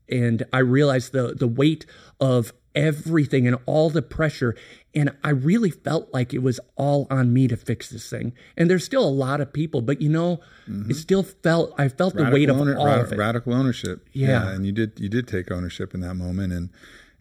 and 0.09 0.45
i 0.53 0.59
realized 0.59 1.13
the 1.13 1.35
the 1.35 1.49
weight 1.49 1.87
of 2.21 2.53
everything 2.75 3.47
and 3.47 3.57
all 3.65 3.89
the 3.89 4.03
pressure 4.03 4.55
and 4.95 5.11
i 5.25 5.31
really 5.31 5.71
felt 5.71 6.13
like 6.13 6.35
it 6.35 6.43
was 6.43 6.61
all 6.77 7.07
on 7.11 7.33
me 7.33 7.49
to 7.49 7.57
fix 7.57 7.89
this 7.89 8.11
thing 8.11 8.35
and 8.57 8.69
there's 8.69 8.85
still 8.85 9.03
a 9.03 9.09
lot 9.09 9.41
of 9.41 9.51
people 9.53 9.81
but 9.81 10.03
you 10.03 10.11
know 10.11 10.39
mm-hmm. 10.69 10.91
it 10.91 10.95
still 10.95 11.23
felt 11.23 11.73
i 11.79 11.89
felt 11.89 12.15
the 12.15 12.31
weight 12.31 12.51
of 12.51 12.59
owner- 12.61 12.77
all 12.77 12.87
rad- 12.87 13.01
of 13.01 13.13
it 13.13 13.17
radical 13.19 13.55
ownership. 13.55 14.07
Yeah. 14.13 14.51
and 14.51 14.67
you 14.67 14.73
did 14.73 14.93
you 15.01 15.09
did 15.09 15.27
take 15.27 15.51
ownership 15.51 15.95
in 15.95 16.01
that 16.01 16.15
moment, 16.15 16.53
and 16.53 16.69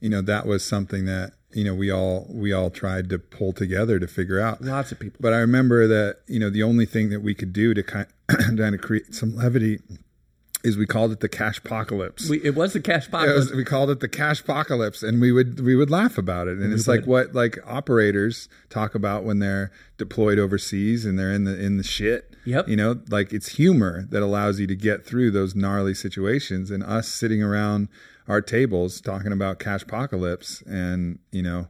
you 0.01 0.09
know 0.09 0.21
that 0.21 0.45
was 0.45 0.65
something 0.65 1.05
that 1.05 1.31
you 1.53 1.63
know 1.63 1.73
we 1.73 1.89
all 1.89 2.27
we 2.29 2.51
all 2.51 2.69
tried 2.69 3.09
to 3.11 3.17
pull 3.17 3.53
together 3.53 3.97
to 3.99 4.07
figure 4.07 4.39
out. 4.41 4.61
lots 4.61 4.91
of 4.91 4.99
people 4.99 5.17
But 5.21 5.31
I 5.33 5.37
remember 5.37 5.87
that 5.87 6.17
you 6.27 6.39
know 6.39 6.49
the 6.49 6.63
only 6.63 6.85
thing 6.85 7.09
that 7.11 7.21
we 7.21 7.33
could 7.33 7.53
do 7.53 7.73
to 7.73 7.81
kind 7.81 8.07
kind 8.27 8.59
of 8.75 8.81
create 8.81 9.15
some 9.15 9.35
levity 9.35 9.79
is 10.65 10.77
we 10.77 10.87
called 10.87 11.11
it 11.11 11.19
the 11.19 11.29
cash 11.29 11.59
apocalypse. 11.59 12.29
it 12.29 12.55
was 12.55 12.73
the 12.73 12.81
cash 12.81 13.07
apocalypse. 13.07 13.53
we 13.53 13.63
called 13.63 13.89
it 13.91 13.99
the 13.99 14.07
cash 14.07 14.41
apocalypse, 14.41 15.03
and 15.03 15.21
we 15.21 15.31
would 15.31 15.59
we 15.59 15.75
would 15.75 15.91
laugh 15.91 16.17
about 16.17 16.47
it. 16.47 16.57
And 16.57 16.73
it's 16.73 16.87
like 16.87 17.05
what 17.05 17.35
like 17.35 17.59
operators 17.65 18.49
talk 18.69 18.95
about 18.95 19.23
when 19.23 19.39
they're 19.39 19.71
deployed 19.97 20.39
overseas 20.39 21.05
and 21.05 21.17
they're 21.19 21.31
in 21.31 21.43
the 21.43 21.57
in 21.57 21.77
the 21.77 21.83
shit. 21.83 22.35
Yep. 22.45 22.67
You 22.67 22.75
know, 22.75 22.99
like 23.09 23.31
it's 23.31 23.49
humor 23.49 24.07
that 24.09 24.23
allows 24.23 24.59
you 24.59 24.67
to 24.67 24.75
get 24.75 25.05
through 25.05 25.31
those 25.31 25.55
gnarly 25.55 25.93
situations. 25.93 26.71
And 26.71 26.83
us 26.83 27.07
sitting 27.07 27.43
around 27.43 27.87
our 28.27 28.41
tables 28.41 29.01
talking 29.01 29.31
about 29.31 29.59
cash 29.59 29.83
apocalypse, 29.83 30.61
and 30.63 31.19
you 31.31 31.43
know, 31.43 31.67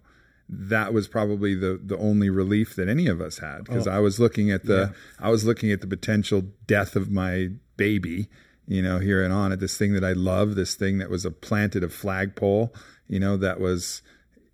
that 0.48 0.94
was 0.94 1.08
probably 1.08 1.54
the 1.54 1.80
the 1.84 1.98
only 1.98 2.30
relief 2.30 2.76
that 2.76 2.88
any 2.88 3.08
of 3.08 3.20
us 3.20 3.40
had 3.40 3.66
because 3.66 3.88
oh. 3.88 3.92
I 3.92 4.00
was 4.00 4.20
looking 4.20 4.52
at 4.52 4.66
the 4.66 4.94
I 5.20 5.30
was 5.30 5.44
looking 5.44 5.72
at 5.72 5.82
the 5.82 5.88
potential 5.88 6.44
death 6.66 6.96
of 6.96 7.12
my 7.12 7.50
baby, 7.78 8.30
you 8.68 8.82
know, 8.82 9.00
here 9.00 9.24
and 9.24 9.34
on 9.34 9.52
at 9.52 9.60
this 9.60 9.78
thing 9.78 9.94
that 9.94 10.04
I 10.04 10.14
love, 10.14 10.56
this 10.56 10.76
thing 10.76 10.98
that 10.98 11.10
was 11.10 11.26
a 11.26 11.32
planted 11.32 11.84
a 11.84 11.90
flagpole, 11.90 12.74
you 13.08 13.20
know, 13.20 13.38
that 13.38 13.60
was 13.60 14.02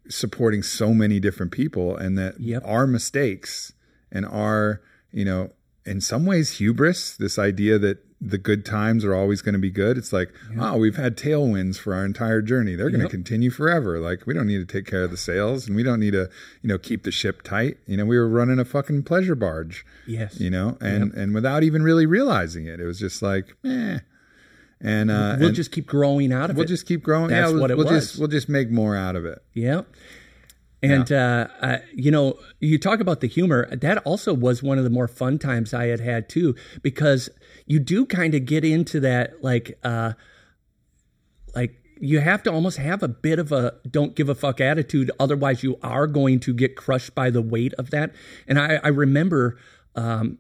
supporting 0.10 0.64
so 0.64 0.94
many 0.94 1.20
different 1.20 1.52
people 1.52 1.96
and 1.96 2.18
that 2.18 2.40
Yep. 2.40 2.64
our 2.66 2.88
mistakes 2.88 3.74
and 4.12 4.26
our, 4.26 4.82
you 5.12 5.24
know, 5.24 5.52
in 5.86 6.02
some 6.02 6.26
ways 6.26 6.58
hubris, 6.58 7.16
this 7.16 7.40
idea 7.40 7.80
that 7.80 8.00
the 8.24 8.38
good 8.38 8.64
times 8.64 9.04
are 9.04 9.16
always 9.16 9.42
going 9.42 9.54
to 9.54 9.60
be 9.60 9.72
good. 9.72 9.98
It's 9.98 10.14
like, 10.14 10.32
oh, 10.60 10.78
we've 10.78 10.96
had 10.96 11.18
tailwinds 11.18 11.78
for 11.80 11.96
our 11.96 12.06
entire 12.06 12.44
journey. 12.44 12.76
They're 12.76 12.90
going 12.92 13.00
to 13.00 13.06
Yep. 13.06 13.12
continue 13.12 13.50
forever. 13.50 13.98
Like 14.00 14.28
we 14.28 14.36
don't 14.36 14.46
need 14.46 14.60
to 14.60 14.72
take 14.72 14.86
care 14.86 15.04
of 15.04 15.10
the 15.10 15.18
sails 15.18 15.66
and 15.68 15.76
we 15.76 15.82
don't 15.82 16.00
need 16.00 16.12
to, 16.12 16.30
you 16.62 16.68
know, 16.68 16.78
keep 16.78 17.02
the 17.04 17.12
ship 17.12 17.42
tight. 17.42 17.78
You 17.88 17.98
know, 17.98 18.06
we 18.06 18.20
were 18.20 18.30
running 18.30 18.60
a 18.60 18.66
fucking 18.66 19.04
pleasure 19.04 19.34
barge 19.34 19.84
Yes. 20.06 20.40
you 20.40 20.52
know, 20.52 20.78
and 20.80 21.12
and 21.16 21.34
without 21.34 21.64
even 21.64 21.82
really 21.82 22.06
realizing 22.06 22.68
it, 22.68 22.80
it 22.80 22.86
was 22.86 23.00
just 23.00 23.24
like, 23.24 23.56
eh. 23.66 24.00
And 24.84 25.12
uh, 25.12 25.36
we'll 25.40 25.48
and 25.48 25.56
just 25.56 25.72
keep 25.72 25.86
growing 25.86 26.32
out 26.34 26.50
of 26.50 26.56
it. 26.56 26.60
we'll 26.60 26.68
just 26.68 26.86
keep 26.88 27.04
growing. 27.04 27.30
That's 27.30 27.48
yeah, 27.48 27.52
we'll, 27.54 27.62
what 27.62 27.72
it 27.72 27.78
we'll 27.78 27.88
was. 27.92 28.08
just 28.10 28.20
we'll 28.20 28.28
just 28.28 28.50
make 28.50 28.70
more 28.72 28.96
out 28.96 29.16
of 29.16 29.26
it. 29.26 29.44
Yeah. 29.54 29.82
And 30.84 31.12
uh, 31.12 31.48
uh, 31.62 31.78
you 31.94 32.10
know, 32.10 32.40
you 32.60 32.80
talk 32.80 33.00
about 33.00 33.20
the 33.20 33.28
humor. 33.28 33.68
That 33.76 34.00
also 34.00 34.34
was 34.34 34.64
one 34.64 34.78
of 34.78 34.84
the 34.84 34.90
more 34.90 35.08
fun 35.08 35.38
times 35.38 35.74
I 35.74 35.88
had 35.88 36.00
had 36.00 36.28
too, 36.28 36.56
because 36.82 37.30
you 37.68 37.80
do 37.80 38.06
kind 38.06 38.34
of 38.34 38.46
get 38.46 38.66
into 38.66 39.00
that 39.02 39.44
like, 39.44 39.78
uh, 39.84 40.14
like 41.56 41.76
you 42.00 42.20
have 42.20 42.42
to 42.44 42.52
almost 42.52 42.78
have 42.78 43.04
a 43.04 43.08
bit 43.08 43.38
of 43.38 43.52
a 43.52 43.76
don't 43.90 44.16
give 44.16 44.28
a 44.28 44.34
fuck 44.34 44.60
attitude, 44.60 45.12
otherwise 45.20 45.62
you 45.62 45.78
are 45.84 46.08
going 46.08 46.40
to 46.40 46.54
get 46.54 46.76
crushed 46.76 47.14
by 47.14 47.30
the 47.30 47.44
weight 47.44 47.76
of 47.76 47.92
that. 47.92 48.12
And 48.48 48.58
I, 48.58 48.80
I 48.84 48.88
remember 48.88 49.60
um, 49.96 50.40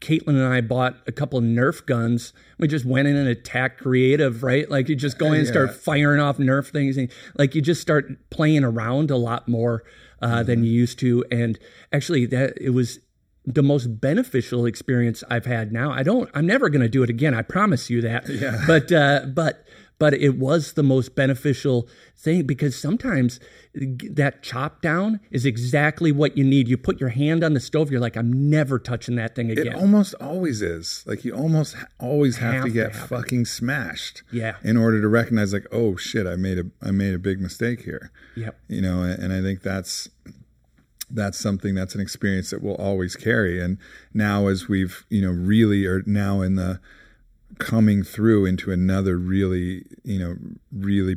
Caitlin 0.00 0.28
and 0.28 0.44
I 0.44 0.60
bought 0.60 0.96
a 1.06 1.12
couple 1.12 1.38
of 1.38 1.44
Nerf 1.44 1.84
guns. 1.84 2.32
We 2.58 2.68
just 2.68 2.84
went 2.84 3.08
in 3.08 3.16
and 3.16 3.28
attacked 3.28 3.80
creative, 3.80 4.42
right? 4.42 4.70
Like 4.70 4.88
you 4.88 4.96
just 4.96 5.18
go 5.18 5.26
in 5.26 5.40
and 5.40 5.46
start 5.46 5.74
firing 5.74 6.20
off 6.20 6.38
Nerf 6.38 6.70
things, 6.70 6.96
and 6.96 7.10
like 7.36 7.54
you 7.54 7.62
just 7.62 7.80
start 7.80 8.30
playing 8.30 8.64
around 8.64 9.10
a 9.10 9.16
lot 9.16 9.46
more 9.48 9.82
uh, 10.22 10.42
than 10.42 10.64
you 10.64 10.72
used 10.72 10.98
to. 11.00 11.24
And 11.30 11.58
actually, 11.92 12.26
that 12.26 12.54
it 12.60 12.70
was 12.70 13.00
the 13.44 13.62
most 13.62 14.00
beneficial 14.00 14.66
experience 14.66 15.24
I've 15.30 15.46
had. 15.46 15.72
Now 15.72 15.92
I 15.92 16.02
don't. 16.02 16.30
I'm 16.34 16.46
never 16.46 16.68
going 16.68 16.82
to 16.82 16.88
do 16.88 17.02
it 17.02 17.10
again. 17.10 17.34
I 17.34 17.42
promise 17.42 17.90
you 17.90 18.00
that. 18.02 18.28
Yeah. 18.28 18.64
But 18.66 18.90
uh, 18.92 19.26
but 19.26 19.66
but 20.00 20.14
it 20.14 20.38
was 20.38 20.72
the 20.72 20.82
most 20.82 21.14
beneficial 21.14 21.86
thing 22.16 22.44
because 22.44 22.74
sometimes 22.74 23.38
that 23.74 24.42
chop 24.42 24.80
down 24.82 25.20
is 25.30 25.44
exactly 25.44 26.10
what 26.10 26.36
you 26.36 26.42
need. 26.42 26.66
You 26.66 26.76
put 26.76 26.98
your 26.98 27.10
hand 27.10 27.44
on 27.44 27.52
the 27.52 27.60
stove, 27.60 27.90
you're 27.90 28.00
like, 28.00 28.16
I'm 28.16 28.50
never 28.50 28.78
touching 28.78 29.14
that 29.16 29.36
thing 29.36 29.50
again. 29.50 29.68
It 29.68 29.74
almost 29.74 30.14
always 30.14 30.62
is. 30.62 31.04
Like 31.06 31.24
you 31.24 31.34
almost 31.36 31.76
always 32.00 32.38
have, 32.38 32.54
Have 32.54 32.62
to 32.64 32.68
to 32.70 32.74
get 32.74 32.86
it. 32.88 32.94
fucking 32.96 33.44
smashed. 33.44 34.22
Yeah. 34.32 34.56
In 34.64 34.76
order 34.78 35.00
to 35.02 35.06
recognize, 35.06 35.52
like, 35.52 35.66
oh 35.70 35.96
shit, 35.96 36.26
I 36.26 36.34
made 36.34 36.58
a 36.58 36.64
I 36.82 36.90
made 36.90 37.14
a 37.14 37.18
big 37.18 37.38
mistake 37.38 37.82
here. 37.82 38.10
Yep. 38.36 38.58
You 38.68 38.80
know, 38.80 39.02
and, 39.02 39.22
and 39.22 39.32
I 39.34 39.42
think 39.42 39.62
that's 39.62 40.08
that's 41.10 41.38
something 41.38 41.74
that's 41.74 41.94
an 41.94 42.00
experience 42.00 42.50
that 42.50 42.62
we'll 42.62 42.76
always 42.76 43.16
carry. 43.16 43.60
And 43.62 43.76
now, 44.14 44.46
as 44.46 44.66
we've 44.66 45.04
you 45.10 45.20
know 45.20 45.30
really 45.30 45.84
are 45.84 46.02
now 46.06 46.40
in 46.40 46.56
the 46.56 46.80
coming 47.60 48.02
through 48.02 48.46
into 48.46 48.72
another 48.72 49.16
really 49.16 49.84
you 50.02 50.18
know 50.18 50.36
really 50.72 51.16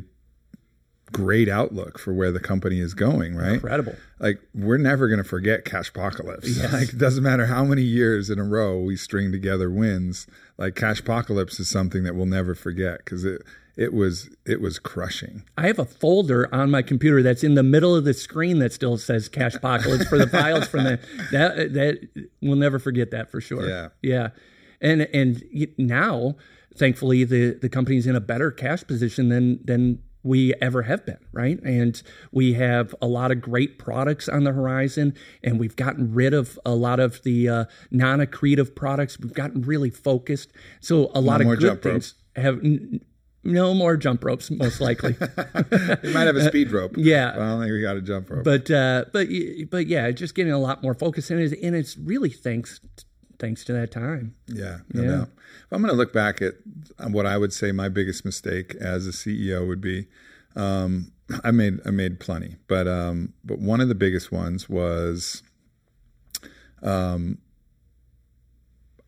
great 1.12 1.48
outlook 1.48 1.98
for 1.98 2.12
where 2.12 2.32
the 2.32 2.40
company 2.40 2.80
is 2.80 2.92
going 2.92 3.34
right 3.34 3.54
Incredible. 3.54 3.94
like 4.18 4.40
we're 4.54 4.78
never 4.78 5.06
going 5.08 5.22
to 5.22 5.28
forget 5.28 5.64
cash 5.64 5.88
apocalypse 5.88 6.60
like 6.72 6.90
it 6.90 6.98
doesn't 6.98 7.22
matter 7.22 7.46
how 7.46 7.64
many 7.64 7.82
years 7.82 8.30
in 8.30 8.38
a 8.38 8.44
row 8.44 8.78
we 8.78 8.96
string 8.96 9.30
together 9.30 9.70
wins 9.70 10.26
like 10.58 10.74
cash 10.74 11.00
apocalypse 11.00 11.60
is 11.60 11.68
something 11.68 12.04
that 12.04 12.14
we'll 12.14 12.26
never 12.26 12.54
forget 12.54 12.98
because 12.98 13.24
it 13.24 13.42
it 13.76 13.92
was 13.92 14.30
it 14.46 14.60
was 14.60 14.78
crushing 14.78 15.42
I 15.58 15.66
have 15.66 15.78
a 15.78 15.84
folder 15.84 16.52
on 16.54 16.70
my 16.70 16.82
computer 16.82 17.22
that's 17.22 17.42
in 17.42 17.54
the 17.54 17.62
middle 17.62 17.94
of 17.94 18.04
the 18.04 18.14
screen 18.14 18.58
that 18.60 18.72
still 18.72 18.96
says 18.96 19.28
Cash 19.28 19.56
Apocalypse 19.56 20.06
for 20.08 20.18
the 20.18 20.28
files 20.28 20.68
from 20.68 20.84
the 20.84 21.00
that 21.32 21.72
that 21.74 22.26
we'll 22.40 22.56
never 22.56 22.78
forget 22.78 23.10
that 23.10 23.30
for 23.30 23.40
sure. 23.40 23.68
Yeah. 23.68 23.88
yeah, 24.02 24.28
and 24.84 25.02
and 25.12 25.42
now 25.78 26.36
thankfully 26.76 27.24
the 27.24 27.58
the 27.60 27.68
company's 27.68 28.06
in 28.06 28.14
a 28.14 28.20
better 28.20 28.50
cash 28.50 28.84
position 28.84 29.28
than 29.30 29.60
than 29.64 30.00
we 30.24 30.54
ever 30.54 30.82
have 30.82 31.04
been, 31.04 31.18
right? 31.32 31.62
And 31.62 32.02
we 32.32 32.54
have 32.54 32.94
a 33.02 33.06
lot 33.06 33.30
of 33.30 33.42
great 33.42 33.78
products 33.78 34.26
on 34.26 34.44
the 34.44 34.52
horizon, 34.52 35.14
and 35.42 35.60
we've 35.60 35.76
gotten 35.76 36.14
rid 36.14 36.32
of 36.32 36.58
a 36.64 36.74
lot 36.74 36.98
of 36.98 37.22
the 37.24 37.46
uh, 37.46 37.64
non-accretive 37.90 38.74
products. 38.74 39.20
We've 39.20 39.34
gotten 39.34 39.60
really 39.62 39.90
focused, 39.90 40.50
so 40.80 41.10
a 41.14 41.20
lot 41.20 41.42
more 41.42 41.52
of 41.54 41.60
good 41.60 41.82
jump 41.82 41.84
rope. 41.84 42.02
have. 42.36 42.64
N- 42.64 43.04
no 43.46 43.74
more 43.74 43.98
jump 43.98 44.24
ropes, 44.24 44.50
most 44.50 44.80
likely. 44.80 45.14
we 45.20 46.12
might 46.14 46.26
have 46.26 46.34
a 46.34 46.46
speed 46.46 46.72
rope 46.72 46.94
yeah. 46.96 47.32
but 47.32 47.42
i 47.42 47.50
don't 47.50 47.60
think 47.60 47.72
we 47.72 47.82
got 47.82 47.94
a 47.94 48.00
jump 48.00 48.30
rope 48.30 48.42
but 48.42 48.70
uh, 48.70 49.04
but 49.12 49.28
but 49.70 49.86
yeah, 49.86 50.10
just 50.12 50.34
getting 50.34 50.50
a 50.50 50.58
lot 50.58 50.82
more 50.82 50.94
focus, 50.94 51.30
and 51.30 51.40
it's, 51.40 51.54
and 51.62 51.76
it's 51.76 51.98
really 51.98 52.30
thanks 52.30 52.80
thanks 53.38 53.64
to 53.64 53.72
that 53.74 53.90
time. 53.90 54.34
Yeah, 54.46 54.78
no 54.92 55.02
Yeah. 55.02 55.08
doubt. 55.10 55.28
If 55.64 55.72
I'm 55.72 55.80
going 55.82 55.92
to 55.92 55.96
look 55.96 56.12
back 56.12 56.40
at 56.42 56.54
what 57.10 57.26
I 57.26 57.36
would 57.38 57.52
say 57.52 57.72
my 57.72 57.88
biggest 57.88 58.24
mistake 58.24 58.74
as 58.76 59.06
a 59.06 59.10
CEO 59.10 59.66
would 59.66 59.80
be, 59.80 60.06
um, 60.56 61.12
I 61.42 61.50
made 61.50 61.80
I 61.86 61.90
made 61.90 62.20
plenty, 62.20 62.56
but 62.68 62.86
um, 62.86 63.32
but 63.44 63.58
one 63.58 63.80
of 63.80 63.88
the 63.88 63.94
biggest 63.94 64.30
ones 64.30 64.68
was, 64.68 65.42
um, 66.82 67.38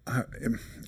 I, 0.07 0.23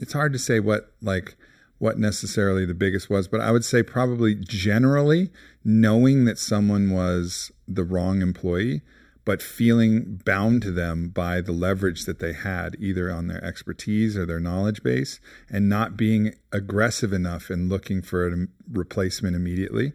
it's 0.00 0.12
hard 0.12 0.32
to 0.32 0.38
say 0.38 0.60
what 0.60 0.92
like 1.02 1.36
what 1.78 1.98
necessarily 1.98 2.64
the 2.64 2.74
biggest 2.74 3.08
was, 3.08 3.28
but 3.28 3.40
I 3.40 3.52
would 3.52 3.64
say 3.64 3.82
probably 3.82 4.34
generally 4.34 5.30
knowing 5.64 6.24
that 6.24 6.38
someone 6.38 6.90
was 6.90 7.52
the 7.68 7.84
wrong 7.84 8.20
employee, 8.22 8.82
but 9.28 9.42
feeling 9.42 10.22
bound 10.24 10.62
to 10.62 10.70
them 10.70 11.10
by 11.10 11.42
the 11.42 11.52
leverage 11.52 12.06
that 12.06 12.18
they 12.18 12.32
had, 12.32 12.74
either 12.80 13.12
on 13.12 13.26
their 13.26 13.44
expertise 13.44 14.16
or 14.16 14.24
their 14.24 14.40
knowledge 14.40 14.82
base, 14.82 15.20
and 15.50 15.68
not 15.68 15.98
being 15.98 16.32
aggressive 16.50 17.12
enough 17.12 17.50
in 17.50 17.68
looking 17.68 18.00
for 18.00 18.26
a 18.26 18.46
replacement 18.72 19.36
immediately. 19.36 19.92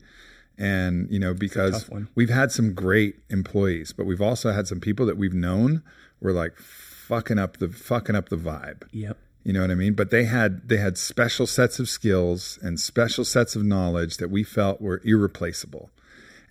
And, 0.55 1.09
you 1.09 1.17
know, 1.17 1.34
because 1.34 1.89
we've 2.13 2.29
had 2.29 2.51
some 2.51 2.75
great 2.75 3.23
employees, 3.31 3.91
but 3.91 4.05
we've 4.05 4.21
also 4.21 4.51
had 4.51 4.67
some 4.67 4.79
people 4.79 5.07
that 5.07 5.17
we've 5.17 5.34
known 5.34 5.81
were 6.21 6.31
like 6.31 6.55
fucking 6.59 7.39
up 7.39 7.57
the 7.57 7.69
fucking 7.69 8.15
up 8.15 8.29
the 8.29 8.38
vibe. 8.38 8.84
Yep. 8.91 9.17
You 9.43 9.53
know 9.53 9.61
what 9.61 9.71
I 9.71 9.75
mean? 9.75 9.95
But 9.95 10.11
they 10.11 10.25
had 10.25 10.69
they 10.69 10.77
had 10.77 10.95
special 10.95 11.47
sets 11.47 11.79
of 11.79 11.89
skills 11.89 12.59
and 12.61 12.79
special 12.79 13.25
sets 13.25 13.55
of 13.55 13.63
knowledge 13.63 14.17
that 14.17 14.29
we 14.29 14.43
felt 14.43 14.79
were 14.79 15.01
irreplaceable. 15.03 15.89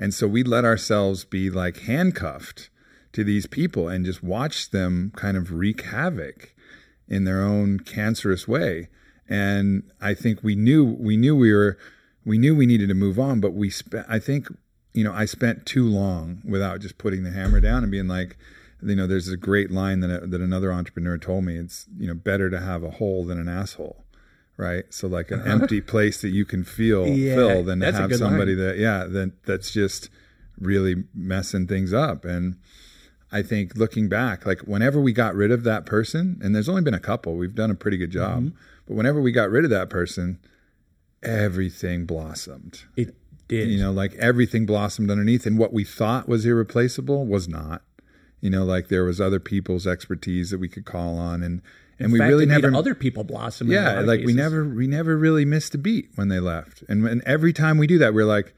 And 0.01 0.13
so 0.13 0.27
we 0.27 0.43
let 0.43 0.65
ourselves 0.65 1.25
be 1.25 1.49
like 1.49 1.83
handcuffed 1.83 2.71
to 3.13 3.25
these 3.25 3.47
people 3.47 3.89
and 3.89 4.05
just 4.05 4.23
watch 4.23 4.71
them 4.71 5.13
kind 5.17 5.37
of 5.37 5.53
wreak 5.53 5.83
havoc 5.83 6.55
in 7.09 7.25
their 7.25 7.43
own 7.43 7.79
cancerous 7.81 8.49
way. 8.49 8.89
And 9.29 9.83
I 10.01 10.15
think 10.15 10.43
we 10.43 10.55
knew 10.55 10.85
we 10.85 11.17
knew 11.17 11.37
we 11.37 11.53
were 11.53 11.79
we 12.25 12.39
knew 12.39 12.55
we 12.55 12.67
needed 12.67 12.89
to 12.89 12.95
move 12.95 13.19
on, 13.19 13.41
but 13.41 13.53
we 13.53 13.71
spent 13.71 14.07
I 14.09 14.19
think 14.19 14.49
you 14.95 15.05
know 15.05 15.13
I 15.13 15.25
spent 15.25 15.67
too 15.67 15.87
long 15.87 16.41
without 16.45 16.81
just 16.81 16.99
putting 16.99 17.23
the 17.25 17.31
hammer 17.31 17.61
down 17.61 17.83
and 17.83 17.91
being 17.93 18.09
like 18.09 18.37
you 18.83 18.97
know 18.97 19.07
there's 19.07 19.29
a 19.29 19.37
great 19.37 19.71
line 19.71 20.01
that 20.01 20.31
that 20.31 20.41
another 20.41 20.73
entrepreneur 20.73 21.17
told 21.19 21.45
me 21.45 21.57
it's 21.57 21.87
you 21.99 22.07
know 22.09 22.15
better 22.15 22.51
to 22.51 22.61
have 22.61 22.83
a 22.83 22.91
hole 22.91 23.25
than 23.25 23.39
an 23.39 23.49
asshole 23.49 24.05
right 24.57 24.85
so 24.91 25.07
like 25.07 25.31
an 25.31 25.41
empty 25.47 25.81
place 25.81 26.21
that 26.21 26.31
you 26.31 26.45
can 26.45 26.65
feel 26.65 27.07
Yeah, 27.07 27.37
fill 27.37 27.63
than 27.65 27.81
to 27.81 27.93
have 27.93 28.15
somebody 28.17 28.55
line. 28.55 28.67
that 28.67 28.79
yeah 28.79 29.05
that 29.05 29.45
that's 29.45 29.71
just 29.71 30.11
really 30.59 31.05
messing 31.15 31.67
things 31.67 31.93
up 31.95 32.25
and 32.25 32.57
I 33.33 33.43
think 33.43 33.77
looking 33.77 34.09
back, 34.09 34.45
like 34.45 34.61
whenever 34.61 35.01
we 35.01 35.13
got 35.13 35.35
rid 35.35 35.51
of 35.51 35.65
that 35.65 35.87
person, 35.87 36.39
and 36.43 36.55
there's 36.55 36.69
only 36.69 36.83
been 36.83 36.95
a 36.95 37.01
couple, 37.01 37.35
we've 37.37 37.55
done 37.55 37.71
a 37.71 37.75
pretty 37.75 37.97
good 37.97 38.11
job. 38.11 38.39
Mm-hmm. 38.45 38.57
But 38.87 38.95
whenever 38.95 39.21
we 39.21 39.33
got 39.33 39.51
rid 39.51 39.65
of 39.65 39.71
that 39.71 39.89
person, 39.89 40.39
everything 41.23 42.05
blossomed. 42.05 42.83
It 42.97 43.15
did. 43.49 43.69
You 43.69 43.79
know, 43.81 43.93
like 43.93 44.15
everything 44.15 44.67
blossomed 44.67 45.11
underneath, 45.11 45.47
and 45.47 45.59
what 45.59 45.73
we 45.73 45.85
thought 45.85 46.29
was 46.29 46.45
irreplaceable 46.45 47.27
was 47.27 47.49
not. 47.49 47.83
You 48.41 48.51
know, 48.51 48.65
like 48.65 48.89
there 48.89 49.05
was 49.05 49.21
other 49.21 49.39
people's 49.41 49.87
expertise 49.87 50.51
that 50.51 50.59
we 50.59 50.69
could 50.69 50.85
call 50.85 51.17
on, 51.19 51.43
and 51.43 51.63
and 51.99 52.07
In 52.07 52.13
we 52.13 52.19
fact, 52.19 52.29
really 52.31 52.47
never 52.47 52.75
other 52.75 52.95
people 52.95 53.23
blossom. 53.23 53.71
yeah 53.71 54.01
like 54.01 54.25
we 54.25 54.33
never 54.33 54.65
we 54.67 54.87
never 54.87 55.17
really 55.17 55.45
missed 55.45 55.75
a 55.75 55.79
beat 55.79 56.09
when 56.17 56.29
they 56.29 56.41
left 56.41 56.83
and, 56.89 57.07
and 57.07 57.23
every 57.27 57.53
time 57.53 57.77
we 57.79 57.87
do 57.87 57.99
that 57.99 58.15
we're 58.15 58.25
like 58.25 58.55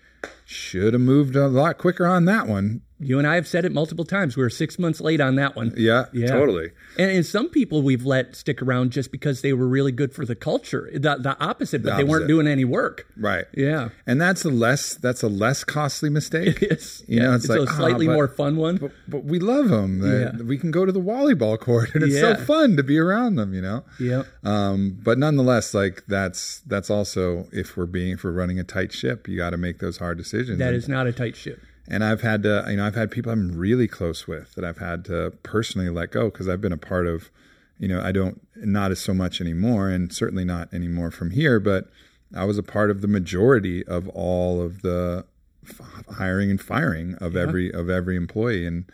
should 0.47 0.95
have 0.95 1.03
moved 1.03 1.37
a 1.37 1.49
lot 1.49 1.77
quicker 1.77 2.07
on 2.07 2.25
that 2.27 2.47
one 2.47 2.81
You 3.05 3.19
and 3.19 3.27
I 3.27 3.35
have 3.37 3.47
said 3.47 3.65
it 3.65 3.73
multiple 3.73 4.05
times. 4.05 4.37
We 4.37 4.43
were 4.43 4.51
six 4.51 4.79
months 4.79 5.01
late 5.01 5.21
on 5.21 5.37
that 5.37 5.55
one. 5.57 5.73
Yeah, 5.77 6.07
Yeah. 6.13 6.29
totally. 6.29 6.71
And, 6.99 7.11
and 7.11 7.27
some 7.27 7.49
people 7.49 7.83
we've 7.83 8.05
let 8.07 8.35
stick 8.37 8.63
around 8.63 8.91
just 8.93 9.11
because 9.13 9.43
they 9.43 9.53
were 9.53 9.67
really 9.67 9.93
good 9.93 10.13
for 10.13 10.25
the 10.25 10.35
culture. 10.35 10.89
The, 10.93 11.17
the 11.21 11.37
opposite, 11.41 11.83
but 11.83 11.97
they 11.97 12.05
weren't 12.05 12.29
doing 12.29 12.47
any 12.47 12.65
work. 12.65 13.07
Right. 13.17 13.45
Yeah. 13.55 13.91
And 14.07 14.21
that's 14.21 14.45
a 14.45 14.51
less 14.51 14.95
that's 14.95 15.23
a 15.23 15.29
less 15.29 15.65
costly 15.65 16.11
mistake. 16.11 16.59
It's, 16.75 17.03
You 17.07 17.21
know, 17.21 17.35
it's 17.35 17.49
like, 17.49 17.61
a 17.61 17.67
ah, 17.69 17.77
slightly 17.77 18.07
but- 18.07 18.15
more 18.15 18.29
fun 18.29 18.57
one. 18.57 18.77
But, 18.79 18.93
but 19.07 19.25
we 19.25 19.39
love 19.39 19.69
them. 19.69 20.03
Yeah. 20.03 20.43
We 20.43 20.57
can 20.59 20.71
go 20.71 20.85
to 20.87 20.93
the 20.93 21.01
volleyball 21.01 21.59
court, 21.59 21.95
and 21.95 22.03
it's 22.05 22.19
so 22.19 22.35
fun 22.37 22.77
to 22.77 22.83
be 22.83 22.99
around 22.99 23.37
them. 23.37 23.53
You 23.55 23.61
know. 23.63 23.85
yeah. 24.01 24.23
Um, 24.43 24.99
but 25.03 25.19
nonetheless, 25.19 25.75
like 25.75 26.05
that's 26.09 26.61
that's 26.67 26.91
also 26.91 27.47
if 27.53 27.77
we're 27.77 27.87
being 27.87 28.13
if 28.13 28.25
we're 28.25 28.33
running 28.33 28.59
a 28.59 28.65
tight 28.65 28.93
ship, 28.93 29.29
you 29.29 29.37
got 29.37 29.51
to 29.51 29.57
make 29.57 29.79
those 29.79 29.99
hard 29.99 30.19
decisions. 30.19 30.59
That 30.59 30.69
and, 30.69 30.77
is 30.77 30.89
not 30.89 31.07
a 31.07 31.13
tight 31.13 31.37
ship. 31.37 31.61
And 31.89 32.03
I've 32.03 32.23
had 32.23 32.43
to, 32.45 32.65
you 32.69 32.77
know, 32.77 32.87
I've 32.87 32.95
had 32.95 33.11
people 33.11 33.33
I'm 33.33 33.57
really 33.57 33.89
close 33.89 34.27
with 34.27 34.55
that 34.55 34.65
I've 34.65 34.79
had 34.79 35.05
to 35.07 35.33
personally 35.43 35.91
let 35.91 36.11
go 36.11 36.31
because 36.31 36.49
I've 36.49 36.61
been 36.61 36.73
a 36.73 36.79
part 36.79 37.07
of, 37.07 37.31
you 37.79 37.89
know, 37.89 38.01
I 38.01 38.13
don't 38.13 38.41
not 38.57 38.91
as 38.91 39.01
so 39.01 39.13
much 39.13 39.41
anymore, 39.41 39.91
and 39.91 40.13
certainly 40.13 40.45
not 40.45 40.73
anymore 40.73 41.11
from 41.11 41.31
here, 41.31 41.61
but 41.61 41.91
I 42.35 42.45
was 42.45 42.59
a 42.59 42.63
part 42.63 42.91
of 42.91 43.01
the 43.01 43.09
majority 43.09 43.85
of 43.87 44.09
all 44.09 44.63
of 44.63 44.83
the 44.83 45.25
f- 45.69 46.05
hiring 46.17 46.51
and 46.51 46.61
firing 46.61 47.15
of 47.17 47.37
every 47.37 47.73
of 47.73 47.91
every 47.91 48.17
employee 48.17 48.67
and 48.67 48.85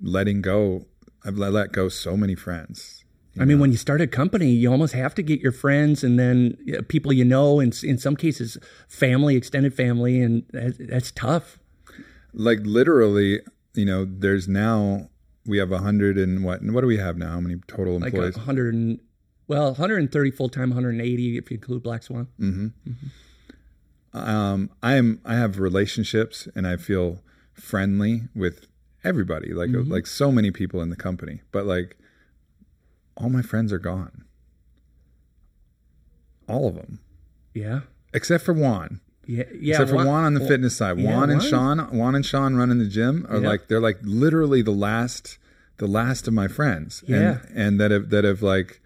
letting 0.00 0.42
go. 0.42 0.86
I've 1.24 1.36
let, 1.36 1.52
let 1.52 1.72
go 1.72 1.88
so 1.90 2.16
many 2.16 2.34
friends. 2.34 3.04
I 3.38 3.44
mean, 3.44 3.60
when 3.60 3.70
you 3.70 3.76
start 3.76 4.00
a 4.00 4.06
company, 4.06 4.50
you 4.50 4.70
almost 4.70 4.92
have 4.94 5.14
to 5.14 5.22
get 5.22 5.40
your 5.40 5.52
friends 5.52 6.02
and 6.02 6.18
then 6.18 6.56
uh, 6.76 6.82
people 6.88 7.12
you 7.12 7.24
know, 7.24 7.60
and 7.60 7.78
in 7.84 7.96
some 7.96 8.16
cases, 8.16 8.58
family, 8.88 9.36
extended 9.36 9.72
family, 9.72 10.20
and 10.20 10.44
that, 10.50 10.76
that's 10.90 11.12
tough. 11.12 11.59
Like 12.32 12.58
literally, 12.62 13.40
you 13.74 13.84
know, 13.84 14.04
there's 14.04 14.48
now 14.48 15.08
we 15.46 15.58
have 15.58 15.72
a 15.72 15.78
hundred 15.78 16.18
and 16.18 16.44
what? 16.44 16.62
What 16.62 16.80
do 16.82 16.86
we 16.86 16.98
have 16.98 17.16
now? 17.16 17.30
How 17.32 17.40
many 17.40 17.56
total 17.66 17.98
Like 17.98 18.12
employees? 18.12 18.36
a 18.36 18.40
hundred 18.40 18.74
and 18.74 19.00
well, 19.48 19.66
130 19.72 20.30
full 20.30 20.48
time, 20.48 20.70
180 20.70 21.36
if 21.36 21.50
you 21.50 21.56
include 21.56 21.82
Black 21.82 22.02
Swan. 22.04 22.28
Hmm. 22.38 22.68
um, 24.12 24.70
I 24.82 24.94
am 24.94 25.20
I 25.24 25.34
have 25.34 25.58
relationships 25.58 26.46
and 26.54 26.66
I 26.66 26.76
feel 26.76 27.22
friendly 27.52 28.22
with 28.34 28.66
everybody, 29.02 29.52
like 29.52 29.70
like 29.72 30.06
so 30.06 30.30
many 30.30 30.50
people 30.50 30.80
in 30.82 30.90
the 30.90 30.96
company. 30.96 31.40
But 31.52 31.66
like 31.66 31.96
all 33.16 33.28
my 33.28 33.42
friends 33.42 33.72
are 33.72 33.78
gone. 33.78 34.24
All 36.48 36.66
of 36.68 36.74
them. 36.74 37.00
Yeah, 37.54 37.80
Except 38.12 38.44
for 38.44 38.52
Juan. 38.52 39.00
Yeah, 39.30 39.44
yeah. 39.58 39.74
Except 39.74 39.90
for 39.90 39.96
Juan- 39.96 40.06
Juan 40.06 40.24
on 40.24 40.34
the 40.34 40.46
fitness 40.46 40.76
side. 40.76 40.98
yeah, 40.98 41.10
Juan 41.14 41.30
and 41.30 41.40
Juan. 41.40 41.50
Sean 41.50 41.78
Juan 41.98 42.14
and 42.16 42.26
Sean 42.26 42.56
running 42.56 42.78
the 42.78 42.86
gym 42.88 43.26
are 43.28 43.40
Yeah. 43.40 43.48
like 43.48 43.68
they're 43.68 43.80
like 43.80 43.98
literally 44.02 44.62
the 44.62 44.72
last 44.72 45.38
the 45.78 45.86
last 45.86 46.26
of 46.28 46.34
my 46.34 46.48
friends. 46.48 47.04
Yeah. 47.06 47.16
And 47.48 47.56
and 47.56 47.80
that 47.80 47.90
have 47.90 48.10
that 48.10 48.24
have 48.24 48.42
like 48.42 48.80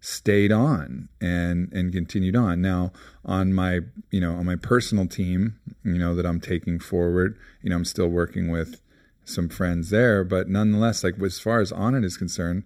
stayed 0.00 0.50
on 0.52 1.08
and 1.20 1.70
and 1.72 1.92
continued 1.92 2.34
on. 2.36 2.62
Now 2.62 2.92
on 3.24 3.52
my 3.52 3.80
you 4.10 4.20
know 4.20 4.32
on 4.34 4.46
my 4.46 4.56
personal 4.56 5.06
team, 5.06 5.56
you 5.84 5.98
know 5.98 6.14
that 6.14 6.24
I'm 6.24 6.40
taking 6.40 6.78
forward, 6.78 7.36
you 7.62 7.68
know 7.70 7.76
I'm 7.76 7.84
still 7.84 8.08
working 8.08 8.48
with 8.50 8.80
some 9.24 9.48
friends 9.48 9.90
there, 9.90 10.24
but 10.24 10.48
nonetheless, 10.48 11.04
like 11.04 11.20
as 11.22 11.38
far 11.38 11.60
as 11.60 11.70
Onnit 11.72 12.04
is 12.04 12.16
concerned, 12.16 12.64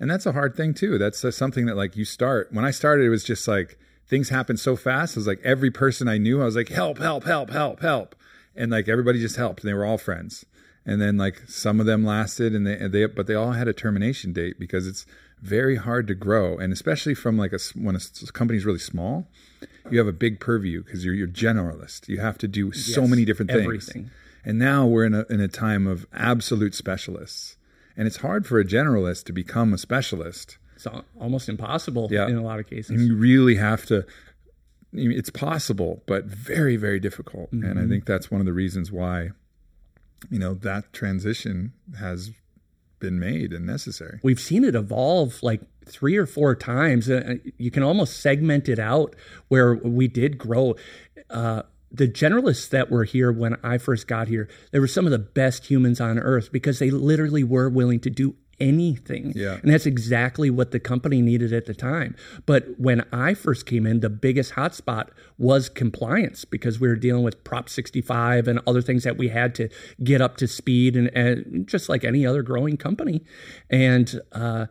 and 0.00 0.10
that's 0.10 0.26
a 0.26 0.32
hard 0.32 0.56
thing 0.56 0.72
too. 0.74 0.96
That's 0.98 1.22
something 1.36 1.66
that 1.66 1.76
like 1.76 1.94
you 1.96 2.04
start. 2.06 2.48
When 2.52 2.64
I 2.64 2.70
started, 2.70 3.04
it 3.04 3.10
was 3.10 3.22
just 3.22 3.46
like 3.46 3.78
things 4.10 4.28
happened 4.28 4.60
so 4.60 4.76
fast. 4.76 5.16
It 5.16 5.20
was 5.20 5.26
like 5.26 5.40
every 5.42 5.70
person 5.70 6.08
I 6.08 6.18
knew, 6.18 6.42
I 6.42 6.44
was 6.44 6.56
like 6.56 6.68
help, 6.68 6.98
help, 6.98 7.24
help, 7.24 7.48
help, 7.50 7.80
help, 7.80 8.14
and 8.54 8.70
like 8.70 8.88
everybody 8.88 9.20
just 9.20 9.36
helped. 9.36 9.60
And 9.62 9.68
they 9.70 9.74
were 9.74 9.86
all 9.86 9.96
friends. 9.98 10.44
And 10.84 11.00
then 11.00 11.16
like 11.16 11.40
some 11.46 11.78
of 11.80 11.86
them 11.86 12.04
lasted, 12.04 12.54
and 12.54 12.66
they, 12.66 12.76
and 12.76 12.92
they 12.92 13.06
but 13.06 13.26
they 13.26 13.34
all 13.34 13.52
had 13.52 13.68
a 13.68 13.72
termination 13.72 14.32
date 14.32 14.58
because 14.58 14.86
it's 14.86 15.06
very 15.40 15.76
hard 15.76 16.06
to 16.08 16.14
grow, 16.14 16.58
and 16.58 16.72
especially 16.72 17.14
from 17.14 17.38
like 17.38 17.52
a 17.52 17.58
when 17.74 17.96
a 17.96 18.00
company's 18.32 18.64
really 18.66 18.78
small, 18.78 19.28
you 19.90 19.98
have 19.98 20.08
a 20.08 20.12
big 20.12 20.40
purview 20.40 20.82
because 20.82 21.04
you're 21.04 21.14
you're 21.14 21.28
generalist. 21.28 22.08
You 22.08 22.18
have 22.20 22.38
to 22.38 22.48
do 22.48 22.72
so 22.72 23.02
Yes, 23.02 23.10
many 23.10 23.24
different 23.24 23.50
things. 23.50 23.62
everything. 23.64 24.10
And 24.44 24.58
now 24.58 24.86
we're 24.86 25.04
in 25.04 25.14
a 25.14 25.24
in 25.28 25.40
a 25.40 25.48
time 25.48 25.86
of 25.86 26.06
absolute 26.14 26.74
specialists. 26.74 27.56
And 27.96 28.06
it's 28.06 28.18
hard 28.18 28.46
for 28.46 28.58
a 28.58 28.64
generalist 28.64 29.24
to 29.26 29.32
become 29.32 29.74
a 29.74 29.78
specialist. 29.78 30.56
It's 30.86 31.02
almost 31.18 31.48
impossible 31.48 32.08
Yeah. 32.10 32.28
in 32.28 32.36
a 32.36 32.42
lot 32.42 32.58
of 32.60 32.66
cases. 32.66 32.90
And 32.90 33.06
you 33.06 33.16
really 33.16 33.56
have 33.56 33.84
to 33.86 34.06
it's 34.92 35.30
possible, 35.30 36.02
but 36.06 36.24
very, 36.24 36.74
very 36.76 36.98
difficult. 36.98 37.52
And 37.52 37.78
I 37.78 37.86
think 37.86 38.06
that's 38.06 38.28
one 38.28 38.40
of 38.40 38.44
the 38.44 38.52
reasons 38.52 38.90
why, 38.90 39.30
you 40.30 40.38
know, 40.40 40.52
that 40.54 40.92
transition 40.92 41.72
has 41.98 42.32
been 42.98 43.18
made 43.20 43.52
and 43.52 43.64
necessary. 43.64 44.18
we've 44.24 44.40
seen 44.40 44.64
it 44.64 44.74
evolve 44.74 45.42
like 45.44 45.60
three 45.86 46.16
or 46.16 46.26
four 46.26 46.56
times. 46.56 47.08
Uh, 47.08 47.36
you 47.56 47.70
can 47.70 47.82
almost 47.84 48.18
segment 48.20 48.68
it 48.68 48.78
out 48.80 49.14
where 49.48 49.74
we 49.76 50.08
did 50.08 50.36
grow. 50.38 50.74
Uh, 51.30 51.62
the 51.92 52.08
generalists 52.08 52.68
that 52.70 52.90
were 52.90 53.04
here 53.04 53.30
when 53.32 53.56
I 53.62 53.78
first 53.78 54.06
got 54.08 54.26
here, 54.28 54.48
they 54.72 54.80
were 54.80 54.88
some 54.88 55.06
of 55.06 55.12
the 55.12 55.18
best 55.20 55.66
humans 55.70 56.00
on 56.00 56.18
earth 56.18 56.50
because 56.52 56.78
they 56.80 56.90
literally 56.90 57.44
were 57.44 57.68
willing 57.70 58.00
to 58.00 58.10
do 58.10 58.34
anything. 58.60 59.32
Yeah. 59.34 59.58
And 59.62 59.72
that's 59.72 59.86
exactly 59.86 60.50
what 60.50 60.70
the 60.70 60.80
company 60.80 61.22
needed 61.22 61.52
at 61.52 61.66
the 61.66 61.74
time. 61.74 62.14
But 62.46 62.78
when 62.78 63.04
I 63.12 63.34
first 63.34 63.66
came 63.66 63.86
in, 63.86 64.00
the 64.00 64.10
biggest 64.10 64.52
hotspot 64.52 65.08
was 65.38 65.68
compliance 65.68 66.44
because 66.44 66.78
we 66.78 66.88
were 66.88 66.96
dealing 66.96 67.22
with 67.22 67.42
Prop 67.44 67.68
65 67.68 68.46
and 68.46 68.60
other 68.66 68.82
things 68.82 69.04
that 69.04 69.16
we 69.16 69.28
had 69.28 69.54
to 69.56 69.68
get 70.04 70.20
up 70.20 70.36
to 70.38 70.46
speed 70.46 70.96
and, 70.96 71.08
and 71.16 71.66
just 71.66 71.88
like 71.88 72.04
any 72.04 72.26
other 72.26 72.42
growing 72.42 72.76
company. 72.76 73.22
And, 73.70 74.20
uh, 74.32 74.66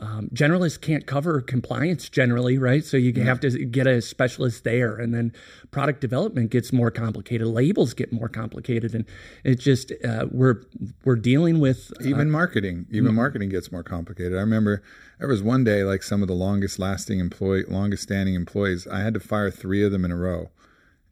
um, 0.00 0.28
generalists 0.32 0.80
can't 0.80 1.06
cover 1.06 1.40
compliance 1.40 2.08
generally, 2.08 2.56
right? 2.56 2.84
So 2.84 2.96
you 2.96 3.12
have 3.22 3.40
to 3.40 3.50
get 3.64 3.86
a 3.86 4.00
specialist 4.00 4.64
there, 4.64 4.96
and 4.96 5.12
then 5.12 5.32
product 5.70 6.00
development 6.00 6.50
gets 6.50 6.72
more 6.72 6.90
complicated. 6.90 7.46
Labels 7.48 7.94
get 7.94 8.12
more 8.12 8.28
complicated, 8.28 8.94
and 8.94 9.04
it 9.42 9.56
just 9.56 9.92
uh, 10.04 10.26
we're 10.30 10.62
we're 11.04 11.16
dealing 11.16 11.58
with 11.58 11.92
Even 12.00 12.30
marketing, 12.30 12.86
even 12.90 13.14
marketing 13.14 13.48
gets 13.48 13.72
more 13.72 13.82
complicated. 13.82 14.34
I 14.34 14.40
remember 14.40 14.82
there 15.18 15.28
was 15.28 15.42
one 15.42 15.64
day, 15.64 15.82
like 15.82 16.02
some 16.02 16.22
of 16.22 16.28
the 16.28 16.34
longest 16.34 16.78
lasting 16.78 17.18
employee, 17.18 17.64
longest 17.68 18.04
standing 18.04 18.34
employees, 18.34 18.86
I 18.86 19.00
had 19.00 19.14
to 19.14 19.20
fire 19.20 19.50
three 19.50 19.84
of 19.84 19.90
them 19.90 20.04
in 20.04 20.12
a 20.12 20.16
row. 20.16 20.50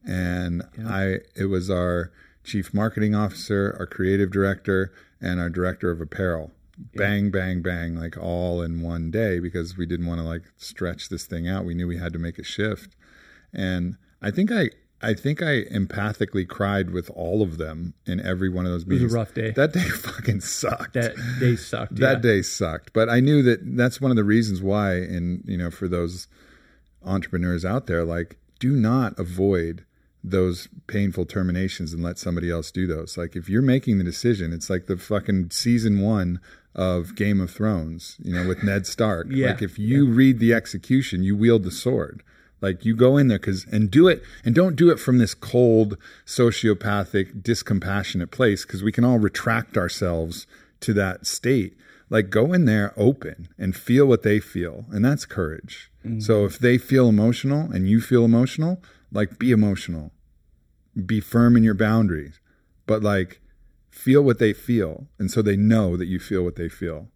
And 0.08 0.62
I, 0.86 1.16
it 1.34 1.46
was 1.46 1.68
our 1.68 2.12
chief 2.44 2.72
marketing 2.72 3.14
officer, 3.16 3.74
our 3.78 3.86
creative 3.86 4.30
director, 4.30 4.92
and 5.20 5.40
our 5.40 5.50
director 5.50 5.90
of 5.90 6.00
apparel. 6.00 6.52
Bang, 6.94 7.30
bang, 7.30 7.62
bang, 7.62 7.96
like 7.96 8.18
all 8.18 8.62
in 8.62 8.82
one 8.82 9.10
day 9.10 9.38
because 9.38 9.76
we 9.76 9.86
didn't 9.86 10.06
want 10.06 10.20
to 10.20 10.26
like 10.26 10.42
stretch 10.56 11.08
this 11.08 11.24
thing 11.24 11.48
out. 11.48 11.64
We 11.64 11.74
knew 11.74 11.86
we 11.86 11.98
had 11.98 12.12
to 12.12 12.18
make 12.18 12.38
a 12.38 12.44
shift. 12.44 12.96
And 13.52 13.96
I 14.20 14.30
think 14.30 14.52
I, 14.52 14.68
I 15.02 15.14
think 15.14 15.42
I 15.42 15.64
empathically 15.64 16.48
cried 16.48 16.90
with 16.90 17.10
all 17.10 17.42
of 17.42 17.58
them 17.58 17.94
in 18.06 18.20
every 18.20 18.48
one 18.48 18.66
of 18.66 18.72
those 18.72 18.82
It 18.84 19.02
was 19.02 19.14
a 19.14 19.16
rough 19.16 19.34
day. 19.34 19.50
That 19.50 19.72
day 19.72 19.80
fucking 19.88 20.40
sucked. 20.40 20.94
that 20.94 21.16
day 21.38 21.56
sucked. 21.56 21.96
that 21.96 22.16
yeah. 22.16 22.30
day 22.30 22.42
sucked. 22.42 22.92
But 22.92 23.08
I 23.08 23.20
knew 23.20 23.42
that 23.42 23.60
that's 23.76 24.00
one 24.00 24.10
of 24.10 24.16
the 24.16 24.24
reasons 24.24 24.62
why, 24.62 24.94
and 24.94 25.44
you 25.46 25.58
know, 25.58 25.70
for 25.70 25.88
those 25.88 26.28
entrepreneurs 27.04 27.64
out 27.64 27.86
there, 27.86 28.04
like, 28.04 28.38
do 28.58 28.72
not 28.72 29.18
avoid 29.18 29.84
those 30.24 30.66
painful 30.86 31.24
terminations 31.24 31.92
and 31.92 32.02
let 32.02 32.18
somebody 32.18 32.50
else 32.50 32.70
do 32.70 32.86
those. 32.86 33.16
Like, 33.16 33.36
if 33.36 33.48
you're 33.48 33.62
making 33.62 33.98
the 33.98 34.04
decision, 34.04 34.52
it's 34.52 34.70
like 34.70 34.86
the 34.86 34.96
fucking 34.96 35.50
season 35.50 36.00
one 36.00 36.40
of 36.76 37.16
Game 37.16 37.40
of 37.40 37.50
Thrones, 37.50 38.16
you 38.22 38.32
know, 38.32 38.46
with 38.46 38.62
Ned 38.62 38.86
Stark. 38.86 39.26
Yeah. 39.30 39.48
Like, 39.48 39.62
if 39.62 39.78
you 39.78 40.06
read 40.06 40.38
the 40.38 40.54
execution, 40.54 41.24
you 41.24 41.34
wield 41.34 41.64
the 41.64 41.70
sword. 41.72 42.22
Like 42.60 42.84
you 42.84 42.96
go 42.96 43.16
in 43.16 43.28
there 43.28 43.38
because 43.38 43.66
and 43.66 43.90
do 43.90 44.08
it 44.08 44.22
and 44.44 44.54
don't 44.54 44.76
do 44.76 44.90
it 44.90 44.98
from 44.98 45.18
this 45.18 45.34
cold, 45.34 45.98
sociopathic, 46.24 47.42
discompassionate 47.42 48.30
place 48.30 48.64
because 48.64 48.82
we 48.82 48.92
can 48.92 49.04
all 49.04 49.18
retract 49.18 49.76
ourselves 49.76 50.46
to 50.80 50.94
that 50.94 51.26
state. 51.26 51.76
Like 52.08 52.30
go 52.30 52.52
in 52.52 52.64
there 52.64 52.94
open 52.96 53.48
and 53.58 53.76
feel 53.76 54.06
what 54.06 54.22
they 54.22 54.40
feel, 54.40 54.86
and 54.90 55.04
that's 55.04 55.26
courage. 55.26 55.90
Mm-hmm. 56.04 56.20
So 56.20 56.44
if 56.44 56.58
they 56.58 56.78
feel 56.78 57.08
emotional 57.08 57.70
and 57.70 57.88
you 57.88 58.00
feel 58.00 58.24
emotional, 58.24 58.80
like 59.12 59.38
be 59.38 59.50
emotional, 59.50 60.12
be 61.04 61.20
firm 61.20 61.56
in 61.56 61.62
your 61.62 61.74
boundaries, 61.74 62.40
but 62.86 63.02
like 63.02 63.40
feel 63.96 64.22
what 64.22 64.38
they 64.38 64.52
feel, 64.52 65.06
and 65.18 65.30
so 65.30 65.42
they 65.42 65.56
know 65.56 65.96
that 65.96 66.06
you 66.06 66.18
feel 66.18 66.42
what 66.42 66.56
they 66.56 66.68
feel. 66.68 67.08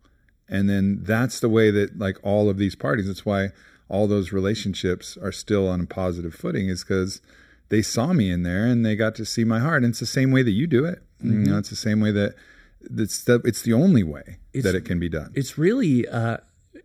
And 0.48 0.68
then 0.68 1.00
that's 1.02 1.38
the 1.38 1.48
way 1.48 1.70
that 1.70 1.98
like 1.98 2.16
all 2.22 2.48
of 2.48 2.58
these 2.58 2.74
parties 2.74 3.06
that's 3.06 3.24
why 3.24 3.50
all 3.88 4.06
those 4.08 4.32
relationships 4.32 5.16
are 5.16 5.30
still 5.32 5.68
on 5.68 5.80
a 5.80 5.86
positive 5.86 6.34
footing 6.34 6.68
is 6.68 6.82
because 6.82 7.20
they 7.68 7.82
saw 7.82 8.12
me 8.12 8.30
in 8.30 8.42
there 8.42 8.66
and 8.66 8.84
they 8.84 8.96
got 8.96 9.14
to 9.16 9.24
see 9.24 9.44
my 9.44 9.60
heart. 9.60 9.82
And 9.82 9.90
it's 9.90 10.00
the 10.00 10.06
same 10.06 10.32
way 10.32 10.42
that 10.42 10.50
you 10.52 10.66
do 10.66 10.84
it. 10.84 11.02
You 11.22 11.30
know 11.30 11.58
it's 11.58 11.70
the 11.70 11.76
same 11.76 12.00
way 12.00 12.12
that 12.12 12.34
it's 12.82 13.22
the, 13.24 13.42
it's 13.44 13.62
the 13.62 13.74
only 13.74 14.02
way 14.02 14.38
that 14.54 14.74
it 14.74 14.84
can 14.86 14.98
be 14.98 15.08
done. 15.08 15.30
it's 15.34 15.58
really 15.58 16.08
uh, 16.08 16.38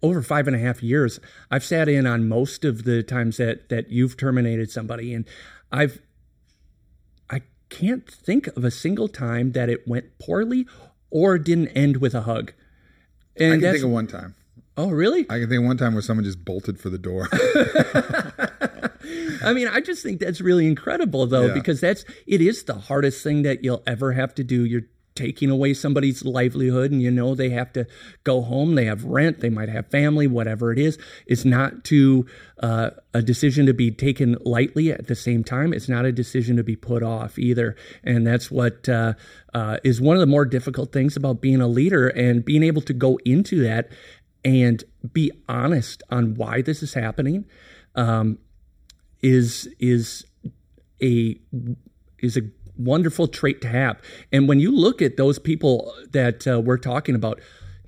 over 0.03 0.21
five 0.21 0.45
and 0.47 0.55
a 0.55 0.59
half 0.59 0.83
years. 0.83 1.19
I've 1.49 1.63
sat 1.63 1.87
in 1.87 2.05
on 2.05 2.27
most 2.27 2.65
of 2.65 2.83
the 2.83 3.01
times 3.01 3.37
that 3.37 3.69
that 3.69 3.89
you've 3.89 4.17
terminated 4.17 4.69
somebody, 4.69 5.13
and 5.13 5.25
I've 5.71 6.01
can't 7.79 8.09
think 8.09 8.47
of 8.57 8.63
a 8.63 8.71
single 8.71 9.07
time 9.07 9.51
that 9.53 9.69
it 9.69 9.87
went 9.87 10.17
poorly 10.19 10.65
or 11.09 11.37
didn't 11.37 11.69
end 11.69 11.97
with 11.97 12.13
a 12.15 12.21
hug. 12.21 12.53
And 13.37 13.53
I 13.53 13.57
can 13.59 13.71
think 13.73 13.83
of 13.83 13.89
one 13.91 14.07
time. 14.07 14.35
oh 14.77 14.89
really? 14.89 15.21
I 15.29 15.39
can 15.39 15.49
think 15.49 15.59
of 15.61 15.65
one 15.65 15.77
time 15.77 15.93
where 15.93 16.01
someone 16.01 16.23
just 16.23 16.43
bolted 16.45 16.79
for 16.79 16.89
the 16.89 16.97
door. 16.97 17.27
I 19.43 19.53
mean, 19.53 19.67
I 19.67 19.81
just 19.81 20.01
think 20.03 20.19
that's 20.19 20.41
really 20.41 20.67
incredible 20.67 21.27
though, 21.27 21.47
Yeah. 21.47 21.53
because 21.53 21.81
that's 21.81 22.05
it 22.25 22.41
is 22.41 22.63
the 22.63 22.75
hardest 22.75 23.23
thing 23.23 23.43
that 23.43 23.63
you'll 23.63 23.83
ever 23.85 24.13
have 24.13 24.33
to 24.35 24.43
do. 24.43 24.65
You're 24.65 24.83
taking 25.15 25.49
away 25.49 25.73
somebody's 25.73 26.25
livelihood 26.25 26.91
and 26.91 27.01
you 27.01 27.09
know 27.09 27.33
they 27.33 27.49
have 27.49 27.71
to 27.73 27.87
go 28.23 28.41
home, 28.41 28.75
they 28.75 28.85
have 28.85 29.05
rent, 29.05 29.39
they 29.39 29.49
might 29.49 29.69
have 29.69 29.87
family, 29.87 30.27
whatever 30.27 30.71
it 30.71 30.77
is. 30.77 30.97
It's 31.25 31.45
not 31.45 31.83
to 31.85 32.25
uh, 32.61 32.91
a 33.13 33.21
decision 33.21 33.65
to 33.65 33.73
be 33.73 33.91
taken 33.91 34.37
lightly 34.41 34.91
at 34.91 35.07
the 35.07 35.15
same 35.15 35.43
time. 35.43 35.73
It's 35.73 35.89
not 35.89 36.05
a 36.05 36.11
decision 36.11 36.57
to 36.57 36.63
be 36.63 36.75
put 36.75 37.01
off 37.01 37.39
either. 37.39 37.75
And 38.03 38.27
that's 38.27 38.51
what 38.51 38.87
uh, 38.89 39.13
uh, 39.53 39.77
is 39.83 40.01
one 40.01 40.17
of 40.17 40.19
the 40.19 40.27
more 40.27 40.45
difficult 40.45 40.91
things 40.91 41.15
about 41.15 41.41
being 41.41 41.61
a 41.61 41.67
leader 41.67 42.09
and 42.09 42.43
being 42.43 42.63
able 42.63 42.81
to 42.83 42.93
go 42.93 43.17
into 43.25 43.63
that 43.63 43.89
and 44.43 44.83
be 45.13 45.31
honest 45.47 46.03
on 46.09 46.35
why 46.35 46.61
this 46.61 46.83
is 46.83 46.93
happening. 46.93 47.45
Um, 47.95 48.39
is 49.21 49.67
is 49.79 50.25
a 51.01 51.39
is 52.19 52.37
a 52.37 52.41
wonderful 52.77 53.27
trait 53.27 53.61
to 53.61 53.67
have. 53.67 54.01
And 54.31 54.47
when 54.47 54.59
you 54.59 54.75
look 54.75 55.01
at 55.01 55.17
those 55.17 55.39
people 55.39 55.93
that 56.11 56.47
uh, 56.47 56.59
we're 56.59 56.77
talking 56.77 57.15
about, 57.15 57.39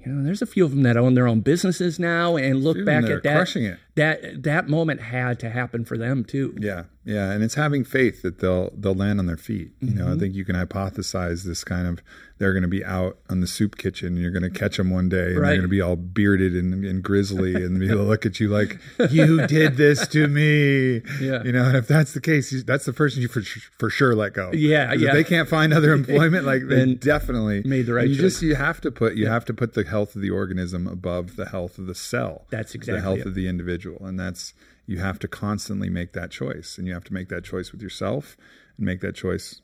you 0.04 0.12
know, 0.12 0.24
there's 0.24 0.42
a 0.42 0.46
few 0.46 0.64
of 0.64 0.72
them 0.72 0.84
that 0.84 0.98
own 0.98 1.14
their 1.14 1.28
own 1.28 1.42
businesses 1.42 2.00
now, 2.00 2.36
and 2.38 2.64
look 2.64 2.84
back 2.86 3.06
at 3.06 3.24
that. 3.24 3.36
crushing 3.36 3.66
it. 3.66 3.80
That 3.98 4.44
that 4.44 4.70
moment 4.70 5.02
had 5.02 5.40
to 5.42 5.50
happen 5.50 5.84
for 5.86 5.98
them 5.98 6.24
too. 6.24 6.56
Yeah, 6.60 6.84
yeah, 7.04 7.32
and 7.32 7.44
it's 7.44 7.56
having 7.56 7.84
faith 7.84 8.22
that 8.22 8.40
they'll 8.40 8.72
they'll 8.78 8.96
land 8.96 9.20
on 9.20 9.26
their 9.26 9.38
feet. 9.38 9.72
You 9.82 9.94
know, 9.94 10.06
Mm-hmm. 10.06 10.14
I 10.14 10.18
think 10.20 10.36
you 10.36 10.46
can 10.46 10.56
hypothesize 10.56 11.44
this 11.44 11.64
kind 11.64 11.88
of 11.88 12.00
they're 12.40 12.54
going 12.54 12.62
to 12.62 12.68
be 12.70 12.86
out 12.86 13.18
on 13.32 13.40
the 13.42 13.48
soup 13.48 13.78
kitchen. 13.78 14.10
And 14.10 14.18
you're 14.20 14.30
going 14.30 14.44
to 14.44 14.52
catch 14.52 14.78
them 14.78 14.92
one 14.92 15.10
day, 15.10 15.32
and 15.32 15.38
Right. 15.40 15.48
they're 15.48 15.56
going 15.58 15.62
to 15.64 15.68
be 15.70 15.82
all 15.82 15.96
bearded 15.96 16.54
and, 16.54 16.86
and 16.86 17.02
grizzly, 17.04 17.56
and 17.56 17.80
be 17.80 17.88
able 17.88 17.98
to 17.98 18.04
look 18.04 18.28
at 18.28 18.40
you 18.40 18.50
like 18.50 18.78
you 19.10 19.48
did 19.48 19.76
this 19.78 20.08
to 20.10 20.28
me. 20.28 21.02
Yeah. 21.20 21.42
you 21.44 21.52
know, 21.52 21.64
and 21.66 21.76
if 21.76 21.88
that's 21.88 22.14
the 22.14 22.22
case, 22.22 22.64
that's 22.64 22.86
the 22.86 22.94
person 22.94 23.22
you 23.24 23.28
for 23.28 23.42
for 23.80 23.90
sure 23.90 24.14
let 24.14 24.34
go. 24.34 24.52
Yeah, 24.54 24.94
yeah. 24.94 25.08
If 25.08 25.14
they 25.14 25.24
can't 25.24 25.50
find 25.50 25.74
other 25.74 25.92
employment, 25.94 26.46
like 26.46 26.68
they 26.68 26.76
Then 26.76 26.96
definitely 26.98 27.64
made 27.66 27.88
the 27.88 27.94
right 27.96 28.08
You 28.08 28.14
choice. 28.16 28.22
just 28.34 28.42
you 28.44 28.54
have 28.56 28.80
to 28.82 28.92
put 28.92 29.16
you 29.16 29.26
have 29.28 29.46
to 29.46 29.54
put 29.56 29.74
the 29.74 29.84
health 29.84 30.16
of 30.16 30.22
the 30.22 30.30
organism 30.30 30.86
above 30.88 31.36
the 31.38 31.48
health 31.50 31.80
of 31.80 31.88
the 31.88 31.96
cell. 31.96 32.46
That's 32.52 32.76
exactly 32.76 33.00
the 33.00 33.02
health 33.02 33.20
it. 33.20 33.26
of 33.28 33.34
the 33.34 33.48
individual 33.48 33.87
and 34.02 34.20
that's 34.20 34.54
you 34.86 35.00
have 35.00 35.20
to 35.20 35.28
constantly 35.28 35.90
make 35.90 36.14
that 36.14 36.32
choice. 36.32 36.78
And 36.78 36.88
you 36.88 36.94
have 36.94 37.04
to 37.06 37.14
make 37.14 37.30
that 37.30 37.44
choice 37.44 37.72
with 37.72 37.82
yourself 37.82 38.38
and 38.78 38.86
make 38.86 39.02
that 39.02 39.16
choice 39.16 39.62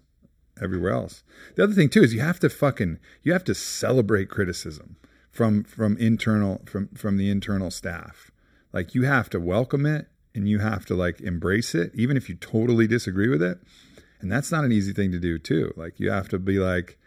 everywhere 0.61 0.91
else. 0.91 1.23
The 1.55 1.63
other 1.63 1.73
thing 1.73 1.89
too 1.89 2.03
is 2.03 2.13
you 2.13 2.21
have 2.21 2.39
to 2.41 2.49
fucking 2.49 2.99
you 3.23 3.33
have 3.33 3.43
to 3.45 3.55
celebrate 3.55 4.29
criticism 4.29 4.97
from 5.31 5.63
from 5.63 5.97
internal 5.97 6.61
from 6.65 6.89
from 6.89 7.17
the 7.17 7.29
internal 7.29 7.71
staff. 7.71 8.31
Like 8.71 8.93
you 8.93 9.03
have 9.03 9.29
to 9.31 9.39
welcome 9.39 9.85
it 9.85 10.07
and 10.35 10.47
you 10.47 10.59
have 10.59 10.85
to 10.85 10.95
like 10.95 11.21
embrace 11.21 11.73
it 11.73 11.91
even 11.93 12.17
if 12.17 12.29
you 12.29 12.35
totally 12.35 12.87
disagree 12.87 13.29
with 13.29 13.41
it. 13.41 13.59
And 14.19 14.31
that's 14.31 14.51
not 14.51 14.63
an 14.63 14.71
easy 14.71 14.93
thing 14.93 15.11
to 15.11 15.19
do 15.19 15.37
too. 15.37 15.73
Like 15.75 15.99
you 15.99 16.11
have 16.11 16.29
to 16.29 16.39
be 16.39 16.59
like 16.59 16.97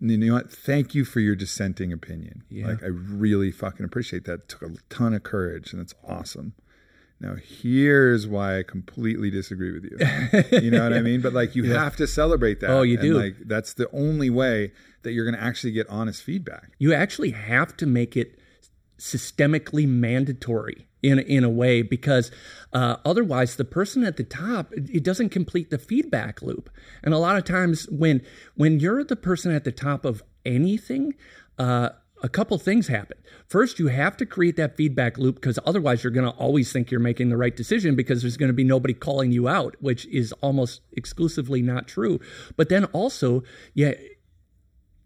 you 0.00 0.16
know 0.18 0.34
what? 0.34 0.50
Thank 0.52 0.94
you 0.94 1.04
for 1.04 1.20
your 1.20 1.34
dissenting 1.34 1.92
opinion. 1.92 2.44
Yeah. 2.48 2.68
Like 2.68 2.82
I 2.82 2.86
really 2.86 3.50
fucking 3.50 3.84
appreciate 3.84 4.24
that. 4.24 4.32
It 4.34 4.48
took 4.48 4.62
a 4.62 4.74
ton 4.88 5.14
of 5.14 5.22
courage 5.22 5.72
and 5.72 5.80
it's 5.82 5.94
awesome. 6.06 6.54
Now 7.20 7.34
here's 7.34 8.26
why 8.26 8.58
I 8.58 8.62
completely 8.62 9.30
disagree 9.30 9.72
with 9.72 9.84
you. 9.84 9.98
You 10.60 10.70
know 10.70 10.82
what 10.84 10.92
I 10.92 11.00
mean? 11.00 11.20
But 11.20 11.32
like 11.32 11.56
you 11.56 11.64
have 11.72 11.96
to 11.96 12.06
celebrate 12.06 12.60
that. 12.60 12.70
Oh, 12.70 12.82
you 12.82 12.94
And, 12.98 13.02
do. 13.02 13.14
Like 13.18 13.36
that's 13.46 13.74
the 13.74 13.88
only 13.92 14.30
way 14.30 14.72
that 15.02 15.12
you're 15.12 15.24
going 15.24 15.34
to 15.36 15.42
actually 15.42 15.72
get 15.72 15.88
honest 15.88 16.22
feedback. 16.22 16.72
you 16.78 16.92
actually 16.92 17.30
have 17.30 17.76
to 17.78 17.86
make 17.86 18.16
it 18.16 18.38
systemically 18.98 19.86
mandatory 19.88 20.87
in 21.02 21.18
in 21.18 21.44
a 21.44 21.50
way 21.50 21.82
because 21.82 22.30
uh, 22.72 22.96
otherwise 23.04 23.56
the 23.56 23.64
person 23.64 24.04
at 24.04 24.16
the 24.16 24.24
top 24.24 24.72
it 24.72 25.02
doesn't 25.02 25.30
complete 25.30 25.70
the 25.70 25.78
feedback 25.78 26.42
loop. 26.42 26.70
And 27.02 27.14
a 27.14 27.18
lot 27.18 27.36
of 27.36 27.44
times 27.44 27.88
when 27.90 28.22
when 28.54 28.80
you're 28.80 29.04
the 29.04 29.16
person 29.16 29.52
at 29.54 29.64
the 29.64 29.72
top 29.72 30.04
of 30.04 30.22
anything 30.44 31.14
uh, 31.58 31.90
a 32.20 32.28
couple 32.28 32.58
things 32.58 32.88
happen. 32.88 33.16
First 33.46 33.78
you 33.78 33.88
have 33.88 34.16
to 34.16 34.26
create 34.26 34.56
that 34.56 34.76
feedback 34.76 35.18
loop 35.18 35.36
because 35.36 35.58
otherwise 35.64 36.02
you're 36.02 36.12
going 36.12 36.30
to 36.30 36.36
always 36.36 36.72
think 36.72 36.90
you're 36.90 37.00
making 37.00 37.28
the 37.28 37.36
right 37.36 37.54
decision 37.54 37.94
because 37.94 38.22
there's 38.22 38.36
going 38.36 38.48
to 38.48 38.54
be 38.54 38.64
nobody 38.64 38.94
calling 38.94 39.30
you 39.30 39.48
out 39.48 39.76
which 39.80 40.06
is 40.06 40.32
almost 40.40 40.80
exclusively 40.92 41.62
not 41.62 41.86
true. 41.86 42.20
But 42.56 42.68
then 42.68 42.84
also 42.86 43.44
yeah 43.74 43.94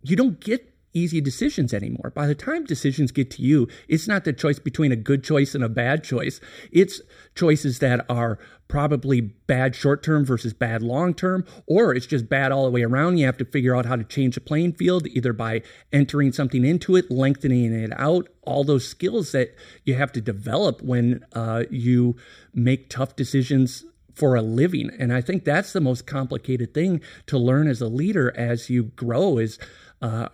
you 0.03 0.17
don't 0.17 0.41
get 0.41 0.72
easy 0.93 1.21
decisions 1.21 1.73
anymore. 1.73 2.11
By 2.15 2.27
the 2.27 2.35
time 2.35 2.65
decisions 2.65 3.13
get 3.13 3.31
to 3.33 3.43
you, 3.43 3.69
it's 3.89 4.09
not 4.09 4.25
the 4.25 4.33
choice 4.33 4.59
between 4.59 4.93
a 4.93 4.97
good 4.97 5.25
choice 5.25 5.55
and 5.55 5.65
a 5.65 5.69
bad 5.69 6.05
choice. 6.05 6.41
It's 6.71 7.01
choices 7.35 7.79
that 7.79 8.05
are 8.09 8.39
probably 8.69 9.21
bad 9.21 9.75
short 9.75 10.03
term 10.03 10.25
versus 10.25 10.55
bad 10.55 10.83
long 10.83 11.13
term, 11.13 11.45
or 11.67 11.95
it's 11.95 12.07
just 12.07 12.29
bad 12.29 12.53
all 12.53 12.65
the 12.65 12.71
way 12.71 12.83
around. 12.83 13.19
You 13.19 13.27
have 13.27 13.37
to 13.39 13.45
figure 13.45 13.77
out 13.77 13.87
how 13.87 13.97
to 13.97 14.05
change 14.05 14.35
the 14.35 14.41
playing 14.41 14.73
field 14.73 15.07
either 15.09 15.33
by 15.33 15.63
entering 15.93 16.33
something 16.33 16.65
into 16.65 16.97
it, 16.97 17.11
lengthening 17.11 17.73
it 17.73 17.93
out, 17.99 18.29
all 18.43 18.65
those 18.65 18.89
skills 18.89 19.33
that 19.33 19.55
you 19.85 19.95
have 19.95 20.13
to 20.13 20.21
develop 20.21 20.81
when 20.83 21.25
uh, 21.35 21.65
you 21.71 22.17
make 22.55 22.89
tough 22.89 23.15
decisions 23.15 23.85
for 24.15 24.35
a 24.35 24.43
living. 24.43 24.91
And 24.99 25.13
I 25.13 25.21
think 25.21 25.45
that's 25.45 25.73
the 25.73 25.81
most 25.81 26.07
complicated 26.07 26.75
thing 26.75 27.01
to 27.27 27.39
learn 27.39 27.69
as 27.69 27.81
a 27.81 27.89
leader 27.89 28.33
as 28.37 28.71
you 28.71 28.85
grow 28.85 29.39
is 29.39 29.59
uh, 30.01 30.29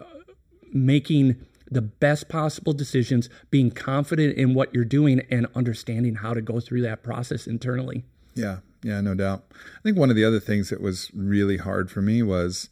making 0.72 1.36
the 1.70 1.82
best 1.82 2.28
possible 2.28 2.72
decisions, 2.72 3.28
being 3.50 3.70
confident 3.70 4.36
in 4.36 4.54
what 4.54 4.74
you're 4.74 4.84
doing, 4.84 5.20
and 5.30 5.46
understanding 5.54 6.16
how 6.16 6.34
to 6.34 6.40
go 6.40 6.60
through 6.60 6.82
that 6.82 7.02
process 7.02 7.46
internally. 7.46 8.04
Yeah, 8.34 8.58
yeah, 8.82 9.00
no 9.00 9.14
doubt. 9.14 9.44
I 9.52 9.82
think 9.82 9.98
one 9.98 10.10
of 10.10 10.16
the 10.16 10.24
other 10.24 10.40
things 10.40 10.70
that 10.70 10.80
was 10.80 11.10
really 11.14 11.58
hard 11.58 11.90
for 11.90 12.00
me 12.00 12.22
was 12.22 12.68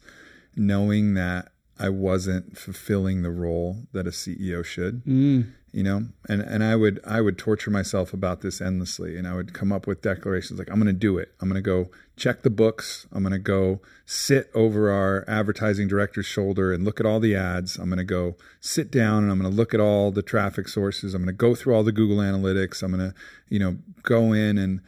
knowing 0.55 1.13
that 1.13 1.49
I 1.79 1.89
wasn't 1.89 2.57
fulfilling 2.57 3.21
the 3.21 3.31
role 3.31 3.83
that 3.93 4.07
a 4.07 4.11
CEO 4.11 4.63
should. 4.65 5.03
Mm. 5.05 5.51
You 5.73 5.83
know, 5.83 6.07
and 6.27 6.41
and 6.41 6.63
I 6.63 6.75
would 6.75 6.99
I 7.05 7.21
would 7.21 7.37
torture 7.37 7.69
myself 7.69 8.13
about 8.13 8.41
this 8.41 8.61
endlessly, 8.61 9.17
and 9.17 9.27
I 9.27 9.35
would 9.35 9.53
come 9.53 9.71
up 9.71 9.85
with 9.85 10.01
declarations 10.01 10.57
like 10.57 10.69
I'm 10.71 10.77
going 10.77 10.87
to 10.87 10.93
do 10.93 11.17
it. 11.17 11.33
I'm 11.39 11.49
going 11.49 11.61
to 11.61 11.65
go 11.65 11.91
check 12.17 12.41
the 12.41 12.49
books. 12.49 13.07
I'm 13.11 13.23
going 13.23 13.31
to 13.31 13.39
go 13.39 13.79
sit 14.05 14.49
over 14.53 14.91
our 14.91 15.23
advertising 15.27 15.87
director's 15.87 16.25
shoulder 16.25 16.73
and 16.73 16.83
look 16.83 16.99
at 16.99 17.05
all 17.05 17.19
the 17.19 17.35
ads. 17.35 17.77
I'm 17.77 17.89
going 17.89 17.99
to 17.99 18.03
go 18.03 18.35
sit 18.59 18.91
down 18.91 19.23
and 19.23 19.31
I'm 19.31 19.39
going 19.39 19.49
to 19.49 19.55
look 19.55 19.73
at 19.73 19.79
all 19.79 20.11
the 20.11 20.23
traffic 20.23 20.67
sources. 20.67 21.13
I'm 21.13 21.21
going 21.21 21.33
to 21.33 21.37
go 21.37 21.55
through 21.55 21.75
all 21.75 21.83
the 21.83 21.91
Google 21.91 22.17
Analytics. 22.17 22.83
I'm 22.83 22.91
going 22.91 23.11
to 23.11 23.15
you 23.47 23.59
know 23.59 23.77
go 24.01 24.33
in 24.33 24.57
and 24.57 24.81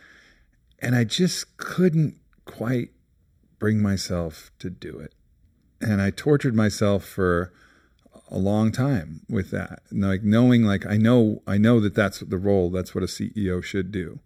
and 0.80 0.96
I 0.96 1.04
just 1.04 1.58
couldn't 1.58 2.16
quite 2.46 2.90
bring 3.60 3.82
myself 3.82 4.52
to 4.60 4.70
do 4.70 4.98
it. 5.00 5.14
And 5.80 6.02
I 6.02 6.10
tortured 6.10 6.56
myself 6.56 7.06
for 7.06 7.54
a 8.32 8.38
long 8.38 8.72
time 8.72 9.22
with 9.30 9.52
that. 9.52 9.82
Like 9.92 10.24
knowing 10.24 10.64
like 10.64 10.86
I 10.86 10.98
know 10.98 11.42
I 11.46 11.58
know 11.58 11.80
that 11.80 11.96
that's 11.96 12.20
the 12.20 12.38
role, 12.38 12.70
that's 12.70 12.96
what 12.96 13.04
a 13.04 13.08
CEO 13.08 13.64
should 13.64 13.92
do. 13.92 14.20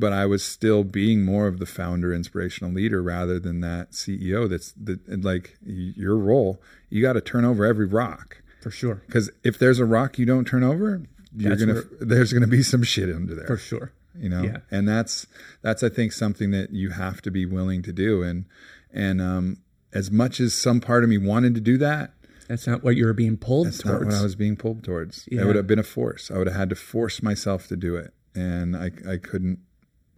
But 0.00 0.12
I 0.12 0.24
was 0.26 0.42
still 0.42 0.82
being 0.84 1.24
more 1.24 1.46
of 1.46 1.58
the 1.58 1.66
founder 1.66 2.12
inspirational 2.14 2.72
leader 2.72 3.02
rather 3.02 3.38
than 3.38 3.60
that 3.60 3.92
CEO 3.92 4.48
that's 4.48 4.72
the 4.72 4.98
like 5.08 5.56
your 5.64 6.16
role, 6.16 6.60
you 6.88 7.02
got 7.02 7.12
to 7.14 7.20
turn 7.20 7.44
over 7.44 7.64
every 7.64 7.86
rock. 7.86 8.42
For 8.62 8.70
sure. 8.70 9.02
Cuz 9.10 9.30
if 9.44 9.58
there's 9.58 9.78
a 9.78 9.84
rock 9.84 10.18
you 10.18 10.26
don't 10.26 10.46
turn 10.46 10.62
over, 10.62 11.02
you're 11.36 11.56
That's 11.56 11.62
to 11.88 12.04
there's 12.04 12.32
going 12.32 12.42
to 12.42 12.48
be 12.48 12.62
some 12.62 12.82
shit 12.82 13.14
under 13.14 13.34
there 13.34 13.46
For 13.46 13.56
sure. 13.56 13.92
you 14.18 14.28
know 14.28 14.42
Yeah. 14.42 14.56
and 14.70 14.88
that's 14.88 15.26
that's 15.62 15.82
i 15.84 15.88
think 15.88 16.10
something 16.12 16.50
that 16.50 16.72
you 16.72 16.90
have 16.90 17.22
to 17.22 17.30
be 17.30 17.46
willing 17.46 17.82
to 17.82 17.92
do 17.92 18.22
and 18.24 18.46
and 18.92 19.20
um 19.20 19.58
as 19.92 20.10
much 20.10 20.40
as 20.40 20.52
some 20.54 20.80
part 20.80 21.04
of 21.04 21.08
me 21.10 21.18
wanted 21.18 21.54
to 21.54 21.60
do 21.60 21.78
that 21.78 22.12
That's 22.48 22.66
not 22.66 22.82
what 22.82 22.96
you 22.96 23.06
were 23.06 23.12
being 23.24 23.36
pulled 23.36 23.68
that's 23.68 23.84
not 23.84 23.98
towards. 23.98 24.06
what 24.06 24.14
i 24.20 24.22
was 24.24 24.34
being 24.34 24.56
pulled 24.56 24.82
towards 24.82 25.28
Yeah. 25.30 25.42
it 25.42 25.44
would 25.46 25.54
have 25.56 25.68
been 25.68 25.78
a 25.78 25.84
force 25.84 26.30
i 26.32 26.36
would 26.38 26.48
have 26.48 26.56
had 26.56 26.70
to 26.70 26.74
force 26.76 27.22
myself 27.22 27.68
to 27.68 27.76
do 27.76 27.94
it 27.94 28.12
and 28.34 28.76
i 28.76 28.90
i 29.08 29.16
couldn't 29.16 29.60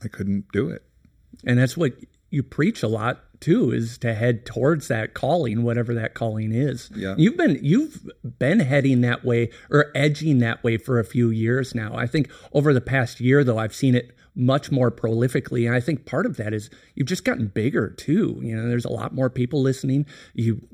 i 0.04 0.08
couldn't 0.08 0.44
do 0.52 0.68
it. 0.68 0.84
And 1.44 1.58
that's 1.58 1.76
what 1.76 1.92
you 2.30 2.42
preach 2.42 2.82
a 2.82 2.88
lot 2.88 3.24
too 3.40 3.72
is 3.72 3.98
to 3.98 4.14
head 4.14 4.46
towards 4.46 4.88
that 4.88 5.14
calling 5.14 5.64
whatever 5.64 5.92
that 5.94 6.14
calling 6.14 6.52
is. 6.52 6.90
Yeah. 6.94 7.14
you've 7.18 7.36
been 7.36 7.58
you've 7.62 8.08
been 8.38 8.60
heading 8.60 9.00
that 9.02 9.24
way 9.24 9.50
or 9.70 9.90
edging 9.94 10.38
that 10.38 10.62
way 10.62 10.76
for 10.78 10.98
a 10.98 11.04
few 11.04 11.30
years 11.30 11.74
now. 11.74 11.94
I 11.94 12.06
think 12.06 12.30
over 12.52 12.72
the 12.72 12.80
past 12.80 13.20
year 13.20 13.44
though 13.44 13.58
i've 13.58 13.74
seen 13.74 13.94
it 13.94 14.16
much 14.34 14.70
more 14.70 14.90
prolifically. 14.90 15.66
And 15.66 15.74
i 15.74 15.80
think 15.80 16.06
part 16.06 16.24
of 16.24 16.36
that 16.36 16.54
is 16.54 16.70
you've 16.94 17.08
just 17.08 17.24
gotten 17.24 17.48
bigger 17.48 17.90
too. 17.90 18.38
You 18.42 18.56
know 18.56 18.68
there's 18.68 18.86
a 18.86 18.92
lot 18.92 19.14
more 19.14 19.28
people 19.28 19.60
listening. 19.60 20.06
You 20.34 20.66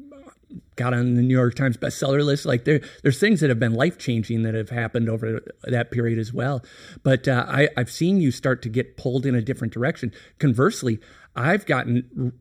got 0.77 0.95
on 0.95 1.15
the 1.15 1.23
New 1.23 1.35
York 1.37 1.55
Times 1.55 1.77
bestseller 1.77 2.25
list. 2.25 2.47
Like 2.47 2.65
there, 2.65 2.81
there's 3.03 3.19
things 3.21 3.41
that 3.41 3.49
have 3.49 3.59
been 3.59 3.75
life 3.75 3.99
changing 3.99 4.43
that 4.43 4.55
have 4.55 4.71
happened 4.71 5.09
over 5.09 5.43
that 5.65 5.91
period 5.91 6.19
as 6.19 6.33
well. 6.33 6.65
But 7.03 7.29
uh, 7.29 7.45
I, 7.49 7.69
I've 7.77 7.91
seen 7.91 8.21
you 8.21 8.31
start 8.31 8.63
to 8.63 8.69
get 8.69 8.97
pulled 8.97 9.27
in 9.27 9.35
a 9.35 9.43
different 9.43 9.73
direction. 9.73 10.13
Conversely, 10.39 11.01
I've 11.37 11.67
gotten 11.67 12.33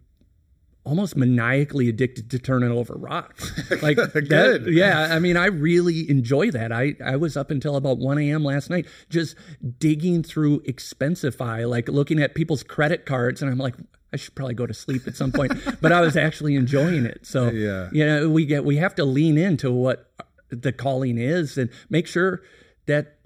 almost 0.87 1.17
maniacally 1.17 1.89
addicted 1.89 2.29
to 2.31 2.39
turning 2.39 2.71
over 2.71 2.93
rocks. 2.95 3.51
Like 3.81 3.97
Good. 3.97 4.29
that, 4.29 4.71
yeah. 4.71 5.09
I 5.13 5.19
mean, 5.19 5.35
I 5.37 5.47
really 5.47 6.09
enjoy 6.09 6.49
that. 6.51 6.71
I, 6.71 6.95
I 7.03 7.17
was 7.17 7.35
up 7.35 7.51
until 7.51 7.75
about 7.75 7.97
1 7.97 8.17
a.m. 8.19 8.43
last 8.43 8.69
night 8.69 8.87
just 9.09 9.35
digging 9.79 10.23
through 10.23 10.61
Expensify, 10.61 11.69
like 11.69 11.89
looking 11.89 12.19
at 12.21 12.33
people's 12.35 12.63
credit 12.63 13.05
cards. 13.05 13.41
And 13.41 13.51
I'm 13.51 13.57
like, 13.57 13.75
I 14.13 14.15
should 14.17 14.33
probably 14.35 14.53
go 14.55 14.65
to 14.65 14.73
sleep 14.73 15.05
at 15.07 15.15
some 15.15 15.31
point, 15.33 15.51
but 15.81 15.91
I 15.91 15.99
was 16.01 16.15
actually 16.15 16.55
enjoying 16.55 17.05
it. 17.05 17.25
So, 17.25 17.49
Yeah. 17.51 17.89
you 17.91 18.05
know, 18.05 18.29
we 18.29 18.45
get, 18.45 18.63
we 18.63 18.77
have 18.77 18.95
to 18.95 19.03
lean 19.05 19.37
into 19.37 19.71
what 19.71 20.09
the 20.49 20.71
calling 20.71 21.17
is 21.17 21.57
and 21.57 21.69
make 21.89 22.07
sure 22.07 22.41
that 22.85 23.17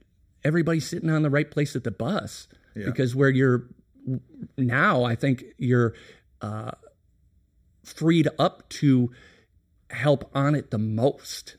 everybody's 0.43 0.87
sitting 0.87 1.09
on 1.11 1.21
the 1.21 1.29
right 1.29 1.49
place 1.51 1.75
at 1.75 1.83
the 1.83 1.91
bus 1.91 2.47
because 2.73 3.15
where 3.15 3.29
you're 3.29 3.67
now, 4.57 5.03
I 5.03 5.13
think 5.15 5.43
you're, 5.57 5.93
uh, 6.41 6.71
freed 7.83 8.27
up 8.39 8.67
to 8.69 9.11
help 9.89 10.31
Onnit 10.33 10.69
the 10.69 10.77
most. 10.77 11.57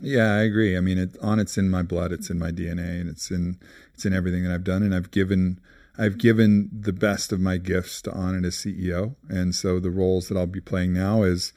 Yeah, 0.00 0.34
I 0.34 0.42
agree. 0.42 0.76
I 0.76 0.80
mean, 0.80 0.98
it, 0.98 1.14
Onnit's 1.20 1.58
in 1.58 1.70
my 1.70 1.82
blood, 1.82 2.12
it's 2.12 2.30
in 2.30 2.38
my 2.38 2.50
DNA, 2.50 3.00
and 3.00 3.08
it's 3.08 3.30
in 3.30 3.58
it's 3.94 4.04
in 4.04 4.12
everything 4.12 4.44
that 4.44 4.52
I've 4.52 4.64
done. 4.64 4.82
And 4.82 4.94
I've 4.94 5.10
given 5.10 5.60
I've 5.98 6.18
given 6.18 6.70
the 6.72 6.92
best 6.92 7.32
of 7.32 7.40
my 7.40 7.56
gifts 7.56 8.00
to 8.02 8.10
Onnit 8.10 8.46
as 8.46 8.54
CEO, 8.54 9.16
and 9.28 9.54
so 9.54 9.80
the 9.80 9.90
roles 9.90 10.28
that 10.28 10.36
I'll 10.38 10.46
be 10.46 10.60
playing 10.60 10.92
now 10.92 11.24
is 11.24 11.52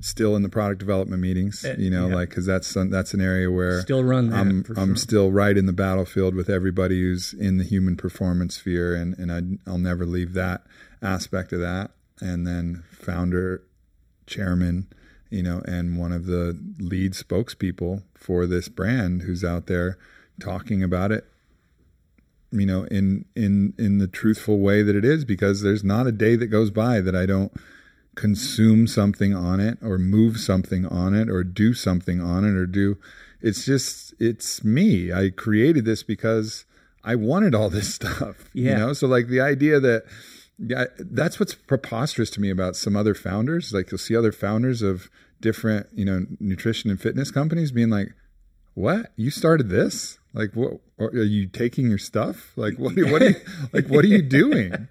still 0.00 0.36
in 0.36 0.42
the 0.42 0.50
product 0.50 0.78
development 0.78 1.22
meetings. 1.22 1.64
Eh, 1.64 1.76
you 1.78 1.88
know, 1.88 2.08
yeah. 2.08 2.14
like 2.14 2.28
because 2.28 2.44
that's 2.44 2.74
that's 2.74 3.14
an 3.14 3.22
area 3.22 3.50
where 3.50 3.80
Still 3.80 4.04
run 4.04 4.28
that 4.30 4.38
I'm 4.38 4.64
I'm 4.76 4.88
sure. 4.90 4.96
still 4.96 5.32
right 5.32 5.56
in 5.56 5.64
the 5.64 5.72
battlefield 5.72 6.34
with 6.34 6.50
everybody 6.50 7.00
who's 7.00 7.32
in 7.32 7.56
the 7.56 7.64
human 7.64 7.96
performance 7.96 8.56
sphere, 8.56 8.94
and 8.94 9.18
and 9.18 9.32
I, 9.32 9.70
I'll 9.70 9.78
never 9.78 10.04
leave 10.04 10.34
that 10.34 10.66
aspect 11.00 11.54
of 11.54 11.60
that. 11.60 11.92
And 12.20 12.46
then 12.46 12.84
founder, 12.92 13.62
chairman, 14.26 14.88
you 15.30 15.42
know, 15.42 15.62
and 15.66 15.98
one 15.98 16.12
of 16.12 16.26
the 16.26 16.58
lead 16.78 17.12
spokespeople 17.12 18.02
for 18.14 18.46
this 18.46 18.68
brand 18.68 19.22
who's 19.22 19.44
out 19.44 19.66
there 19.66 19.98
talking 20.40 20.82
about 20.82 21.10
it 21.12 21.24
you 22.50 22.64
know 22.64 22.84
in 22.84 23.24
in 23.36 23.74
in 23.76 23.98
the 23.98 24.06
truthful 24.06 24.58
way 24.60 24.82
that 24.82 24.96
it 24.96 25.04
is 25.04 25.24
because 25.24 25.60
there's 25.62 25.84
not 25.84 26.06
a 26.06 26.12
day 26.12 26.34
that 26.36 26.46
goes 26.46 26.70
by 26.70 27.00
that 27.00 27.14
I 27.14 27.26
don't 27.26 27.52
consume 28.14 28.86
something 28.86 29.34
on 29.34 29.60
it 29.60 29.78
or 29.82 29.98
move 29.98 30.38
something 30.38 30.86
on 30.86 31.14
it 31.14 31.28
or 31.28 31.44
do 31.44 31.74
something 31.74 32.20
on 32.20 32.44
it 32.44 32.56
or 32.56 32.66
do 32.66 32.96
it's 33.40 33.64
just 33.64 34.12
it's 34.18 34.64
me 34.64 35.12
i 35.12 35.28
created 35.30 35.84
this 35.84 36.02
because 36.02 36.64
i 37.04 37.14
wanted 37.14 37.54
all 37.54 37.68
this 37.70 37.94
stuff 38.00 38.48
you 38.52 38.64
Yeah. 38.70 38.78
know 38.78 38.92
so 38.92 39.06
like 39.06 39.28
the 39.28 39.40
idea 39.40 39.78
that 39.78 40.04
yeah, 40.58 40.86
that's 40.98 41.38
what's 41.38 41.54
preposterous 41.54 42.30
to 42.30 42.40
me 42.40 42.50
about 42.50 42.76
some 42.76 42.96
other 42.96 43.14
founders. 43.14 43.72
Like 43.72 43.90
you'll 43.90 43.98
see 43.98 44.16
other 44.16 44.32
founders 44.32 44.82
of 44.82 45.08
different, 45.40 45.86
you 45.94 46.04
know, 46.04 46.26
nutrition 46.40 46.90
and 46.90 47.00
fitness 47.00 47.30
companies 47.30 47.70
being 47.70 47.90
like, 47.90 48.08
"What? 48.74 49.12
You 49.16 49.30
started 49.30 49.68
this? 49.68 50.18
Like, 50.34 50.54
what? 50.54 50.80
Are 50.98 51.22
you 51.22 51.46
taking 51.46 51.88
your 51.88 51.98
stuff? 51.98 52.52
Like, 52.56 52.78
what? 52.78 52.96
What 52.96 53.22
are 53.22 53.30
you 53.30 53.36
like? 53.72 53.86
What 53.86 54.04
are 54.04 54.08
you 54.08 54.22
doing? 54.22 54.88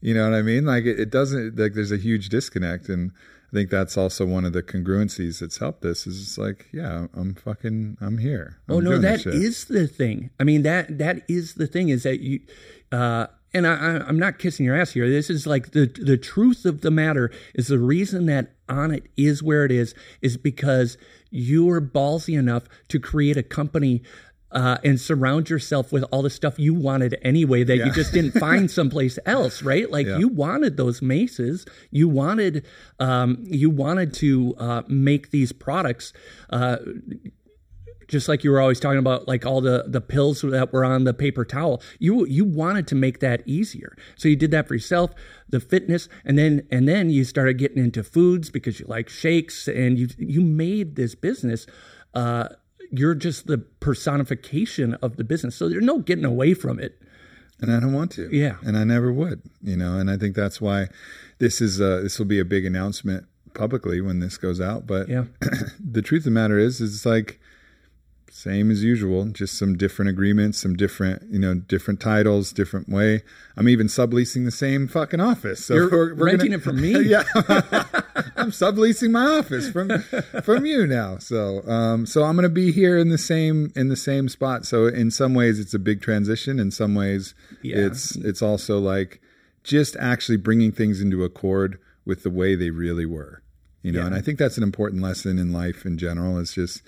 You 0.00 0.14
know 0.14 0.28
what 0.28 0.36
I 0.36 0.42
mean? 0.42 0.66
Like, 0.66 0.84
it, 0.84 0.98
it 0.98 1.10
doesn't. 1.10 1.58
Like, 1.58 1.74
there's 1.74 1.92
a 1.92 1.96
huge 1.96 2.28
disconnect, 2.28 2.88
and 2.88 3.12
I 3.52 3.54
think 3.54 3.70
that's 3.70 3.96
also 3.96 4.26
one 4.26 4.44
of 4.44 4.52
the 4.52 4.62
congruencies 4.64 5.38
that's 5.38 5.58
helped 5.58 5.82
this. 5.82 6.08
Is 6.08 6.20
it's 6.20 6.38
like, 6.38 6.66
yeah, 6.72 7.06
I'm 7.14 7.34
fucking, 7.34 7.98
I'm 8.00 8.18
here. 8.18 8.58
I'm 8.68 8.76
Oh 8.76 8.80
no, 8.80 8.98
that 8.98 9.24
is 9.26 9.66
the 9.66 9.86
thing. 9.86 10.30
I 10.40 10.44
mean 10.44 10.62
that 10.62 10.98
that 10.98 11.22
is 11.28 11.54
the 11.54 11.68
thing 11.68 11.88
is 11.88 12.02
that 12.02 12.20
you 12.20 12.40
uh 12.90 13.28
and 13.54 13.66
I, 13.66 14.04
I'm 14.06 14.18
not 14.18 14.38
kissing 14.38 14.66
your 14.66 14.76
ass 14.76 14.92
here. 14.92 15.08
This 15.08 15.30
is 15.30 15.46
like 15.46 15.70
the 15.70 15.86
the 15.86 16.18
truth 16.18 16.64
of 16.64 16.80
the 16.80 16.90
matter 16.90 17.30
is 17.54 17.68
the 17.68 17.78
reason 17.78 18.26
that 18.26 18.52
Onnit 18.68 19.04
is 19.16 19.42
where 19.42 19.64
it 19.64 19.70
is 19.70 19.94
is 20.20 20.36
because 20.36 20.98
you 21.30 21.64
were 21.64 21.80
ballsy 21.80 22.38
enough 22.38 22.64
to 22.88 22.98
create 22.98 23.36
a 23.36 23.42
company 23.42 24.02
uh, 24.54 24.78
and 24.84 25.00
surround 25.00 25.50
yourself 25.50 25.92
with 25.92 26.04
all 26.12 26.22
the 26.22 26.30
stuff 26.30 26.58
you 26.58 26.72
wanted 26.72 27.18
anyway 27.22 27.64
that 27.64 27.76
you 27.76 27.90
just 27.90 28.12
didn't 28.12 28.32
find 28.32 28.70
someplace 28.70 29.18
else, 29.26 29.62
right? 29.62 29.90
Like 29.90 30.06
you 30.06 30.28
wanted 30.28 30.76
those 30.76 31.02
maces, 31.02 31.66
you 31.90 32.08
wanted 32.08 32.64
um, 33.00 33.38
you 33.44 33.68
wanted 33.70 34.14
to 34.14 34.54
uh, 34.58 34.82
make 34.88 35.30
these 35.30 35.52
products. 35.52 36.12
Uh, 36.50 36.76
just 38.08 38.28
like 38.28 38.44
you 38.44 38.50
were 38.50 38.60
always 38.60 38.80
talking 38.80 38.98
about 38.98 39.26
like 39.28 39.44
all 39.46 39.60
the 39.60 39.84
the 39.86 40.00
pills 40.00 40.42
that 40.42 40.72
were 40.72 40.84
on 40.84 41.04
the 41.04 41.14
paper 41.14 41.44
towel 41.44 41.82
you 41.98 42.26
you 42.26 42.44
wanted 42.44 42.86
to 42.86 42.94
make 42.94 43.20
that 43.20 43.42
easier 43.46 43.96
so 44.16 44.28
you 44.28 44.36
did 44.36 44.50
that 44.50 44.66
for 44.68 44.74
yourself 44.74 45.12
the 45.48 45.60
fitness 45.60 46.08
and 46.24 46.38
then 46.38 46.66
and 46.70 46.88
then 46.88 47.10
you 47.10 47.24
started 47.24 47.58
getting 47.58 47.82
into 47.82 48.02
foods 48.02 48.50
because 48.50 48.80
you 48.80 48.86
like 48.86 49.08
shakes 49.08 49.68
and 49.68 49.98
you 49.98 50.08
you 50.18 50.40
made 50.40 50.96
this 50.96 51.14
business 51.14 51.66
uh 52.14 52.48
you're 52.90 53.14
just 53.14 53.46
the 53.46 53.58
personification 53.58 54.94
of 54.94 55.16
the 55.16 55.24
business 55.24 55.56
so 55.56 55.68
there's 55.68 55.84
no 55.84 55.98
getting 55.98 56.24
away 56.24 56.54
from 56.54 56.78
it 56.78 57.00
and 57.60 57.72
I 57.72 57.80
don't 57.80 57.92
want 57.92 58.10
to. 58.12 58.28
Yeah. 58.36 58.56
and 58.62 58.76
I 58.76 58.84
never 58.84 59.12
would. 59.12 59.42
You 59.62 59.76
know, 59.76 59.96
and 59.96 60.10
I 60.10 60.16
think 60.16 60.34
that's 60.34 60.60
why 60.60 60.88
this 61.38 61.60
is 61.60 61.80
uh, 61.80 62.00
this 62.02 62.18
will 62.18 62.26
be 62.26 62.40
a 62.40 62.44
big 62.44 62.66
announcement 62.66 63.26
publicly 63.54 64.00
when 64.00 64.18
this 64.18 64.36
goes 64.36 64.60
out. 64.60 64.86
But 64.86 65.08
yeah 65.08 65.24
the 65.80 66.02
truth 66.02 66.20
of 66.20 66.24
the 66.24 66.30
matter 66.32 66.58
is, 66.58 66.80
is 66.80 66.94
it's 66.96 67.06
like 67.06 67.40
same 68.36 68.68
as 68.68 68.82
usual, 68.82 69.26
just 69.26 69.56
some 69.56 69.76
different 69.76 70.08
agreements, 70.08 70.58
some 70.58 70.74
different, 70.74 71.22
you 71.30 71.38
know, 71.38 71.54
different 71.54 72.00
titles, 72.00 72.52
different 72.52 72.88
way. 72.88 73.22
I'm 73.56 73.68
even 73.68 73.86
subleasing 73.86 74.44
the 74.44 74.50
same 74.50 74.88
fucking 74.88 75.20
office. 75.20 75.64
So 75.64 75.74
You're 75.74 76.14
renting 76.14 76.50
it 76.52 76.60
from 76.60 76.80
me? 76.80 77.00
yeah, 77.08 77.22
I'm 78.36 78.50
subleasing 78.50 79.12
my 79.12 79.24
office 79.38 79.70
from 79.70 80.00
from 80.42 80.66
you 80.66 80.84
now. 80.84 81.18
So, 81.18 81.62
um, 81.68 82.06
so 82.06 82.24
I'm 82.24 82.34
going 82.34 82.42
to 82.42 82.48
be 82.48 82.72
here 82.72 82.98
in 82.98 83.08
the 83.08 83.18
same 83.18 83.72
in 83.76 83.88
the 83.88 83.96
same 83.96 84.28
spot. 84.28 84.66
So, 84.66 84.86
in 84.88 85.12
some 85.12 85.32
ways, 85.34 85.60
it's 85.60 85.72
a 85.74 85.78
big 85.78 86.02
transition. 86.02 86.58
In 86.58 86.72
some 86.72 86.96
ways, 86.96 87.34
Yeah. 87.62 87.76
it's 87.86 88.16
it's 88.16 88.42
also 88.42 88.80
like 88.80 89.20
just 89.62 89.94
actually 90.00 90.38
bringing 90.38 90.72
things 90.72 91.00
into 91.00 91.22
accord 91.22 91.78
with 92.04 92.24
the 92.24 92.30
way 92.30 92.56
they 92.56 92.70
really 92.70 93.06
were. 93.06 93.42
You 93.82 93.92
know, 93.92 94.00
Yeah. 94.00 94.06
and 94.06 94.14
I 94.16 94.20
think 94.20 94.40
that's 94.40 94.56
an 94.56 94.64
important 94.64 95.02
lesson 95.02 95.38
in 95.38 95.52
life 95.52 95.86
in 95.86 95.98
general. 95.98 96.36
Is 96.38 96.52
just 96.52 96.82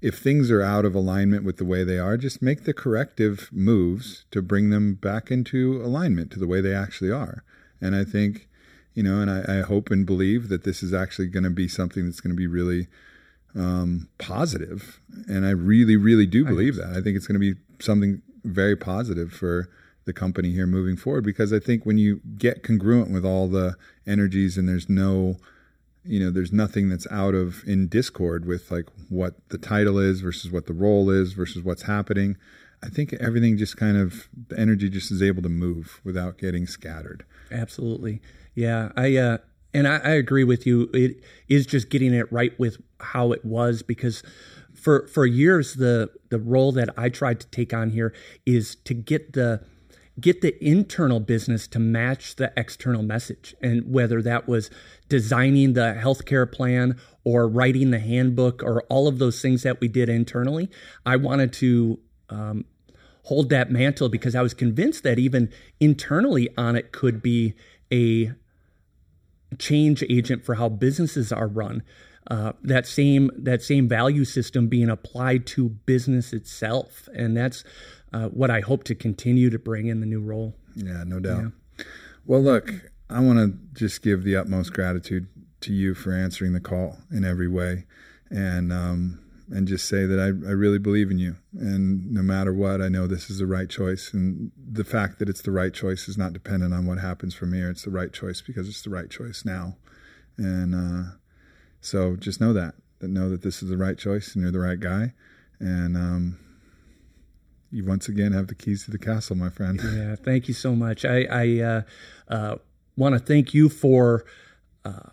if 0.00 0.18
things 0.18 0.50
are 0.50 0.62
out 0.62 0.84
of 0.84 0.94
alignment 0.94 1.44
with 1.44 1.56
the 1.56 1.64
way 1.64 1.82
they 1.82 1.98
are, 1.98 2.16
just 2.16 2.40
make 2.40 2.64
the 2.64 2.74
corrective 2.74 3.48
moves 3.52 4.24
to 4.30 4.40
bring 4.40 4.70
them 4.70 4.94
back 4.94 5.30
into 5.30 5.82
alignment 5.82 6.30
to 6.32 6.38
the 6.38 6.46
way 6.46 6.60
they 6.60 6.74
actually 6.74 7.10
are. 7.10 7.42
And 7.80 7.96
I 7.96 8.04
think, 8.04 8.48
you 8.94 9.02
know, 9.02 9.20
and 9.20 9.30
I, 9.30 9.58
I 9.58 9.60
hope 9.62 9.90
and 9.90 10.06
believe 10.06 10.48
that 10.48 10.64
this 10.64 10.82
is 10.82 10.94
actually 10.94 11.28
going 11.28 11.44
to 11.44 11.50
be 11.50 11.68
something 11.68 12.04
that's 12.04 12.20
going 12.20 12.34
to 12.34 12.36
be 12.36 12.46
really 12.46 12.86
um, 13.56 14.08
positive. 14.18 15.00
And 15.26 15.44
I 15.44 15.50
really, 15.50 15.96
really 15.96 16.26
do 16.26 16.44
believe 16.44 16.76
that. 16.76 16.90
I 16.90 17.00
think 17.00 17.16
it's 17.16 17.26
going 17.26 17.40
to 17.40 17.54
be 17.54 17.58
something 17.80 18.22
very 18.44 18.76
positive 18.76 19.32
for 19.32 19.68
the 20.04 20.12
company 20.12 20.52
here 20.52 20.66
moving 20.66 20.96
forward 20.96 21.24
because 21.24 21.52
I 21.52 21.58
think 21.58 21.84
when 21.84 21.98
you 21.98 22.20
get 22.38 22.62
congruent 22.62 23.10
with 23.10 23.26
all 23.26 23.46
the 23.46 23.76
energies 24.06 24.56
and 24.56 24.68
there's 24.68 24.88
no 24.88 25.36
you 26.04 26.20
know 26.20 26.30
there's 26.30 26.52
nothing 26.52 26.88
that's 26.88 27.06
out 27.10 27.34
of 27.34 27.62
in 27.66 27.88
discord 27.88 28.46
with 28.46 28.70
like 28.70 28.86
what 29.08 29.34
the 29.48 29.58
title 29.58 29.98
is 29.98 30.20
versus 30.20 30.50
what 30.50 30.66
the 30.66 30.72
role 30.72 31.10
is 31.10 31.32
versus 31.32 31.62
what's 31.62 31.82
happening 31.82 32.36
i 32.82 32.88
think 32.88 33.12
everything 33.14 33.56
just 33.56 33.76
kind 33.76 33.96
of 33.96 34.28
the 34.48 34.58
energy 34.58 34.88
just 34.88 35.10
is 35.10 35.22
able 35.22 35.42
to 35.42 35.48
move 35.48 36.00
without 36.04 36.38
getting 36.38 36.66
scattered 36.66 37.24
Absolutely. 37.50 38.20
Yeah. 38.54 38.90
I, 38.96 39.16
uh, 39.16 39.38
and 39.74 39.86
I, 39.86 39.96
I 39.98 40.10
agree 40.10 40.44
with 40.44 40.66
you. 40.66 40.90
It 40.92 41.22
is 41.48 41.66
just 41.66 41.90
getting 41.90 42.14
it 42.14 42.30
right 42.32 42.58
with 42.58 42.78
how 43.00 43.32
it 43.32 43.44
was 43.44 43.82
because 43.82 44.22
for, 44.74 45.06
for 45.08 45.26
years, 45.26 45.74
the, 45.74 46.10
the 46.30 46.38
role 46.38 46.72
that 46.72 46.90
I 46.96 47.08
tried 47.08 47.40
to 47.40 47.46
take 47.48 47.74
on 47.74 47.90
here 47.90 48.14
is 48.46 48.76
to 48.84 48.94
get 48.94 49.32
the, 49.32 49.64
get 50.20 50.40
the 50.40 50.62
internal 50.64 51.20
business 51.20 51.66
to 51.68 51.78
match 51.78 52.36
the 52.36 52.52
external 52.56 53.02
message. 53.02 53.54
And 53.62 53.92
whether 53.92 54.20
that 54.22 54.48
was 54.48 54.70
designing 55.08 55.74
the 55.74 55.96
healthcare 56.00 56.50
plan 56.50 56.98
or 57.24 57.48
writing 57.48 57.90
the 57.90 57.98
handbook 57.98 58.62
or 58.62 58.82
all 58.84 59.06
of 59.06 59.18
those 59.18 59.40
things 59.40 59.62
that 59.62 59.80
we 59.80 59.88
did 59.88 60.08
internally, 60.08 60.70
I 61.06 61.16
wanted 61.16 61.52
to, 61.54 62.00
um, 62.30 62.64
hold 63.24 63.50
that 63.50 63.70
mantle 63.70 64.08
because 64.08 64.34
I 64.34 64.40
was 64.40 64.54
convinced 64.54 65.02
that 65.02 65.18
even 65.18 65.50
internally 65.80 66.48
Onnit 66.56 66.92
could 66.92 67.22
be 67.22 67.52
a 67.92 68.32
change 69.58 70.02
agent 70.08 70.44
for 70.46 70.54
how 70.54 70.70
businesses 70.70 71.30
are 71.30 71.46
run. 71.46 71.82
Uh, 72.30 72.52
that 72.62 72.86
same 72.86 73.30
that 73.36 73.62
same 73.62 73.88
value 73.88 74.24
system 74.24 74.68
being 74.68 74.90
applied 74.90 75.46
to 75.46 75.70
business 75.70 76.34
itself, 76.34 77.08
and 77.14 77.34
that's 77.34 77.64
uh, 78.12 78.28
what 78.28 78.50
I 78.50 78.60
hope 78.60 78.84
to 78.84 78.94
continue 78.94 79.50
to 79.50 79.58
bring 79.58 79.86
in 79.86 80.00
the 80.00 80.06
new 80.06 80.20
role. 80.20 80.54
yeah 80.74 81.04
no 81.04 81.18
doubt 81.20 81.52
well 82.26 82.40
look 82.40 82.72
i 83.10 83.20
want 83.20 83.38
to 83.38 83.78
just 83.78 84.02
give 84.02 84.22
the 84.22 84.36
utmost 84.36 84.72
gratitude 84.72 85.26
to 85.60 85.72
you 85.72 85.94
for 85.94 86.12
answering 86.12 86.52
the 86.52 86.60
call 86.60 86.98
in 87.10 87.24
every 87.24 87.48
way 87.48 87.84
and 88.30 88.72
um 88.72 89.18
and 89.50 89.66
just 89.66 89.88
say 89.88 90.04
that 90.04 90.18
I, 90.18 90.26
I 90.26 90.52
really 90.52 90.78
believe 90.78 91.10
in 91.10 91.18
you. 91.18 91.36
And 91.58 92.12
no 92.12 92.22
matter 92.22 92.52
what, 92.52 92.82
I 92.82 92.88
know 92.88 93.06
this 93.06 93.30
is 93.30 93.38
the 93.38 93.46
right 93.46 93.68
choice. 93.68 94.12
And 94.12 94.52
the 94.56 94.84
fact 94.84 95.18
that 95.18 95.28
it's 95.28 95.42
the 95.42 95.50
right 95.50 95.72
choice 95.72 96.08
is 96.08 96.18
not 96.18 96.32
dependent 96.32 96.74
on 96.74 96.86
what 96.86 96.98
happens 96.98 97.34
from 97.34 97.52
here. 97.52 97.70
It's 97.70 97.84
the 97.84 97.90
right 97.90 98.12
choice 98.12 98.42
because 98.42 98.68
it's 98.68 98.82
the 98.82 98.90
right 98.90 99.08
choice 99.08 99.44
now. 99.44 99.76
And 100.36 100.74
uh, 100.74 101.10
so 101.80 102.16
just 102.16 102.40
know 102.40 102.52
that, 102.52 102.74
that 102.98 103.08
know 103.08 103.30
that 103.30 103.42
this 103.42 103.62
is 103.62 103.70
the 103.70 103.76
right 103.76 103.96
choice 103.96 104.34
and 104.34 104.42
you're 104.42 104.52
the 104.52 104.58
right 104.58 104.78
guy. 104.78 105.14
And 105.60 105.96
um, 105.96 106.38
you 107.70 107.84
once 107.84 108.08
again 108.08 108.32
have 108.32 108.46
the 108.46 108.54
keys 108.54 108.84
to 108.84 108.90
the 108.90 108.98
castle, 108.98 109.36
my 109.36 109.50
friend. 109.50 109.80
Yeah, 109.82 110.16
thank 110.16 110.48
you 110.48 110.54
so 110.54 110.74
much. 110.74 111.04
I, 111.04 111.24
I 111.30 111.60
uh, 111.60 111.82
uh, 112.28 112.56
want 112.96 113.14
to 113.14 113.18
thank 113.18 113.52
you 113.54 113.68
for 113.68 114.24
uh, 114.84 115.10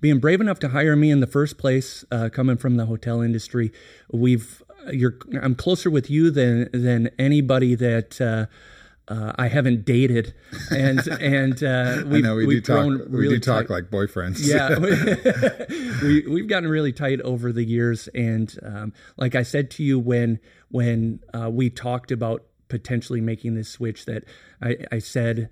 being 0.00 0.18
brave 0.18 0.40
enough 0.40 0.58
to 0.60 0.68
hire 0.68 0.96
me 0.96 1.10
in 1.10 1.20
the 1.20 1.26
first 1.26 1.58
place. 1.58 2.04
Uh, 2.10 2.28
coming 2.30 2.56
from 2.56 2.76
the 2.76 2.86
hotel 2.86 3.20
industry, 3.20 3.72
we've 4.12 4.62
you're 4.92 5.16
I'm 5.40 5.54
closer 5.54 5.90
with 5.90 6.10
you 6.10 6.30
than 6.30 6.68
than 6.72 7.10
anybody 7.18 7.74
that. 7.74 8.48
Uh, 9.10 9.20
uh, 9.20 9.32
I 9.38 9.48
haven't 9.48 9.84
dated, 9.84 10.34
and 10.70 11.06
and 11.08 11.62
uh, 11.62 12.02
we've, 12.06 12.24
we 12.24 12.46
we've 12.46 12.64
do 12.64 12.74
talk. 12.74 12.86
We 13.08 13.18
really 13.18 13.38
do 13.38 13.40
talk 13.40 13.68
tight. 13.68 13.70
like 13.70 13.90
boyfriends. 13.90 14.38
Yeah, 14.40 14.78
we 16.02 16.26
we've 16.26 16.48
gotten 16.48 16.68
really 16.68 16.92
tight 16.92 17.20
over 17.22 17.52
the 17.52 17.64
years, 17.64 18.08
and 18.08 18.56
um, 18.62 18.92
like 19.16 19.34
I 19.34 19.42
said 19.42 19.70
to 19.72 19.82
you 19.82 19.98
when 19.98 20.38
when 20.70 21.20
uh, 21.34 21.50
we 21.50 21.70
talked 21.70 22.10
about 22.10 22.44
potentially 22.68 23.20
making 23.20 23.54
this 23.54 23.68
switch, 23.68 24.06
that 24.06 24.24
I, 24.62 24.76
I 24.92 25.00
said 25.00 25.50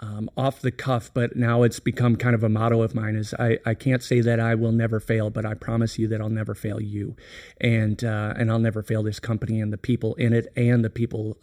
um, 0.00 0.30
off 0.36 0.60
the 0.60 0.70
cuff, 0.70 1.10
but 1.12 1.36
now 1.36 1.62
it's 1.62 1.80
become 1.80 2.16
kind 2.16 2.34
of 2.34 2.42
a 2.42 2.48
motto 2.48 2.82
of 2.82 2.94
mine 2.94 3.16
is 3.16 3.34
I, 3.34 3.58
I 3.64 3.74
can't 3.74 4.02
say 4.02 4.20
that 4.20 4.40
I 4.40 4.54
will 4.54 4.72
never 4.72 5.00
fail, 5.00 5.30
but 5.30 5.46
I 5.46 5.54
promise 5.54 5.98
you 5.98 6.08
that 6.08 6.20
I'll 6.20 6.28
never 6.28 6.54
fail 6.54 6.80
you. 6.80 7.16
And, 7.60 8.02
uh, 8.04 8.34
and 8.36 8.50
I'll 8.50 8.58
never 8.58 8.82
fail 8.82 9.02
this 9.02 9.20
company 9.20 9.60
and 9.60 9.72
the 9.72 9.78
people 9.78 10.14
in 10.16 10.32
it 10.32 10.52
and 10.56 10.84
the 10.84 10.90
people, 10.90 11.38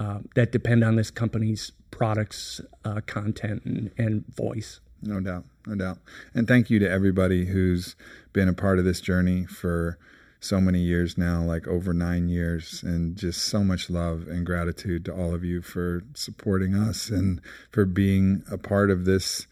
uh, 0.00 0.18
that 0.34 0.50
depend 0.50 0.82
on 0.82 0.96
this 0.96 1.10
company's 1.10 1.72
products, 1.90 2.60
uh, 2.84 3.00
content 3.06 3.62
and, 3.64 3.90
and 3.98 4.24
voice. 4.34 4.80
No 5.02 5.20
doubt. 5.20 5.44
No 5.66 5.74
doubt. 5.74 5.98
And 6.34 6.48
thank 6.48 6.70
you 6.70 6.78
to 6.78 6.90
everybody 6.90 7.46
who's 7.46 7.96
been 8.32 8.48
a 8.48 8.52
part 8.54 8.78
of 8.78 8.84
this 8.84 9.00
journey 9.00 9.46
for, 9.46 9.98
so 10.40 10.58
many 10.58 10.80
years 10.80 11.18
now, 11.18 11.42
like 11.42 11.68
over 11.68 11.92
nine 11.92 12.28
years, 12.28 12.82
and 12.82 13.14
just 13.14 13.42
so 13.42 13.62
much 13.62 13.90
love 13.90 14.26
and 14.26 14.46
gratitude 14.46 15.04
to 15.04 15.14
all 15.14 15.34
of 15.34 15.44
you 15.44 15.60
for 15.60 16.02
supporting 16.14 16.74
us 16.74 17.10
and 17.10 17.40
for 17.70 17.84
being 17.84 18.42
a 18.50 18.56
part 18.56 18.90
of 18.90 19.04
this 19.04 19.46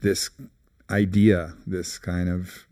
this 0.00 0.28
idea, 0.90 1.54
this 1.66 1.98
kind 1.98 2.28
of 2.28 2.66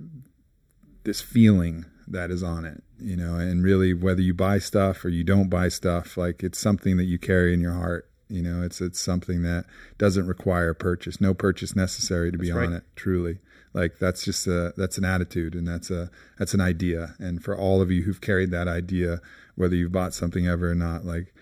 this 1.05 1.21
feeling 1.21 1.87
that 2.09 2.31
is 2.31 2.43
Onnit, 2.43 2.81
you 3.01 3.17
know, 3.17 3.37
and 3.37 3.63
really 3.63 3.95
whether 3.95 4.21
you 4.21 4.35
buy 4.35 4.59
stuff 4.59 5.05
or 5.05 5.09
you 5.09 5.25
don't 5.25 5.49
buy 5.49 5.69
stuff, 5.69 6.17
like 6.17 6.43
it's 6.43 6.59
something 6.59 6.97
that 6.97 7.05
you 7.05 7.19
carry 7.19 7.55
in 7.55 7.61
your 7.61 7.73
heart. 7.73 8.09
You 8.29 8.43
know, 8.43 8.63
it's 8.63 8.81
it's 8.81 9.01
something 9.01 9.43
that 9.43 9.67
doesn't 9.99 10.27
require 10.27 10.73
purchase, 10.73 11.21
no 11.21 11.35
purchase 11.35 11.77
necessary 11.77 12.33
to 12.33 12.39
be 12.39 12.49
Onnit, 12.49 12.83
truly. 12.97 13.39
Like 13.75 13.99
that's 13.99 14.25
just 14.25 14.47
a 14.47 14.73
that's 14.77 14.99
an 14.99 15.05
attitude 15.05 15.55
and 15.55 15.67
that's 15.67 15.91
a 15.91 16.11
that's 16.39 16.55
an 16.55 16.61
idea. 16.61 17.15
And 17.19 17.43
for 17.43 17.57
all 17.57 17.83
of 17.83 17.91
you 17.91 18.03
who've 18.03 18.21
carried 18.21 18.51
that 18.51 18.69
idea 18.69 19.21
whether 19.55 19.75
you've 19.75 19.93
bought 19.93 20.15
something 20.15 20.47
ever 20.47 20.71
or 20.71 20.75
not 20.75 21.05
like 21.05 21.35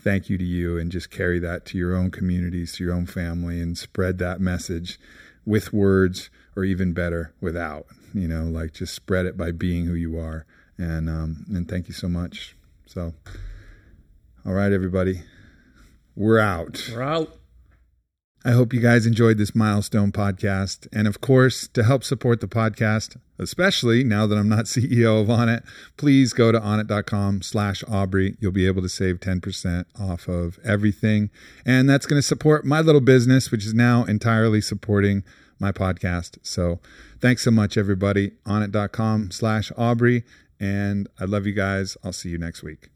thank 0.00 0.28
you 0.28 0.38
to 0.38 0.44
you 0.44 0.78
and 0.78 0.92
just 0.92 1.10
carry 1.10 1.38
that 1.38 1.64
to 1.66 1.78
your 1.78 1.94
own 1.94 2.10
communities 2.10 2.72
to 2.72 2.84
your 2.84 2.94
own 2.94 3.06
family 3.06 3.60
and 3.60 3.76
spread 3.78 4.18
that 4.18 4.40
message 4.40 4.98
with 5.44 5.72
words 5.72 6.30
or 6.54 6.64
even 6.64 6.92
better 6.92 7.32
without 7.40 7.86
you 8.14 8.28
know 8.28 8.44
like 8.44 8.72
just 8.72 8.94
spread 8.94 9.26
it 9.26 9.36
by 9.36 9.50
being 9.50 9.86
who 9.86 9.94
you 9.94 10.18
are 10.18 10.46
and 10.78 11.08
um 11.08 11.44
and 11.48 11.68
thank 11.68 11.88
you 11.88 11.94
so 11.94 12.08
much 12.08 12.56
so 12.86 13.14
all 14.44 14.52
right 14.52 14.72
everybody 14.72 15.22
we're 16.14 16.38
out 16.38 16.90
we're 16.92 17.02
out 17.02 17.36
I 18.46 18.52
hope 18.52 18.72
you 18.72 18.78
guys 18.78 19.06
enjoyed 19.06 19.38
this 19.38 19.56
milestone 19.56 20.12
podcast. 20.12 20.86
And 20.92 21.08
of 21.08 21.20
course, 21.20 21.66
to 21.66 21.82
help 21.82 22.04
support 22.04 22.40
the 22.40 22.46
podcast, 22.46 23.16
especially 23.40 24.04
now 24.04 24.28
that 24.28 24.38
I'm 24.38 24.48
not 24.48 24.64
CEO 24.66 25.20
of 25.20 25.26
Onnit, 25.26 25.64
please 25.96 26.32
go 26.32 26.52
to 26.52 26.60
onnit.com 26.60 27.42
slash 27.42 27.82
Aubrey. 27.88 28.36
You'll 28.38 28.52
be 28.52 28.68
able 28.68 28.82
to 28.82 28.88
save 28.88 29.18
10% 29.18 29.86
off 29.98 30.28
of 30.28 30.60
everything. 30.62 31.30
And 31.64 31.90
that's 31.90 32.06
going 32.06 32.22
to 32.22 32.26
support 32.26 32.64
my 32.64 32.80
little 32.80 33.00
business, 33.00 33.50
which 33.50 33.66
is 33.66 33.74
now 33.74 34.04
entirely 34.04 34.60
supporting 34.60 35.24
my 35.58 35.72
podcast. 35.72 36.38
So 36.42 36.78
thanks 37.20 37.42
so 37.42 37.50
much, 37.50 37.76
everybody. 37.76 38.32
Onnit.com 38.46 39.30
slash 39.30 39.72
Aubrey. 39.76 40.24
And 40.58 41.08
I 41.20 41.24
love 41.24 41.46
you 41.46 41.52
guys. 41.52 41.96
I'll 42.02 42.12
see 42.12 42.30
you 42.30 42.38
next 42.38 42.62
week. 42.62 42.88